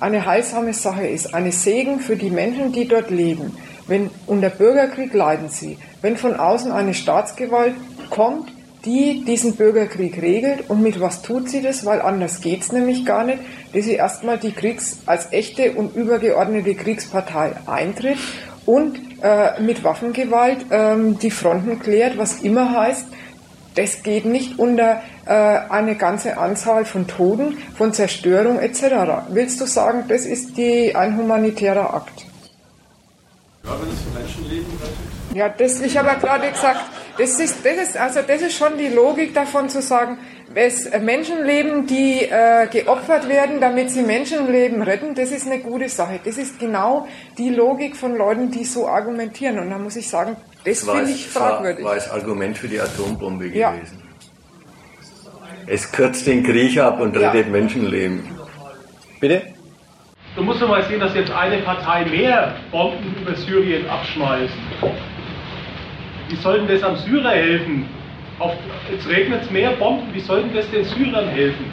eine 0.00 0.24
heilsame 0.24 0.72
Sache 0.72 1.06
ist, 1.06 1.34
eine 1.34 1.52
Segen 1.52 2.00
für 2.00 2.16
die 2.16 2.30
Menschen, 2.30 2.72
die 2.72 2.88
dort 2.88 3.10
leben. 3.10 3.56
Wenn 3.86 4.10
unter 4.26 4.48
Bürgerkrieg 4.48 5.12
leiden 5.12 5.48
sie. 5.48 5.78
Wenn 6.00 6.16
von 6.16 6.36
außen 6.36 6.72
eine 6.72 6.94
Staatsgewalt 6.94 7.74
kommt, 8.10 8.52
die 8.84 9.24
diesen 9.24 9.54
Bürgerkrieg 9.54 10.20
regelt 10.20 10.68
und 10.68 10.82
mit 10.82 11.00
was 11.00 11.22
tut 11.22 11.48
sie 11.48 11.62
das, 11.62 11.84
weil 11.84 12.00
anders 12.00 12.40
geht's 12.40 12.72
nämlich 12.72 13.04
gar 13.04 13.24
nicht, 13.24 13.38
dass 13.72 13.84
sie 13.84 13.94
erstmal 13.94 14.38
die 14.38 14.52
Kriegs 14.52 14.98
als 15.06 15.32
echte 15.32 15.72
und 15.72 15.94
übergeordnete 15.94 16.74
Kriegspartei 16.74 17.52
eintritt 17.66 18.18
und 18.66 19.00
äh, 19.22 19.60
mit 19.60 19.84
Waffengewalt 19.84 20.66
ähm, 20.70 21.18
die 21.18 21.30
Fronten 21.30 21.78
klärt, 21.78 22.18
was 22.18 22.40
immer 22.40 22.76
heißt, 22.76 23.06
das 23.74 24.02
geht 24.02 24.24
nicht 24.24 24.58
unter 24.58 25.02
äh, 25.26 25.32
eine 25.32 25.96
ganze 25.96 26.36
Anzahl 26.36 26.84
von 26.84 27.06
Toten, 27.06 27.58
von 27.76 27.92
Zerstörung 27.92 28.58
etc. 28.58 28.82
Willst 29.28 29.60
du 29.60 29.66
sagen, 29.66 30.04
das 30.08 30.26
ist 30.26 30.56
die, 30.56 30.94
ein 30.94 31.16
humanitärer 31.16 31.94
Akt? 31.94 32.26
Ja, 33.64 33.70
wenn 33.80 33.90
es 33.90 34.00
für 34.00 34.18
Menschenleben 34.18 34.72
rettet. 34.80 35.36
Ja, 35.36 35.48
das, 35.48 35.80
ich 35.80 35.96
habe 35.96 36.08
ja 36.08 36.14
gerade 36.14 36.50
gesagt, 36.50 36.80
das 37.16 37.38
ist, 37.40 37.64
das 37.64 37.76
ist, 37.76 37.96
also 37.96 38.20
das 38.26 38.42
ist 38.42 38.54
schon 38.54 38.76
die 38.76 38.88
Logik 38.88 39.34
davon 39.34 39.68
zu 39.68 39.80
sagen, 39.80 40.18
es 40.54 40.90
Menschenleben, 41.00 41.86
die 41.86 42.22
äh, 42.22 42.66
geopfert 42.66 43.28
werden, 43.28 43.60
damit 43.60 43.90
sie 43.90 44.02
Menschenleben 44.02 44.82
retten, 44.82 45.14
das 45.14 45.30
ist 45.30 45.46
eine 45.46 45.60
gute 45.60 45.88
Sache. 45.88 46.20
Das 46.22 46.36
ist 46.36 46.58
genau 46.58 47.06
die 47.38 47.50
Logik 47.50 47.96
von 47.96 48.16
Leuten, 48.16 48.50
die 48.50 48.64
so 48.64 48.86
argumentieren. 48.86 49.58
Und 49.58 49.70
da 49.70 49.78
muss 49.78 49.96
ich 49.96 50.08
sagen, 50.08 50.36
das, 50.64 50.84
das 50.84 50.94
finde 50.94 51.10
ich 51.10 51.28
fragwürdig. 51.28 51.84
War, 51.84 51.90
war 51.90 51.94
das 51.96 52.10
Argument 52.10 52.56
für 52.56 52.68
die 52.68 52.80
Atombombe 52.80 53.48
ja. 53.48 53.72
gewesen. 53.72 54.02
Es 55.66 55.90
kürzt 55.90 56.26
den 56.26 56.42
Krieg 56.42 56.78
ab 56.78 57.00
und 57.00 57.16
rettet 57.16 57.46
ja. 57.46 57.52
Menschenleben. 57.52 58.20
Bitte? 59.20 59.52
du 60.36 60.42
musst 60.42 60.62
doch 60.62 60.68
mal 60.68 60.82
sehen, 60.84 61.00
dass 61.00 61.14
jetzt 61.14 61.30
eine 61.30 61.58
Partei 61.58 62.04
mehr 62.06 62.54
Bomben 62.70 63.14
über 63.20 63.34
Syrien 63.34 63.88
abschmeißt. 63.88 64.54
Wie 66.28 66.36
soll 66.36 66.60
denn 66.60 66.68
das 66.68 66.82
am 66.82 66.96
Syrer 66.96 67.30
helfen? 67.30 67.88
Auf, 68.38 68.54
jetzt 68.90 69.06
regnet 69.08 69.42
es 69.42 69.50
mehr 69.50 69.72
Bomben, 69.72 70.12
wie 70.14 70.20
soll 70.20 70.42
denn 70.42 70.54
das 70.54 70.70
den 70.70 70.84
Syrern 70.84 71.28
helfen? 71.28 71.66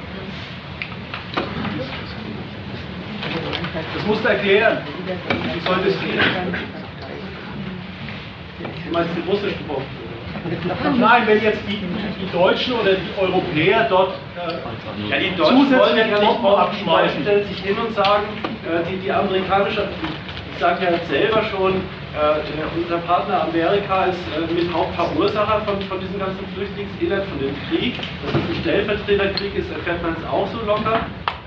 Das 3.95 4.05
musst 4.05 4.23
du 4.23 4.27
erklären. 4.27 4.79
Wie 5.53 5.59
soll 5.61 5.77
das 5.83 5.99
gehen? 6.01 6.78
Du 8.85 8.93
meinst 8.93 9.11
die 9.15 9.29
russischen 9.29 9.65
Bomben? 9.67 9.85
Nein, 10.99 11.23
wenn 11.27 11.43
jetzt 11.43 11.61
die, 11.67 11.77
die 11.77 12.31
Deutschen 12.31 12.73
oder 12.73 12.93
die 12.93 13.11
Europäer 13.19 13.87
dort 13.89 14.13
äh, 14.35 15.09
Ja, 15.09 15.19
die 15.19 15.35
Deutschen 15.35 15.77
wollen 15.77 15.97
ja 15.97 16.05
nicht 16.05 16.21
Bomben 16.21 16.59
abschmeißen, 16.59 17.21
stellen 17.23 17.45
sich 17.47 17.59
hin 17.59 17.75
und 17.77 17.93
sagen, 17.93 18.23
äh, 18.63 18.89
die, 18.89 18.97
die 18.97 19.11
amerikanische, 19.11 19.89
ich 20.53 20.59
sage 20.59 20.85
ja 20.85 20.97
selber 21.09 21.43
schon, 21.43 21.73
äh, 22.13 22.77
unser 22.77 22.97
Partner 22.99 23.43
Amerika 23.43 24.05
ist 24.05 24.19
äh, 24.35 24.53
mit 24.53 24.71
Hauptverursacher 24.73 25.61
von, 25.65 25.81
von 25.83 25.99
diesem 25.99 26.19
ganzen 26.19 26.45
Flüchtlingselend, 26.55 27.25
von 27.25 27.39
dem 27.39 27.55
Krieg. 27.69 27.95
Dass 27.97 28.35
es 28.35 28.49
ein 28.49 28.55
Stellvertreterkrieg 28.61 29.55
ist, 29.55 29.71
erfährt 29.71 30.01
man 30.01 30.15
es 30.17 30.25
auch 30.25 30.47
so 30.47 30.65
locker, 30.65 30.95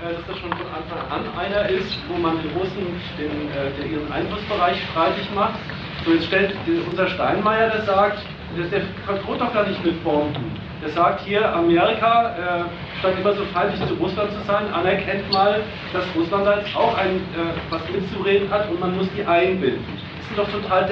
äh, 0.03 0.13
dass 0.13 0.25
das 0.27 0.37
schon 0.39 0.51
von 0.51 0.67
Anfang 0.71 1.01
an 1.09 1.23
einer 1.39 1.67
ist, 1.69 1.97
wo 2.07 2.17
man 2.17 2.37
den 2.43 2.51
Russen 2.57 2.87
den, 3.17 3.49
äh, 3.51 3.91
ihren 3.91 4.11
Einflussbereich 4.11 4.77
streitig 4.91 5.27
macht. 5.35 5.59
So, 6.05 6.11
jetzt 6.11 6.25
stellt 6.25 6.53
unser 6.89 7.07
Steinmeier, 7.07 7.69
der 7.69 7.83
sagt, 7.83 8.17
der, 8.57 8.65
der 8.65 9.15
droht 9.19 9.39
doch 9.39 9.53
gar 9.53 9.65
nicht 9.65 9.83
mit 9.85 10.03
Bomben. 10.03 10.51
Der 10.81 10.89
sagt 10.89 11.21
hier, 11.21 11.55
Amerika, 11.55 12.35
äh, 12.35 12.99
statt 12.99 13.13
immer 13.17 13.33
so 13.33 13.45
feindlich 13.53 13.79
zu 13.87 13.93
Russland 13.93 14.31
zu 14.31 14.39
sein, 14.45 14.65
anerkennt 14.73 15.31
mal, 15.31 15.61
dass 15.93 16.03
Russland 16.13 16.45
da 16.45 16.57
jetzt 16.57 16.75
auch 16.75 16.97
ein, 16.97 17.15
äh, 17.15 17.55
was 17.69 17.81
mitzureden 17.89 18.51
hat 18.51 18.69
und 18.69 18.81
man 18.81 18.97
muss 18.97 19.07
die 19.15 19.23
einbinden. 19.23 19.85
Das 20.19 20.29
ist 20.29 20.37
doch 20.37 20.61
total 20.61 20.89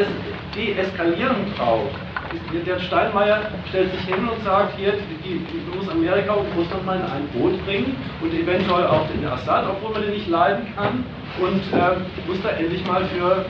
deeskalierend 0.56 1.60
auch. 1.60 1.90
Der 2.66 2.80
Steinmeier 2.80 3.52
stellt 3.68 3.92
sich 3.92 4.06
hin 4.06 4.26
und 4.26 4.42
sagt, 4.46 4.78
hier, 4.78 4.94
die, 5.24 5.40
die 5.40 5.78
muss 5.78 5.90
Amerika 5.90 6.36
und 6.36 6.48
Russland 6.56 6.86
mal 6.86 6.96
in 6.96 7.04
ein 7.04 7.28
Boot 7.34 7.66
bringen 7.66 7.98
und 8.22 8.34
eventuell 8.34 8.88
auch 8.88 9.06
den 9.10 9.28
Assad, 9.28 9.66
obwohl 9.68 9.92
man 9.92 10.04
den 10.04 10.12
nicht 10.12 10.30
leiden 10.30 10.66
kann, 10.74 11.04
und 11.42 11.62
äh, 11.74 12.28
muss 12.28 12.42
da 12.42 12.52
endlich 12.52 12.86
mal 12.88 13.04
für 13.06 13.46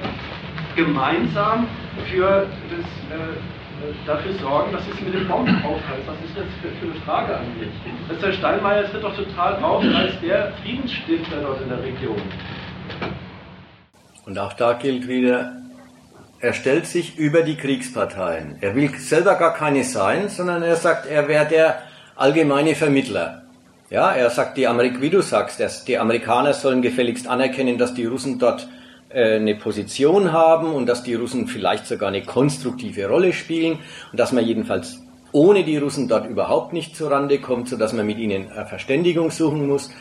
gemeinsam 0.75 1.67
für 2.09 2.47
das, 2.69 2.85
äh, 3.17 4.05
dafür 4.05 4.33
sorgen, 4.33 4.71
dass 4.71 4.83
es 4.87 5.01
mit 5.01 5.13
den 5.13 5.27
Bomben 5.27 5.55
aufhört. 5.63 6.01
Was 6.05 6.15
ist 6.17 6.37
das 6.37 6.45
für, 6.61 6.69
für 6.79 6.91
eine 6.91 7.01
Frage 7.01 7.37
eigentlich? 7.37 7.69
Das 8.09 8.19
der 8.19 8.33
Steinmeier 8.33 8.89
tritt 8.89 9.03
doch 9.03 9.15
total 9.15 9.63
auf 9.63 9.83
als 9.83 10.19
der 10.21 10.53
Friedensstifter 10.61 11.41
dort 11.41 11.61
in 11.61 11.69
der 11.69 11.83
Region. 11.83 12.21
Und 14.25 14.37
auch 14.37 14.53
da 14.53 14.73
gilt 14.73 15.07
wieder, 15.07 15.57
er 16.39 16.53
stellt 16.53 16.85
sich 16.85 17.17
über 17.17 17.41
die 17.41 17.55
Kriegsparteien. 17.55 18.57
Er 18.61 18.75
will 18.75 18.89
selber 18.97 19.35
gar 19.35 19.53
keine 19.53 19.83
sein, 19.83 20.29
sondern 20.29 20.63
er 20.63 20.75
sagt, 20.75 21.07
er 21.07 21.27
wäre 21.27 21.45
der 21.45 21.81
allgemeine 22.15 22.75
Vermittler. 22.75 23.43
Ja, 23.89 24.11
er 24.11 24.29
sagt, 24.29 24.57
die 24.57 24.67
Amerik 24.67 25.01
wie 25.01 25.09
du 25.09 25.21
sagst, 25.21 25.87
die 25.87 25.97
Amerikaner 25.97 26.53
sollen 26.53 26.81
gefälligst 26.81 27.27
anerkennen, 27.27 27.77
dass 27.77 27.93
die 27.93 28.05
Russen 28.05 28.39
dort 28.39 28.61
äh, 28.61 28.80
eine 29.13 29.55
Position 29.55 30.31
haben 30.31 30.73
und 30.73 30.85
dass 30.85 31.03
die 31.03 31.15
Russen 31.15 31.47
vielleicht 31.47 31.87
sogar 31.87 32.09
eine 32.09 32.23
konstruktive 32.23 33.07
Rolle 33.07 33.33
spielen 33.33 33.79
und 34.11 34.19
dass 34.19 34.31
man 34.31 34.45
jedenfalls 34.45 35.01
ohne 35.31 35.63
die 35.63 35.77
Russen 35.77 36.07
dort 36.07 36.29
überhaupt 36.29 36.73
nicht 36.73 36.95
zurande 36.95 37.39
kommt, 37.39 37.69
sodass 37.69 37.93
man 37.93 38.05
mit 38.05 38.17
ihnen 38.17 38.51
eine 38.51 38.65
Verständigung 38.65 39.31
suchen 39.31 39.67
muss. 39.67 39.91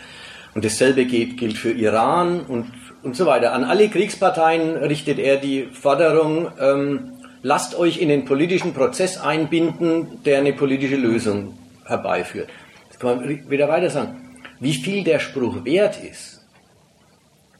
Und 0.54 0.64
dasselbe 0.64 1.04
geht, 1.04 1.36
gilt 1.36 1.56
für 1.56 1.70
Iran 1.70 2.40
und, 2.40 2.66
und 3.02 3.14
so 3.14 3.26
weiter. 3.26 3.52
An 3.52 3.62
alle 3.62 3.88
Kriegsparteien 3.88 4.76
richtet 4.76 5.18
er 5.20 5.36
die 5.36 5.68
Forderung, 5.72 6.48
ähm, 6.60 7.12
lasst 7.42 7.78
euch 7.78 7.98
in 7.98 8.08
den 8.08 8.24
politischen 8.24 8.74
Prozess 8.74 9.18
einbinden, 9.18 10.22
der 10.24 10.38
eine 10.38 10.52
politische 10.52 10.96
Lösung 10.96 11.56
herbeiführt. 11.84 12.48
Jetzt 12.88 12.98
kann 12.98 13.20
man 13.20 13.50
wieder 13.50 13.68
weiter 13.68 13.90
sagen. 13.90 14.36
Wie 14.58 14.74
viel 14.74 15.04
der 15.04 15.20
Spruch 15.20 15.64
wert 15.64 16.02
ist, 16.02 16.39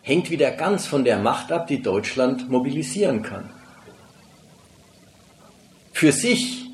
hängt 0.03 0.31
wieder 0.31 0.51
ganz 0.51 0.87
von 0.87 1.05
der 1.05 1.19
Macht 1.19 1.53
ab, 1.53 1.67
die 1.67 1.83
Deutschland 1.83 2.51
mobilisieren 2.51 3.23
kann. 3.23 3.51
Für 5.93 6.13
sich 6.13 6.67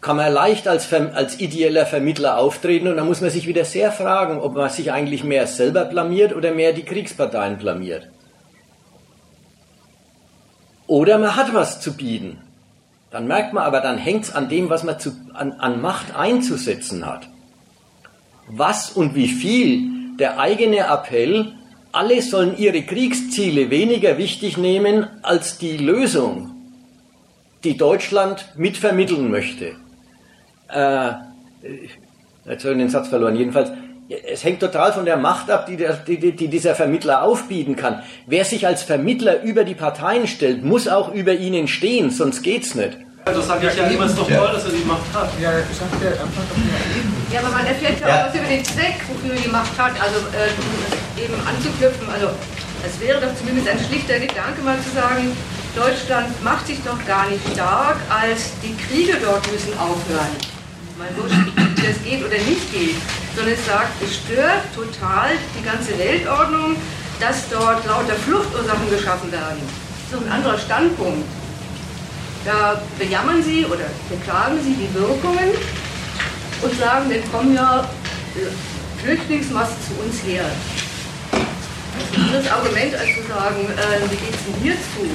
kann 0.00 0.16
man 0.16 0.32
leicht 0.32 0.68
als, 0.68 0.92
als 0.92 1.40
ideeller 1.40 1.86
Vermittler 1.86 2.38
auftreten 2.38 2.88
und 2.88 2.96
da 2.96 3.04
muss 3.04 3.20
man 3.20 3.30
sich 3.30 3.46
wieder 3.46 3.64
sehr 3.64 3.90
fragen, 3.90 4.38
ob 4.38 4.54
man 4.54 4.68
sich 4.70 4.92
eigentlich 4.92 5.24
mehr 5.24 5.46
selber 5.46 5.84
blamiert 5.84 6.34
oder 6.34 6.52
mehr 6.52 6.72
die 6.72 6.82
Kriegsparteien 6.82 7.58
blamiert. 7.58 8.08
Oder 10.86 11.18
man 11.18 11.36
hat 11.36 11.54
was 11.54 11.80
zu 11.80 11.96
bieten. 11.96 12.38
Dann 13.10 13.26
merkt 13.26 13.52
man 13.52 13.64
aber, 13.64 13.80
dann 13.80 13.96
hängt 13.96 14.24
es 14.24 14.34
an 14.34 14.48
dem, 14.48 14.68
was 14.68 14.82
man 14.82 14.98
zu, 14.98 15.12
an, 15.32 15.52
an 15.52 15.80
Macht 15.80 16.14
einzusetzen 16.14 17.06
hat. 17.06 17.28
Was 18.48 18.90
und 18.90 19.14
wie 19.14 19.28
viel 19.28 20.16
der 20.18 20.38
eigene 20.38 20.78
Appell, 20.78 21.54
alle 21.94 22.20
sollen 22.22 22.56
ihre 22.58 22.82
Kriegsziele 22.82 23.70
weniger 23.70 24.18
wichtig 24.18 24.56
nehmen 24.56 25.06
als 25.22 25.58
die 25.58 25.76
Lösung, 25.76 26.50
die 27.62 27.76
Deutschland 27.76 28.46
mitvermitteln 28.56 29.30
möchte 29.30 29.76
äh, 30.74 31.12
jetzt 32.46 32.64
habe 32.64 32.74
ich 32.74 32.78
den 32.78 32.88
Satz 32.88 33.08
verloren, 33.08 33.36
jedenfalls, 33.36 33.70
es 34.08 34.44
hängt 34.44 34.60
total 34.60 34.92
von 34.92 35.06
der 35.06 35.16
Macht 35.16 35.50
ab, 35.50 35.66
die, 35.66 35.76
der, 35.76 35.94
die, 35.94 36.18
die, 36.18 36.48
dieser 36.48 36.74
Vermittler 36.74 37.22
aufbieten 37.22 37.74
kann. 37.74 38.02
Wer 38.26 38.44
sich 38.44 38.66
als 38.66 38.82
Vermittler 38.82 39.42
über 39.42 39.64
die 39.64 39.74
Parteien 39.74 40.26
stellt, 40.26 40.62
muss 40.62 40.88
auch 40.88 41.12
über 41.12 41.32
ihnen 41.32 41.68
stehen, 41.68 42.10
sonst 42.10 42.42
geht's 42.42 42.74
nicht. 42.74 42.98
Also 43.24 43.40
sage 43.40 43.68
ich 43.68 43.78
ja 43.78 43.86
immer, 43.86 44.04
es 44.04 44.10
ist 44.10 44.18
doch 44.18 44.28
toll, 44.28 44.50
dass 44.52 44.64
er 44.64 44.72
die 44.72 44.84
Macht 44.84 45.14
hat. 45.14 45.30
Ja, 45.40 45.52
sagt 45.52 46.02
er 46.02 46.10
einfach 46.10 46.42
doch 46.50 46.56
nur 46.58 46.98
eben. 46.98 47.13
Ja, 47.34 47.40
aber 47.40 47.50
man 47.50 47.66
erfährt 47.66 47.98
ja, 47.98 48.06
auch 48.06 48.28
was 48.28 48.34
über 48.36 48.46
den 48.46 48.64
Zweck, 48.64 48.94
wofür 49.10 49.34
er 49.34 49.42
die 49.42 49.48
Macht 49.48 49.76
hat. 49.76 49.98
Also 50.00 50.22
äh, 50.38 50.54
eben 51.18 51.34
anzuknüpfen. 51.42 52.06
Also 52.08 52.30
es 52.86 52.94
wäre 53.00 53.20
doch 53.20 53.34
zumindest 53.34 53.66
ein 53.66 53.80
schlichter 53.82 54.20
Gedanke, 54.22 54.62
mal 54.62 54.78
zu 54.78 54.94
sagen, 54.94 55.34
Deutschland 55.74 56.30
macht 56.44 56.68
sich 56.68 56.78
doch 56.84 56.94
gar 57.10 57.28
nicht 57.28 57.42
stark, 57.52 57.98
als 58.06 58.54
die 58.62 58.70
Kriege 58.86 59.18
dort 59.18 59.42
müssen 59.50 59.74
aufhören. 59.74 60.30
Mal 60.94 61.10
wurscht, 61.18 61.50
ob 61.58 61.74
das 61.74 61.98
geht 62.06 62.22
oder 62.22 62.38
nicht 62.38 62.70
geht, 62.70 63.02
sondern 63.34 63.54
es 63.54 63.66
sagt, 63.66 63.90
es 63.98 64.14
stört 64.14 64.62
total 64.70 65.34
die 65.58 65.64
ganze 65.66 65.98
Weltordnung, 65.98 66.76
dass 67.18 67.50
dort 67.50 67.84
lauter 67.84 68.14
Fluchtursachen 68.14 68.88
geschaffen 68.90 69.32
werden. 69.32 69.58
Das 69.58 70.06
ist 70.06 70.14
doch 70.14 70.22
ein 70.22 70.30
anderer 70.38 70.58
Standpunkt. 70.58 71.26
Da 72.44 72.80
bejammern 72.96 73.42
sie 73.42 73.66
oder 73.66 73.90
beklagen 74.08 74.62
sie 74.62 74.78
die 74.78 74.94
Wirkungen 74.94 75.50
und 76.64 76.74
sagen, 76.78 77.10
dann 77.10 77.30
kommen 77.30 77.54
ja 77.54 77.86
äh, 78.36 78.50
Flüchtlingsmassen 79.02 79.76
zu 79.86 79.92
uns 80.02 80.22
her. 80.24 80.46
Das 81.30 82.02
ist 82.02 82.16
ein 82.16 82.22
anderes 82.22 82.50
Argument, 82.50 82.94
als 82.94 83.14
zu 83.14 83.22
sagen, 83.28 83.70
äh, 83.70 84.00
wie 84.10 84.16
geht 84.16 84.34
es 84.34 84.44
denn 84.44 84.54
hier 84.62 84.74
zu? 84.74 85.06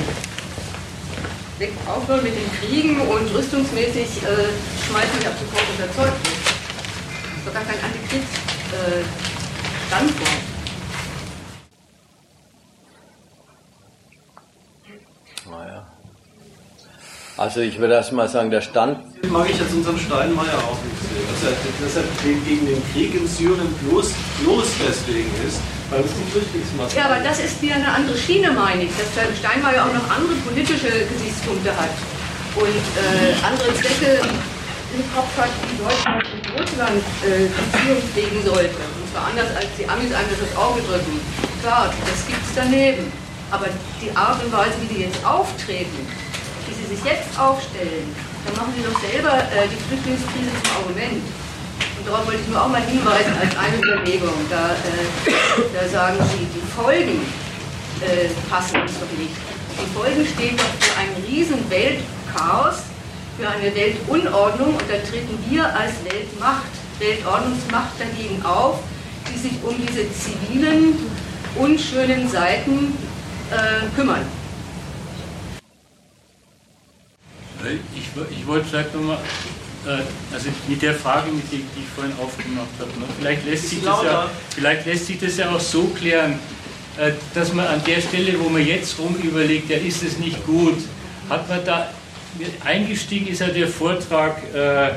Weg 1.58 1.74
aufhören 1.88 2.22
mit 2.24 2.36
den 2.36 2.52
Kriegen 2.60 3.02
und 3.02 3.34
rüstungsmäßig 3.34 4.22
äh, 4.24 4.52
schmeißen 4.88 5.22
wir 5.22 5.30
ab 5.30 5.36
sofort 5.40 5.64
unser 5.72 5.92
Zeug. 5.94 6.14
Das 6.24 7.38
ist 7.38 7.48
doch 7.48 7.54
gar 7.54 7.64
kein 7.64 7.84
Antikriegsstandpunkt. 7.84 10.44
Naja. 15.50 15.89
Also 17.40 17.62
ich 17.62 17.80
würde 17.80 17.94
erst 17.94 18.12
mal 18.12 18.28
sagen, 18.28 18.52
der 18.52 18.60
Stand. 18.60 19.00
Mag 19.32 19.48
ich 19.50 19.58
jetzt 19.58 19.72
unseren 19.72 19.98
Steinmeier 19.98 20.60
auch 20.60 20.76
nicht 20.84 21.00
sehen. 21.08 21.24
Dass 21.24 21.48
er, 21.48 21.56
dass 21.80 21.96
er 21.96 22.04
gegen 22.20 22.68
den 22.68 22.84
Krieg 22.92 23.16
in 23.16 23.24
Syrien 23.26 23.72
bloß, 23.88 24.12
bloß 24.44 24.68
deswegen 24.84 25.32
ist, 25.48 25.64
weil 25.88 26.04
es 26.04 26.12
die 26.20 26.28
Flüchtlingsmasse 26.36 27.00
Ja, 27.00 27.08
aber 27.08 27.24
das 27.24 27.40
ist 27.40 27.62
wieder 27.62 27.80
eine 27.80 27.88
andere 27.88 28.18
Schiene, 28.20 28.52
meine 28.52 28.84
ich, 28.84 28.92
dass 28.92 29.08
der 29.16 29.32
Steinmeier 29.32 29.88
auch 29.88 29.94
noch 29.96 30.04
andere 30.12 30.36
politische 30.44 30.92
Gesichtspunkte 30.92 31.72
hat 31.72 31.96
und 32.60 32.84
äh, 33.00 33.32
andere 33.40 33.72
Zwecke 33.72 34.20
im 34.20 35.04
Kopf 35.16 35.32
hat, 35.40 35.56
wie 35.64 35.80
Deutschland 35.80 36.20
mit 36.20 36.44
Russland 36.60 37.00
äh, 37.24 37.48
Beziehungen 37.48 38.04
pflegen 38.12 38.40
sollte. 38.44 38.84
Und 38.84 39.08
zwar 39.16 39.32
anders 39.32 39.48
als 39.56 39.72
die 39.80 39.88
Amis 39.88 40.12
einem 40.12 40.36
das 40.36 40.52
Auge 40.60 40.84
drücken. 40.84 41.16
Klar, 41.64 41.88
das 41.88 42.20
gibt 42.28 42.44
es 42.44 42.52
daneben. 42.52 43.08
Aber 43.48 43.72
die 44.04 44.12
Art 44.12 44.44
und 44.44 44.52
Weise, 44.52 44.76
wie 44.84 44.94
die 44.94 45.02
jetzt 45.08 45.24
auftreten, 45.24 46.04
wie 46.70 46.76
sie 46.78 46.96
sich 46.96 47.04
jetzt 47.04 47.34
aufstellen, 47.40 48.14
dann 48.46 48.56
machen 48.56 48.74
sie 48.78 48.86
doch 48.86 48.98
selber 49.02 49.34
äh, 49.34 49.66
die 49.66 49.82
Flüchtlingskrise 49.90 50.54
zum 50.62 50.86
Argument. 50.86 51.24
Und 51.98 52.08
darauf 52.08 52.26
wollte 52.28 52.40
ich 52.42 52.48
nur 52.48 52.62
auch 52.62 52.70
mal 52.70 52.82
hinweisen 52.82 53.34
als 53.42 53.54
eine 53.58 53.78
Überlegung. 53.82 54.38
Da, 54.50 54.78
äh, 54.78 55.34
da 55.74 55.88
sagen 55.90 56.18
Sie, 56.30 56.46
die 56.54 56.66
Folgen 56.78 57.26
äh, 58.02 58.30
passen 58.50 58.82
uns 58.82 58.94
doch 59.00 59.12
nicht. 59.18 59.36
Die 59.82 59.90
Folgen 59.98 60.26
stehen 60.26 60.58
doch 60.58 60.72
für 60.80 60.96
ein 61.00 61.12
riesen 61.28 61.60
Weltchaos, 61.70 62.86
für 63.38 63.48
eine 63.48 63.74
Weltunordnung 63.74 64.76
und 64.76 64.86
da 64.90 64.98
treten 65.10 65.38
wir 65.50 65.66
als 65.66 65.94
Weltmacht, 66.04 66.72
Weltordnungsmacht 67.00 68.00
dagegen 68.00 68.44
auf, 68.46 68.80
die 69.28 69.40
sich 69.40 69.64
um 69.64 69.76
diese 69.80 70.06
zivilen 70.12 70.96
unschönen 71.56 72.30
Seiten 72.30 72.98
äh, 73.52 73.96
kümmern. 73.96 74.39
Ich, 77.96 78.38
ich 78.38 78.48
wollte 78.48 78.66
vielleicht 78.66 78.96
nochmal, 78.96 79.18
äh, 79.86 80.34
also 80.34 80.50
mit 80.68 80.82
der 80.82 80.96
Frage, 80.96 81.30
die, 81.52 81.58
die 81.58 81.82
ich 81.82 81.88
vorhin 81.94 82.14
aufgemacht 82.22 82.68
habe, 82.80 82.92
ne? 83.00 83.06
vielleicht, 83.20 83.46
lässt 83.46 83.70
sich 83.70 83.84
das 83.84 84.04
ja, 84.04 84.30
vielleicht 84.56 84.86
lässt 84.86 85.08
sich 85.08 85.20
das 85.20 85.38
ja 85.38 85.52
auch 85.52 85.60
so 85.60 85.84
klären, 85.86 86.40
äh, 86.98 87.12
dass 87.34 87.54
man 87.54 87.68
an 87.68 87.82
der 87.86 88.02
Stelle, 88.02 88.40
wo 88.40 88.50
man 88.50 88.66
jetzt 88.66 88.98
rum 89.00 89.16
überlegt, 89.22 89.70
ja, 89.70 89.78
ist 89.78 90.04
es 90.04 90.18
nicht 90.18 90.46
gut, 90.46 90.78
hat 91.30 91.50
man 91.50 91.64
da, 91.66 91.90
eingestiegen 92.64 93.28
ist 93.28 93.42
ja 93.42 93.48
der 93.48 93.68
Vortrag 93.68 94.38
äh, 94.54 94.92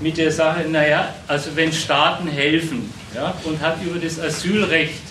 mit 0.00 0.18
der 0.18 0.30
Sache, 0.30 0.68
naja, 0.68 1.14
also 1.26 1.50
wenn 1.54 1.72
Staaten 1.72 2.28
helfen 2.28 2.92
ja, 3.14 3.34
und 3.44 3.60
hat 3.60 3.78
über 3.82 3.98
das 3.98 4.18
Asylrecht 4.20 5.02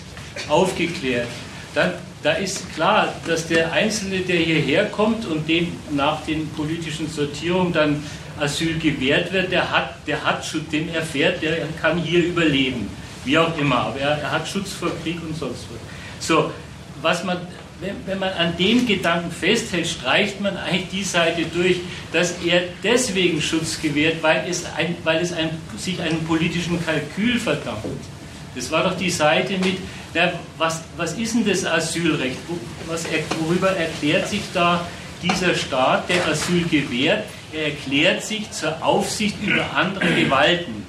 aufgeklärt, 0.48 1.28
dann 1.74 1.92
da 2.24 2.32
ist 2.32 2.74
klar, 2.74 3.12
dass 3.26 3.48
der 3.48 3.70
Einzelne, 3.72 4.20
der 4.20 4.36
hierher 4.36 4.86
kommt 4.86 5.26
und 5.26 5.46
dem 5.46 5.70
nach 5.90 6.24
den 6.24 6.48
politischen 6.48 7.08
Sortierungen 7.08 7.72
dann 7.74 8.02
Asyl 8.40 8.78
gewährt 8.78 9.30
wird, 9.30 9.52
der 9.52 9.70
hat, 9.70 9.94
der 10.06 10.24
hat 10.24 10.44
Schutz, 10.44 10.70
dem 10.72 10.88
erfährt, 10.88 11.42
der 11.42 11.58
kann 11.80 11.98
hier 11.98 12.24
überleben, 12.24 12.88
wie 13.26 13.36
auch 13.36 13.56
immer, 13.58 13.76
aber 13.76 14.00
er, 14.00 14.18
er 14.22 14.32
hat 14.32 14.48
Schutz 14.48 14.72
vor 14.72 14.90
Krieg 15.02 15.18
und 15.22 15.36
sonst 15.36 15.66
was. 15.70 16.26
So, 16.26 16.50
was 17.02 17.22
man, 17.24 17.36
wenn, 17.80 17.94
wenn 18.06 18.18
man 18.18 18.32
an 18.32 18.56
dem 18.56 18.86
Gedanken 18.86 19.30
festhält, 19.30 19.86
streicht 19.86 20.40
man 20.40 20.56
eigentlich 20.56 20.88
die 20.88 21.04
Seite 21.04 21.42
durch, 21.54 21.76
dass 22.10 22.36
er 22.42 22.62
deswegen 22.82 23.42
Schutz 23.42 23.80
gewährt, 23.82 24.22
weil 24.22 24.46
es, 24.48 24.64
ein, 24.76 24.96
weil 25.04 25.20
es 25.20 25.34
ein, 25.34 25.50
sich 25.76 26.00
einem 26.00 26.24
politischen 26.24 26.82
Kalkül 26.82 27.38
verdammt. 27.38 27.84
Das 28.54 28.70
war 28.70 28.84
doch 28.84 28.96
die 28.96 29.10
Seite 29.10 29.58
mit, 29.58 29.76
na, 30.14 30.32
was, 30.58 30.80
was 30.96 31.14
ist 31.14 31.34
denn 31.34 31.46
das 31.46 31.66
Asylrecht? 31.66 32.38
Was, 32.86 33.04
worüber 33.40 33.70
erklärt 33.70 34.28
sich 34.28 34.42
da 34.54 34.86
dieser 35.22 35.54
Staat, 35.54 36.08
der 36.08 36.26
Asyl 36.28 36.64
gewährt? 36.68 37.24
Er 37.52 37.66
erklärt 37.66 38.22
sich 38.22 38.50
zur 38.50 38.82
Aufsicht 38.82 39.36
über 39.42 39.64
andere 39.74 40.12
Gewalten. 40.14 40.86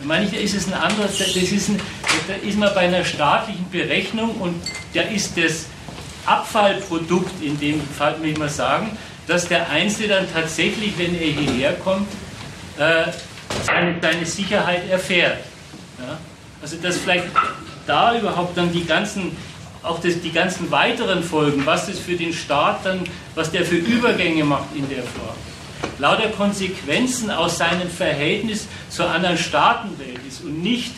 Da 0.00 0.06
meine 0.06 0.24
ich, 0.26 0.32
da 0.32 0.38
ist 0.38 0.54
es 0.54 0.66
ein 0.66 0.74
anderes, 0.74 1.18
das 1.18 1.34
ist 1.34 1.68
ein, 1.68 1.80
da 2.28 2.34
ist 2.46 2.58
man 2.58 2.72
bei 2.74 2.80
einer 2.80 3.04
staatlichen 3.04 3.68
Berechnung 3.70 4.36
und 4.40 4.54
da 4.94 5.02
ist 5.02 5.36
das 5.36 5.66
Abfallprodukt 6.26 7.42
in 7.42 7.58
dem 7.58 7.80
Fall, 7.88 8.20
will 8.22 8.30
ich 8.30 8.38
mal 8.38 8.48
sagen, 8.48 8.96
dass 9.26 9.48
der 9.48 9.68
Einzelne 9.70 10.08
dann 10.08 10.32
tatsächlich, 10.32 10.96
wenn 10.96 11.14
er 11.14 11.26
hierher 11.26 11.72
kommt, 11.74 12.08
äh, 12.78 13.04
seine, 13.64 13.96
seine 14.00 14.26
Sicherheit 14.26 14.88
erfährt. 14.90 15.38
Ja? 15.98 16.18
Also 16.60 16.76
dass 16.76 16.98
vielleicht 16.98 17.24
da 17.86 18.18
überhaupt 18.18 18.56
dann 18.56 18.72
die 18.72 18.84
ganzen, 18.84 19.36
auch 19.82 20.00
das, 20.00 20.20
die 20.20 20.32
ganzen 20.32 20.70
weiteren 20.70 21.22
Folgen, 21.22 21.64
was 21.66 21.86
das 21.86 21.98
für 21.98 22.16
den 22.16 22.32
Staat 22.32 22.84
dann, 22.84 23.00
was 23.34 23.50
der 23.50 23.64
für 23.64 23.76
Übergänge 23.76 24.44
macht 24.44 24.74
in 24.74 24.88
der 24.88 25.02
Form, 25.02 25.36
lauter 25.98 26.28
Konsequenzen 26.28 27.30
aus 27.30 27.58
seinem 27.58 27.88
Verhältnis 27.88 28.68
zur 28.88 29.10
anderen 29.10 29.38
Staatenwelt 29.38 30.20
ist 30.26 30.42
und 30.44 30.62
nicht, 30.62 30.92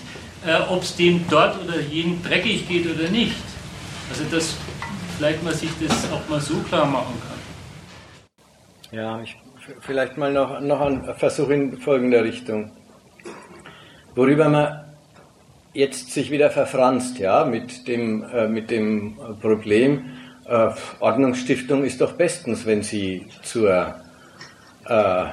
äh, 0.46 0.56
ob 0.68 0.82
es 0.82 0.96
dem 0.96 1.24
dort 1.28 1.62
oder 1.62 1.80
jenem 1.80 2.22
dreckig 2.22 2.68
geht 2.68 2.86
oder 2.86 3.08
nicht. 3.08 3.36
Also 4.10 4.24
dass 4.30 4.56
vielleicht 5.16 5.42
man 5.42 5.54
sich 5.54 5.70
das 5.80 6.10
auch 6.12 6.28
mal 6.28 6.40
so 6.40 6.54
klar 6.68 6.86
machen 6.86 7.14
kann. 7.26 8.98
Ja, 8.98 9.20
ich, 9.20 9.36
vielleicht 9.80 10.16
mal 10.16 10.32
noch, 10.32 10.60
noch 10.60 10.80
ein 10.80 11.14
Versuch 11.16 11.48
in 11.48 11.78
folgender 11.78 12.22
Richtung. 12.22 12.70
Worüber 14.14 14.48
man 14.48 14.83
jetzt 15.74 16.12
sich 16.12 16.30
wieder 16.30 16.50
verfranst, 16.50 17.18
ja, 17.18 17.44
mit 17.44 17.86
dem, 17.88 18.24
äh, 18.32 18.48
mit 18.48 18.70
dem 18.70 19.16
Problem, 19.40 20.10
äh, 20.46 20.70
Ordnungsstiftung 21.00 21.84
ist 21.84 22.00
doch 22.00 22.12
bestens, 22.12 22.64
wenn 22.64 22.82
sie 22.82 23.26
zur, 23.42 23.94
äh, 24.86 25.24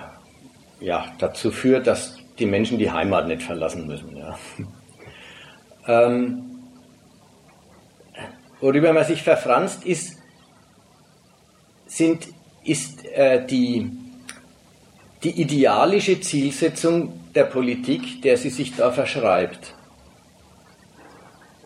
ja, 0.79 1.05
dazu 1.19 1.51
führt, 1.51 1.85
dass 1.85 2.17
die 2.39 2.47
Menschen 2.47 2.79
die 2.79 2.91
Heimat 2.91 3.27
nicht 3.27 3.43
verlassen 3.43 3.85
müssen. 3.85 4.17
Ja. 4.17 4.37
ähm, 6.07 6.43
worüber 8.59 8.93
man 8.93 9.05
sich 9.05 9.21
verfranst, 9.21 9.85
ist, 9.85 10.17
sind, 11.85 12.27
ist 12.63 13.05
äh, 13.05 13.45
die, 13.45 13.91
die 15.23 15.39
idealische 15.39 16.19
Zielsetzung 16.19 17.13
der 17.35 17.43
Politik, 17.43 18.23
der 18.23 18.37
sie 18.37 18.49
sich 18.49 18.75
da 18.75 18.91
verschreibt 18.91 19.75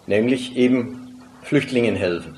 nämlich 0.08 0.56
eben 0.56 1.22
Flüchtlingen 1.44 1.96
helfen. 1.96 2.38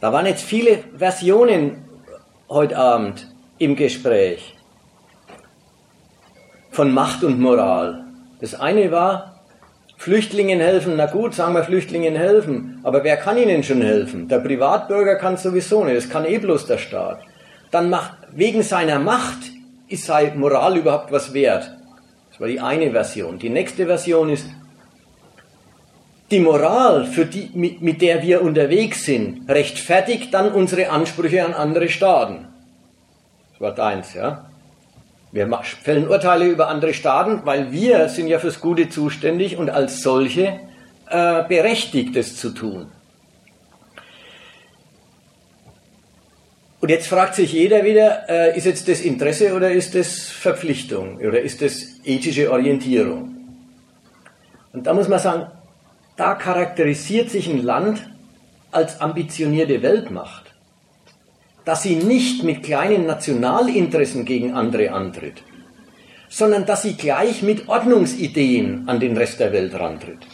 Da 0.00 0.12
waren 0.12 0.26
jetzt 0.26 0.44
viele 0.44 0.78
Versionen 0.96 1.84
heute 2.48 2.76
Abend 2.76 3.26
im 3.58 3.74
Gespräch 3.76 4.54
von 6.70 6.92
Macht 6.92 7.24
und 7.24 7.40
Moral. 7.40 8.04
Das 8.40 8.54
eine 8.54 8.90
war, 8.90 9.40
Flüchtlingen 9.96 10.60
helfen, 10.60 10.94
na 10.96 11.06
gut, 11.06 11.34
sagen 11.34 11.54
wir 11.54 11.64
Flüchtlingen 11.64 12.16
helfen, 12.16 12.80
aber 12.82 13.04
wer 13.04 13.16
kann 13.16 13.38
ihnen 13.38 13.62
schon 13.62 13.80
helfen? 13.80 14.28
Der 14.28 14.40
Privatbürger 14.40 15.16
kann 15.16 15.36
sowieso 15.36 15.84
nicht, 15.84 15.96
das 15.96 16.10
kann 16.10 16.26
eh 16.26 16.38
bloß 16.38 16.66
der 16.66 16.78
Staat. 16.78 17.20
Dann 17.70 17.88
macht, 17.88 18.12
wegen 18.32 18.62
seiner 18.62 18.98
Macht 18.98 19.38
ist 19.88 20.04
sei 20.04 20.32
Moral 20.36 20.76
überhaupt 20.76 21.10
was 21.10 21.32
wert. 21.32 21.74
Das 22.30 22.40
war 22.40 22.48
die 22.48 22.60
eine 22.60 22.90
Version. 22.90 23.38
Die 23.38 23.48
nächste 23.48 23.86
Version 23.86 24.28
ist, 24.28 24.46
die 26.30 26.40
Moral, 26.40 27.06
für 27.06 27.26
die, 27.26 27.50
mit, 27.54 27.82
mit 27.82 28.00
der 28.00 28.22
wir 28.22 28.42
unterwegs 28.42 29.04
sind, 29.04 29.48
rechtfertigt 29.48 30.32
dann 30.32 30.52
unsere 30.52 30.90
Ansprüche 30.90 31.44
an 31.44 31.52
andere 31.52 31.88
Staaten. 31.88 32.46
Das 33.52 33.60
war 33.60 33.74
deins, 33.74 34.14
ja. 34.14 34.46
Wir 35.32 35.48
fällen 35.82 36.08
Urteile 36.08 36.46
über 36.46 36.68
andere 36.68 36.94
Staaten, 36.94 37.40
weil 37.44 37.72
wir 37.72 38.08
sind 38.08 38.28
ja 38.28 38.38
fürs 38.38 38.60
Gute 38.60 38.88
zuständig 38.88 39.56
und 39.56 39.68
als 39.68 40.00
solche 40.00 40.60
äh, 41.10 41.42
berechtigt, 41.48 42.16
es 42.16 42.36
zu 42.36 42.50
tun. 42.50 42.86
Und 46.80 46.90
jetzt 46.90 47.08
fragt 47.08 47.34
sich 47.34 47.52
jeder 47.52 47.84
wieder, 47.84 48.28
äh, 48.28 48.56
ist 48.56 48.66
jetzt 48.66 48.88
das 48.88 49.00
Interesse 49.00 49.54
oder 49.54 49.72
ist 49.72 49.94
das 49.94 50.28
Verpflichtung 50.28 51.16
oder 51.16 51.40
ist 51.40 51.62
das 51.62 51.82
ethische 52.04 52.52
Orientierung? 52.52 53.34
Und 54.72 54.86
da 54.86 54.92
muss 54.92 55.08
man 55.08 55.18
sagen, 55.18 55.46
da 56.16 56.34
charakterisiert 56.34 57.30
sich 57.30 57.48
ein 57.48 57.62
Land 57.62 58.08
als 58.70 59.00
ambitionierte 59.00 59.82
Weltmacht, 59.82 60.54
dass 61.64 61.82
sie 61.82 61.96
nicht 61.96 62.42
mit 62.42 62.62
kleinen 62.62 63.06
Nationalinteressen 63.06 64.24
gegen 64.24 64.54
andere 64.54 64.92
antritt, 64.92 65.42
sondern 66.28 66.66
dass 66.66 66.82
sie 66.82 66.94
gleich 66.96 67.42
mit 67.42 67.68
Ordnungsideen 67.68 68.88
an 68.88 69.00
den 69.00 69.16
Rest 69.16 69.40
der 69.40 69.52
Welt 69.52 69.74
rantritt. 69.74 70.26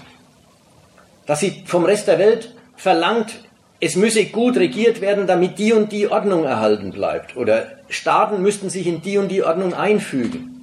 Dass 1.27 1.41
sie 1.41 1.63
vom 1.67 1.85
Rest 1.85 2.09
der 2.09 2.19
Welt 2.19 2.55
verlangt, 2.77 3.45
es 3.79 3.97
müsse 3.97 4.27
gut 4.27 4.57
regiert 4.57 5.01
werden, 5.01 5.27
damit 5.27 5.59
die 5.59 5.73
und 5.73 5.93
die 5.93 6.09
Ordnung 6.09 6.45
erhalten 6.45 6.91
bleibt. 6.91 7.37
Oder 7.37 7.79
Staaten 7.89 8.43
müssten 8.43 8.69
sich 8.69 8.87
in 8.87 9.01
die 9.01 9.17
und 9.17 9.29
die 9.29 9.43
Ordnung 9.43 9.73
einfügen 9.73 10.60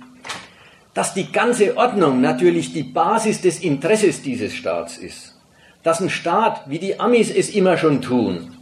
dass 0.98 1.14
die 1.14 1.32
ganze 1.32 1.78
Ordnung 1.78 2.22
natürlich 2.22 2.74
die 2.74 2.82
Basis 2.82 3.40
des 3.40 3.60
Interesses 3.60 4.24
dieses 4.24 4.56
Staats 4.56 4.98
ist. 4.98 5.36
Dass 5.84 6.02
ein 6.02 6.10
Staat, 6.10 6.68
wie 6.72 6.80
die 6.80 6.99
Amis 6.99 7.30
es 7.30 7.52
immer 7.52 7.78
schon 7.78 8.02
tun, 8.02 8.57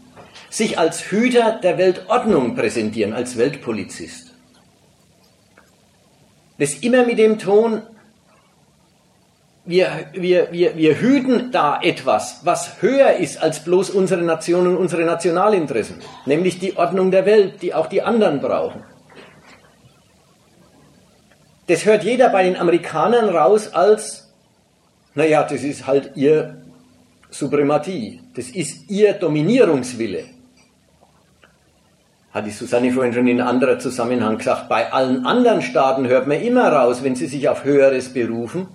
sich 0.50 0.78
als 0.78 1.10
Hüter 1.10 1.62
der 1.64 1.78
Weltordnung 1.78 2.54
präsentieren, 2.54 3.14
als 3.14 3.38
Weltpolizist. 3.38 4.34
Das 6.58 6.74
immer 6.80 7.06
mit 7.06 7.20
dem 7.20 7.40
Ton, 7.40 7.84
wir, 9.64 10.10
wir, 10.12 10.50
wir, 10.52 10.76
wir 10.76 11.00
hüten 11.00 11.54
da 11.54 11.80
etwas, 11.82 12.42
was 12.44 12.82
höher 12.82 13.14
ist 13.14 13.42
als 13.42 13.64
bloß 13.64 13.92
unsere 13.92 14.24
Nation 14.24 14.68
und 14.68 14.76
unsere 14.76 15.06
Nationalinteressen, 15.06 16.02
nämlich 16.26 16.60
die 16.60 16.76
Ordnung 16.76 17.12
der 17.12 17.26
Welt, 17.26 17.62
die 17.62 17.74
auch 17.74 17.88
die 17.88 18.02
anderen 18.02 18.42
brauchen. 18.42 18.84
Das 21.68 21.86
hört 21.86 22.04
jeder 22.04 22.30
bei 22.30 22.44
den 22.44 22.58
Amerikanern 22.58 23.30
raus 23.30 23.74
als, 23.74 24.34
naja, 25.16 25.44
das 25.44 25.64
ist 25.64 25.88
halt 25.88 26.12
ihr 26.16 26.62
Suprematie, 27.30 28.22
das 28.36 28.50
ist 28.50 28.90
ihr 28.90 29.14
Dominierungswille. 29.14 30.26
Hat 32.32 32.46
die 32.46 32.52
Susanne 32.52 32.92
vorhin 32.92 33.14
schon 33.14 33.28
in 33.28 33.40
einem 33.40 33.48
anderen 33.48 33.80
Zusammenhang 33.80 34.38
gesagt, 34.38 34.70
bei 34.70 34.92
allen 34.92 35.26
anderen 35.26 35.62
Staaten 35.62 36.08
hört 36.08 36.28
man 36.28 36.42
immer 36.42 36.72
raus, 36.72 37.04
wenn 37.04 37.16
sie 37.16 37.28
sich 37.28 37.48
auf 37.50 37.64
Höheres 37.64 38.14
berufen, 38.14 38.68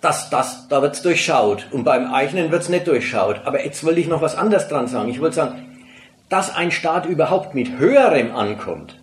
dass 0.00 0.30
das, 0.30 0.68
da 0.68 0.80
wird 0.80 0.94
es 0.94 1.02
durchschaut. 1.02 1.66
Und 1.72 1.84
beim 1.84 2.12
eigenen 2.12 2.50
wird 2.50 2.62
es 2.62 2.68
nicht 2.68 2.86
durchschaut. 2.86 3.40
Aber 3.44 3.64
jetzt 3.64 3.84
will 3.84 3.98
ich 3.98 4.08
noch 4.08 4.22
was 4.22 4.36
anderes 4.36 4.68
dran 4.68 4.88
sagen. 4.88 5.08
Ich 5.08 5.20
wollte 5.20 5.36
sagen, 5.36 5.80
dass 6.28 6.54
ein 6.54 6.70
Staat 6.70 7.06
überhaupt 7.06 7.54
mit 7.54 7.78
Höherem 7.78 8.34
ankommt, 8.34 9.01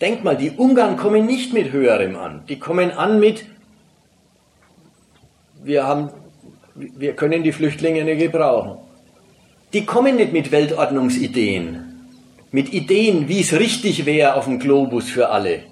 Denk 0.00 0.24
mal, 0.24 0.36
die 0.36 0.50
Ungarn 0.50 0.96
kommen 0.96 1.26
nicht 1.26 1.52
mit 1.52 1.72
höherem 1.72 2.16
an. 2.16 2.44
Die 2.48 2.58
kommen 2.58 2.90
an 2.92 3.18
mit, 3.18 3.44
wir 5.62 5.86
haben 5.86 6.10
wir 6.78 7.14
können 7.14 7.42
die 7.42 7.52
Flüchtlinge 7.52 8.04
nicht 8.04 8.20
gebrauchen. 8.20 8.78
Die 9.72 9.84
kommen 9.84 10.16
nicht 10.16 10.32
mit 10.32 10.52
Weltordnungsideen, 10.52 11.84
mit 12.50 12.72
Ideen, 12.72 13.28
wie 13.28 13.40
es 13.40 13.52
richtig 13.52 14.06
wäre 14.06 14.34
auf 14.34 14.44
dem 14.44 14.58
Globus 14.58 15.10
für 15.10 15.28
alle. 15.28 15.64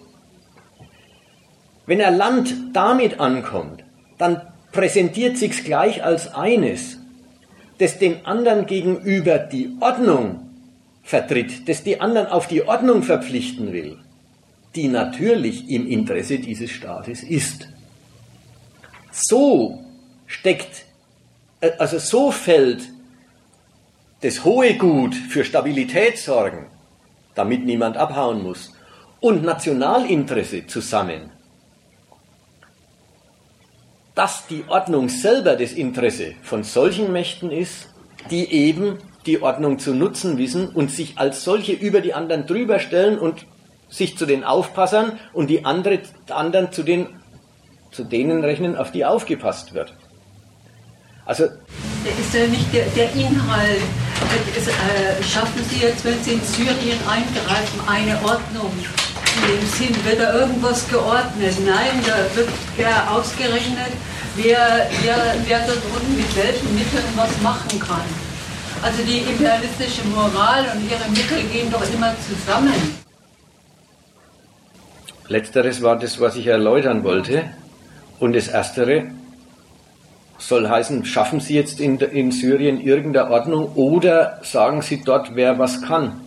Wenn 1.86 2.02
ein 2.02 2.16
Land 2.16 2.54
damit 2.72 3.20
ankommt, 3.20 3.84
dann 4.18 4.42
präsentiert 4.72 5.38
sich's 5.38 5.64
gleich 5.64 6.04
als 6.04 6.34
eines, 6.34 6.98
das 7.78 7.98
den 7.98 8.26
anderen 8.26 8.66
gegenüber 8.66 9.38
die 9.38 9.76
Ordnung 9.80 10.50
vertritt, 11.02 11.68
das 11.68 11.84
die 11.84 12.00
anderen 12.00 12.26
auf 12.26 12.48
die 12.48 12.66
Ordnung 12.66 13.02
verpflichten 13.02 13.72
will, 13.72 13.98
die 14.76 14.88
natürlich 14.88 15.68
im 15.70 15.88
Interesse 15.88 16.38
dieses 16.38 16.70
Staates 16.70 17.22
ist. 17.22 17.68
So 19.10 19.82
steckt, 20.26 20.84
äh, 21.60 21.72
also 21.78 21.98
so 21.98 22.30
fällt 22.30 22.90
das 24.20 24.44
hohe 24.44 24.74
Gut 24.74 25.14
für 25.14 25.44
Stabilität 25.44 26.18
sorgen, 26.18 26.66
damit 27.34 27.64
niemand 27.64 27.96
abhauen 27.96 28.42
muss, 28.42 28.72
und 29.20 29.42
Nationalinteresse 29.42 30.66
zusammen, 30.66 31.30
dass 34.14 34.46
die 34.46 34.64
Ordnung 34.68 35.08
selber 35.08 35.56
das 35.56 35.72
Interesse 35.72 36.34
von 36.42 36.64
solchen 36.64 37.12
Mächten 37.12 37.50
ist, 37.50 37.88
die 38.30 38.50
eben 38.52 38.98
die 39.26 39.42
Ordnung 39.42 39.78
zu 39.78 39.94
nutzen 39.94 40.38
wissen 40.38 40.68
und 40.68 40.90
sich 40.90 41.18
als 41.18 41.44
solche 41.44 41.72
über 41.72 42.00
die 42.00 42.14
anderen 42.14 42.46
drüber 42.46 42.78
stellen 42.78 43.18
und 43.18 43.46
sich 43.88 44.18
zu 44.18 44.26
den 44.26 44.44
Aufpassern 44.44 45.18
und 45.32 45.48
die 45.48 45.64
andere, 45.64 46.00
anderen 46.30 46.72
zu, 46.72 46.82
den, 46.82 47.08
zu 47.92 48.04
denen 48.04 48.44
rechnen, 48.44 48.76
auf 48.76 48.90
die 48.92 49.04
aufgepasst 49.04 49.74
wird. 49.74 49.94
Also 51.24 51.44
ist 51.44 52.34
ja 52.34 52.46
nicht 52.46 52.72
der, 52.72 52.86
der 52.94 53.12
Inhalt. 53.14 53.82
Es, 54.56 54.68
äh, 54.68 55.22
schaffen 55.22 55.60
Sie 55.68 55.80
jetzt, 55.84 56.04
wenn 56.04 56.22
Sie 56.22 56.34
in 56.34 56.40
Syrien 56.42 56.98
eingreifen, 57.08 57.80
eine 57.86 58.14
Ordnung? 58.22 58.70
In 59.36 59.58
dem 59.58 59.66
Sinn, 59.66 60.04
wird 60.04 60.20
da 60.20 60.34
irgendwas 60.34 60.88
geordnet? 60.88 61.54
Nein, 61.64 62.02
da 62.06 62.36
wird 62.36 62.48
ja 62.78 63.10
ausgerechnet, 63.10 63.92
wer, 64.36 64.88
wer, 65.02 65.34
wer 65.46 65.58
da 65.60 65.72
drunten 65.72 66.16
mit 66.16 66.36
welchen 66.36 66.74
Mitteln 66.74 67.04
was 67.16 67.30
machen 67.42 67.78
kann. 67.80 68.06
Also 68.82 69.02
die 69.02 69.18
imperialistische 69.18 70.06
Moral 70.08 70.64
und 70.74 70.88
ihre 70.88 71.10
Mittel 71.10 71.42
gehen 71.50 71.70
doch 71.72 71.82
immer 71.92 72.14
zusammen. 72.22 73.05
Letzteres 75.28 75.82
war 75.82 75.98
das, 75.98 76.20
was 76.20 76.36
ich 76.36 76.46
erläutern 76.46 77.02
wollte. 77.04 77.44
Und 78.18 78.34
das 78.34 78.48
Erstere 78.48 79.10
soll 80.38 80.68
heißen, 80.68 81.04
schaffen 81.04 81.40
Sie 81.40 81.54
jetzt 81.54 81.80
in, 81.80 81.98
in 81.98 82.30
Syrien 82.30 82.80
irgendeine 82.80 83.30
Ordnung 83.30 83.72
oder 83.74 84.38
sagen 84.42 84.82
Sie 84.82 85.02
dort, 85.02 85.34
wer 85.34 85.58
was 85.58 85.82
kann? 85.82 86.20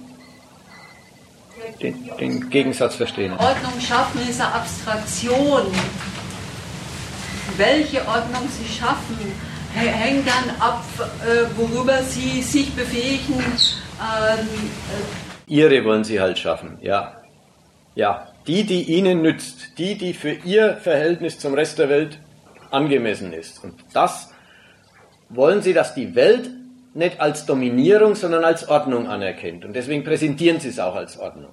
Den, 1.81 2.09
den 2.19 2.49
Gegensatz 2.49 2.95
verstehen. 2.95 3.31
Ordnung 3.33 3.79
schaffen 3.79 4.21
ist 4.27 4.41
eine 4.41 4.53
Abstraktion. 4.53 5.67
Welche 7.55 7.99
Ordnung 8.07 8.49
Sie 8.49 8.67
schaffen, 8.67 9.17
hängt 9.73 10.27
dann 10.27 10.55
ab, 10.59 10.83
äh, 11.25 11.45
worüber 11.57 12.01
Sie 12.03 12.41
sich 12.41 12.73
befähigen. 12.73 13.39
Ähm, 13.39 14.47
äh 14.47 15.51
Ihre 15.51 15.83
wollen 15.85 16.03
Sie 16.03 16.19
halt 16.19 16.37
schaffen, 16.37 16.77
ja. 16.81 17.13
Ja, 17.95 18.28
die, 18.49 18.63
die 18.63 18.81
Ihnen 18.81 19.21
nützt, 19.21 19.77
die, 19.77 19.95
die 19.95 20.15
für 20.15 20.31
Ihr 20.31 20.77
Verhältnis 20.77 21.37
zum 21.37 21.53
Rest 21.53 21.77
der 21.77 21.87
Welt 21.87 22.19
angemessen 22.71 23.31
ist. 23.31 23.63
Und 23.63 23.75
das 23.93 24.29
wollen 25.29 25.61
sie, 25.61 25.73
dass 25.73 25.93
die 25.93 26.15
Welt 26.15 26.49
nicht 26.95 27.21
als 27.21 27.45
Dominierung, 27.45 28.15
sondern 28.15 28.43
als 28.43 28.67
Ordnung 28.67 29.07
anerkennt. 29.07 29.65
Und 29.65 29.73
deswegen 29.73 30.03
präsentieren 30.03 30.59
sie 30.59 30.69
es 30.69 30.79
auch 30.79 30.95
als 30.95 31.19
Ordnung. 31.19 31.51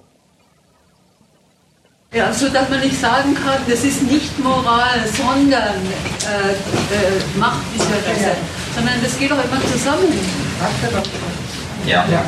Ja, 2.11 2.33
so 2.33 2.49
dass 2.49 2.67
man 2.67 2.79
nicht 2.79 2.99
sagen 2.99 3.35
kann, 3.35 3.59
das 3.69 3.83
ist 3.83 4.01
nicht 4.01 4.39
Moral, 4.39 5.05
sondern 5.15 5.75
äh, 5.75 6.51
äh, 6.51 7.37
Machtinteresse, 7.37 8.29
ja. 8.29 8.35
sondern 8.73 8.95
das 9.03 9.19
geht 9.19 9.29
doch 9.29 9.43
immer 9.43 9.61
zusammen. 9.71 10.07
Ja. 11.85 12.05
ja. 12.09 12.25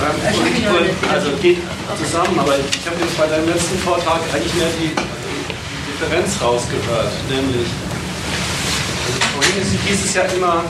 Ähm, 0.00 1.10
also 1.10 1.30
geht 1.42 1.58
zusammen, 1.98 2.38
aber 2.38 2.54
ich 2.54 2.86
habe 2.86 2.96
jetzt 3.00 3.18
bei 3.18 3.26
deinem 3.26 3.48
letzten 3.48 3.78
Vortrag 3.78 4.20
eigentlich 4.32 4.54
mehr 4.54 4.70
die 4.78 4.94
Differenz 5.90 6.40
rausgehört, 6.40 7.10
nämlich, 7.28 7.66
also 9.06 9.18
vorhin 9.34 9.66
hieß 9.86 10.04
es 10.04 10.14
ja 10.14 10.22
immer, 10.36 10.62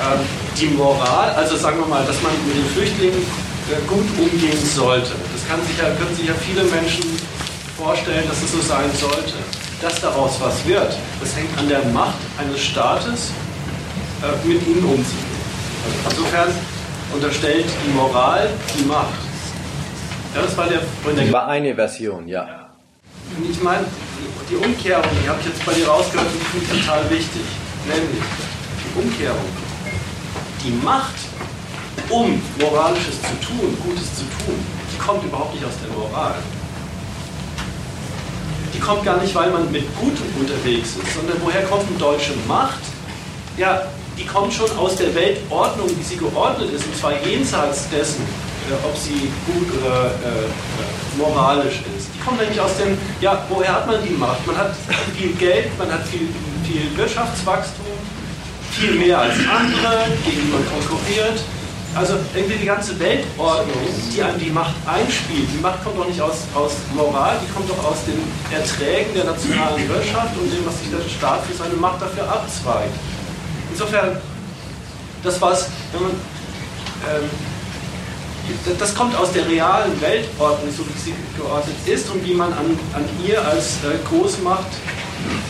äh, 0.00 0.16
die 0.58 0.68
Moral, 0.68 1.30
also 1.36 1.56
sagen 1.56 1.80
wir 1.80 1.86
mal, 1.86 2.04
dass 2.06 2.20
man 2.22 2.32
mit 2.46 2.56
den 2.56 2.66
Flüchtlingen 2.72 3.20
äh, 3.20 3.86
gut 3.86 4.06
umgehen 4.18 4.64
sollte. 4.64 5.12
Das 5.32 5.46
kann 5.46 5.60
sich 5.66 5.76
ja, 5.76 5.90
können 6.00 6.16
sich 6.16 6.26
ja 6.26 6.34
viele 6.34 6.64
Menschen 6.64 7.04
vorstellen, 7.76 8.24
dass 8.26 8.42
es 8.42 8.52
so 8.52 8.60
sein 8.60 8.90
sollte. 8.94 9.34
Dass 9.82 10.00
daraus 10.00 10.40
was 10.40 10.64
wird, 10.66 10.96
das 11.20 11.36
hängt 11.36 11.56
an 11.58 11.68
der 11.68 11.84
Macht 11.92 12.18
eines 12.38 12.60
Staates, 12.60 13.32
äh, 14.22 14.48
mit 14.48 14.66
ihnen 14.66 14.84
umzugehen. 14.84 15.40
Also 16.04 16.20
insofern 16.20 16.48
unterstellt 17.12 17.66
die 17.86 17.92
Moral 17.92 18.48
die 18.76 18.84
Macht. 18.84 19.18
Ja, 20.34 20.42
das 20.42 20.56
war 20.56 20.68
der. 20.68 20.80
Das 21.14 21.32
war 21.32 21.48
eine 21.48 21.74
Version, 21.74 22.28
ja. 22.28 22.68
Ich 23.48 23.62
meine, 23.62 23.84
die 24.48 24.56
Umkehrung, 24.56 25.04
die 25.22 25.28
habe 25.28 25.38
ich 25.40 25.46
jetzt 25.46 25.64
bei 25.64 25.72
dir 25.72 25.88
rausgehört 25.88 26.26
und 26.26 26.42
finde 26.42 26.66
ich 26.66 26.80
total 26.80 27.10
wichtig. 27.10 27.42
Nämlich 27.86 28.22
die 28.84 29.00
Umkehrung. 29.00 29.48
Die 30.64 30.72
Macht, 30.84 31.14
um 32.10 32.40
Moralisches 32.60 33.20
zu 33.22 33.46
tun, 33.46 33.76
Gutes 33.82 34.14
zu 34.16 34.22
tun, 34.44 34.58
die 34.92 34.98
kommt 34.98 35.24
überhaupt 35.24 35.54
nicht 35.54 35.64
aus 35.64 35.74
der 35.82 35.96
Moral. 35.96 36.34
Die 38.74 38.78
kommt 38.78 39.04
gar 39.04 39.20
nicht, 39.20 39.34
weil 39.34 39.50
man 39.50 39.70
mit 39.72 39.84
Gutem 39.98 40.26
unterwegs 40.38 40.90
ist, 40.96 41.14
sondern 41.14 41.38
woher 41.42 41.62
kommt 41.64 41.88
eine 41.88 41.98
deutsche 41.98 42.32
Macht? 42.46 42.80
Ja, 43.56 43.82
die 44.20 44.26
kommt 44.26 44.52
schon 44.52 44.70
aus 44.76 44.96
der 44.96 45.14
Weltordnung, 45.14 45.88
wie 45.88 46.02
sie 46.02 46.16
geordnet 46.16 46.70
ist, 46.72 46.84
und 46.84 46.96
zwar 46.96 47.12
jenseits 47.24 47.88
dessen, 47.88 48.22
äh, 48.68 48.86
ob 48.86 48.96
sie 48.96 49.32
gut 49.46 49.80
oder 49.80 50.06
äh, 50.06 50.44
äh 50.44 51.18
moralisch 51.18 51.80
ist 51.96 52.10
kommt 52.24 52.40
nämlich 52.40 52.60
aus 52.60 52.76
dem, 52.76 52.96
ja, 53.20 53.42
woher 53.48 53.72
hat 53.74 53.86
man 53.86 53.96
die 54.06 54.14
Macht? 54.14 54.46
Man 54.46 54.56
hat 54.56 54.74
viel 55.16 55.32
Geld, 55.34 55.76
man 55.78 55.90
hat 55.92 56.06
viel, 56.06 56.28
viel 56.64 56.96
Wirtschaftswachstum, 56.96 57.86
viel 58.72 58.94
mehr 58.94 59.18
als 59.18 59.34
andere, 59.34 60.06
gegen 60.24 60.42
die 60.46 60.52
man 60.52 60.64
konkurriert. 60.70 61.40
Also 61.92 62.14
irgendwie 62.36 62.58
die 62.58 62.66
ganze 62.66 62.96
Weltordnung, 63.00 63.82
die 64.14 64.22
einem 64.22 64.38
die 64.38 64.50
Macht 64.50 64.74
einspielt, 64.86 65.48
die 65.52 65.60
Macht 65.60 65.82
kommt 65.82 65.98
doch 65.98 66.06
nicht 66.06 66.20
aus, 66.20 66.46
aus 66.54 66.74
Moral, 66.94 67.34
die 67.42 67.52
kommt 67.52 67.68
doch 67.68 67.84
aus 67.84 67.98
den 68.06 68.22
Erträgen 68.56 69.12
der 69.12 69.24
nationalen 69.24 69.88
Wirtschaft 69.88 70.36
und 70.38 70.52
dem, 70.52 70.64
was 70.64 70.78
sich 70.78 70.88
der 70.90 71.02
Staat 71.10 71.42
für 71.46 71.54
seine 71.54 71.74
Macht 71.74 72.00
dafür 72.00 72.30
abzweigt. 72.30 72.94
Insofern, 73.80 74.14
das 75.22 75.40
wenn 75.92 76.02
man 76.02 76.10
ähm, 76.10 77.30
das 78.78 78.94
kommt 78.94 79.16
aus 79.16 79.32
der 79.32 79.48
realen 79.48 79.98
Weltordnung, 80.02 80.70
so 80.70 80.84
wie 80.86 80.98
sie 80.98 81.14
geordnet 81.34 81.76
ist 81.86 82.10
und 82.10 82.22
wie 82.26 82.34
man 82.34 82.52
an, 82.52 82.78
an 82.92 83.04
ihr 83.26 83.42
als 83.42 83.76
äh, 83.76 83.96
Großmacht 84.06 84.66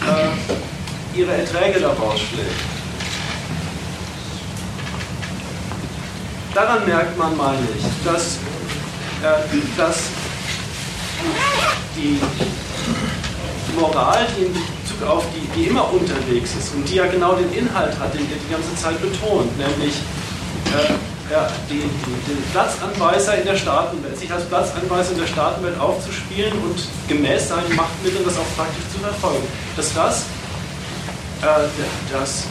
äh, 0.07 1.19
ihre 1.19 1.32
Erträge 1.32 1.81
daraus 1.81 2.20
schlägt. 2.20 2.55
Daran 6.55 6.86
merkt 6.86 7.19
man, 7.19 7.36
meine 7.36 7.66
ich, 7.77 7.85
dass, 8.05 8.36
äh, 9.24 9.57
dass 9.77 10.02
die 11.97 12.20
Moral, 13.77 14.24
die 14.39 14.44
in 14.44 14.80
Auf 15.06 15.24
die, 15.35 15.47
die 15.56 15.68
immer 15.68 15.90
unterwegs 15.93 16.51
ist 16.59 16.74
und 16.74 16.89
die 16.89 16.97
ja 16.97 17.06
genau 17.06 17.35
den 17.35 17.51
Inhalt 17.52 17.98
hat, 17.98 18.12
den 18.12 18.20
er 18.20 18.36
die 18.36 18.52
ganze 18.52 18.74
Zeit 18.77 19.01
betont, 19.01 19.48
nämlich 19.56 19.94
äh, 20.77 21.32
ja, 21.32 21.48
die, 21.70 21.78
die, 21.78 22.32
den 22.32 22.43
Platzanweiser 22.52 23.39
in 23.39 23.44
der 23.47 23.56
Staatenwelt, 23.56 24.18
sich 24.18 24.31
als 24.31 24.44
Platzanweiser 24.44 25.12
in 25.12 25.18
der 25.18 25.27
Staatenwelt 25.27 25.78
aufzuspielen 25.81 26.52
und 26.52 26.77
gemäß 27.09 27.48
seinen 27.48 27.74
Machtmitteln 27.77 28.24
das 28.24 28.36
auch 28.36 28.56
praktisch 28.56 28.85
zu 28.93 28.98
verfolgen. 28.98 29.47
Dass 29.77 29.94
das 29.94 30.27
äh, 31.43 31.68
das 32.12 32.44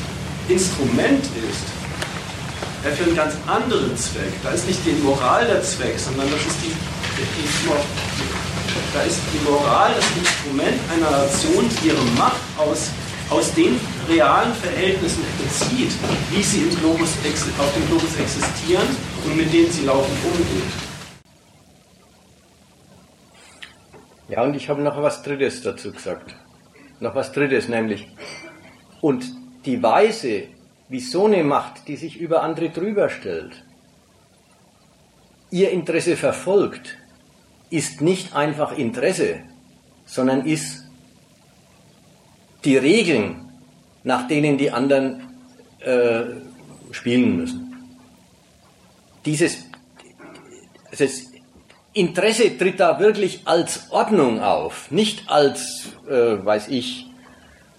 Instrument 0.47 1.23
ist 1.23 1.69
äh, 2.83 2.91
für 2.95 3.03
einen 3.03 3.15
ganz 3.15 3.35
anderen 3.45 3.95
Zweck. 3.95 4.33
Da 4.43 4.51
ist 4.51 4.65
nicht 4.65 4.79
die 4.85 4.93
Moral 5.03 5.45
der 5.45 5.61
Zweck, 5.61 5.99
sondern 5.99 6.29
das 6.31 6.41
ist 6.41 6.57
die, 6.63 6.73
die, 6.73 7.41
die 7.41 7.47
da 8.93 9.01
ist 9.03 9.19
die 9.33 9.49
Moral 9.49 9.93
das 9.95 10.05
Instrument 10.17 10.79
einer 10.91 11.11
Nation, 11.11 11.69
die 11.69 11.87
ihre 11.87 12.03
Macht 12.17 12.41
aus 12.57 12.91
aus 13.29 13.53
den 13.53 13.79
realen 14.07 14.53
Verhältnissen 14.55 15.23
bezieht, 15.37 15.91
wie 16.31 16.41
sie 16.41 16.63
im 16.63 16.75
Globus, 16.77 17.13
auf 17.59 17.73
dem 17.75 17.87
Globus 17.87 18.19
existieren 18.19 18.87
und 19.23 19.37
mit 19.37 19.53
denen 19.53 19.71
sie 19.71 19.85
laufend 19.85 20.17
umgeht. 20.25 20.63
Ja, 24.29 24.43
und 24.43 24.55
ich 24.55 24.69
habe 24.69 24.81
noch 24.81 25.01
was 25.01 25.21
Drittes 25.21 25.61
dazu 25.61 25.91
gesagt. 25.91 26.35
Noch 26.99 27.15
was 27.15 27.31
Drittes, 27.31 27.67
nämlich 27.67 28.07
Und 29.01 29.25
die 29.65 29.81
Weise, 29.81 30.47
wie 30.87 30.99
so 30.99 31.25
eine 31.25 31.43
Macht, 31.43 31.87
die 31.87 31.95
sich 31.95 32.17
über 32.17 32.43
andere 32.43 32.69
drüber 32.69 33.09
stellt, 33.09 33.63
ihr 35.51 35.71
Interesse 35.71 36.15
verfolgt, 36.15 36.98
ist 37.69 38.01
nicht 38.01 38.35
einfach 38.35 38.77
Interesse, 38.77 39.41
sondern 40.05 40.45
ist 40.45 40.85
die 42.65 42.77
Regeln, 42.77 43.51
nach 44.03 44.27
denen 44.27 44.57
die 44.57 44.71
anderen 44.71 45.21
äh, 45.79 46.21
spielen 46.91 47.37
müssen. 47.37 47.73
Dieses, 49.25 49.65
das 50.97 51.29
Interesse 51.93 52.57
tritt 52.57 52.79
da 52.79 52.99
wirklich 52.99 53.41
als 53.45 53.91
Ordnung 53.91 54.41
auf, 54.41 54.91
nicht 54.91 55.29
als, 55.29 55.93
äh, 56.07 56.43
weiß 56.43 56.69
ich, 56.69 57.07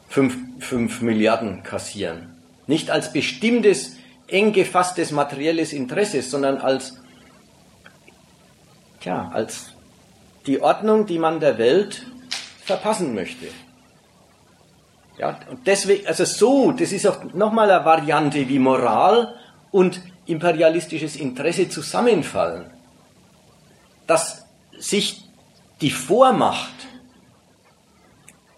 fünf, 0.09 0.37
fünf 0.59 1.01
Milliarden 1.01 1.63
kassieren. 1.63 2.37
Nicht 2.67 2.91
als 2.91 3.13
bestimmtes, 3.13 3.97
eng 4.27 4.53
gefasstes 4.53 5.11
materielles 5.11 5.73
Interesse, 5.73 6.23
sondern 6.23 6.59
als, 6.59 7.01
tja, 9.01 9.31
als 9.33 9.73
die 10.47 10.61
Ordnung, 10.61 11.07
die 11.07 11.19
man 11.19 11.41
der 11.41 11.59
Welt 11.59 12.07
verpassen 12.65 13.15
möchte. 13.15 13.49
Ja, 15.19 15.39
und 15.51 15.67
deswegen, 15.67 16.07
also 16.07 16.25
so, 16.25 16.73
das 16.73 16.93
ist 16.93 17.07
auch 17.07 17.23
nochmal 17.35 17.71
eine 17.71 17.85
Variante, 17.85 18.49
wie 18.49 18.59
Moral 18.59 19.35
und 19.71 20.01
imperialistisches 20.27 21.17
Interesse 21.17 21.69
zusammenfallen. 21.69 22.71
Dass 24.07 24.47
sich 24.79 25.23
die 25.81 25.91
Vormacht 25.91 26.75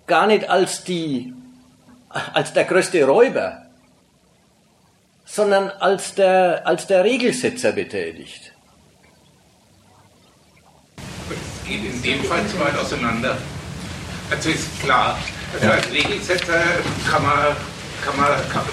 gar 0.07 0.27
nicht 0.27 0.49
als 0.49 0.85
die, 0.85 1.35
als 2.11 2.53
der 2.53 2.65
größte 2.65 3.05
Räuber, 3.05 3.63
sondern 5.25 5.71
als 5.71 6.15
der, 6.15 6.67
als 6.67 6.87
der 6.87 7.05
Regelsetzer 7.05 7.73
betätigt. 7.73 8.53
Es 11.31 11.62
geht 11.73 11.85
in 11.85 12.03
dem 12.03 12.25
Fall 12.25 12.47
zu 12.47 12.59
weit 12.61 12.77
auseinander. 12.77 13.39
Also 14.31 14.51
ist 14.51 14.81
klar, 14.83 15.19
also 15.55 15.71
als 15.71 15.91
Regelsetzer 15.91 16.61
kann 17.11 17.23
man, 17.23 17.57
kann, 18.05 18.17
man, 18.17 18.33
kann, 18.51 18.65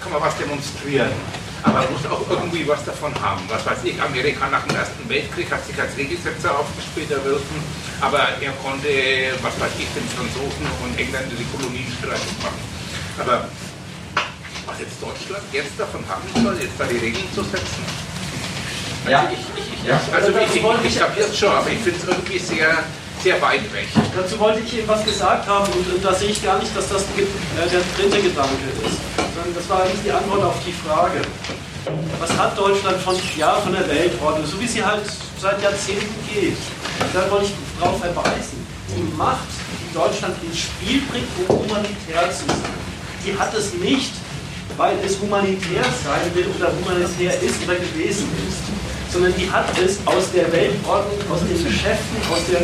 kann 0.00 0.12
man 0.12 0.22
was 0.22 0.36
demonstrieren. 0.38 1.12
Aber 1.62 1.80
man 1.80 1.92
muss 1.92 2.06
auch 2.06 2.22
irgendwie 2.30 2.66
was 2.68 2.84
davon 2.84 3.12
haben. 3.20 3.42
Was 3.48 3.66
weiß 3.66 3.78
ich, 3.84 4.00
Amerika 4.00 4.48
nach 4.48 4.64
dem 4.66 4.76
Ersten 4.76 5.08
Weltkrieg 5.08 5.50
hat 5.50 5.66
sich 5.66 5.78
als 5.80 5.96
Regelsetzer 5.96 6.56
aufgespielt 6.56 7.10
erwirken, 7.10 7.58
aber 8.00 8.20
er 8.40 8.52
konnte, 8.62 8.88
was 9.42 9.58
weiß 9.58 9.72
ich, 9.78 9.88
den 9.96 10.06
Franzosen 10.14 10.66
und 10.84 10.98
Engländer 10.98 11.34
die 11.34 11.48
Kolonien 11.56 11.90
streitig 11.98 12.36
machen. 12.42 12.60
Aber 13.18 13.48
was 14.66 14.78
jetzt 14.80 15.02
Deutschland 15.02 15.44
jetzt 15.52 15.78
davon 15.78 16.04
haben 16.08 16.28
soll, 16.44 16.56
jetzt 16.60 16.78
da 16.78 16.84
die 16.84 16.98
Regeln 16.98 17.26
zu 17.34 17.42
setzen? 17.42 18.05
Also 19.06 19.12
ja. 19.12 19.30
ich, 19.30 19.38
ich, 19.38 19.82
ich, 19.82 19.86
ja. 19.86 20.00
also 20.12 20.30
ich, 20.30 20.36
ich, 20.36 20.56
ich, 20.56 20.86
ich 20.90 20.98
kapiere 20.98 21.28
es 21.28 21.38
schon, 21.38 21.50
aber 21.50 21.70
ich 21.70 21.78
finde 21.78 21.98
es 22.02 22.08
irgendwie 22.08 22.38
sehr, 22.40 22.82
sehr 23.22 23.40
weit 23.40 23.62
weg. 23.72 23.86
Dazu 24.16 24.38
wollte 24.40 24.58
ich 24.58 24.78
eben 24.78 24.88
was 24.88 25.04
gesagt 25.04 25.46
haben 25.46 25.70
und, 25.72 25.94
und 25.94 26.04
da 26.04 26.12
sehe 26.12 26.30
ich 26.30 26.42
gar 26.42 26.58
nicht, 26.58 26.76
dass 26.76 26.88
das 26.88 27.02
äh, 27.02 27.70
der 27.70 27.80
dritte 27.94 28.20
Gedanke 28.20 28.66
ist. 28.82 28.98
Sondern 29.30 29.54
das 29.54 29.68
war 29.68 29.82
eigentlich 29.82 30.02
die 30.02 30.10
Antwort 30.10 30.42
auf 30.42 30.56
die 30.66 30.72
Frage. 30.72 31.22
Was 32.18 32.36
hat 32.36 32.58
Deutschland 32.58 32.96
von, 32.98 33.14
ja, 33.36 33.54
von 33.60 33.72
der 33.72 33.88
Weltordnung, 33.88 34.44
so 34.44 34.60
wie 34.60 34.66
sie 34.66 34.84
halt 34.84 35.06
seit 35.40 35.62
Jahrzehnten 35.62 36.14
geht? 36.34 36.58
Da 37.14 37.30
wollte 37.30 37.46
ich 37.46 37.52
darauf 37.78 38.00
verweisen. 38.00 38.66
Die 38.90 39.16
Macht, 39.16 39.46
die 39.86 39.94
Deutschland 39.94 40.34
ins 40.42 40.58
Spiel 40.58 41.00
bringt, 41.12 41.30
um 41.46 41.58
humanitär 41.62 42.26
zu 42.32 42.44
sein, 42.48 42.74
die 43.24 43.38
hat 43.38 43.54
es 43.54 43.72
nicht, 43.74 44.14
weil 44.76 44.96
es 45.04 45.20
humanitär 45.20 45.84
sein 46.02 46.34
will 46.34 46.48
oder 46.58 46.72
humanitär 46.74 47.40
ist 47.40 47.62
oder 47.62 47.76
gewesen 47.76 48.26
ist 48.48 48.66
sondern 49.16 49.34
die 49.38 49.50
hat 49.50 49.64
es 49.82 49.98
aus 50.04 50.30
der 50.30 50.52
Weltordnung, 50.52 51.18
aus 51.32 51.40
den 51.40 51.64
Geschäften, 51.64 52.16
aus 52.30 52.40
der, 52.52 52.60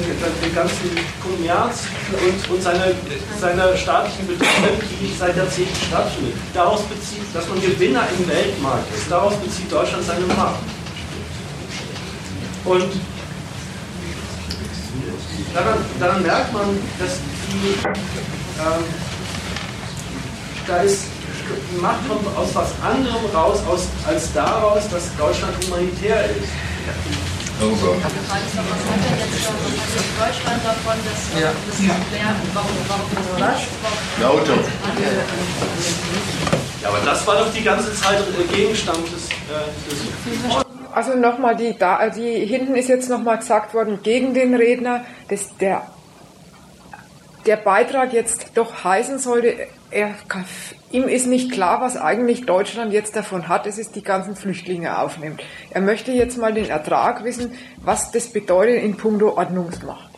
ganzen 0.51 0.91
Kommerz 1.23 1.85
und, 2.12 2.51
und 2.51 2.62
seiner, 2.62 2.89
seiner 3.41 3.74
staatlichen 3.74 4.27
Betriebe, 4.27 4.85
die 5.01 5.15
seit 5.19 5.35
Jahrzehnten 5.35 5.74
stattfindet. 5.74 6.35
Daraus 6.53 6.83
bezieht, 6.83 7.24
dass 7.33 7.49
man 7.49 7.59
Gewinner 7.59 8.07
im 8.19 8.29
Weltmarkt 8.29 8.85
ist, 8.95 9.11
daraus 9.11 9.35
bezieht 9.37 9.73
Deutschland 9.73 10.05
seine 10.05 10.27
Macht. 10.27 10.61
Und 12.66 12.93
daran, 15.55 15.79
daran 15.99 16.23
merkt 16.23 16.53
man, 16.53 16.79
dass 16.99 17.16
die, 17.49 17.79
ähm, 18.61 18.85
da 20.66 20.83
ist 20.83 21.07
macht 21.81 22.09
kommt 22.09 22.27
aus 22.37 22.55
was 22.55 22.70
anderem 22.83 23.24
raus, 23.35 23.59
aus, 23.69 23.89
als 24.07 24.33
daraus, 24.33 24.89
dass 24.91 25.15
Deutschland 25.16 25.55
humanitär 25.66 26.24
ist. 26.27 26.49
Gott. 27.70 27.97
Was 28.03 28.05
hat 28.05 28.12
denn 28.12 29.19
jetzt 29.19 29.47
Deutschland 30.19 30.65
davon, 30.65 30.99
dass 31.05 31.41
ja. 31.41 31.53
das 31.66 31.77
klären, 31.79 32.37
warum, 32.55 32.70
warum 32.89 33.09
das 33.15 34.27
Auto. 34.27 34.53
Ja, 36.83 36.89
aber 36.89 36.99
das 37.05 37.27
war 37.27 37.37
doch 37.37 37.53
die 37.53 37.62
ganze 37.62 37.95
Zeit 37.95 38.19
Gegenstand 38.53 38.99
des, 39.05 39.29
äh, 39.31 39.70
des 39.89 40.66
also 40.93 41.15
nochmal, 41.15 41.57
die, 41.57 41.77
da, 41.79 42.09
die 42.09 42.45
hinten 42.45 42.74
ist 42.74 42.89
jetzt 42.89 43.09
nochmal 43.09 43.39
gesagt 43.39 43.74
worden, 43.74 44.01
gegen 44.03 44.35
den 44.35 44.55
Redner, 44.55 45.05
dass 45.29 45.57
der, 45.59 45.87
der 47.47 47.57
Beitrag 47.57 48.12
jetzt 48.12 48.51
doch 48.55 48.85
heißen 48.85 49.19
sollte, 49.19 49.69
er 49.91 50.15
Ihm 50.93 51.09
ist 51.09 51.27
nicht 51.27 51.51
klar, 51.51 51.81
was 51.81 51.97
eigentlich 51.97 52.44
Deutschland 52.44 52.93
jetzt 52.93 53.16
davon 53.16 53.48
hat, 53.48 53.64
dass 53.64 53.78
es 53.78 53.93
die 53.93 54.02
ganzen 54.02 54.36
Flüchtlinge 54.36 54.98
aufnimmt. 54.98 55.43
Er 55.70 55.81
möchte 55.81 56.12
jetzt 56.12 56.36
mal 56.36 56.52
den 56.52 56.69
Ertrag 56.69 57.24
wissen, 57.24 57.52
was 57.78 58.12
das 58.12 58.28
bedeutet 58.28 58.82
in 58.85 58.98
puncto 58.98 59.39
Ordnungsmacht. 59.39 60.10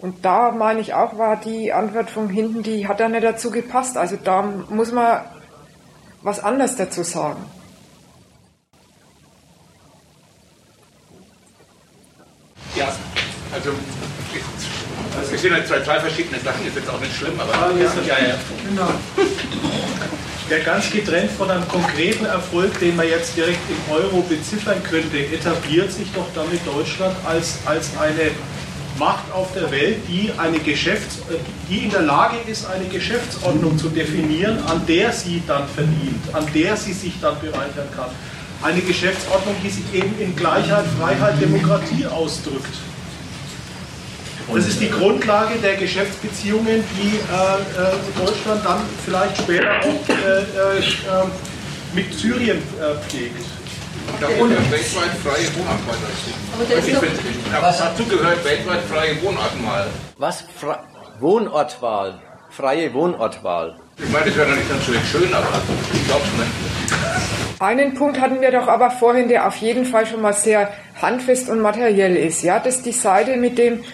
Und 0.00 0.24
da 0.24 0.50
meine 0.50 0.80
ich 0.80 0.94
auch, 0.94 1.16
war 1.16 1.36
die 1.36 1.72
Antwort 1.72 2.10
von 2.10 2.28
hinten, 2.28 2.64
die 2.64 2.88
hat 2.88 2.98
da 2.98 3.08
nicht 3.08 3.22
dazu 3.22 3.52
gepasst. 3.52 3.96
Also 3.96 4.16
da 4.16 4.42
muss 4.42 4.90
man 4.90 5.20
was 6.22 6.40
anderes 6.40 6.74
dazu 6.74 7.04
sagen. 7.04 7.44
Ja, 12.74 12.88
also 13.52 13.70
es 15.32 15.42
sind 15.42 15.52
halt 15.52 15.66
zwei, 15.66 15.80
zwei 15.80 16.00
verschiedene 16.00 16.40
Sachen, 16.40 16.66
ist 16.66 16.76
jetzt 16.76 16.88
auch 16.88 17.00
nicht 17.00 17.14
schlimm, 17.14 17.38
aber 17.38 17.52
ah, 17.54 17.70
ja, 17.78 17.92
ja, 18.06 18.28
ja. 18.28 18.34
Genau. 18.68 18.90
Der 20.50 20.60
ganz 20.60 20.90
getrennt 20.90 21.30
von 21.38 21.48
einem 21.48 21.66
konkreten 21.68 22.24
Erfolg, 22.24 22.78
den 22.80 22.96
man 22.96 23.08
jetzt 23.08 23.36
direkt 23.36 23.60
im 23.68 23.94
Euro 23.94 24.20
beziffern 24.22 24.82
könnte, 24.82 25.18
etabliert 25.18 25.92
sich 25.92 26.08
doch 26.12 26.26
damit 26.34 26.66
Deutschland 26.66 27.14
als, 27.24 27.58
als 27.66 27.90
eine 27.96 28.32
Macht 28.98 29.30
auf 29.32 29.52
der 29.54 29.70
Welt, 29.70 29.98
die, 30.08 30.32
eine 30.36 30.58
Geschäfts-, 30.58 31.20
die 31.70 31.84
in 31.84 31.90
der 31.90 32.02
Lage 32.02 32.36
ist, 32.48 32.66
eine 32.66 32.86
Geschäftsordnung 32.86 33.78
zu 33.78 33.88
definieren, 33.88 34.58
an 34.66 34.84
der 34.86 35.12
sie 35.12 35.40
dann 35.46 35.68
verdient, 35.68 36.34
an 36.34 36.44
der 36.52 36.76
sie 36.76 36.92
sich 36.92 37.14
dann 37.20 37.40
bereichern 37.40 37.88
kann. 37.94 38.10
Eine 38.62 38.80
Geschäftsordnung, 38.80 39.54
die 39.64 39.70
sich 39.70 39.84
eben 39.94 40.12
in 40.20 40.34
Gleichheit, 40.34 40.84
Freiheit, 40.98 41.40
Demokratie 41.40 42.06
ausdrückt. 42.06 42.74
Das 44.54 44.66
ist 44.66 44.80
die 44.80 44.90
Grundlage 44.90 45.54
der 45.58 45.76
Geschäftsbeziehungen, 45.76 46.82
die 46.96 47.16
äh, 47.16 47.82
äh 47.82 48.26
Deutschland 48.26 48.64
dann 48.64 48.80
vielleicht 49.04 49.36
später 49.38 49.78
auch 49.78 50.08
äh, 50.08 50.40
äh, 50.40 50.78
ähm, 50.78 51.30
mit 51.94 52.12
Syrien 52.12 52.58
äh, 52.58 53.08
pflegt. 53.08 53.36
Ich 54.18 54.24
habe 54.24 54.34
weltweit 54.34 55.12
freie 55.22 55.46
Wohnartwahl 55.56 55.96
Was 57.60 57.78
dazu 57.78 58.04
gehört, 58.04 58.44
weltweit 58.44 58.80
freie 58.82 59.22
Wohnortwahl. 59.22 59.86
Was? 60.18 60.44
Fra 60.56 60.84
Wohnortwahl? 61.20 62.20
Freie 62.50 62.92
Wohnortwahl. 62.92 63.76
Ich 63.98 64.10
meine, 64.10 64.26
das 64.26 64.36
wäre 64.36 64.50
nicht 64.50 64.68
natürlich 64.68 65.08
schön, 65.10 65.32
aber 65.32 65.46
ich 65.94 66.06
glaube 66.06 66.22
es 66.24 66.38
nicht. 66.38 67.60
Einen 67.60 67.94
Punkt 67.94 68.20
hatten 68.20 68.40
wir 68.40 68.50
doch 68.50 68.66
aber 68.66 68.90
vorhin, 68.90 69.28
der 69.28 69.46
auf 69.46 69.56
jeden 69.56 69.84
Fall 69.84 70.06
schon 70.06 70.22
mal 70.22 70.32
sehr 70.32 70.72
handfest 71.00 71.48
und 71.48 71.60
materiell 71.60 72.16
ist. 72.16 72.42
Ja, 72.42 72.58
das 72.58 72.76
ist 72.76 72.86
die 72.86 72.92
Seite 72.92 73.36
mit 73.36 73.58
dem 73.58 73.84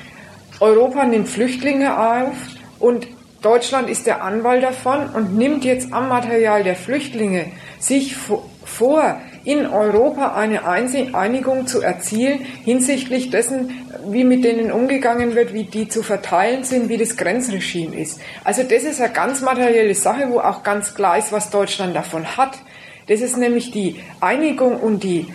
Europa 0.61 1.05
nimmt 1.05 1.29
Flüchtlinge 1.29 1.99
auf 1.99 2.35
und 2.79 3.07
Deutschland 3.43 3.91
ist 3.91 4.07
der 4.07 4.23
Anwalt 4.23 4.63
davon 4.63 5.11
und 5.11 5.37
nimmt 5.37 5.65
jetzt 5.65 5.93
am 5.93 6.09
Material 6.09 6.65
der 6.65 6.75
Flüchtlinge 6.75 7.47
sich 7.79 8.17
vor, 8.17 9.21
in 9.45 9.67
Europa 9.67 10.35
eine 10.35 10.67
Einigung 10.67 11.69
zu 11.69 11.81
erzielen 11.81 12.41
hinsichtlich 12.65 13.31
dessen, 13.31 13.87
wie 14.09 14.25
mit 14.25 14.43
denen 14.45 14.73
umgegangen 14.73 15.37
wird, 15.37 15.53
wie 15.53 15.65
die 15.65 15.89
zu 15.89 16.03
verteilen 16.03 16.65
sind, 16.65 16.89
wie 16.89 16.97
das 16.97 17.17
Grenzregime 17.17 17.95
ist. 17.95 18.21
Also 18.43 18.65
das 18.65 18.83
ist 18.83 19.01
eine 19.01 19.13
ganz 19.13 19.43
materielle 19.43 19.95
Sache, 19.95 20.31
wo 20.31 20.41
auch 20.41 20.65
ganz 20.65 20.95
klar 20.95 21.17
ist, 21.17 21.31
was 21.31 21.51
Deutschland 21.51 21.95
davon 21.95 22.37
hat. 22.37 22.59
Das 23.07 23.21
ist 23.21 23.37
nämlich 23.37 23.71
die 23.71 24.01
Einigung 24.21 24.81
und 24.81 25.05
die 25.05 25.33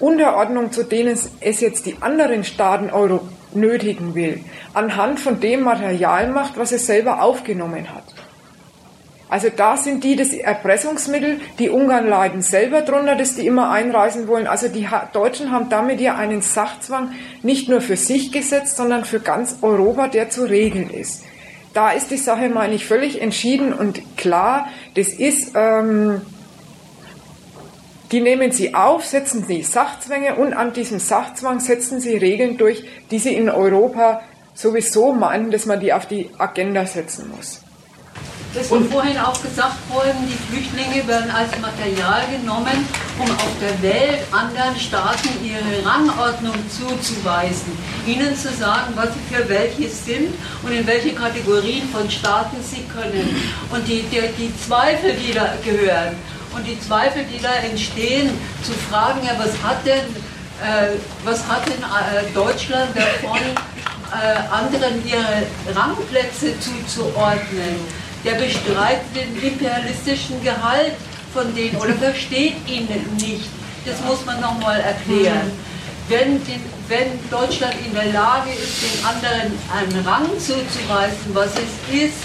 Unterordnung, 0.00 0.72
zu 0.72 0.84
denen 0.84 1.18
es 1.40 1.60
jetzt 1.60 1.84
die 1.84 1.96
anderen 2.00 2.44
Staaten 2.44 2.88
Euro 2.88 3.20
nötigen 3.54 4.14
will, 4.14 4.40
anhand 4.74 5.20
von 5.20 5.40
dem 5.40 5.62
Material 5.62 6.28
macht, 6.30 6.58
was 6.58 6.72
es 6.72 6.86
selber 6.86 7.22
aufgenommen 7.22 7.94
hat. 7.94 8.04
Also 9.30 9.48
da 9.54 9.76
sind 9.76 10.04
die 10.04 10.16
das 10.16 10.32
Erpressungsmittel, 10.32 11.40
die 11.58 11.68
Ungarn 11.68 12.08
leiden 12.08 12.40
selber 12.40 12.80
drunter, 12.80 13.14
dass 13.14 13.34
die 13.34 13.46
immer 13.46 13.70
einreisen 13.70 14.26
wollen. 14.26 14.46
Also 14.46 14.68
die 14.68 14.88
Deutschen 15.12 15.50
haben 15.52 15.68
damit 15.68 16.00
ja 16.00 16.16
einen 16.16 16.40
Sachzwang 16.40 17.12
nicht 17.42 17.68
nur 17.68 17.82
für 17.82 17.96
sich 17.96 18.32
gesetzt, 18.32 18.76
sondern 18.76 19.04
für 19.04 19.20
ganz 19.20 19.58
Europa, 19.60 20.08
der 20.08 20.30
zu 20.30 20.44
regeln 20.44 20.88
ist. 20.88 21.24
Da 21.74 21.90
ist 21.90 22.10
die 22.10 22.16
Sache, 22.16 22.48
meine 22.48 22.74
ich, 22.74 22.86
völlig 22.86 23.20
entschieden 23.20 23.74
und 23.74 24.16
klar. 24.16 24.68
Das 24.94 25.08
ist, 25.08 25.52
ähm, 25.54 26.22
die 28.12 28.20
nehmen 28.20 28.52
sie 28.52 28.74
auf, 28.74 29.04
setzen 29.04 29.44
sie 29.46 29.62
Sachzwänge 29.62 30.36
und 30.36 30.54
an 30.54 30.72
diesem 30.72 30.98
Sachzwang 30.98 31.60
setzen 31.60 32.00
sie 32.00 32.16
Regeln 32.16 32.56
durch, 32.56 32.84
die 33.10 33.18
sie 33.18 33.34
in 33.34 33.50
Europa 33.50 34.22
sowieso 34.54 35.12
meinen, 35.12 35.50
dass 35.50 35.66
man 35.66 35.80
die 35.80 35.92
auf 35.92 36.06
die 36.06 36.30
Agenda 36.38 36.86
setzen 36.86 37.30
muss. 37.36 37.60
Es 38.54 38.72
ist 38.72 38.90
vorhin 38.90 39.18
auch 39.18 39.40
gesagt 39.42 39.76
worden, 39.92 40.16
die 40.26 40.50
Flüchtlinge 40.50 41.06
werden 41.06 41.30
als 41.30 41.50
Material 41.60 42.22
genommen, 42.32 42.88
um 43.18 43.30
auf 43.30 43.52
der 43.60 43.82
Welt 43.82 44.20
anderen 44.32 44.74
Staaten 44.74 45.28
ihre 45.44 45.86
Rangordnung 45.86 46.54
zuzuweisen, 46.70 47.72
ihnen 48.06 48.34
zu 48.34 48.48
sagen, 48.48 48.94
was 48.96 49.10
sie 49.12 49.34
für 49.34 49.46
welche 49.50 49.88
sind 49.90 50.34
und 50.62 50.72
in 50.72 50.86
welche 50.86 51.12
Kategorien 51.12 51.88
von 51.90 52.10
Staaten 52.10 52.56
sie 52.62 52.84
können. 52.84 53.36
Und 53.70 53.86
die, 53.86 54.02
die, 54.10 54.22
die 54.38 54.52
Zweifel, 54.66 55.12
die 55.12 55.34
da 55.34 55.52
gehören 55.62 56.16
und 56.58 56.66
die 56.66 56.80
Zweifel, 56.80 57.24
die 57.24 57.40
da 57.40 57.54
entstehen, 57.54 58.30
zu 58.62 58.72
fragen, 58.90 59.20
ja, 59.24 59.32
was 59.38 59.52
hat 59.62 59.86
denn, 59.86 60.04
äh, 60.62 60.98
was 61.24 61.46
hat 61.46 61.66
denn 61.66 61.82
äh, 61.82 62.32
Deutschland 62.34 62.90
davon, 62.94 63.38
äh, 63.38 64.52
anderen 64.52 65.06
ihre 65.06 65.46
Rangplätze 65.74 66.54
zuzuordnen? 66.60 68.08
der 68.24 68.34
bestreitet 68.34 69.06
den 69.14 69.42
imperialistischen 69.42 70.42
Gehalt 70.42 70.92
von 71.32 71.54
denen 71.54 71.76
oder 71.76 71.94
versteht 71.94 72.56
ihn 72.66 72.88
nicht. 73.16 73.48
Das 73.84 74.02
muss 74.04 74.24
man 74.24 74.40
nochmal 74.40 74.80
erklären. 74.80 75.50
Wenn, 76.08 76.44
den, 76.44 76.60
wenn 76.88 77.06
Deutschland 77.30 77.74
in 77.86 77.94
der 77.94 78.12
Lage 78.12 78.50
ist, 78.50 78.82
den 78.82 79.04
anderen 79.04 79.52
einen 79.72 80.06
Rang 80.06 80.26
zuzuweisen, 80.38 81.34
was 81.34 81.50
es 81.52 81.94
ist, 81.94 82.16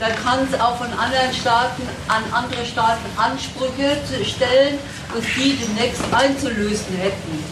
dann 0.00 0.14
kann 0.14 0.46
es 0.50 0.60
auch 0.60 0.76
von 0.76 0.92
anderen 0.92 1.32
Staaten 1.34 1.82
an 2.08 2.22
andere 2.32 2.64
Staaten 2.64 3.04
Ansprüche 3.16 3.98
stellen, 4.24 4.78
was 5.12 5.24
die 5.36 5.56
demnächst 5.56 6.02
einzulösen 6.12 6.96
hätten. 6.96 7.44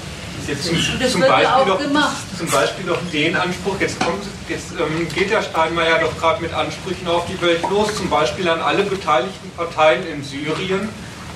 Zum, 0.47 0.79
zum 1.11 1.21
Beispiel, 1.23 1.65
doch, 1.67 1.81
zum 2.39 2.49
Beispiel 2.49 2.87
doch 2.87 3.01
den 3.13 3.35
Anspruch, 3.35 3.81
jetzt, 3.81 3.99
kommt, 3.99 4.23
jetzt 4.49 4.67
ähm, 4.79 5.09
geht 5.13 5.31
der 5.31 5.43
Steinmeier 5.43 5.99
doch 5.99 6.17
gerade 6.17 6.41
mit 6.41 6.55
Ansprüchen 6.55 7.09
auf 7.09 7.27
die 7.27 7.41
Welt 7.43 7.63
los, 7.69 7.97
zum 7.97 8.09
Beispiel 8.09 8.49
an 8.49 8.61
alle 8.61 8.85
beteiligten 8.85 9.51
Parteien 9.57 10.07
in 10.07 10.23
Syrien, 10.23 10.89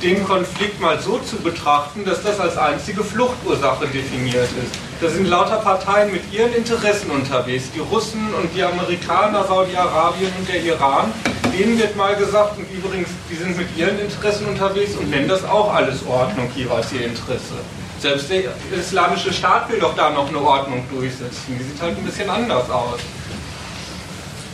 den 0.03 0.25
Konflikt 0.25 0.81
mal 0.81 0.99
so 0.99 1.19
zu 1.19 1.37
betrachten, 1.37 2.05
dass 2.05 2.23
das 2.23 2.41
als 2.41 2.57
einzige 2.57 3.05
Fluchtursache 3.05 3.87
definiert 3.87 4.49
ist. 4.63 4.79
Da 5.01 5.09
sind 5.09 5.27
lauter 5.27 5.57
Parteien 5.57 6.11
mit 6.11 6.33
ihren 6.33 6.55
Interessen 6.55 7.11
unterwegs, 7.11 7.71
die 7.75 7.81
Russen 7.81 8.33
und 8.35 8.55
die 8.55 8.63
Amerikaner, 8.63 9.45
Saudi-Arabien 9.45 10.33
und 10.39 10.49
der 10.49 10.63
Iran. 10.63 11.13
Denen 11.57 11.79
wird 11.79 11.97
mal 11.97 12.17
gesagt, 12.17 12.59
und 12.59 12.67
übrigens, 12.71 13.09
die 13.31 13.35
sind 13.35 13.57
mit 13.57 13.77
ihren 13.77 13.99
Interessen 13.99 14.47
unterwegs 14.47 14.97
und 14.97 15.11
nennen 15.11 15.29
das 15.29 15.45
auch 15.45 15.75
alles 15.75 16.07
Ordnung, 16.07 16.51
jeweils 16.55 16.93
ihr 16.93 17.05
Interesse. 17.05 17.55
Selbst 17.99 18.31
der 18.31 18.45
islamische 18.75 19.33
Staat 19.33 19.71
will 19.71 19.79
doch 19.79 19.95
da 19.95 20.11
noch 20.11 20.29
eine 20.29 20.41
Ordnung 20.41 20.85
durchsetzen. 20.91 21.59
Die 21.59 21.63
sieht 21.65 21.81
halt 21.83 21.99
ein 21.99 22.05
bisschen 22.05 22.31
anders 22.31 22.71
aus. 22.71 23.01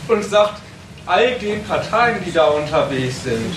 Und 0.09 0.23
sagt, 0.23 0.61
all 1.05 1.35
den 1.35 1.63
Parteien, 1.63 2.17
die 2.25 2.33
da 2.33 2.47
unterwegs 2.47 3.23
sind, 3.23 3.55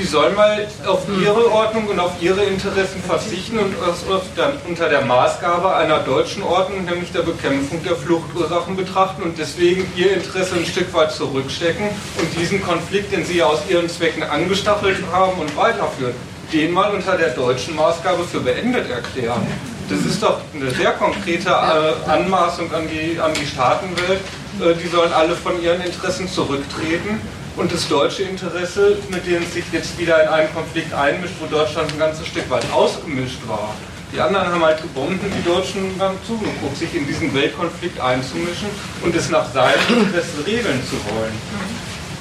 die 0.00 0.06
sollen 0.06 0.34
mal 0.34 0.66
auf 0.86 1.02
ihre 1.20 1.52
Ordnung 1.52 1.86
und 1.88 2.00
auf 2.00 2.12
ihre 2.22 2.44
Interessen 2.44 3.02
verzichten 3.02 3.58
und 3.58 3.74
das 4.08 4.22
dann 4.34 4.52
unter 4.66 4.88
der 4.88 5.04
Maßgabe 5.04 5.74
einer 5.76 5.98
deutschen 5.98 6.42
Ordnung, 6.42 6.86
nämlich 6.86 7.12
der 7.12 7.20
Bekämpfung 7.22 7.82
der 7.84 7.96
Fluchtursachen 7.96 8.76
betrachten 8.76 9.22
und 9.22 9.38
deswegen 9.38 9.86
ihr 9.96 10.14
Interesse 10.14 10.56
ein 10.56 10.64
Stück 10.64 10.92
weit 10.94 11.12
zurückstecken 11.12 11.88
und 12.18 12.40
diesen 12.40 12.62
Konflikt, 12.62 13.12
den 13.12 13.26
sie 13.26 13.42
aus 13.42 13.60
ihren 13.68 13.88
Zwecken 13.90 14.22
angestachelt 14.22 14.98
haben 15.12 15.38
und 15.38 15.54
weiterführen 15.56 16.14
den 16.52 16.72
mal 16.72 16.92
unter 16.92 17.16
der 17.16 17.30
deutschen 17.30 17.76
Maßgabe 17.76 18.24
für 18.24 18.40
beendet 18.40 18.90
erklären. 18.90 19.46
Das 19.88 20.00
ist 20.00 20.20
doch 20.20 20.40
eine 20.52 20.70
sehr 20.70 20.92
konkrete 20.92 21.48
äh, 21.48 22.10
Anmaßung 22.10 22.72
an 22.72 22.88
die, 22.88 23.20
an 23.20 23.32
die 23.34 23.46
Staatenwelt. 23.46 24.20
Äh, 24.60 24.74
die 24.82 24.88
sollen 24.88 25.12
alle 25.12 25.36
von 25.36 25.62
ihren 25.62 25.80
Interessen 25.80 26.28
zurücktreten. 26.28 27.20
Und 27.56 27.72
das 27.72 27.88
deutsche 27.88 28.22
Interesse, 28.22 28.98
mit 29.10 29.26
dem 29.26 29.42
es 29.42 29.54
sich 29.54 29.64
jetzt 29.72 29.98
wieder 29.98 30.22
in 30.22 30.28
einen 30.28 30.54
Konflikt 30.54 30.92
einmischt, 30.94 31.34
wo 31.40 31.46
Deutschland 31.46 31.92
ein 31.92 31.98
ganzes 31.98 32.26
Stück 32.26 32.48
weit 32.50 32.64
ausgemischt 32.72 33.40
war. 33.46 33.74
Die 34.12 34.20
anderen 34.20 34.48
haben 34.48 34.64
halt 34.64 34.82
gebombt 34.82 35.22
und 35.22 35.32
die 35.32 35.44
Deutschen 35.44 35.94
haben 36.00 36.16
zugeguckt, 36.26 36.76
sich 36.76 36.94
in 36.94 37.06
diesen 37.06 37.32
Weltkonflikt 37.32 38.00
einzumischen 38.00 38.68
und 39.02 39.14
es 39.14 39.30
nach 39.30 39.52
seinem 39.52 39.78
Interesse 39.88 40.44
regeln 40.46 40.80
zu 40.84 40.96
wollen. 41.14 41.32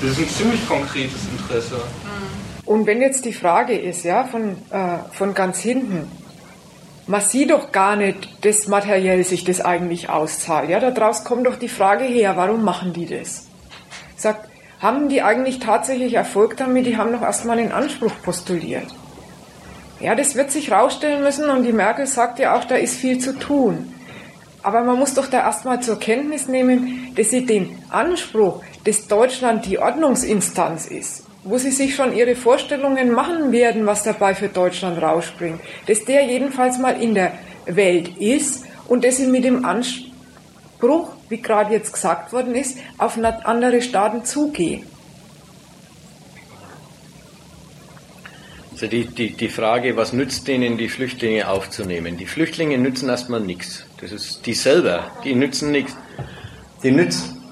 Das 0.02 0.12
ist 0.12 0.20
ein 0.20 0.30
ziemlich 0.30 0.68
konkretes 0.68 1.22
Interesse. 1.32 1.82
Und 2.66 2.86
wenn 2.86 3.02
jetzt 3.02 3.26
die 3.26 3.34
Frage 3.34 3.78
ist, 3.78 4.04
ja, 4.04 4.26
von, 4.26 4.52
äh, 4.70 5.00
von 5.12 5.34
ganz 5.34 5.60
hinten, 5.60 6.10
man 7.08 7.22
sieht 7.22 7.50
doch 7.50 7.72
gar 7.72 7.96
nicht, 7.96 8.46
dass 8.46 8.68
materiell 8.68 9.24
sich 9.24 9.44
das 9.44 9.60
eigentlich 9.60 10.10
auszahlt. 10.10 10.70
Ja, 10.70 10.80
daraus 10.80 11.24
kommt 11.24 11.48
doch 11.48 11.56
die 11.56 11.68
Frage 11.68 12.04
her, 12.04 12.38
warum 12.38 12.64
machen 12.64 12.94
die 12.94 13.08
das? 13.08 13.48
Sagt, 14.16 14.49
haben 14.80 15.10
die 15.10 15.22
eigentlich 15.22 15.60
tatsächlich 15.60 16.14
Erfolg 16.14 16.58
damit? 16.58 16.86
Die 16.86 16.98
haben 16.98 17.12
doch 17.12 17.22
erstmal 17.22 17.58
den 17.58 17.72
Anspruch 17.72 18.14
postuliert. 18.24 18.88
Ja, 20.00 20.16
das 20.16 20.36
wird 20.36 20.52
sich 20.52 20.72
rausstellen 20.72 21.22
müssen 21.22 21.50
und 21.50 21.64
die 21.64 21.74
Merkel 21.74 22.08
sagt 22.08 22.40
ja 22.40 22.58
auch, 22.58 22.64
da 22.64 22.76
ist 22.76 22.96
viel 22.96 23.20
zu 23.20 23.38
tun. 23.38 23.94
Aber 24.64 24.82
man 24.82 24.98
muss 24.98 25.14
doch 25.14 25.28
da 25.28 25.40
erstmal 25.40 25.82
zur 25.82 26.00
Kenntnis 26.00 26.48
nehmen, 26.48 27.14
dass 27.16 27.30
sie 27.30 27.46
den 27.46 27.78
Anspruch, 27.90 28.62
dass 28.86 29.08
Deutschland 29.08 29.66
die 29.66 29.80
Ordnungsinstanz 29.80 30.88
ist, 30.88 31.26
wo 31.44 31.58
sie 31.58 31.72
sich 31.72 31.96
schon 31.96 32.16
ihre 32.16 32.36
Vorstellungen 32.36 33.12
machen 33.12 33.52
werden, 33.52 33.86
was 33.86 34.04
dabei 34.04 34.36
für 34.36 34.48
Deutschland 34.48 35.02
rausspringt, 35.02 35.60
dass 35.88 36.06
der 36.06 36.26
jedenfalls 36.26 36.78
mal 36.78 37.02
in 37.02 37.14
der 37.14 37.34
Welt 37.66 38.18
ist 38.18 38.66
und 38.88 39.04
dass 39.04 39.18
sie 39.18 39.28
mit 39.28 39.44
dem 39.44 39.66
Anspruch, 39.66 41.12
wie 41.30 41.42
gerade 41.42 41.74
jetzt 41.74 41.94
gesagt 41.94 42.34
worden 42.34 42.56
ist, 42.56 42.78
auf 42.98 43.18
andere 43.18 43.82
Staaten 43.82 44.26
zugehen. 44.26 44.84
Also 48.72 48.88
die, 48.88 49.06
die, 49.06 49.34
die 49.34 49.50
Frage, 49.50 49.98
was 49.98 50.14
nützt 50.14 50.48
denen, 50.48 50.78
die 50.78 50.88
Flüchtlinge 50.88 51.50
aufzunehmen? 51.50 52.18
Die 52.18 52.26
Flüchtlinge 52.26 52.78
nützen 52.78 53.10
erstmal 53.10 53.42
nichts. 53.42 53.86
Das 54.00 54.12
ist 54.12 54.46
die 54.46 54.54
selber, 54.54 55.12
die 55.24 55.36
nützen 55.36 55.72
nichts. 55.72 55.98
Die 56.82 56.92
nützen. 56.92 57.44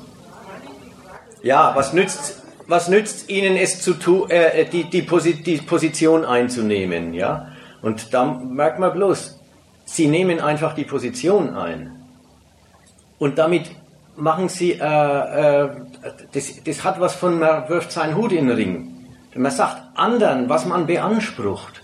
Ja, 1.44 1.76
was 1.76 1.94
nützt 1.94 2.42
was 2.68 2.90
nützt 2.90 3.30
ihnen 3.30 3.56
es 3.56 3.82
zu 3.82 3.94
tun, 3.94 4.30
äh, 4.30 4.66
die, 4.66 4.84
die, 4.84 5.02
Posi 5.02 5.42
die 5.42 5.58
Position 5.58 6.26
einzunehmen, 6.26 7.14
ja? 7.14 7.54
Und 7.82 8.14
da 8.14 8.26
merkt 8.26 8.80
man 8.80 8.92
bloß, 8.92 9.40
sie 9.86 10.08
nehmen 10.08 10.42
einfach 10.42 10.74
die 10.76 10.84
Position 10.84 11.56
ein. 11.56 11.97
Und 13.20 13.38
damit 13.38 13.72
machen 14.16 14.50
sie, 14.50 14.74
äh, 14.74 15.64
äh, 15.64 15.70
das, 16.32 16.64
das 16.64 16.84
hat 16.84 17.00
was 17.00 17.16
von, 17.16 17.40
man 17.40 17.70
wirft 17.70 17.92
seinen 17.92 18.16
Hut 18.16 18.32
in 18.32 18.48
den 18.48 18.56
Ring. 18.56 18.94
Man 19.36 19.52
sagt 19.52 19.82
anderen, 19.96 20.50
was 20.50 20.66
man 20.66 20.88
beansprucht, 20.88 21.84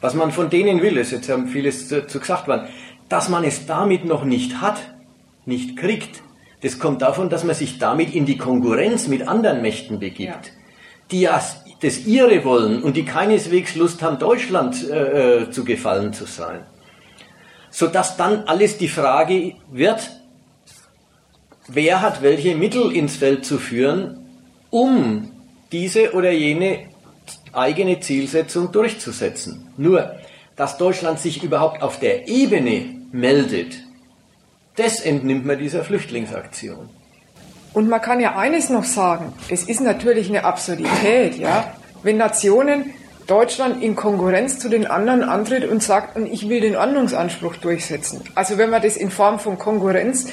was 0.00 0.14
man 0.14 0.32
von 0.32 0.50
denen 0.50 0.82
will, 0.82 0.96
ist 0.98 1.12
jetzt 1.12 1.30
haben 1.30 1.48
vieles 1.48 1.88
zu, 1.88 2.06
zu 2.06 2.20
gesagt 2.20 2.48
worden, 2.48 2.68
dass 3.08 3.28
man 3.28 3.44
es 3.44 3.66
damit 3.66 4.04
noch 4.04 4.24
nicht 4.24 4.60
hat, 4.60 4.80
nicht 5.46 5.76
kriegt, 5.76 6.22
das 6.62 6.78
kommt 6.78 7.02
davon, 7.02 7.28
dass 7.28 7.44
man 7.44 7.54
sich 7.54 7.78
damit 7.78 8.14
in 8.14 8.24
die 8.24 8.38
Konkurrenz 8.38 9.08
mit 9.08 9.26
anderen 9.26 9.62
Mächten 9.62 9.98
begibt, 9.98 10.46
ja. 10.46 10.52
die 11.10 11.20
ja 11.22 11.40
das 11.80 12.06
ihre 12.06 12.44
wollen 12.44 12.82
und 12.82 12.96
die 12.96 13.04
keineswegs 13.04 13.74
Lust 13.74 14.02
haben, 14.02 14.18
Deutschland 14.18 14.88
äh, 14.88 15.42
äh, 15.42 15.50
zu 15.50 15.64
gefallen 15.64 16.12
zu 16.12 16.26
sein. 16.26 16.60
Sodass 17.70 18.16
dann 18.16 18.44
alles 18.44 18.78
die 18.78 18.88
Frage 18.88 19.54
wird, 19.70 20.10
wer 21.68 22.00
hat 22.00 22.22
welche 22.22 22.54
Mittel 22.54 22.92
ins 22.92 23.16
Feld 23.16 23.44
zu 23.44 23.58
führen, 23.58 24.26
um 24.70 25.30
diese 25.70 26.12
oder 26.14 26.30
jene 26.30 26.88
eigene 27.52 28.00
Zielsetzung 28.00 28.72
durchzusetzen. 28.72 29.68
Nur, 29.76 30.16
dass 30.56 30.78
Deutschland 30.78 31.20
sich 31.20 31.42
überhaupt 31.42 31.82
auf 31.82 31.98
der 31.98 32.28
Ebene 32.28 32.94
meldet, 33.12 33.76
das 34.76 35.00
entnimmt 35.00 35.44
man 35.44 35.58
dieser 35.58 35.84
Flüchtlingsaktion. 35.84 36.88
Und 37.74 37.88
man 37.88 38.00
kann 38.00 38.20
ja 38.20 38.36
eines 38.36 38.68
noch 38.68 38.84
sagen, 38.84 39.32
es 39.48 39.64
ist 39.64 39.80
natürlich 39.80 40.28
eine 40.28 40.44
Absurdität, 40.44 41.38
ja, 41.38 41.74
wenn 42.02 42.16
Nationen 42.16 42.92
Deutschland 43.26 43.82
in 43.82 43.94
Konkurrenz 43.94 44.58
zu 44.58 44.68
den 44.68 44.86
anderen 44.86 45.22
antritt 45.22 45.68
und 45.68 45.82
sagt, 45.82 46.18
ich 46.18 46.48
will 46.48 46.60
den 46.60 46.76
Ordnungsanspruch 46.76 47.56
durchsetzen. 47.56 48.22
Also 48.34 48.58
wenn 48.58 48.68
man 48.68 48.82
das 48.82 48.96
in 48.96 49.10
Form 49.10 49.38
von 49.38 49.58
Konkurrenz 49.58 50.26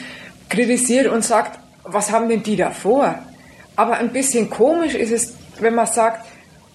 kritisiert 0.49 1.07
und 1.07 1.23
sagt, 1.23 1.59
was 1.83 2.11
haben 2.11 2.29
denn 2.29 2.43
die 2.43 2.55
da 2.55 2.71
vor? 2.71 3.15
Aber 3.75 3.93
ein 3.97 4.11
bisschen 4.11 4.49
komisch 4.49 4.95
ist 4.95 5.11
es 5.11 5.33
wenn 5.61 5.75
man 5.75 5.87
sagt, 5.87 6.25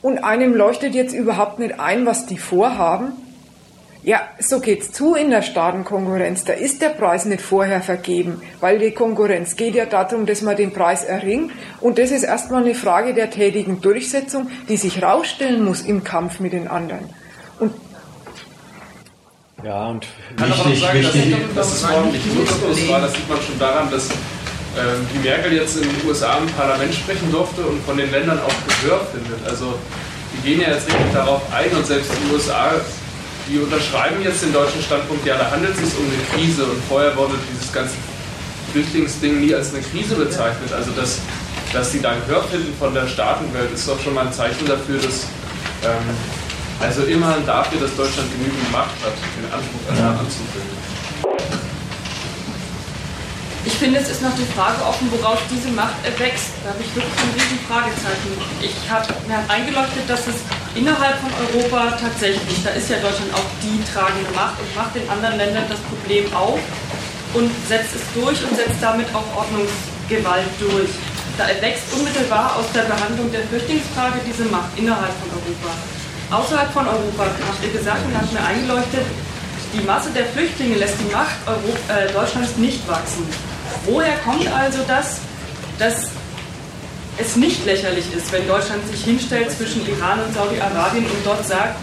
und 0.03 0.19
einem 0.19 0.55
leuchtet 0.55 0.95
jetzt 0.95 1.15
überhaupt 1.15 1.59
nicht 1.59 1.81
ein, 1.81 2.07
was 2.07 2.27
die 2.27 2.39
vorhaben, 2.39 3.13
ja, 4.03 4.21
so 4.39 4.61
geht's 4.61 4.93
zu 4.93 5.15
in 5.15 5.31
der 5.31 5.41
Staatenkonkurrenz. 5.41 6.45
Da 6.45 6.53
ist 6.53 6.83
der 6.83 6.91
Preis 6.91 7.25
nicht 7.25 7.41
vorher 7.41 7.81
vergeben, 7.81 8.43
weil 8.61 8.79
die 8.79 8.91
Konkurrenz 8.91 9.57
geht 9.57 9.75
ja 9.75 9.87
darum, 9.87 10.27
dass 10.27 10.43
man 10.43 10.57
den 10.57 10.75
Preis 10.75 11.05
erringt. 11.05 11.53
Und 11.81 11.97
das 11.97 12.11
ist 12.11 12.23
erstmal 12.23 12.63
eine 12.63 12.75
Frage 12.75 13.15
der 13.15 13.31
tätigen 13.31 13.81
Durchsetzung, 13.81 14.51
die 14.69 14.77
sich 14.77 15.03
rausstellen 15.03 15.65
muss 15.65 15.81
im 15.81 16.05
Kampf 16.05 16.39
mit 16.39 16.53
den 16.53 16.69
anderen. 16.69 17.09
Und 17.59 17.73
ja, 19.65 19.86
und 19.86 20.05
ich 20.05 20.36
kann 20.36 20.49
noch 20.49 20.77
sagen, 20.77 21.03
dass, 21.03 21.55
dass 21.55 21.74
es 21.74 21.85
ordentlich 21.85 22.23
nutzlos 22.27 22.89
war. 22.89 23.01
Das 23.01 23.12
sieht 23.15 23.28
man 23.28 23.39
schon 23.39 23.59
daran, 23.59 23.91
dass 23.91 24.11
ähm, 24.11 25.07
die 25.15 25.27
Merkel 25.27 25.53
jetzt 25.55 25.77
in 25.77 25.82
den 25.82 26.07
USA 26.07 26.39
im 26.39 26.47
Parlament 26.49 26.95
sprechen 26.95 27.31
durfte 27.31 27.62
und 27.62 27.85
von 27.85 27.97
den 27.97 28.11
Ländern 28.11 28.39
auch 28.41 28.82
Gehör 28.82 29.01
findet. 29.12 29.47
Also 29.49 29.78
die 30.32 30.49
gehen 30.49 30.61
ja 30.61 30.69
jetzt 30.69 30.86
richtig 30.86 31.12
darauf 31.12 31.43
ein 31.53 31.70
und 31.77 31.86
selbst 31.86 32.11
die 32.12 32.35
USA 32.35 32.73
die 33.49 33.59
unterschreiben 33.59 34.23
jetzt 34.23 34.43
den 34.43 34.53
deutschen 34.53 34.82
Standpunkt, 34.82 35.27
ja, 35.27 35.36
da 35.36 35.51
handelt 35.51 35.74
es 35.74 35.91
sich 35.91 35.99
um 35.99 36.07
eine 36.07 36.23
Krise 36.32 36.65
und 36.65 36.82
vorher 36.89 37.16
wurde 37.16 37.35
dieses 37.53 37.73
ganze 37.73 37.95
Flüchtlingsding 38.73 39.41
nie 39.41 39.55
als 39.55 39.74
eine 39.74 39.82
Krise 39.82 40.15
bezeichnet. 40.15 40.73
Also, 40.73 40.91
dass, 40.93 41.20
dass 41.73 41.93
sie 41.93 42.01
da 42.01 42.15
Gehör 42.27 42.43
finden 42.45 42.73
von 42.78 42.95
der 42.95 43.07
Staatenwelt, 43.07 43.73
ist 43.73 43.89
doch 43.89 44.01
schon 44.01 44.15
mal 44.15 44.27
ein 44.27 44.32
Zeichen 44.32 44.66
dafür, 44.66 44.97
dass, 44.97 45.27
ähm, 45.85 46.16
also 46.81 47.03
immerhin 47.03 47.47
dafür, 47.47 47.81
dass 47.81 47.97
Deutschland 47.97 48.31
genügend 48.33 48.71
Macht 48.73 48.97
hat, 49.05 49.15
den 49.37 49.47
Anspruch 49.53 49.81
ja. 49.97 50.11
anzubilden. 50.11 50.75
Ich 53.67 53.73
finde, 53.81 53.99
es 53.99 54.11
ist 54.11 54.21
noch 54.21 54.35
die 54.37 54.45
Frage 54.53 54.77
offen, 54.85 55.09
woraus 55.11 55.39
diese 55.49 55.73
Macht 55.73 55.97
erwächst. 56.05 56.53
Da 56.63 56.69
habe 56.69 56.85
ich 56.85 56.95
wirklich 56.95 57.17
ein 57.17 57.33
riesen 57.33 57.61
Fragezeichen. 57.65 58.31
Ich 58.61 58.77
habe 58.93 59.09
mir 59.25 59.41
eingeleuchtet, 59.49 60.05
dass 60.07 60.29
es 60.29 60.37
innerhalb 60.77 61.17
von 61.25 61.33
Europa 61.41 61.97
tatsächlich, 61.97 62.61
da 62.63 62.71
ist 62.77 62.91
ja 62.91 63.01
Deutschland 63.01 63.33
auch 63.33 63.49
die 63.65 63.81
tragende 63.89 64.29
Macht 64.37 64.61
und 64.61 64.69
macht 64.77 64.93
den 64.95 65.09
anderen 65.09 65.39
Ländern 65.39 65.65
das 65.73 65.81
Problem 65.89 66.29
auf 66.37 66.61
und 67.33 67.51
setzt 67.67 67.97
es 67.97 68.05
durch 68.13 68.37
und 68.45 68.53
setzt 68.53 68.85
damit 68.85 69.09
auch 69.17 69.25
Ordnungsgewalt 69.33 70.53
durch. 70.61 70.93
Da 71.41 71.49
erwächst 71.49 71.89
unmittelbar 71.97 72.57
aus 72.61 72.69
der 72.77 72.85
Behandlung 72.85 73.33
der 73.33 73.49
Flüchtlingsfrage 73.49 74.21
diese 74.29 74.45
Macht 74.53 74.77
innerhalb 74.77 75.13
von 75.25 75.41
Europa. 75.41 75.73
Außerhalb 76.35 76.73
von 76.73 76.86
Europa, 76.86 77.31
habt 77.47 77.62
ihr 77.62 77.70
gesagt 77.70 78.05
und 78.06 78.16
habt 78.16 78.32
mir 78.32 78.43
eingeleuchtet, 78.43 79.06
die 79.73 79.85
Masse 79.86 80.11
der 80.11 80.27
Flüchtlinge 80.27 80.77
lässt 80.77 80.94
die 80.98 81.12
Macht 81.12 81.36
Europa, 81.47 81.94
äh, 81.94 82.12
Deutschlands 82.12 82.56
nicht 82.56 82.86
wachsen. 82.89 83.24
Woher 83.86 84.16
kommt 84.24 84.47
also 84.48 84.81
das, 84.89 85.19
dass 85.78 86.09
es 87.19 87.36
nicht 87.36 87.65
lächerlich 87.65 88.05
ist, 88.16 88.32
wenn 88.32 88.48
Deutschland 88.48 88.85
sich 88.89 89.05
hinstellt 89.05 89.52
zwischen 89.52 89.86
Iran 89.86 90.19
und 90.27 90.35
Saudi-Arabien 90.35 91.05
und 91.05 91.24
dort 91.24 91.47
sagt, 91.47 91.77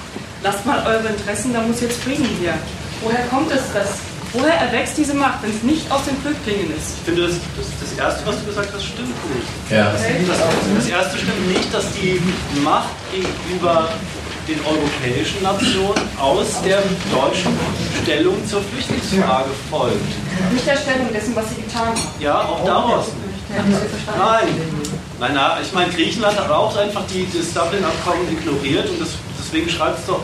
lasst 0.44 0.66
mal 0.66 0.86
eure 0.86 1.08
Interessen, 1.08 1.54
da 1.54 1.62
muss 1.62 1.80
jetzt 1.80 2.04
Frieden 2.04 2.28
her. 2.42 2.56
Woher 3.02 3.26
kommt 3.28 3.52
es 3.52 3.62
das? 3.74 3.88
Woher 4.34 4.54
erwächst 4.54 4.98
diese 4.98 5.14
Macht, 5.14 5.44
wenn 5.44 5.52
es 5.52 5.64
nicht 5.64 5.90
aus 5.92 6.04
den 6.04 6.18
Flüchtlingen 6.22 6.76
ist? 6.76 6.96
Ich 7.00 7.06
finde, 7.06 7.28
das, 7.28 7.36
das, 7.56 7.68
das 7.80 8.00
Erste, 8.00 8.28
was 8.28 8.40
du 8.40 8.46
gesagt 8.46 8.70
hast, 8.74 8.84
stimmt 8.84 9.16
nicht. 9.36 9.48
Ja. 9.70 9.92
Das, 9.92 10.02
das 10.78 10.88
Erste 10.88 11.18
stimmt 11.18 11.48
nicht, 11.48 11.74
dass 11.74 11.86
die 11.94 12.20
Macht 12.64 12.90
gegenüber 13.12 13.90
den 14.48 14.60
europäischen 14.66 15.44
Nationen 15.44 16.02
aus 16.20 16.62
der 16.64 16.82
deutschen 17.12 17.58
Stellung 18.02 18.36
zur 18.48 18.62
Flüchtlingsfrage 18.62 19.50
folgt. 19.70 19.98
Nicht 20.52 20.66
der 20.66 20.78
Stellung 20.78 21.12
dessen, 21.14 21.36
was 21.36 21.50
sie 21.50 21.62
getan 21.62 21.88
haben. 21.90 22.00
Ja, 22.20 22.42
auch 22.42 22.66
daraus. 22.66 23.08
Nein. 23.50 24.48
Nein, 25.20 25.32
na, 25.36 25.60
ich 25.62 25.72
meine, 25.74 25.92
Griechenland 25.92 26.40
hat 26.40 26.50
auch 26.50 26.76
einfach 26.76 27.04
die, 27.14 27.28
das 27.32 27.54
Dublin-Abkommen 27.54 28.26
ignoriert 28.32 28.90
und 28.90 29.00
das, 29.00 29.10
deswegen 29.38 29.70
schreibt 29.70 30.00
es 30.00 30.06
doch, 30.08 30.22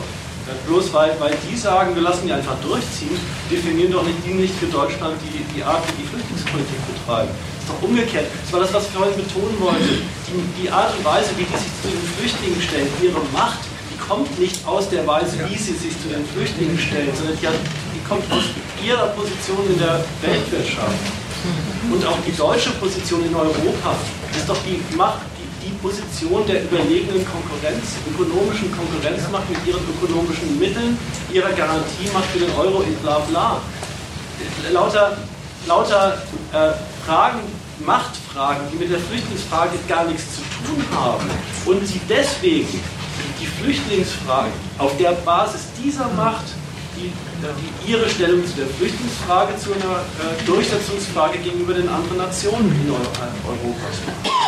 bloß 0.66 0.92
weil, 0.92 1.14
weil 1.20 1.36
die 1.48 1.56
sagen, 1.56 1.94
wir 1.94 2.02
lassen 2.02 2.26
die 2.26 2.32
einfach 2.32 2.56
durchziehen, 2.62 3.18
definieren 3.50 3.92
doch 3.92 4.02
nicht 4.02 4.18
die 4.26 4.34
nicht 4.34 4.54
für 4.54 4.66
Deutschland 4.66 5.14
die, 5.22 5.44
die 5.54 5.62
Art, 5.62 5.82
wie 5.86 6.02
die 6.02 6.08
Flüchtlingspolitik 6.08 6.80
betreiben. 6.88 7.28
Das 7.30 7.62
ist 7.62 7.68
doch 7.68 7.82
umgekehrt. 7.88 8.26
Das 8.42 8.52
war 8.52 8.60
das, 8.60 8.72
was 8.72 8.86
ich 8.86 8.92
vorhin 8.96 9.16
betonen 9.16 9.60
wollte. 9.60 10.02
Die, 10.26 10.62
die 10.62 10.70
Art 10.70 10.96
und 10.96 11.04
Weise, 11.04 11.30
wie 11.36 11.44
die 11.44 11.58
sich 11.58 11.72
zu 11.82 11.88
den 11.88 12.02
Flüchtlingen 12.16 12.60
stellen, 12.62 12.88
ihre 13.02 13.20
Macht, 13.32 13.60
kommt 14.08 14.38
nicht 14.38 14.66
aus 14.66 14.88
der 14.88 15.06
Weise, 15.06 15.36
wie 15.48 15.56
sie 15.56 15.74
sich 15.74 15.92
zu 16.00 16.08
den 16.08 16.24
Flüchtlingen 16.26 16.78
stellen, 16.78 17.12
sondern 17.14 17.36
die, 17.38 17.46
hat, 17.46 17.54
die 17.94 18.02
kommt 18.08 18.24
aus 18.32 18.44
ihrer 18.82 19.08
Position 19.08 19.60
in 19.68 19.78
der 19.78 20.02
Weltwirtschaft. 20.22 20.96
Und 21.92 22.04
auch 22.06 22.18
die 22.26 22.34
deutsche 22.34 22.70
Position 22.80 23.24
in 23.24 23.34
Europa 23.34 23.94
ist 24.36 24.48
doch 24.48 24.56
die 24.64 24.80
Macht, 24.96 25.20
die, 25.36 25.68
die 25.68 25.74
Position 25.76 26.44
der 26.46 26.64
überlegenen 26.64 27.24
Konkurrenz, 27.24 28.00
ökonomischen 28.10 28.72
Konkurrenzmacht 28.74 29.48
mit 29.50 29.58
ihren 29.66 29.84
ökonomischen 29.84 30.58
Mitteln, 30.58 30.98
ihrer 31.32 31.52
Garantiemacht 31.52 32.24
für 32.32 32.40
den 32.40 32.50
Euro 32.56 32.82
in 32.82 32.94
bla 32.96 33.18
bla. 33.20 33.60
Lauter, 34.72 35.18
lauter 35.66 36.22
äh, 36.52 36.72
Fragen, 37.06 37.40
Machtfragen, 37.84 38.62
die 38.72 38.76
mit 38.76 38.90
der 38.90 38.98
Flüchtlingsfrage 38.98 39.78
gar 39.86 40.04
nichts 40.04 40.24
zu 40.36 40.42
tun 40.66 40.84
haben 40.96 41.30
und 41.66 41.86
sie 41.86 42.00
deswegen 42.08 42.80
die 43.40 43.46
Flüchtlingsfrage 43.46 44.50
auf 44.78 44.96
der 44.96 45.12
Basis 45.12 45.62
dieser 45.82 46.08
Macht 46.10 46.44
die, 46.98 47.12
die 47.86 47.92
ihre 47.92 48.08
Stellung 48.08 48.44
zu 48.44 48.54
der 48.56 48.66
Flüchtlingsfrage 48.66 49.56
zu 49.56 49.72
einer 49.72 50.02
äh, 50.02 50.44
Durchsetzungsfrage 50.44 51.38
gegenüber 51.38 51.74
den 51.74 51.88
anderen 51.88 52.18
Nationen 52.18 52.72
in 52.72 52.90
Europa. 52.90 53.28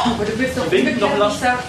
Aber 0.04 0.24
du 0.24 0.38
willst 0.38 0.56
doch 0.58 0.64
umgekehrt 0.66 0.96
nicht 0.96 1.40
sagen, 1.40 1.62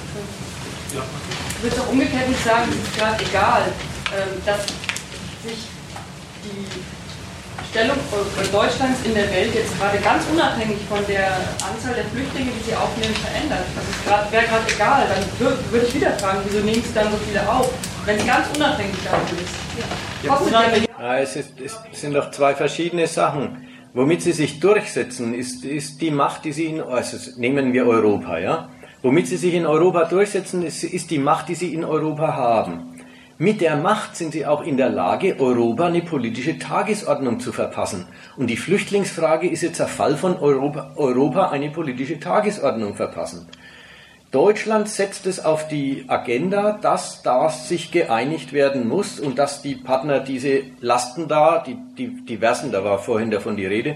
ja. 0.93 1.01
du 1.01 1.63
willst 1.63 1.77
doch 1.77 1.89
umgekehrt 1.89 2.29
nicht 2.29 2.43
sagen, 2.43 2.71
es 2.71 2.87
ist 2.87 2.97
gerade 2.97 3.23
egal, 3.23 3.73
ähm, 4.11 4.41
dass 4.45 4.61
sich 5.45 5.70
Stellung 7.71 7.95
Deutschlands 8.51 8.99
in 9.05 9.13
der 9.15 9.31
Welt 9.31 9.55
jetzt 9.55 9.79
gerade 9.79 9.97
ganz 9.99 10.25
unabhängig 10.29 10.77
von 10.89 10.99
der 11.07 11.31
Anzahl 11.63 11.95
der 11.95 12.03
Flüchtlinge, 12.03 12.51
die 12.51 12.69
sie 12.69 12.75
aufnehmen, 12.75 13.15
verändert. 13.15 13.63
Das 14.05 14.29
wäre 14.29 14.43
gerade 14.43 14.73
egal. 14.75 15.07
Dann 15.07 15.23
würde 15.71 15.85
ich 15.87 15.95
wieder 15.95 16.11
fragen, 16.19 16.39
wieso 16.43 16.59
nehmen 16.65 16.83
sie 16.83 16.93
dann 16.93 17.09
so 17.09 17.17
viele 17.25 17.47
auf, 17.49 17.71
wenn 18.05 18.17
es 18.17 18.27
ganz 18.27 18.47
unabhängig 18.53 18.97
davon 19.05 19.37
ist. 19.37 19.55
Ja. 19.79 20.35
Kostet 20.35 20.89
ja, 20.99 21.17
es, 21.19 21.35
ist, 21.37 21.53
es 21.61 22.01
sind 22.01 22.13
doch 22.13 22.29
zwei 22.31 22.55
verschiedene 22.55 23.07
Sachen. 23.07 23.65
Womit 23.93 24.21
sie 24.21 24.33
sich 24.33 24.59
durchsetzen, 24.59 25.33
ist, 25.33 25.63
ist 25.63 26.01
die 26.01 26.11
Macht, 26.11 26.43
die 26.43 26.51
sie 26.51 26.65
in, 26.65 26.81
also 26.81 27.17
nehmen 27.37 27.71
wir 27.71 27.87
Europa, 27.87 28.37
ja. 28.37 28.69
Womit 29.01 29.27
sie 29.27 29.37
sich 29.37 29.53
in 29.53 29.65
Europa 29.65 30.05
durchsetzen, 30.05 30.61
ist, 30.63 30.83
ist 30.83 31.09
die 31.09 31.19
Macht, 31.19 31.47
die 31.47 31.55
sie 31.55 31.73
in 31.73 31.85
Europa 31.85 32.35
haben. 32.35 32.90
Mit 33.41 33.59
der 33.59 33.75
Macht 33.75 34.15
sind 34.15 34.33
sie 34.33 34.45
auch 34.45 34.61
in 34.61 34.77
der 34.77 34.89
Lage, 34.89 35.39
Europa 35.39 35.87
eine 35.87 36.03
politische 36.03 36.59
Tagesordnung 36.59 37.39
zu 37.39 37.51
verpassen. 37.51 38.05
Und 38.37 38.51
die 38.51 38.55
Flüchtlingsfrage 38.55 39.49
ist 39.49 39.63
jetzt 39.63 39.79
der 39.79 39.87
Fall 39.87 40.15
von 40.15 40.37
Europa, 40.37 40.91
Europa 40.95 41.49
eine 41.49 41.71
politische 41.71 42.19
Tagesordnung 42.19 42.93
verpassen. 42.93 43.47
Deutschland 44.29 44.89
setzt 44.89 45.25
es 45.25 45.43
auf 45.43 45.67
die 45.67 46.05
Agenda, 46.07 46.77
dass 46.79 47.23
da 47.23 47.49
sich 47.49 47.91
geeinigt 47.91 48.53
werden 48.53 48.87
muss 48.87 49.19
und 49.19 49.39
dass 49.39 49.63
die 49.63 49.73
Partner 49.73 50.19
diese 50.19 50.61
Lasten 50.79 51.27
da, 51.27 51.63
die, 51.65 51.77
die 51.97 52.23
diversen, 52.23 52.71
da 52.71 52.83
war 52.83 52.99
vorhin 52.99 53.31
davon 53.31 53.57
die 53.57 53.65
Rede, 53.65 53.95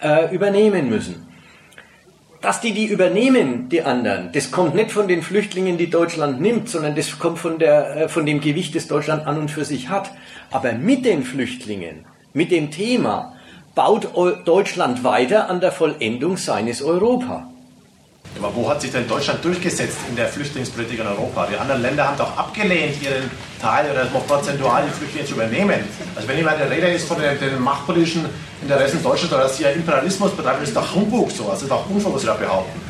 äh, 0.00 0.34
übernehmen 0.34 0.88
müssen 0.88 1.29
dass 2.40 2.60
die 2.60 2.72
die 2.72 2.86
übernehmen, 2.86 3.68
die 3.68 3.82
anderen, 3.82 4.32
das 4.32 4.50
kommt 4.50 4.74
nicht 4.74 4.92
von 4.92 5.08
den 5.08 5.22
Flüchtlingen, 5.22 5.76
die 5.76 5.90
Deutschland 5.90 6.40
nimmt, 6.40 6.68
sondern 6.68 6.94
das 6.94 7.18
kommt 7.18 7.38
von, 7.38 7.58
der, 7.58 7.96
äh, 7.96 8.08
von 8.08 8.24
dem 8.24 8.40
Gewicht, 8.40 8.74
das 8.74 8.88
Deutschland 8.88 9.26
an 9.26 9.38
und 9.38 9.50
für 9.50 9.64
sich 9.64 9.88
hat. 9.88 10.10
Aber 10.50 10.72
mit 10.72 11.04
den 11.04 11.22
Flüchtlingen, 11.22 12.06
mit 12.32 12.50
dem 12.50 12.70
Thema, 12.70 13.34
baut 13.74 14.08
Deutschland 14.46 15.04
weiter 15.04 15.48
an 15.48 15.60
der 15.60 15.72
Vollendung 15.72 16.36
seines 16.36 16.82
Europa. 16.82 17.49
Aber 18.38 18.54
wo 18.54 18.70
hat 18.70 18.80
sich 18.80 18.92
denn 18.92 19.06
Deutschland 19.08 19.44
durchgesetzt 19.44 19.98
in 20.08 20.16
der 20.16 20.28
Flüchtlingspolitik 20.28 21.00
in 21.00 21.06
Europa? 21.06 21.46
Die 21.50 21.56
anderen 21.56 21.82
Länder 21.82 22.06
haben 22.06 22.16
doch 22.16 22.36
abgelehnt, 22.36 23.02
ihren 23.02 23.30
Teil 23.60 23.90
oder 23.90 24.04
noch 24.04 24.26
prozentual 24.26 24.84
die 24.86 24.92
Flüchtlinge 24.92 25.26
zu 25.26 25.34
übernehmen. 25.34 25.80
Also 26.14 26.28
wenn 26.28 26.36
jemand 26.36 26.58
der 26.60 26.70
Rede 26.70 26.88
ist 26.88 27.06
von 27.06 27.20
den, 27.20 27.38
den 27.38 27.60
machtpolitischen 27.60 28.24
Interessen 28.62 29.02
Deutschlands 29.02 29.34
oder 29.34 29.42
dass 29.42 29.56
sie 29.56 29.64
ja 29.64 29.70
Imperialismus 29.70 30.30
betreiben, 30.32 30.62
ist 30.62 30.74
doch 30.74 30.94
Humbug 30.94 31.30
sowas, 31.30 31.54
das 31.54 31.62
ist 31.62 31.70
doch 31.70 31.88
Unfug, 31.90 32.14
was 32.14 32.20
sie 32.22 32.28
da 32.28 32.34
behaupten. 32.34 32.80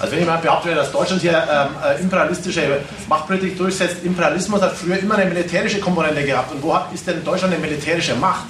Also 0.00 0.12
wenn 0.12 0.20
jemand 0.20 0.42
behauptet, 0.42 0.76
dass 0.76 0.92
Deutschland 0.92 1.22
hier 1.22 1.32
ähm, 1.32 1.68
äh, 1.84 2.00
imperialistische 2.00 2.80
Machtpolitik 3.08 3.58
durchsetzt, 3.58 4.04
Imperialismus 4.04 4.60
hat 4.62 4.76
früher 4.76 4.98
immer 4.98 5.16
eine 5.16 5.28
militärische 5.28 5.80
Komponente 5.80 6.22
gehabt. 6.22 6.52
Und 6.52 6.62
wo 6.62 6.74
hat, 6.74 6.92
ist 6.92 7.06
denn 7.06 7.24
Deutschland 7.24 7.54
eine 7.54 7.60
militärische 7.60 8.14
Macht? 8.14 8.44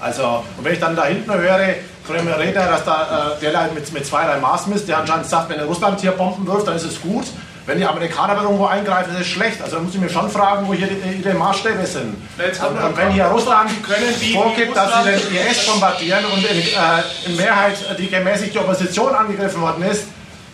Also, 0.00 0.44
und 0.56 0.64
wenn 0.64 0.72
ich 0.72 0.80
dann 0.80 0.96
da 0.96 1.04
hinten 1.04 1.32
höre, 1.32 1.74
von 2.04 2.16
dem 2.16 2.28
Redner, 2.28 2.66
dass 2.66 2.84
da, 2.84 3.34
äh, 3.36 3.40
der 3.40 3.52
da 3.52 3.68
mit, 3.74 3.92
mit 3.92 4.06
zwei, 4.06 4.24
drei 4.24 4.38
Maß 4.38 4.66
misst, 4.66 4.88
der 4.88 4.98
anscheinend 4.98 5.26
sagt, 5.26 5.50
wenn 5.50 5.60
Russland 5.60 6.00
hier 6.00 6.12
Bomben 6.12 6.46
wirft, 6.46 6.66
dann 6.66 6.76
ist 6.76 6.84
es 6.84 7.00
gut. 7.00 7.24
Wenn 7.64 7.78
die 7.78 7.84
Amerikaner 7.84 8.42
irgendwo 8.42 8.66
eingreifen, 8.66 9.14
ist 9.14 9.20
es 9.20 9.26
schlecht. 9.28 9.62
Also 9.62 9.76
da 9.76 9.82
muss 9.82 9.94
ich 9.94 10.00
mir 10.00 10.08
schon 10.08 10.28
fragen, 10.28 10.66
wo 10.66 10.74
hier 10.74 10.88
die, 10.88 11.22
ihre 11.22 11.34
Maßstäbe 11.34 11.86
sind. 11.86 12.16
Und, 12.16 12.84
und, 12.84 12.96
wenn 12.96 13.10
hier 13.10 13.26
Russland 13.26 13.70
vorgibt, 14.32 14.76
dass 14.76 15.04
sie 15.04 15.10
den 15.10 15.46
IS 15.48 15.66
bombardieren 15.66 16.24
und 16.24 16.44
in, 16.44 16.58
äh, 16.58 17.26
in 17.26 17.36
Mehrheit 17.36 17.76
die 17.98 18.08
gemäßigte 18.08 18.58
Opposition 18.58 19.14
angegriffen 19.14 19.60
worden 19.60 19.84
ist, 19.84 20.06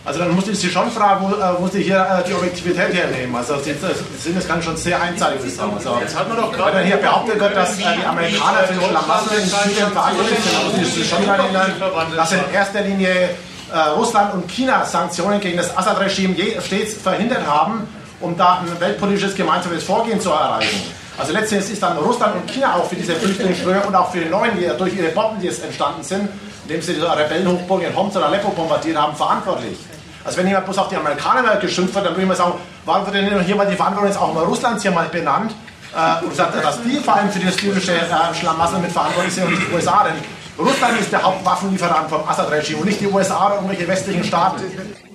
Also 0.09 0.21
dann 0.21 0.33
musste 0.33 0.49
ich 0.49 0.59
Sie 0.59 0.71
schon 0.71 0.89
fragen, 0.89 1.23
wo, 1.23 1.35
äh, 1.35 1.61
wo 1.61 1.67
Sie 1.67 1.83
hier 1.83 1.99
äh, 1.99 2.27
die 2.27 2.33
Objektivität 2.33 2.91
hernehmen. 2.95 3.35
Also 3.35 3.59
Sie, 3.59 3.75
sind 4.17 4.35
das 4.35 4.47
kann 4.47 4.59
schon 4.59 4.75
sehr 4.75 4.99
einseitig 4.99 5.53
sagen. 5.53 5.73
Also, 5.75 5.99
Jetzt 6.01 6.17
hat 6.17 6.27
man 6.27 6.35
doch 6.35 6.51
gerade... 6.51 6.77
Wenn 6.77 6.87
hier 6.87 6.97
behauptet 6.97 7.39
wird, 7.39 7.55
dass 7.55 7.77
äh, 7.77 7.83
die 7.95 8.03
Amerikaner 8.03 8.63
für 8.63 8.73
die 8.73 8.85
Schlamassel 8.85 9.37
in 9.37 9.45
Syrien 9.45 9.91
verantwortlich 9.91 10.39
sind, 10.39 10.55
dann 10.55 10.65
muss 10.65 10.87
ich 10.87 10.93
Sie 10.95 11.03
schon 11.03 11.23
daran 11.27 11.41
erinnern, 11.41 11.73
dass 12.15 12.31
in 12.31 12.39
erster 12.51 12.81
Linie 12.81 13.29
äh, 13.71 13.77
Russland 13.95 14.33
und 14.33 14.49
China 14.49 14.83
Sanktionen 14.83 15.39
gegen 15.39 15.57
das 15.57 15.77
Assad-Regime 15.77 16.35
stets 16.65 16.95
verhindert 16.95 17.45
haben, 17.45 17.87
um 18.19 18.35
da 18.35 18.63
ein 18.63 18.79
weltpolitisches 18.79 19.35
gemeinsames 19.35 19.83
Vorgehen 19.83 20.19
zu 20.19 20.31
erreichen. 20.31 20.91
Also 21.19 21.33
letztendlich 21.33 21.73
ist 21.73 21.83
dann 21.83 21.95
Russland 21.99 22.33
und 22.33 22.49
China 22.49 22.77
auch 22.77 22.85
für 22.89 22.95
diese 22.95 23.13
Flüchtlingsströme 23.13 23.83
und 23.83 23.93
auch 23.93 24.09
für 24.11 24.21
die 24.21 24.29
neuen, 24.29 24.57
die 24.57 24.67
durch 24.75 24.95
ihre 24.95 25.09
Bomben, 25.09 25.39
die 25.39 25.45
jetzt 25.45 25.63
entstanden 25.63 26.01
sind, 26.01 26.29
indem 26.63 26.81
sie 26.81 26.95
die 26.95 27.01
Rebellenhochburg 27.01 27.83
in 27.83 27.95
Homs 27.95 28.15
und 28.15 28.23
Aleppo 28.23 28.49
bombardiert 28.49 28.97
haben, 28.97 29.15
verantwortlich. 29.15 29.77
Also 30.23 30.37
wenn 30.37 30.47
jemand 30.47 30.65
bloß 30.65 30.77
auf 30.77 30.89
die 30.89 30.95
Amerikaner 30.95 31.55
geschimpft 31.57 31.95
wird, 31.95 32.05
dann 32.05 32.13
würde 32.13 32.23
ich 32.23 32.27
mal 32.27 32.35
sagen, 32.35 32.53
warum 32.85 33.05
wird 33.05 33.15
denn 33.15 33.41
hier 33.41 33.55
mal 33.55 33.65
die 33.65 33.75
Verantwortung 33.75 34.09
jetzt 34.09 34.19
auch 34.19 34.33
mal 34.33 34.43
Russlands 34.43 34.81
hier 34.83 34.91
mal 34.91 35.07
benannt 35.07 35.53
äh, 35.95 36.23
und 36.23 36.29
gesagt, 36.29 36.55
dass 36.63 36.81
die 36.81 36.97
vor 36.97 37.15
allem 37.15 37.29
für 37.29 37.39
das 37.39 37.55
syrische 37.55 37.93
äh, 37.93 38.33
Schlamassel 38.33 38.79
mit 38.79 38.91
verantwortlich 38.91 39.33
sind 39.33 39.45
und 39.45 39.51
nicht 39.51 39.67
die 39.69 39.73
USA, 39.73 40.03
denn 40.03 40.15
Russland 40.57 40.99
ist 40.99 41.11
der 41.11 41.23
Hauptwaffenlieferant 41.23 42.09
vom 42.09 42.27
Assad-Regime 42.27 42.79
und 42.79 42.87
nicht 42.87 42.99
die 42.99 43.07
USA 43.07 43.47
oder 43.47 43.55
irgendwelche 43.55 43.87
westlichen 43.87 44.25
Staaten. 44.25 44.61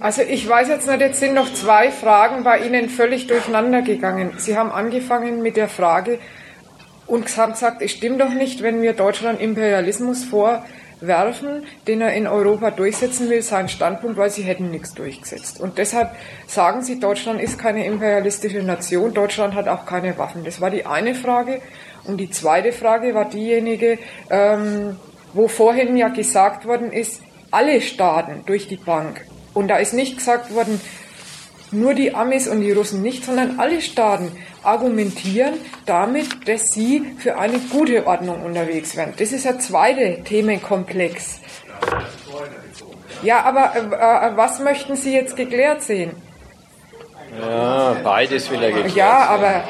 Also 0.00 0.22
ich 0.22 0.48
weiß 0.48 0.68
jetzt 0.68 0.86
nicht, 0.88 1.00
jetzt 1.00 1.20
sind 1.20 1.34
noch 1.34 1.52
zwei 1.52 1.90
Fragen 1.90 2.44
bei 2.44 2.60
Ihnen 2.60 2.88
völlig 2.88 3.26
durcheinander 3.26 3.82
gegangen. 3.82 4.32
Sie 4.38 4.56
haben 4.56 4.72
angefangen 4.72 5.42
mit 5.42 5.58
der 5.58 5.68
Frage 5.68 6.18
und 7.06 7.36
haben 7.36 7.52
gesagt, 7.52 7.82
es 7.82 7.90
stimmt 7.90 8.22
doch 8.22 8.30
nicht, 8.30 8.62
wenn 8.62 8.80
wir 8.80 8.94
Deutschland 8.94 9.38
Imperialismus 9.38 10.24
vorwerfen, 10.24 10.64
den 11.86 12.00
er 12.00 12.12
in 12.14 12.26
Europa 12.26 12.70
durchsetzen 12.70 13.30
will, 13.30 13.42
seinen 13.42 13.68
Standpunkt, 13.68 14.16
weil 14.16 14.30
sie 14.30 14.42
hätten 14.42 14.70
nichts 14.70 14.94
durchgesetzt. 14.94 15.60
Und 15.60 15.78
deshalb 15.78 16.10
sagen 16.46 16.82
Sie, 16.82 17.00
Deutschland 17.00 17.40
ist 17.40 17.58
keine 17.58 17.86
imperialistische 17.86 18.62
Nation, 18.62 19.14
Deutschland 19.14 19.54
hat 19.54 19.68
auch 19.68 19.86
keine 19.86 20.16
Waffen. 20.18 20.44
Das 20.44 20.60
war 20.60 20.70
die 20.70 20.86
eine 20.86 21.14
Frage. 21.14 21.60
Und 22.04 22.18
die 22.18 22.30
zweite 22.30 22.72
Frage 22.72 23.14
war 23.14 23.28
diejenige, 23.28 23.98
ähm, 24.30 24.96
wo 25.32 25.48
vorhin 25.48 25.96
ja 25.96 26.08
gesagt 26.08 26.66
worden 26.66 26.92
ist, 26.92 27.22
alle 27.50 27.80
Staaten 27.80 28.42
durch 28.46 28.68
die 28.68 28.76
Bank. 28.76 29.24
Und 29.54 29.68
da 29.68 29.76
ist 29.76 29.94
nicht 29.94 30.16
gesagt 30.16 30.54
worden, 30.54 30.80
nur 31.74 31.94
die 31.94 32.14
Amis 32.14 32.48
und 32.48 32.60
die 32.60 32.72
Russen 32.72 33.02
nicht, 33.02 33.24
sondern 33.24 33.58
alle 33.58 33.80
Staaten 33.80 34.32
argumentieren 34.62 35.54
damit, 35.86 36.48
dass 36.48 36.72
sie 36.72 37.14
für 37.18 37.38
eine 37.38 37.58
gute 37.58 38.06
Ordnung 38.06 38.42
unterwegs 38.42 38.96
wären. 38.96 39.14
Das 39.18 39.32
ist 39.32 39.44
der 39.44 39.58
zweite 39.58 40.22
Themenkomplex. 40.24 41.40
Ja, 43.22 43.42
aber 43.42 43.72
äh, 43.74 44.32
äh, 44.32 44.36
was 44.36 44.60
möchten 44.60 44.96
Sie 44.96 45.14
jetzt 45.14 45.36
geklärt 45.36 45.82
sehen? 45.82 46.12
Ja, 47.40 47.96
beides 48.02 48.50
will 48.50 48.62
er 48.62 48.70
geklärt 48.70 48.96
Ja, 48.96 49.26
aber, 49.26 49.64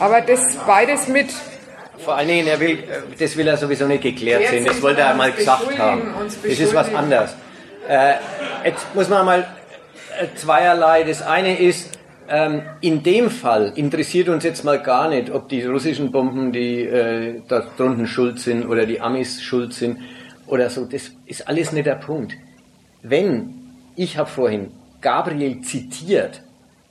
aber 0.00 0.20
das 0.20 0.56
beides 0.66 1.08
mit 1.08 1.28
vor 1.98 2.14
allen 2.14 2.28
Dingen, 2.28 2.46
er 2.46 2.60
will, 2.60 2.78
äh, 2.78 3.16
das 3.18 3.36
will 3.36 3.48
er 3.48 3.56
sowieso 3.56 3.86
nicht 3.86 4.02
geklärt 4.02 4.46
sehen, 4.48 4.64
das 4.64 4.80
wollte 4.82 5.00
er 5.00 5.10
einmal 5.10 5.32
gesagt 5.32 5.78
haben. 5.78 6.14
Das 6.42 6.58
ist 6.58 6.74
was 6.74 6.94
anderes. 6.94 7.34
Äh, 7.88 8.14
jetzt 8.64 8.94
muss 8.94 9.08
man 9.08 9.24
mal 9.24 9.46
zweierlei. 10.34 11.04
Das 11.04 11.22
eine 11.22 11.58
ist, 11.58 11.98
ähm, 12.28 12.62
in 12.80 13.02
dem 13.02 13.30
Fall 13.30 13.72
interessiert 13.76 14.28
uns 14.28 14.44
jetzt 14.44 14.64
mal 14.64 14.82
gar 14.82 15.08
nicht, 15.08 15.30
ob 15.30 15.48
die 15.48 15.62
russischen 15.62 16.10
Bomben, 16.10 16.52
die 16.52 16.82
äh, 16.82 17.42
da 17.48 17.64
drunten 17.76 18.06
schuld 18.06 18.40
sind 18.40 18.66
oder 18.66 18.86
die 18.86 19.00
Amis 19.00 19.42
schuld 19.42 19.72
sind 19.72 19.98
oder 20.46 20.70
so. 20.70 20.84
Das 20.84 21.12
ist 21.26 21.48
alles 21.48 21.72
nicht 21.72 21.86
der 21.86 21.94
Punkt. 21.94 22.34
Wenn, 23.02 23.72
ich 23.94 24.18
habe 24.18 24.28
vorhin 24.28 24.72
Gabriel 25.00 25.60
zitiert, 25.62 26.42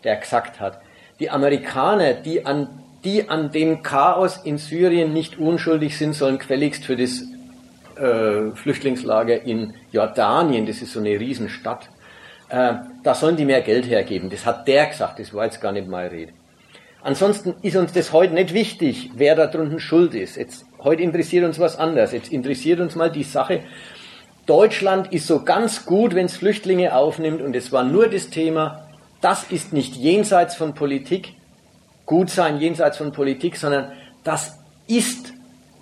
der 0.04 0.18
gesagt 0.18 0.60
hat, 0.60 0.80
die 1.20 1.30
Amerikaner, 1.30 2.14
die 2.14 2.46
an 2.46 2.68
die 3.06 3.30
an 3.30 3.52
dem 3.52 3.84
Chaos 3.84 4.40
in 4.44 4.58
Syrien 4.58 5.14
nicht 5.14 5.38
unschuldig 5.38 5.98
sind, 5.98 6.14
sollen 6.14 6.40
quelligst 6.40 6.86
für 6.86 6.98
das 6.98 7.22
äh, 7.98 8.52
Flüchtlingslager 8.56 9.44
in 9.44 9.76
Jordanien, 9.92 10.66
das 10.66 10.82
ist 10.82 10.94
so 10.94 11.00
eine 11.00 11.20
Riesenstadt, 11.20 11.90
äh, 12.50 12.74
da 13.04 13.16
sollen 13.16 13.36
die 13.36 13.46
mehr 13.46 13.62
Geld 13.62 13.88
hergeben. 13.88 14.30
Das 14.30 14.46
hat 14.46 14.68
der 14.68 14.88
gesagt, 14.88 15.20
das 15.20 15.34
war 15.34 15.46
jetzt 15.46 15.62
gar 15.62 15.72
nicht 15.72 15.88
meine 15.88 16.12
Rede. 16.12 16.34
Ansonsten 17.04 17.54
ist 17.62 17.76
uns 17.76 17.94
das 17.94 18.14
heute 18.14 18.34
nicht 18.34 18.54
wichtig, 18.54 19.12
wer 19.16 19.36
da 19.36 19.46
drunten 19.46 19.80
schuld 19.80 20.16
ist. 20.16 20.38
Jetzt, 20.38 20.66
heute 20.80 21.04
interessiert 21.04 21.46
uns 21.46 21.60
was 21.60 21.78
anderes. 21.78 22.12
Jetzt 22.12 22.32
interessiert 22.32 22.80
uns 22.80 22.96
mal 22.96 23.12
die 23.12 23.24
Sache, 23.24 23.62
Deutschland 24.46 25.12
ist 25.12 25.26
so 25.26 25.44
ganz 25.44 25.86
gut, 25.86 26.14
wenn 26.14 26.28
es 26.28 26.38
Flüchtlinge 26.38 26.96
aufnimmt 26.96 27.42
und 27.42 27.56
es 27.56 27.72
war 27.72 27.84
nur 27.84 28.10
das 28.10 28.30
Thema, 28.30 28.88
das 29.22 29.44
ist 29.52 29.74
nicht 29.74 29.96
jenseits 29.96 30.56
von 30.56 30.76
Politik, 30.76 31.34
gut 32.06 32.30
sein 32.30 32.60
jenseits 32.60 32.98
von 32.98 33.12
Politik, 33.12 33.58
sondern 33.58 33.92
das 34.24 34.60
ist 34.88 35.34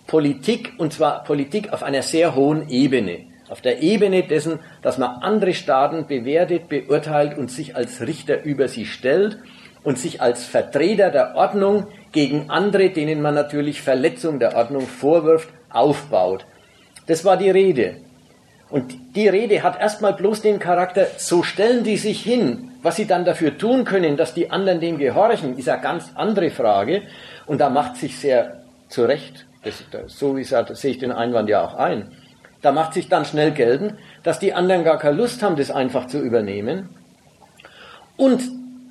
Politik 0.07 0.73
und 0.77 0.93
zwar 0.93 1.25
Politik 1.25 1.73
auf 1.73 1.83
einer 1.83 2.03
sehr 2.03 2.35
hohen 2.35 2.69
Ebene. 2.69 3.25
Auf 3.53 3.61
der 3.61 3.83
Ebene 3.83 4.23
dessen, 4.23 4.61
dass 4.81 4.97
man 4.97 5.21
andere 5.21 5.53
Staaten 5.53 6.07
bewertet, 6.07 6.69
beurteilt 6.69 7.37
und 7.37 7.51
sich 7.51 7.75
als 7.75 8.01
Richter 8.01 8.41
über 8.41 8.67
sie 8.67 8.87
stellt 8.87 9.37
und 9.83 9.99
sich 9.99 10.23
als 10.23 10.43
Vertreter 10.43 11.11
der 11.11 11.35
Ordnung 11.35 11.85
gegen 12.11 12.49
andere, 12.49 12.89
denen 12.89 13.21
man 13.21 13.35
natürlich 13.35 13.83
Verletzung 13.83 14.39
der 14.39 14.55
Ordnung 14.55 14.87
vorwirft, 14.87 15.49
aufbaut. 15.69 16.47
Das 17.05 17.25
war 17.25 17.37
die 17.37 17.51
Rede. 17.51 17.97
Und 18.71 18.95
die 19.15 19.27
Rede 19.27 19.61
hat 19.61 19.79
erstmal 19.79 20.13
bloß 20.13 20.41
den 20.41 20.57
Charakter, 20.57 21.05
so 21.17 21.43
stellen 21.43 21.83
die 21.83 21.97
sich 21.97 22.23
hin. 22.23 22.71
Was 22.81 22.95
sie 22.95 23.05
dann 23.05 23.23
dafür 23.23 23.55
tun 23.55 23.83
können, 23.83 24.17
dass 24.17 24.33
die 24.33 24.49
anderen 24.49 24.79
dem 24.79 24.97
gehorchen, 24.97 25.59
ist 25.59 25.69
eine 25.69 25.79
ganz 25.79 26.09
andere 26.15 26.49
Frage. 26.49 27.03
Und 27.45 27.61
da 27.61 27.69
macht 27.69 27.97
sich 27.97 28.17
sehr 28.17 28.63
zu 28.89 29.05
Recht, 29.05 29.45
das, 29.63 29.83
so 30.07 30.35
wie 30.35 30.41
gesagt, 30.41 30.75
sehe 30.75 30.89
ich 30.89 30.97
den 30.97 31.11
Einwand 31.11 31.49
ja 31.49 31.63
auch 31.63 31.75
ein, 31.75 32.11
da 32.63 32.71
macht 32.71 32.93
sich 32.93 33.09
dann 33.09 33.25
schnell 33.25 33.51
geltend, 33.51 33.95
dass 34.23 34.39
die 34.39 34.53
anderen 34.53 34.85
gar 34.85 34.97
keine 34.97 35.17
Lust 35.17 35.43
haben, 35.43 35.57
das 35.57 35.69
einfach 35.69 36.07
zu 36.07 36.19
übernehmen. 36.19 36.89
Und 38.15 38.41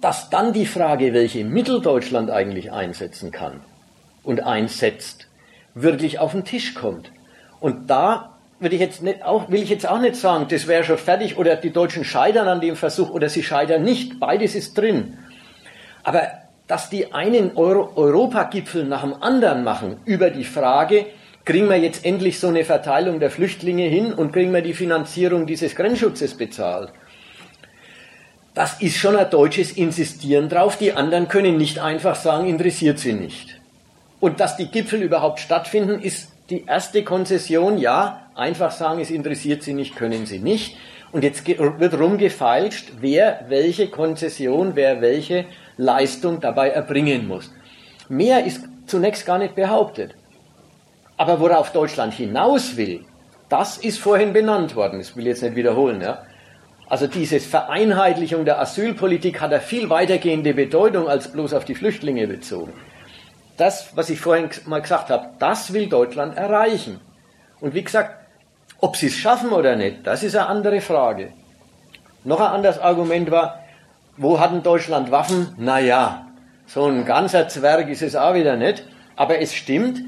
dass 0.02 0.28
dann 0.30 0.52
die 0.52 0.66
Frage, 0.66 1.14
welche 1.14 1.44
Mittel 1.44 1.80
Deutschland 1.80 2.30
eigentlich 2.30 2.70
einsetzen 2.70 3.30
kann 3.30 3.60
und 4.22 4.42
einsetzt, 4.44 5.26
wirklich 5.74 6.18
auf 6.18 6.32
den 6.32 6.44
Tisch 6.44 6.74
kommt. 6.74 7.10
Und 7.60 7.88
da 7.88 8.36
würde 8.60 8.74
ich 8.74 8.80
jetzt 8.80 9.02
nicht 9.02 9.24
auch, 9.24 9.50
will 9.50 9.62
ich 9.62 9.70
jetzt 9.70 9.88
auch 9.88 10.00
nicht 10.00 10.16
sagen, 10.16 10.46
das 10.50 10.66
wäre 10.66 10.84
schon 10.84 10.98
fertig 10.98 11.38
oder 11.38 11.56
die 11.56 11.70
Deutschen 11.70 12.04
scheitern 12.04 12.48
an 12.48 12.60
dem 12.60 12.76
Versuch 12.76 13.08
oder 13.08 13.30
sie 13.30 13.42
scheitern 13.42 13.84
nicht. 13.84 14.20
Beides 14.20 14.54
ist 14.54 14.76
drin. 14.76 15.16
Aber 16.02 16.28
dass 16.66 16.90
die 16.90 17.14
einen 17.14 17.56
Euro 17.56 17.92
Europagipfel 17.96 18.84
nach 18.84 19.02
dem 19.02 19.14
anderen 19.22 19.64
machen 19.64 19.96
über 20.04 20.28
die 20.28 20.44
Frage, 20.44 21.06
kriegen 21.44 21.68
wir 21.68 21.78
jetzt 21.78 22.04
endlich 22.04 22.38
so 22.38 22.48
eine 22.48 22.64
Verteilung 22.64 23.20
der 23.20 23.30
Flüchtlinge 23.30 23.84
hin 23.84 24.12
und 24.12 24.32
kriegen 24.32 24.52
wir 24.52 24.62
die 24.62 24.74
Finanzierung 24.74 25.46
dieses 25.46 25.74
Grenzschutzes 25.74 26.36
bezahlt. 26.36 26.92
Das 28.54 28.80
ist 28.80 28.96
schon 28.96 29.16
ein 29.16 29.30
deutsches 29.30 29.72
Insistieren 29.72 30.48
drauf. 30.48 30.76
Die 30.76 30.92
anderen 30.92 31.28
können 31.28 31.56
nicht 31.56 31.78
einfach 31.78 32.14
sagen, 32.14 32.46
interessiert 32.46 32.98
sie 32.98 33.14
nicht. 33.14 33.60
Und 34.20 34.40
dass 34.40 34.56
die 34.56 34.68
Gipfel 34.68 35.02
überhaupt 35.02 35.40
stattfinden, 35.40 36.00
ist 36.00 36.28
die 36.50 36.64
erste 36.66 37.02
Konzession, 37.02 37.78
ja, 37.78 38.28
einfach 38.34 38.70
sagen, 38.70 39.00
es 39.00 39.10
interessiert 39.10 39.62
Sie 39.62 39.74
nicht, 39.74 39.96
können 39.96 40.26
Sie 40.26 40.38
nicht. 40.38 40.76
Und 41.10 41.24
jetzt 41.24 41.46
wird 41.46 41.98
rumgefeilscht, 41.98 42.92
wer 43.00 43.46
welche 43.48 43.88
Konzession, 43.88 44.72
wer 44.74 45.00
welche 45.00 45.46
Leistung 45.76 46.40
dabei 46.40 46.70
erbringen 46.70 47.26
muss. 47.26 47.50
Mehr 48.08 48.44
ist 48.44 48.64
zunächst 48.86 49.26
gar 49.26 49.38
nicht 49.38 49.54
behauptet. 49.54 50.14
Aber 51.22 51.34
worauf 51.40 51.72
Deutschland 51.72 52.12
hinaus 52.14 52.76
will, 52.76 53.04
das 53.48 53.78
ist 53.78 53.98
vorhin 53.98 54.32
benannt 54.32 54.74
worden. 54.74 54.98
Das 54.98 55.14
will 55.14 55.24
ich 55.24 55.32
jetzt 55.34 55.42
nicht 55.42 55.56
wiederholen. 55.56 56.00
Ja. 56.00 56.14
Also 56.88 57.06
diese 57.06 57.38
Vereinheitlichung 57.40 58.44
der 58.44 58.60
Asylpolitik 58.60 59.40
hat 59.40 59.52
eine 59.52 59.60
viel 59.60 59.88
weitergehende 59.88 60.52
Bedeutung 60.54 61.08
als 61.08 61.24
bloß 61.32 61.54
auf 61.54 61.64
die 61.64 61.74
Flüchtlinge 61.74 62.26
bezogen 62.26 62.72
das, 63.56 63.96
was 63.96 64.10
ich 64.10 64.20
vorhin 64.20 64.48
mal 64.66 64.82
gesagt 64.82 65.10
habe, 65.10 65.30
das 65.38 65.72
will 65.72 65.88
Deutschland 65.88 66.36
erreichen. 66.36 67.00
Und 67.60 67.74
wie 67.74 67.84
gesagt, 67.84 68.16
ob 68.80 68.96
sie 68.96 69.06
es 69.06 69.14
schaffen 69.14 69.50
oder 69.50 69.76
nicht, 69.76 70.06
das 70.06 70.22
ist 70.22 70.34
eine 70.34 70.46
andere 70.48 70.80
Frage. 70.80 71.32
Noch 72.24 72.40
ein 72.40 72.52
anderes 72.52 72.78
Argument 72.78 73.30
war, 73.30 73.60
wo 74.16 74.40
hat 74.40 74.52
denn 74.52 74.62
Deutschland 74.62 75.10
Waffen? 75.10 75.54
Naja, 75.58 76.26
so 76.66 76.86
ein 76.86 77.04
ganzer 77.04 77.48
Zwerg 77.48 77.88
ist 77.88 78.02
es 78.02 78.16
auch 78.16 78.34
wieder 78.34 78.56
nicht. 78.56 78.84
Aber 79.16 79.38
es 79.38 79.54
stimmt, 79.54 80.00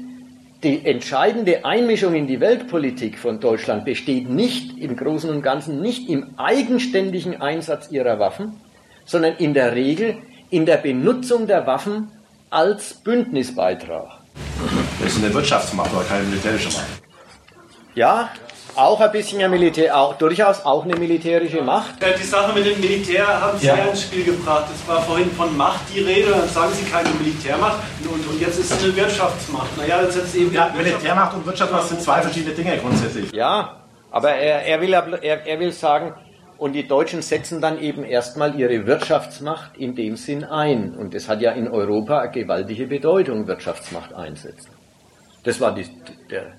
die 0.65 0.83
entscheidende 0.83 1.63
Einmischung 1.63 2.15
in 2.15 2.25
die 2.25 2.39
Weltpolitik 2.39 3.19
von 3.19 3.39
Deutschland 3.39 3.85
besteht 3.85 4.27
nicht 4.27 4.79
im 4.79 4.97
Großen 4.97 5.29
und 5.29 5.43
Ganzen, 5.43 5.79
nicht 5.79 6.09
im 6.09 6.39
eigenständigen 6.39 7.39
Einsatz 7.39 7.91
ihrer 7.91 8.17
Waffen, 8.17 8.59
sondern 9.05 9.35
in 9.35 9.53
der 9.53 9.75
Regel 9.75 10.17
in 10.49 10.65
der 10.65 10.77
Benutzung 10.77 11.45
der 11.45 11.67
Waffen 11.67 12.07
als 12.49 12.95
Bündnisbeitrag. 12.95 14.07
Das 14.99 15.15
ist 15.15 15.23
eine 15.23 15.31
Wirtschaftsmacht, 15.35 15.91
aber 15.91 16.03
keine 16.03 16.23
militärische 16.23 16.69
Macht. 16.69 16.87
Ja, 17.93 18.31
auch 18.75 18.99
ein 18.99 19.11
bisschen 19.11 19.41
ein 19.41 19.51
Militär, 19.51 19.97
auch, 19.97 20.17
durchaus 20.17 20.65
auch 20.65 20.83
eine 20.83 20.95
militärische 20.95 21.61
Macht. 21.61 22.01
Ja, 22.01 22.09
die 22.11 22.23
Sache 22.23 22.53
mit 22.53 22.65
dem 22.65 22.79
Militär 22.79 23.27
haben 23.27 23.57
Sie 23.57 23.67
ja. 23.67 23.75
ins 23.75 24.01
Spiel 24.01 24.23
gebracht. 24.23 24.65
Es 24.73 24.87
war 24.87 25.01
vorhin 25.01 25.31
von 25.31 25.55
Macht 25.55 25.81
die 25.93 26.01
Rede, 26.01 26.31
dann 26.31 26.47
sagen 26.49 26.71
Sie 26.73 26.85
keine 26.89 27.09
Militärmacht 27.09 27.79
und, 28.03 28.27
und 28.27 28.41
jetzt 28.41 28.59
ist 28.59 28.71
es 28.71 28.83
eine 28.83 28.95
Wirtschaftsmacht. 28.95 29.77
Naja, 29.77 30.01
jetzt 30.01 30.15
ist 30.15 30.35
eben 30.35 30.53
ja, 30.53 30.71
Militärmacht 30.75 31.35
und 31.35 31.45
Wirtschaftsmacht 31.45 31.87
sind 31.87 32.01
zwei 32.01 32.21
verschiedene 32.21 32.53
Dinge 32.55 32.77
grundsätzlich. 32.77 33.31
Ja, 33.31 33.81
aber 34.11 34.31
er, 34.31 34.63
er, 34.63 34.81
will, 34.81 34.93
er, 34.93 35.45
er 35.45 35.59
will 35.59 35.71
sagen, 35.71 36.13
und 36.57 36.73
die 36.73 36.87
Deutschen 36.87 37.21
setzen 37.21 37.59
dann 37.61 37.79
eben 37.81 38.05
erstmal 38.05 38.57
ihre 38.57 38.85
Wirtschaftsmacht 38.87 39.77
in 39.77 39.95
dem 39.95 40.15
Sinn 40.15 40.43
ein. 40.43 40.95
Und 40.95 41.13
das 41.13 41.27
hat 41.27 41.41
ja 41.41 41.51
in 41.51 41.67
Europa 41.67 42.19
eine 42.19 42.31
gewaltige 42.31 42.87
Bedeutung, 42.87 43.47
Wirtschaftsmacht 43.47 44.13
einsetzen. 44.13 44.71
Das 45.43 45.59
war 45.59 45.75
die, 45.75 45.85
der. 46.29 46.53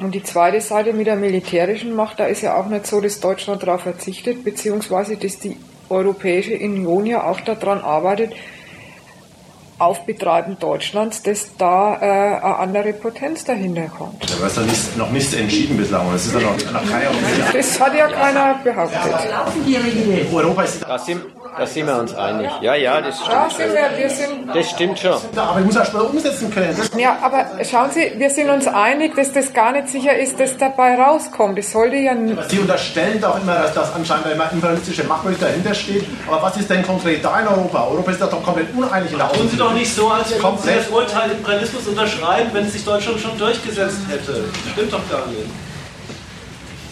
Und 0.00 0.14
die 0.14 0.22
zweite 0.22 0.60
Seite 0.62 0.94
mit 0.94 1.06
der 1.06 1.16
militärischen 1.16 1.94
Macht, 1.94 2.20
da 2.20 2.24
ist 2.24 2.40
ja 2.40 2.56
auch 2.56 2.66
nicht 2.66 2.86
so, 2.86 3.00
dass 3.00 3.20
Deutschland 3.20 3.62
darauf 3.62 3.82
verzichtet, 3.82 4.44
beziehungsweise 4.44 5.16
dass 5.16 5.38
die 5.38 5.56
Europäische 5.90 6.58
Union 6.58 7.04
ja 7.04 7.24
auch 7.24 7.40
daran 7.40 7.80
arbeitet, 7.80 8.32
auf 9.78 10.04
Betreiben 10.04 10.58
Deutschlands, 10.58 11.22
dass 11.22 11.56
da 11.56 11.96
äh, 11.96 12.00
eine 12.00 12.56
andere 12.58 12.92
Potenz 12.92 13.44
dahinter 13.44 13.88
kommt. 13.88 14.28
Ja, 14.28 14.36
aber 14.36 14.46
ist 14.46 14.58
doch 14.58 14.66
nicht, 14.66 14.96
noch 14.96 15.10
nicht 15.10 15.34
entschieden 15.34 15.76
bislang. 15.78 16.06
Das 16.12 16.26
ist 16.26 16.34
ja 16.34 16.40
noch, 16.40 16.72
noch 16.72 16.90
keine 16.90 17.06
Das 17.52 17.80
hat 17.80 17.94
ja 17.94 18.08
keiner 18.08 18.60
behauptet. 18.62 19.00
Europa 20.32 20.62
ist 20.62 20.82
da 20.82 20.98
sind, 20.98 21.22
da 21.56 21.66
sind 21.66 21.86
wir 21.86 21.96
uns 21.98 22.14
einig. 22.14 22.50
Ja, 22.60 22.74
ja, 22.74 23.00
das 23.00 23.16
stimmt. 23.16 23.32
Ja, 23.32 23.50
sind 23.50 23.72
wir, 23.74 23.98
wir 23.98 24.10
sind, 24.10 24.54
das 24.54 24.70
stimmt 24.70 24.98
schon. 24.98 25.16
Aber 25.36 25.60
ich 25.60 25.66
muss 25.66 25.76
erst 25.76 25.92
mal 25.92 26.00
umsetzen 26.00 26.50
können. 26.50 26.76
Ja, 26.96 27.18
aber 27.22 27.46
schauen 27.64 27.90
Sie, 27.90 28.12
wir 28.16 28.30
sind 28.30 28.50
uns 28.50 28.66
einig, 28.66 29.14
dass 29.16 29.32
das 29.32 29.52
gar 29.52 29.72
nicht 29.72 29.88
sicher 29.88 30.16
ist, 30.16 30.38
dass 30.40 30.56
dabei 30.56 30.94
rauskommt. 30.94 31.58
Das 31.58 31.70
sollte 31.70 31.96
ja 31.96 32.14
nicht. 32.14 32.50
Sie 32.50 32.58
unterstellen 32.58 33.20
doch 33.20 33.40
immer, 33.40 33.54
dass 33.54 33.74
das 33.74 33.94
anscheinend 33.94 34.26
immer 34.32 34.50
imperialistische 34.52 35.04
Machtmöglichkeit 35.04 35.50
dahinter 35.50 35.74
steht. 35.74 36.04
Aber 36.26 36.42
was 36.42 36.56
ist 36.56 36.70
denn 36.70 36.82
konkret 36.82 37.24
da 37.24 37.40
in 37.40 37.48
Europa? 37.48 37.86
Europa 37.86 38.10
ist 38.10 38.20
doch 38.22 38.42
komplett 38.42 38.74
uneinig 38.74 39.12
in 39.12 39.18
der 39.18 39.26
Außenpolitik 39.26 39.58
doch 39.58 39.74
nicht 39.74 39.94
so, 39.94 40.08
als 40.08 40.30
würden 40.30 40.58
Sie 40.62 40.74
das 40.74 40.88
Urteil 40.88 41.30
Imperialismus 41.30 41.86
unterschreiben, 41.86 42.50
wenn 42.52 42.66
es 42.66 42.72
sich 42.72 42.84
Deutschland 42.84 43.20
schon 43.20 43.36
durchgesetzt 43.38 43.98
hätte. 44.08 44.44
Stimmt 44.72 44.92
doch 44.92 45.10
gar 45.10 45.26
nicht. 45.26 45.50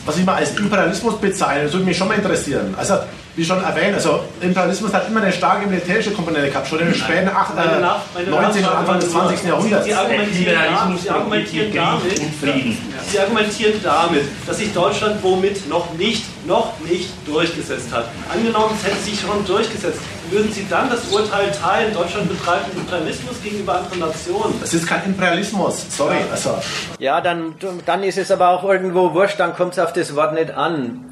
Was 0.04 0.16
ich 0.16 0.24
mal 0.24 0.36
als 0.36 0.56
Imperialismus 0.56 1.18
bezeichne, 1.18 1.64
das 1.64 1.72
würde 1.72 1.84
mich 1.84 1.96
schon 1.96 2.08
mal 2.08 2.14
interessieren. 2.14 2.74
Also 2.78 2.94
wie 3.38 3.44
schon 3.44 3.62
erwähnt, 3.62 3.94
also 3.94 4.18
Imperialismus 4.40 4.92
hat 4.92 5.06
immer 5.06 5.22
eine 5.22 5.32
starke 5.32 5.68
militärische 5.68 6.10
Komponente 6.10 6.48
gehabt, 6.48 6.66
schon 6.66 6.80
in 6.80 6.86
den 6.86 6.94
späten 6.96 7.28
8, 7.28 7.52
äh, 7.56 8.28
19. 8.28 8.64
und 8.64 8.70
Anfang 8.72 8.98
des 8.98 9.12
20. 9.12 9.48
Jahrhunderts. 9.48 9.84
Sie 9.84 9.94
argumentieren, 9.94 10.56
damit, 10.74 11.00
Sie 11.00 11.08
argumentieren 11.08 11.72
damit, 11.72 12.76
Sie 13.06 13.20
argumentieren 13.20 13.74
damit, 13.80 14.24
dass 14.44 14.58
sich 14.58 14.74
Deutschland 14.74 15.22
womit 15.22 15.68
noch 15.68 15.92
nicht, 15.94 16.24
noch 16.48 16.72
nicht 16.80 17.10
durchgesetzt 17.28 17.92
hat. 17.92 18.06
Angenommen, 18.28 18.74
es 18.76 18.84
hätte 18.84 19.00
sich 19.04 19.20
schon 19.20 19.46
durchgesetzt, 19.46 20.00
würden 20.30 20.50
Sie 20.50 20.66
dann 20.68 20.90
das 20.90 21.06
Urteil 21.06 21.52
teilen, 21.52 21.94
Deutschland 21.94 22.28
betreibt 22.28 22.74
Imperialismus 22.74 23.40
gegenüber 23.40 23.76
anderen 23.76 24.00
Nationen? 24.00 24.54
Das 24.60 24.74
ist 24.74 24.84
kein 24.84 25.04
Imperialismus, 25.04 25.86
sorry. 25.96 26.16
Also. 26.32 26.58
Ja, 26.98 27.20
dann, 27.20 27.54
dann 27.86 28.02
ist 28.02 28.18
es 28.18 28.32
aber 28.32 28.48
auch 28.48 28.64
irgendwo 28.64 29.14
wurscht, 29.14 29.38
dann 29.38 29.54
kommt 29.54 29.74
es 29.74 29.78
auf 29.78 29.92
das 29.92 30.16
Wort 30.16 30.34
nicht 30.34 30.50
an. 30.50 31.07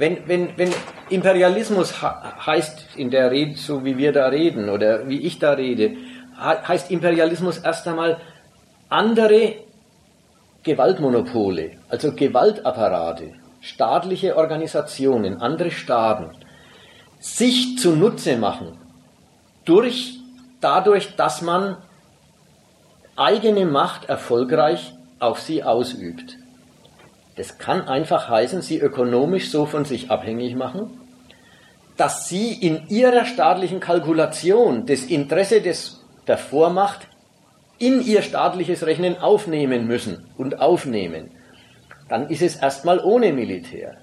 Wenn, 0.00 0.26
wenn, 0.28 0.56
wenn 0.56 0.72
Imperialismus 1.10 2.00
heißt 2.00 2.96
in 2.96 3.10
der 3.10 3.30
Rede, 3.30 3.58
so 3.58 3.84
wie 3.84 3.98
wir 3.98 4.12
da 4.12 4.28
reden 4.28 4.70
oder 4.70 5.06
wie 5.10 5.20
ich 5.20 5.38
da 5.38 5.52
rede, 5.52 5.94
heißt 6.38 6.90
Imperialismus 6.90 7.58
erst 7.58 7.86
einmal 7.86 8.18
andere 8.88 9.56
Gewaltmonopole, 10.62 11.72
also 11.90 12.14
Gewaltapparate, 12.14 13.34
staatliche 13.60 14.38
Organisationen, 14.38 15.36
andere 15.42 15.70
Staaten, 15.70 16.30
sich 17.18 17.76
zunutze 17.76 18.38
machen, 18.38 18.78
durch, 19.66 20.18
dadurch, 20.62 21.14
dass 21.16 21.42
man 21.42 21.76
eigene 23.16 23.66
Macht 23.66 24.08
erfolgreich 24.08 24.94
auf 25.18 25.40
sie 25.40 25.62
ausübt. 25.62 26.39
Das 27.36 27.58
kann 27.58 27.88
einfach 27.88 28.28
heißen, 28.28 28.62
sie 28.62 28.78
ökonomisch 28.78 29.50
so 29.50 29.66
von 29.66 29.84
sich 29.84 30.10
abhängig 30.10 30.56
machen, 30.56 31.00
dass 31.96 32.28
sie 32.28 32.52
in 32.52 32.88
ihrer 32.88 33.24
staatlichen 33.24 33.80
Kalkulation 33.80 34.86
das 34.86 35.02
Interesse 35.04 35.60
des, 35.60 36.04
der 36.26 36.38
Vormacht 36.38 37.08
in 37.78 38.02
ihr 38.02 38.22
staatliches 38.22 38.84
Rechnen 38.84 39.18
aufnehmen 39.18 39.86
müssen 39.86 40.26
und 40.36 40.60
aufnehmen. 40.60 41.30
Dann 42.08 42.28
ist 42.28 42.42
es 42.42 42.56
erstmal 42.56 43.00
ohne 43.00 43.32
Militär. 43.32 43.96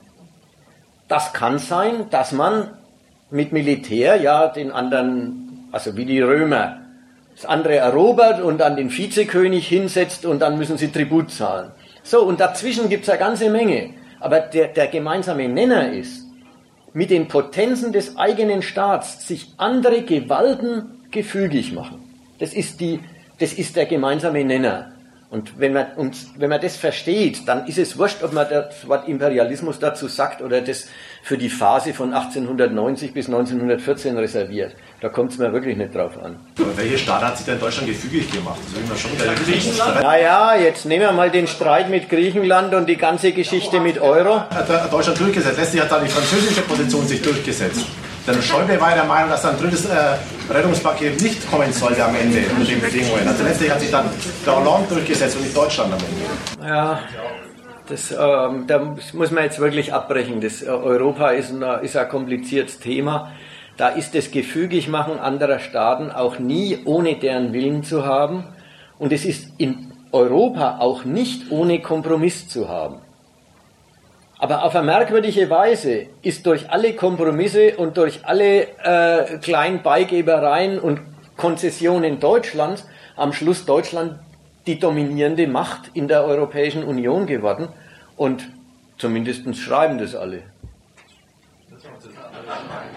Das 1.08 1.34
kann 1.34 1.60
sein, 1.60 2.10
dass 2.10 2.32
man 2.32 2.78
mit 3.30 3.52
Militär 3.52 4.16
ja 4.16 4.48
den 4.48 4.72
anderen, 4.72 5.68
also 5.72 5.95
wie 5.95 6.06
die 6.06 6.22
Römer, 6.22 6.80
das 7.36 7.45
andere 7.45 7.76
erobert 7.76 8.41
und 8.41 8.58
dann 8.60 8.76
den 8.76 8.90
Vizekönig 8.90 9.68
hinsetzt 9.68 10.26
und 10.26 10.40
dann 10.40 10.58
müssen 10.58 10.78
sie 10.78 10.91
Tribut 10.91 11.32
zahlen. 11.32 11.72
So, 12.08 12.24
und 12.24 12.40
dazwischen 12.40 12.88
gibt 12.88 13.04
es 13.04 13.10
eine 13.10 13.20
ganze 13.20 13.50
Menge. 13.50 13.90
Aber 14.22 14.40
der, 14.40 14.70
der 14.70 14.88
gemeinsame 14.88 15.50
Nenner 15.50 15.92
ist, 15.92 16.26
mit 16.94 17.10
den 17.10 17.28
Potenzen 17.28 17.92
des 17.92 18.16
eigenen 18.16 18.62
Staats 18.62 19.28
sich 19.28 19.54
andere 19.58 20.04
Gewalten 20.04 21.02
gefügig 21.12 21.74
machen. 21.74 22.00
Das 22.40 22.54
ist, 22.54 22.80
die, 22.80 23.02
das 23.40 23.52
ist 23.52 23.76
der 23.76 23.88
gemeinsame 23.88 24.46
Nenner. 24.46 24.94
Und 25.30 25.60
wenn 25.60 25.74
man, 25.74 25.88
uns, 25.98 26.28
wenn 26.38 26.49
man 26.49 26.62
das 26.62 26.78
versteht, 26.78 27.49
dann 27.49 27.68
ist 27.68 27.78
es 27.78 27.98
wurscht, 27.98 28.24
ob 28.24 28.32
man 28.32 28.48
das 28.49 28.88
Wort 28.88 29.10
Imperialismus 29.10 29.78
dazu 29.78 30.08
sagt 30.08 30.41
oder 30.41 30.62
das 30.62 30.88
für 31.22 31.38
die 31.38 31.49
Phase 31.49 31.94
von 31.94 32.14
1890 32.14 33.14
bis 33.14 33.26
1914 33.28 34.18
reserviert. 34.18 34.74
Da 35.02 35.10
kommt 35.10 35.34
es 35.34 35.38
mir 35.38 35.52
wirklich 35.52 35.76
nicht 35.76 35.94
drauf 35.94 36.18
an. 36.24 36.38
Aber 36.58 36.78
welche 36.78 36.98
Staat 36.98 37.24
hat 37.24 37.38
sich 37.38 37.45
denn 37.45 37.60
Deutschland 37.60 37.90
gefügig 37.90 38.32
gemacht? 38.32 38.58
Das 38.90 39.02
schon 39.02 39.12
Griechenland? 39.18 40.02
Naja, 40.02 40.56
jetzt 40.56 40.86
nehmen 40.86 41.02
wir 41.02 41.12
mal 41.12 41.30
den 41.30 41.48
Streit 41.48 41.90
mit 41.90 42.10
Griechenland 42.10 42.74
und 42.74 42.88
die 42.88 42.95
ganze 42.95 43.34
Geschichte 43.34 43.82
mit 43.82 43.99
Euro. 43.99 44.40
Hat 44.49 44.94
Deutschland 44.94 45.20
durchgesetzt. 45.20 45.58
Letztlich 45.58 45.82
hat 45.82 45.91
da 45.91 45.99
die 45.99 46.10
französische 46.10 46.62
Position 46.62 47.06
sich 47.06 47.22
durchgesetzt. 47.22 47.86
Denn 48.28 48.41
Schäuble 48.41 48.80
war 48.82 48.94
der 48.94 49.06
Meinung, 49.06 49.30
dass 49.30 49.45
ein 49.45 49.58
drittes 49.58 49.86
äh, 49.86 50.18
Rettungspaket 50.49 51.22
nicht 51.22 51.49
kommen 51.49 51.72
sollte 51.72 52.04
am 52.04 52.14
Ende 52.14 52.44
unter 52.49 52.66
den 52.66 52.82
Bedingungen. 52.82 53.26
Also 53.26 53.41
letztlich 53.44 53.72
hat 53.72 53.80
sich 53.80 53.90
dann 53.90 54.10
der 54.45 54.56
Hollande 54.56 54.95
durchgesetzt 54.95 55.38
und 55.38 55.44
nicht 55.44 55.56
Deutschland 55.56 55.94
am 55.94 55.99
Ende. 55.99 56.68
Ja, 56.68 56.99
das, 57.88 58.12
ähm, 58.12 58.68
da 58.68 58.80
muss 59.14 59.32
man 59.32 59.45
jetzt 59.45 59.60
wirklich 59.60 59.94
abbrechen. 59.94 60.41
Das, 60.41 60.62
äh, 60.62 60.68
Europa 60.68 61.30
ist, 61.30 61.52
ein, 61.52 61.62
ist 61.82 61.95
ein 61.95 62.10
kompliziertes 62.10 62.80
Thema. 62.80 63.32
Da 63.78 63.90
ist 63.90 64.14
das 64.14 64.30
Gefügigmachen 64.32 65.20
anderer 65.20 65.60
Staaten 65.60 66.12
auch 66.12 66.38
nie 66.38 66.80
ohne 66.84 67.16
deren 67.16 67.54
Willen 67.54 67.84
zu 67.84 68.06
haben. 68.06 68.44
Und 68.99 69.14
es 69.14 69.24
ist 69.24 69.54
in 69.58 69.94
Europa 70.12 70.80
auch 70.80 71.06
nicht 71.06 71.49
ohne 71.49 71.82
Kompromiss 71.82 72.49
zu 72.49 72.68
haben. 72.68 72.98
Aber 74.40 74.64
auf 74.64 74.76
eine 74.76 74.86
merkwürdige 74.86 75.50
Weise 75.50 76.08
ist 76.22 76.46
durch 76.46 76.70
alle 76.70 76.94
Kompromisse 76.94 77.76
und 77.78 77.98
durch 77.98 78.24
alle 78.24 78.68
äh, 78.84 79.38
kleinen 79.40 79.82
Beigebereien 79.82 80.80
und 80.80 81.02
Konzessionen 81.38 82.20
Deutschlands 82.20 82.88
am 83.16 83.34
Schluss 83.34 83.66
Deutschland 83.66 84.20
die 84.68 84.80
dominierende 84.80 85.48
Macht 85.48 85.92
in 85.94 86.08
der 86.08 86.24
Europäischen 86.24 86.84
Union 86.84 87.26
geworden. 87.26 87.70
Und 88.16 88.48
zumindest 88.98 89.56
schreiben 89.56 89.98
das 89.98 90.14
alle. 90.14 90.44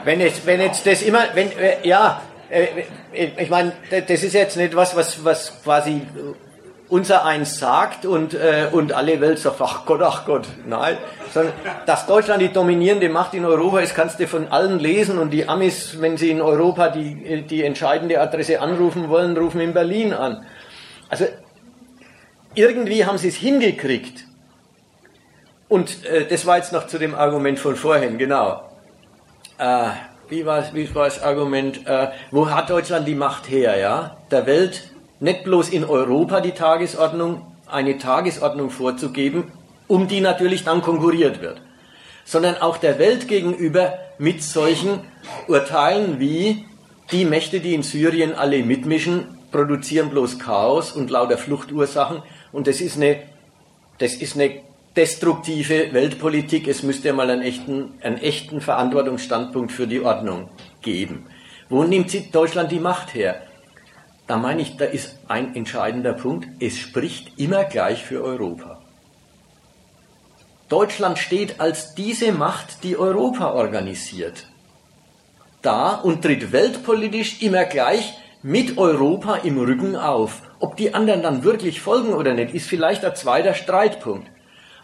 Wenn 0.04 0.20
jetzt, 0.20 0.44
wenn 0.46 0.60
jetzt 0.60 0.86
das 0.86 1.02
immer, 1.02 1.24
wenn, 1.34 1.50
äh, 1.52 1.86
ja, 1.86 2.20
äh, 2.50 2.66
ich 3.12 3.50
meine, 3.50 3.72
das 3.90 4.22
ist 4.22 4.34
jetzt 4.34 4.56
nicht 4.56 4.74
was, 4.74 4.94
was, 4.96 5.24
was 5.24 5.62
quasi 5.62 6.02
unser 6.90 7.24
eins 7.24 7.58
sagt 7.58 8.04
und, 8.04 8.34
äh, 8.34 8.66
und 8.70 8.92
alle 8.92 9.20
Welt 9.20 9.38
sagt, 9.38 9.60
ach 9.60 9.86
Gott, 9.86 10.02
ach 10.02 10.26
Gott, 10.26 10.46
nein. 10.66 10.98
Sondern, 11.32 11.54
dass 11.86 12.06
Deutschland 12.06 12.42
die 12.42 12.52
dominierende 12.52 13.08
Macht 13.08 13.32
in 13.32 13.44
Europa 13.44 13.78
ist, 13.78 13.94
kannst 13.94 14.18
du 14.18 14.26
von 14.26 14.48
allen 14.48 14.80
lesen 14.80 15.18
und 15.18 15.30
die 15.30 15.48
Amis, 15.48 16.00
wenn 16.00 16.16
sie 16.16 16.30
in 16.30 16.42
Europa 16.42 16.88
die, 16.88 17.42
die 17.42 17.64
entscheidende 17.64 18.20
Adresse 18.20 18.60
anrufen 18.60 19.08
wollen, 19.08 19.36
rufen 19.36 19.60
in 19.60 19.72
Berlin 19.72 20.12
an. 20.12 20.44
Also, 21.08 21.26
irgendwie 22.54 23.04
haben 23.06 23.18
sie 23.18 23.28
es 23.28 23.36
hingekriegt. 23.36 24.24
Und 25.68 26.04
äh, 26.04 26.26
das 26.26 26.44
war 26.44 26.56
jetzt 26.56 26.72
noch 26.72 26.88
zu 26.88 26.98
dem 26.98 27.14
Argument 27.14 27.60
von 27.60 27.76
vorhin, 27.76 28.18
genau. 28.18 28.68
Äh, 29.58 29.90
wie, 30.28 30.44
war, 30.44 30.64
wie 30.74 30.92
war 30.92 31.04
das 31.04 31.22
Argument? 31.22 31.86
Äh, 31.86 32.08
wo 32.32 32.50
hat 32.50 32.68
Deutschland 32.68 33.06
die 33.06 33.14
Macht 33.14 33.48
her, 33.48 33.78
ja? 33.78 34.16
Der 34.32 34.46
Welt 34.46 34.89
nicht 35.20 35.44
bloß 35.44 35.68
in 35.68 35.84
Europa 35.84 36.40
die 36.40 36.52
Tagesordnung, 36.52 37.46
eine 37.66 37.98
Tagesordnung 37.98 38.70
vorzugeben, 38.70 39.52
um 39.86 40.08
die 40.08 40.20
natürlich 40.20 40.64
dann 40.64 40.82
konkurriert 40.82 41.40
wird, 41.40 41.60
sondern 42.24 42.56
auch 42.56 42.78
der 42.78 42.98
Welt 42.98 43.28
gegenüber 43.28 43.94
mit 44.18 44.42
solchen 44.42 45.00
Urteilen 45.46 46.18
wie 46.18 46.66
die 47.12 47.24
Mächte, 47.24 47.60
die 47.60 47.74
in 47.74 47.82
Syrien 47.82 48.34
alle 48.34 48.62
mitmischen, 48.62 49.38
produzieren 49.52 50.10
bloß 50.10 50.38
Chaos 50.38 50.92
und 50.92 51.10
lauter 51.10 51.38
Fluchtursachen 51.38 52.22
und 52.52 52.66
das 52.66 52.80
ist 52.80 52.96
eine 52.96 53.30
das 54.00 54.14
ist 54.14 54.34
eine 54.34 54.62
destruktive 54.96 55.92
Weltpolitik. 55.92 56.66
Es 56.66 56.82
müsste 56.82 57.12
mal 57.12 57.30
einen 57.30 57.42
echten, 57.42 57.92
einen 58.02 58.16
echten 58.16 58.60
Verantwortungsstandpunkt 58.60 59.72
für 59.72 59.86
die 59.86 60.00
Ordnung 60.00 60.48
geben. 60.80 61.26
Wo 61.68 61.84
nimmt 61.84 62.34
Deutschland 62.34 62.72
die 62.72 62.80
Macht 62.80 63.14
her? 63.14 63.42
Da 64.30 64.36
meine 64.36 64.62
ich, 64.62 64.76
da 64.76 64.84
ist 64.84 65.18
ein 65.26 65.56
entscheidender 65.56 66.12
Punkt. 66.12 66.46
Es 66.60 66.78
spricht 66.78 67.36
immer 67.40 67.64
gleich 67.64 68.04
für 68.04 68.22
Europa. 68.22 68.78
Deutschland 70.68 71.18
steht 71.18 71.58
als 71.58 71.96
diese 71.96 72.30
Macht, 72.30 72.84
die 72.84 72.96
Europa 72.96 73.50
organisiert, 73.50 74.46
da 75.62 75.96
und 75.96 76.22
tritt 76.22 76.52
weltpolitisch 76.52 77.42
immer 77.42 77.64
gleich 77.64 78.18
mit 78.40 78.78
Europa 78.78 79.34
im 79.38 79.58
Rücken 79.58 79.96
auf. 79.96 80.42
Ob 80.60 80.76
die 80.76 80.94
anderen 80.94 81.22
dann 81.22 81.42
wirklich 81.42 81.80
folgen 81.80 82.12
oder 82.12 82.32
nicht, 82.32 82.54
ist 82.54 82.68
vielleicht 82.68 83.04
ein 83.04 83.16
zweiter 83.16 83.54
Streitpunkt. 83.54 84.30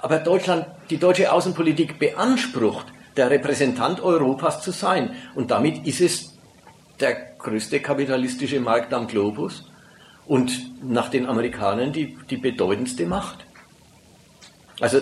Aber 0.01 0.19
Deutschland, 0.19 0.67
die 0.91 0.99
deutsche 0.99 1.31
Außenpolitik 1.31 2.01
beansprucht, 2.01 2.87
der 3.17 3.31
Repräsentant 3.31 4.01
Europas 4.01 4.61
zu 4.61 4.73
sein. 4.73 5.15
Und 5.37 5.53
damit 5.53 5.87
ist 5.87 6.01
es 6.01 6.37
der 6.99 7.36
größte 7.47 7.81
kapitalistische 7.81 8.61
Markt 8.61 8.93
am 8.93 9.07
Globus 9.07 9.65
und 10.27 10.51
nach 10.83 11.09
den 11.09 11.27
Amerikanern 11.27 11.93
die, 11.93 12.17
die 12.29 12.37
bedeutendste 12.37 13.07
Macht. 13.07 13.47
Also, 14.81 15.01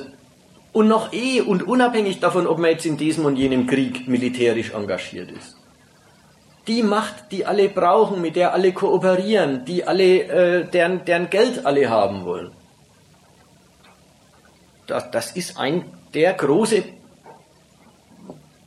und 0.72 0.88
noch 0.88 1.12
eh 1.12 1.40
und 1.40 1.62
unabhängig 1.62 2.20
davon, 2.20 2.46
ob 2.46 2.58
man 2.58 2.70
jetzt 2.70 2.84
in 2.84 2.96
diesem 2.96 3.24
und 3.24 3.36
jenem 3.36 3.66
Krieg 3.66 4.06
militärisch 4.06 4.72
engagiert 4.72 5.30
ist. 5.30 5.56
Die 6.66 6.82
Macht, 6.82 7.32
die 7.32 7.46
alle 7.46 7.68
brauchen, 7.68 8.20
mit 8.20 8.36
der 8.36 8.52
alle 8.52 8.72
kooperieren, 8.72 9.64
die 9.64 9.84
alle, 9.84 10.10
äh, 10.22 10.70
deren, 10.70 11.04
deren 11.04 11.30
Geld 11.30 11.64
alle 11.64 11.88
haben 11.88 12.24
wollen. 12.24 12.50
Das, 14.86 15.10
das 15.10 15.32
ist 15.32 15.56
ein 15.58 15.84
der 16.12 16.34
große 16.34 16.84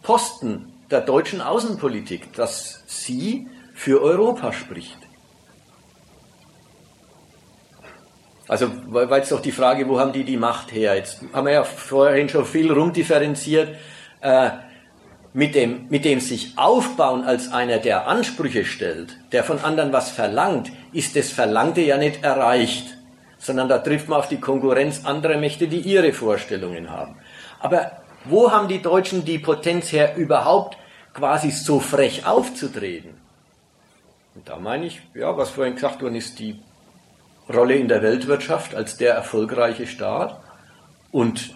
Posten 0.01 0.73
der 0.89 1.01
deutschen 1.01 1.41
Außenpolitik, 1.41 2.33
dass 2.33 2.83
sie 2.87 3.47
für 3.77 4.01
Europa 4.01 4.51
spricht. 4.51 4.97
Also, 8.47 8.71
weil 8.87 9.07
jetzt 9.19 9.31
doch 9.31 9.39
die 9.39 9.51
Frage, 9.51 9.87
wo 9.87 9.99
haben 9.99 10.13
die 10.13 10.23
die 10.23 10.35
Macht 10.35 10.71
her? 10.71 10.95
Jetzt 10.95 11.21
haben 11.31 11.45
wir 11.45 11.53
ja 11.53 11.63
vorhin 11.63 12.27
schon 12.27 12.45
viel 12.45 12.71
rumdifferenziert. 12.71 13.75
Äh, 14.21 14.49
mit 15.33 15.53
dem, 15.53 15.85
mit 15.89 16.05
dem 16.05 16.19
sich 16.19 16.57
aufbauen 16.57 17.23
als 17.23 17.51
einer, 17.51 17.77
der 17.77 18.07
Ansprüche 18.07 18.65
stellt, 18.65 19.15
der 19.31 19.43
von 19.43 19.59
anderen 19.59 19.93
was 19.93 20.09
verlangt, 20.09 20.71
ist 20.91 21.15
das 21.15 21.29
Verlangte 21.29 21.81
ja 21.81 21.97
nicht 21.97 22.23
erreicht, 22.23 22.97
sondern 23.37 23.69
da 23.69 23.77
trifft 23.77 24.09
man 24.09 24.17
auf 24.17 24.27
die 24.27 24.39
Konkurrenz 24.39 25.05
anderer 25.05 25.37
Mächte, 25.37 25.67
die 25.67 25.81
ihre 25.81 26.13
Vorstellungen 26.13 26.89
haben. 26.89 27.17
Aber 27.59 27.91
wo 28.25 28.51
haben 28.51 28.67
die 28.67 28.81
Deutschen 28.81 29.23
die 29.23 29.37
Potenz 29.37 29.91
her, 29.91 30.15
überhaupt 30.15 30.77
quasi 31.13 31.51
so 31.51 31.79
frech 31.79 32.25
aufzutreten? 32.25 33.16
Und 34.37 34.47
da 34.47 34.57
meine 34.57 34.85
ich, 34.85 35.01
ja, 35.15 35.35
was 35.35 35.49
vorhin 35.49 35.73
gesagt 35.73 36.03
worden 36.03 36.13
ist, 36.13 36.37
die 36.37 36.59
Rolle 37.49 37.73
in 37.73 37.87
der 37.87 38.03
Weltwirtschaft 38.03 38.75
als 38.75 38.95
der 38.95 39.15
erfolgreiche 39.15 39.87
Staat 39.87 40.39
und 41.11 41.55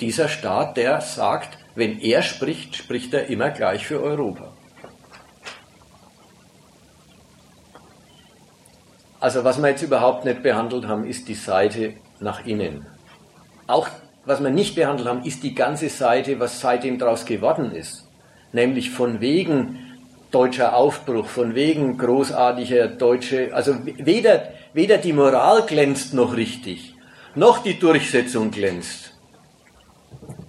dieser 0.00 0.26
Staat, 0.26 0.76
der 0.76 1.00
sagt, 1.00 1.58
wenn 1.76 2.00
er 2.00 2.22
spricht, 2.22 2.74
spricht 2.74 3.14
er 3.14 3.28
immer 3.28 3.50
gleich 3.50 3.86
für 3.86 4.02
Europa. 4.02 4.52
Also 9.20 9.44
was 9.44 9.62
wir 9.62 9.68
jetzt 9.68 9.82
überhaupt 9.82 10.24
nicht 10.24 10.42
behandelt 10.42 10.88
haben, 10.88 11.04
ist 11.04 11.28
die 11.28 11.34
Seite 11.34 11.94
nach 12.18 12.44
innen. 12.46 12.84
Auch 13.68 13.88
was 14.24 14.42
wir 14.42 14.50
nicht 14.50 14.74
behandelt 14.74 15.08
haben, 15.08 15.22
ist 15.22 15.44
die 15.44 15.54
ganze 15.54 15.88
Seite, 15.88 16.40
was 16.40 16.60
seitdem 16.60 16.98
daraus 16.98 17.24
geworden 17.24 17.70
ist. 17.70 18.10
Nämlich 18.50 18.90
von 18.90 19.20
wegen 19.20 19.85
deutscher 20.36 20.76
Aufbruch, 20.76 21.28
von 21.28 21.54
wegen 21.54 21.96
großartiger 21.96 22.88
deutsche, 22.88 23.54
also 23.54 23.74
weder, 23.84 24.52
weder 24.74 24.98
die 24.98 25.14
Moral 25.14 25.62
glänzt 25.62 26.12
noch 26.12 26.36
richtig, 26.36 26.94
noch 27.34 27.62
die 27.62 27.78
Durchsetzung 27.78 28.50
glänzt. 28.50 29.14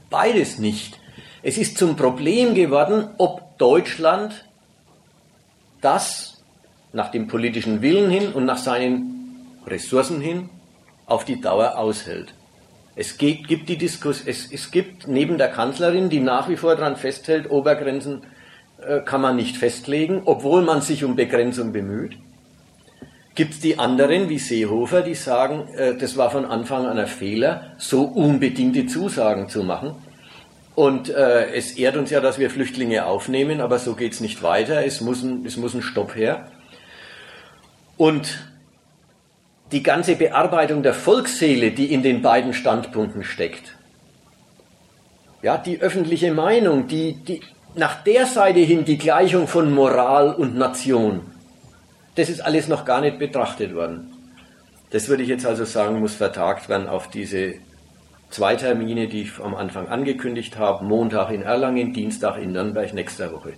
Beides 0.09 0.59
nicht. 0.59 0.99
Es 1.41 1.57
ist 1.57 1.77
zum 1.77 1.95
Problem 1.95 2.53
geworden, 2.53 3.11
ob 3.17 3.57
Deutschland 3.57 4.45
das 5.79 6.43
nach 6.91 7.09
dem 7.09 7.27
politischen 7.27 7.81
Willen 7.81 8.09
hin 8.09 8.33
und 8.33 8.43
nach 8.43 8.57
seinen 8.57 9.61
Ressourcen 9.65 10.19
hin 10.19 10.49
auf 11.05 11.23
die 11.23 11.39
Dauer 11.39 11.77
aushält. 11.77 12.33
Es 12.97 13.17
gibt, 13.17 13.69
die 13.69 13.77
Diskus 13.77 14.21
es, 14.25 14.51
es 14.51 14.69
gibt 14.69 15.07
neben 15.07 15.37
der 15.37 15.49
Kanzlerin, 15.49 16.09
die 16.09 16.19
nach 16.19 16.49
wie 16.49 16.57
vor 16.57 16.75
daran 16.75 16.97
festhält, 16.97 17.49
Obergrenzen 17.49 18.23
kann 19.05 19.21
man 19.21 19.35
nicht 19.35 19.57
festlegen, 19.57 20.21
obwohl 20.25 20.61
man 20.61 20.81
sich 20.81 21.03
um 21.03 21.15
Begrenzung 21.15 21.71
bemüht. 21.71 22.17
Gibt 23.37 23.53
es 23.53 23.59
die 23.59 23.77
anderen 23.77 24.29
wie 24.29 24.39
Seehofer, 24.39 25.01
die 25.01 25.13
sagen, 25.13 25.67
äh, 25.75 25.95
das 25.95 26.17
war 26.17 26.31
von 26.31 26.45
Anfang 26.45 26.87
an 26.87 26.97
ein 26.97 27.05
Fehler, 27.05 27.75
so 27.77 28.01
unbedingte 28.03 28.87
Zusagen 28.87 29.47
zu 29.47 29.63
machen. 29.63 29.93
Und 30.73 31.09
äh, 31.09 31.53
es 31.53 31.73
ehrt 31.73 31.97
uns 31.97 32.09
ja, 32.09 32.19
dass 32.19 32.39
wir 32.39 32.49
Flüchtlinge 32.49 33.05
aufnehmen, 33.05 33.61
aber 33.61 33.79
so 33.79 33.95
geht 33.95 34.13
es 34.13 34.21
nicht 34.21 34.41
weiter. 34.41 34.85
Es 34.85 35.01
muss, 35.01 35.21
ein, 35.21 35.45
es 35.45 35.55
muss 35.55 35.75
ein 35.75 35.83
Stopp 35.83 36.15
her. 36.15 36.51
Und 37.95 38.43
die 39.71 39.83
ganze 39.83 40.15
Bearbeitung 40.15 40.81
der 40.81 40.93
Volksseele, 40.93 41.71
die 41.71 41.93
in 41.93 42.03
den 42.03 42.21
beiden 42.21 42.53
Standpunkten 42.53 43.23
steckt, 43.23 43.75
ja, 45.41 45.57
die 45.57 45.79
öffentliche 45.79 46.33
Meinung, 46.33 46.87
die, 46.87 47.13
die 47.23 47.41
nach 47.77 48.03
der 48.03 48.25
Seite 48.25 48.59
hin 48.59 48.85
die 48.85 48.97
Gleichung 48.97 49.47
von 49.47 49.73
Moral 49.73 50.33
und 50.33 50.55
Nation, 50.55 51.21
das 52.15 52.29
ist 52.29 52.41
alles 52.41 52.67
noch 52.67 52.85
gar 52.85 53.01
nicht 53.01 53.19
betrachtet 53.19 53.75
worden. 53.75 54.13
Das 54.89 55.07
würde 55.07 55.23
ich 55.23 55.29
jetzt 55.29 55.45
also 55.45 55.65
sagen, 55.65 55.99
muss 55.99 56.15
vertagt 56.15 56.69
werden 56.69 56.87
auf 56.87 57.09
diese 57.09 57.55
zwei 58.29 58.55
Termine, 58.55 59.07
die 59.07 59.23
ich 59.23 59.39
am 59.39 59.53
Anfang 59.53 59.87
angekündigt 59.87 60.57
habe. 60.57 60.85
Montag 60.85 61.29
in 61.31 61.43
Erlangen, 61.43 61.93
Dienstag 61.93 62.37
in 62.37 62.53
Nürnberg 62.53 62.93
nächster 62.93 63.31
Woche. 63.31 63.53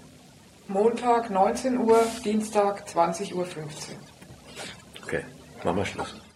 Montag 0.67 1.29
19 1.29 1.77
Uhr, 1.77 1.99
Dienstag 2.23 2.87
20.15 2.87 3.33
Uhr. 3.33 3.45
Okay, 5.03 5.23
machen 5.63 5.77
wir 5.77 5.85
Schluss. 5.85 6.28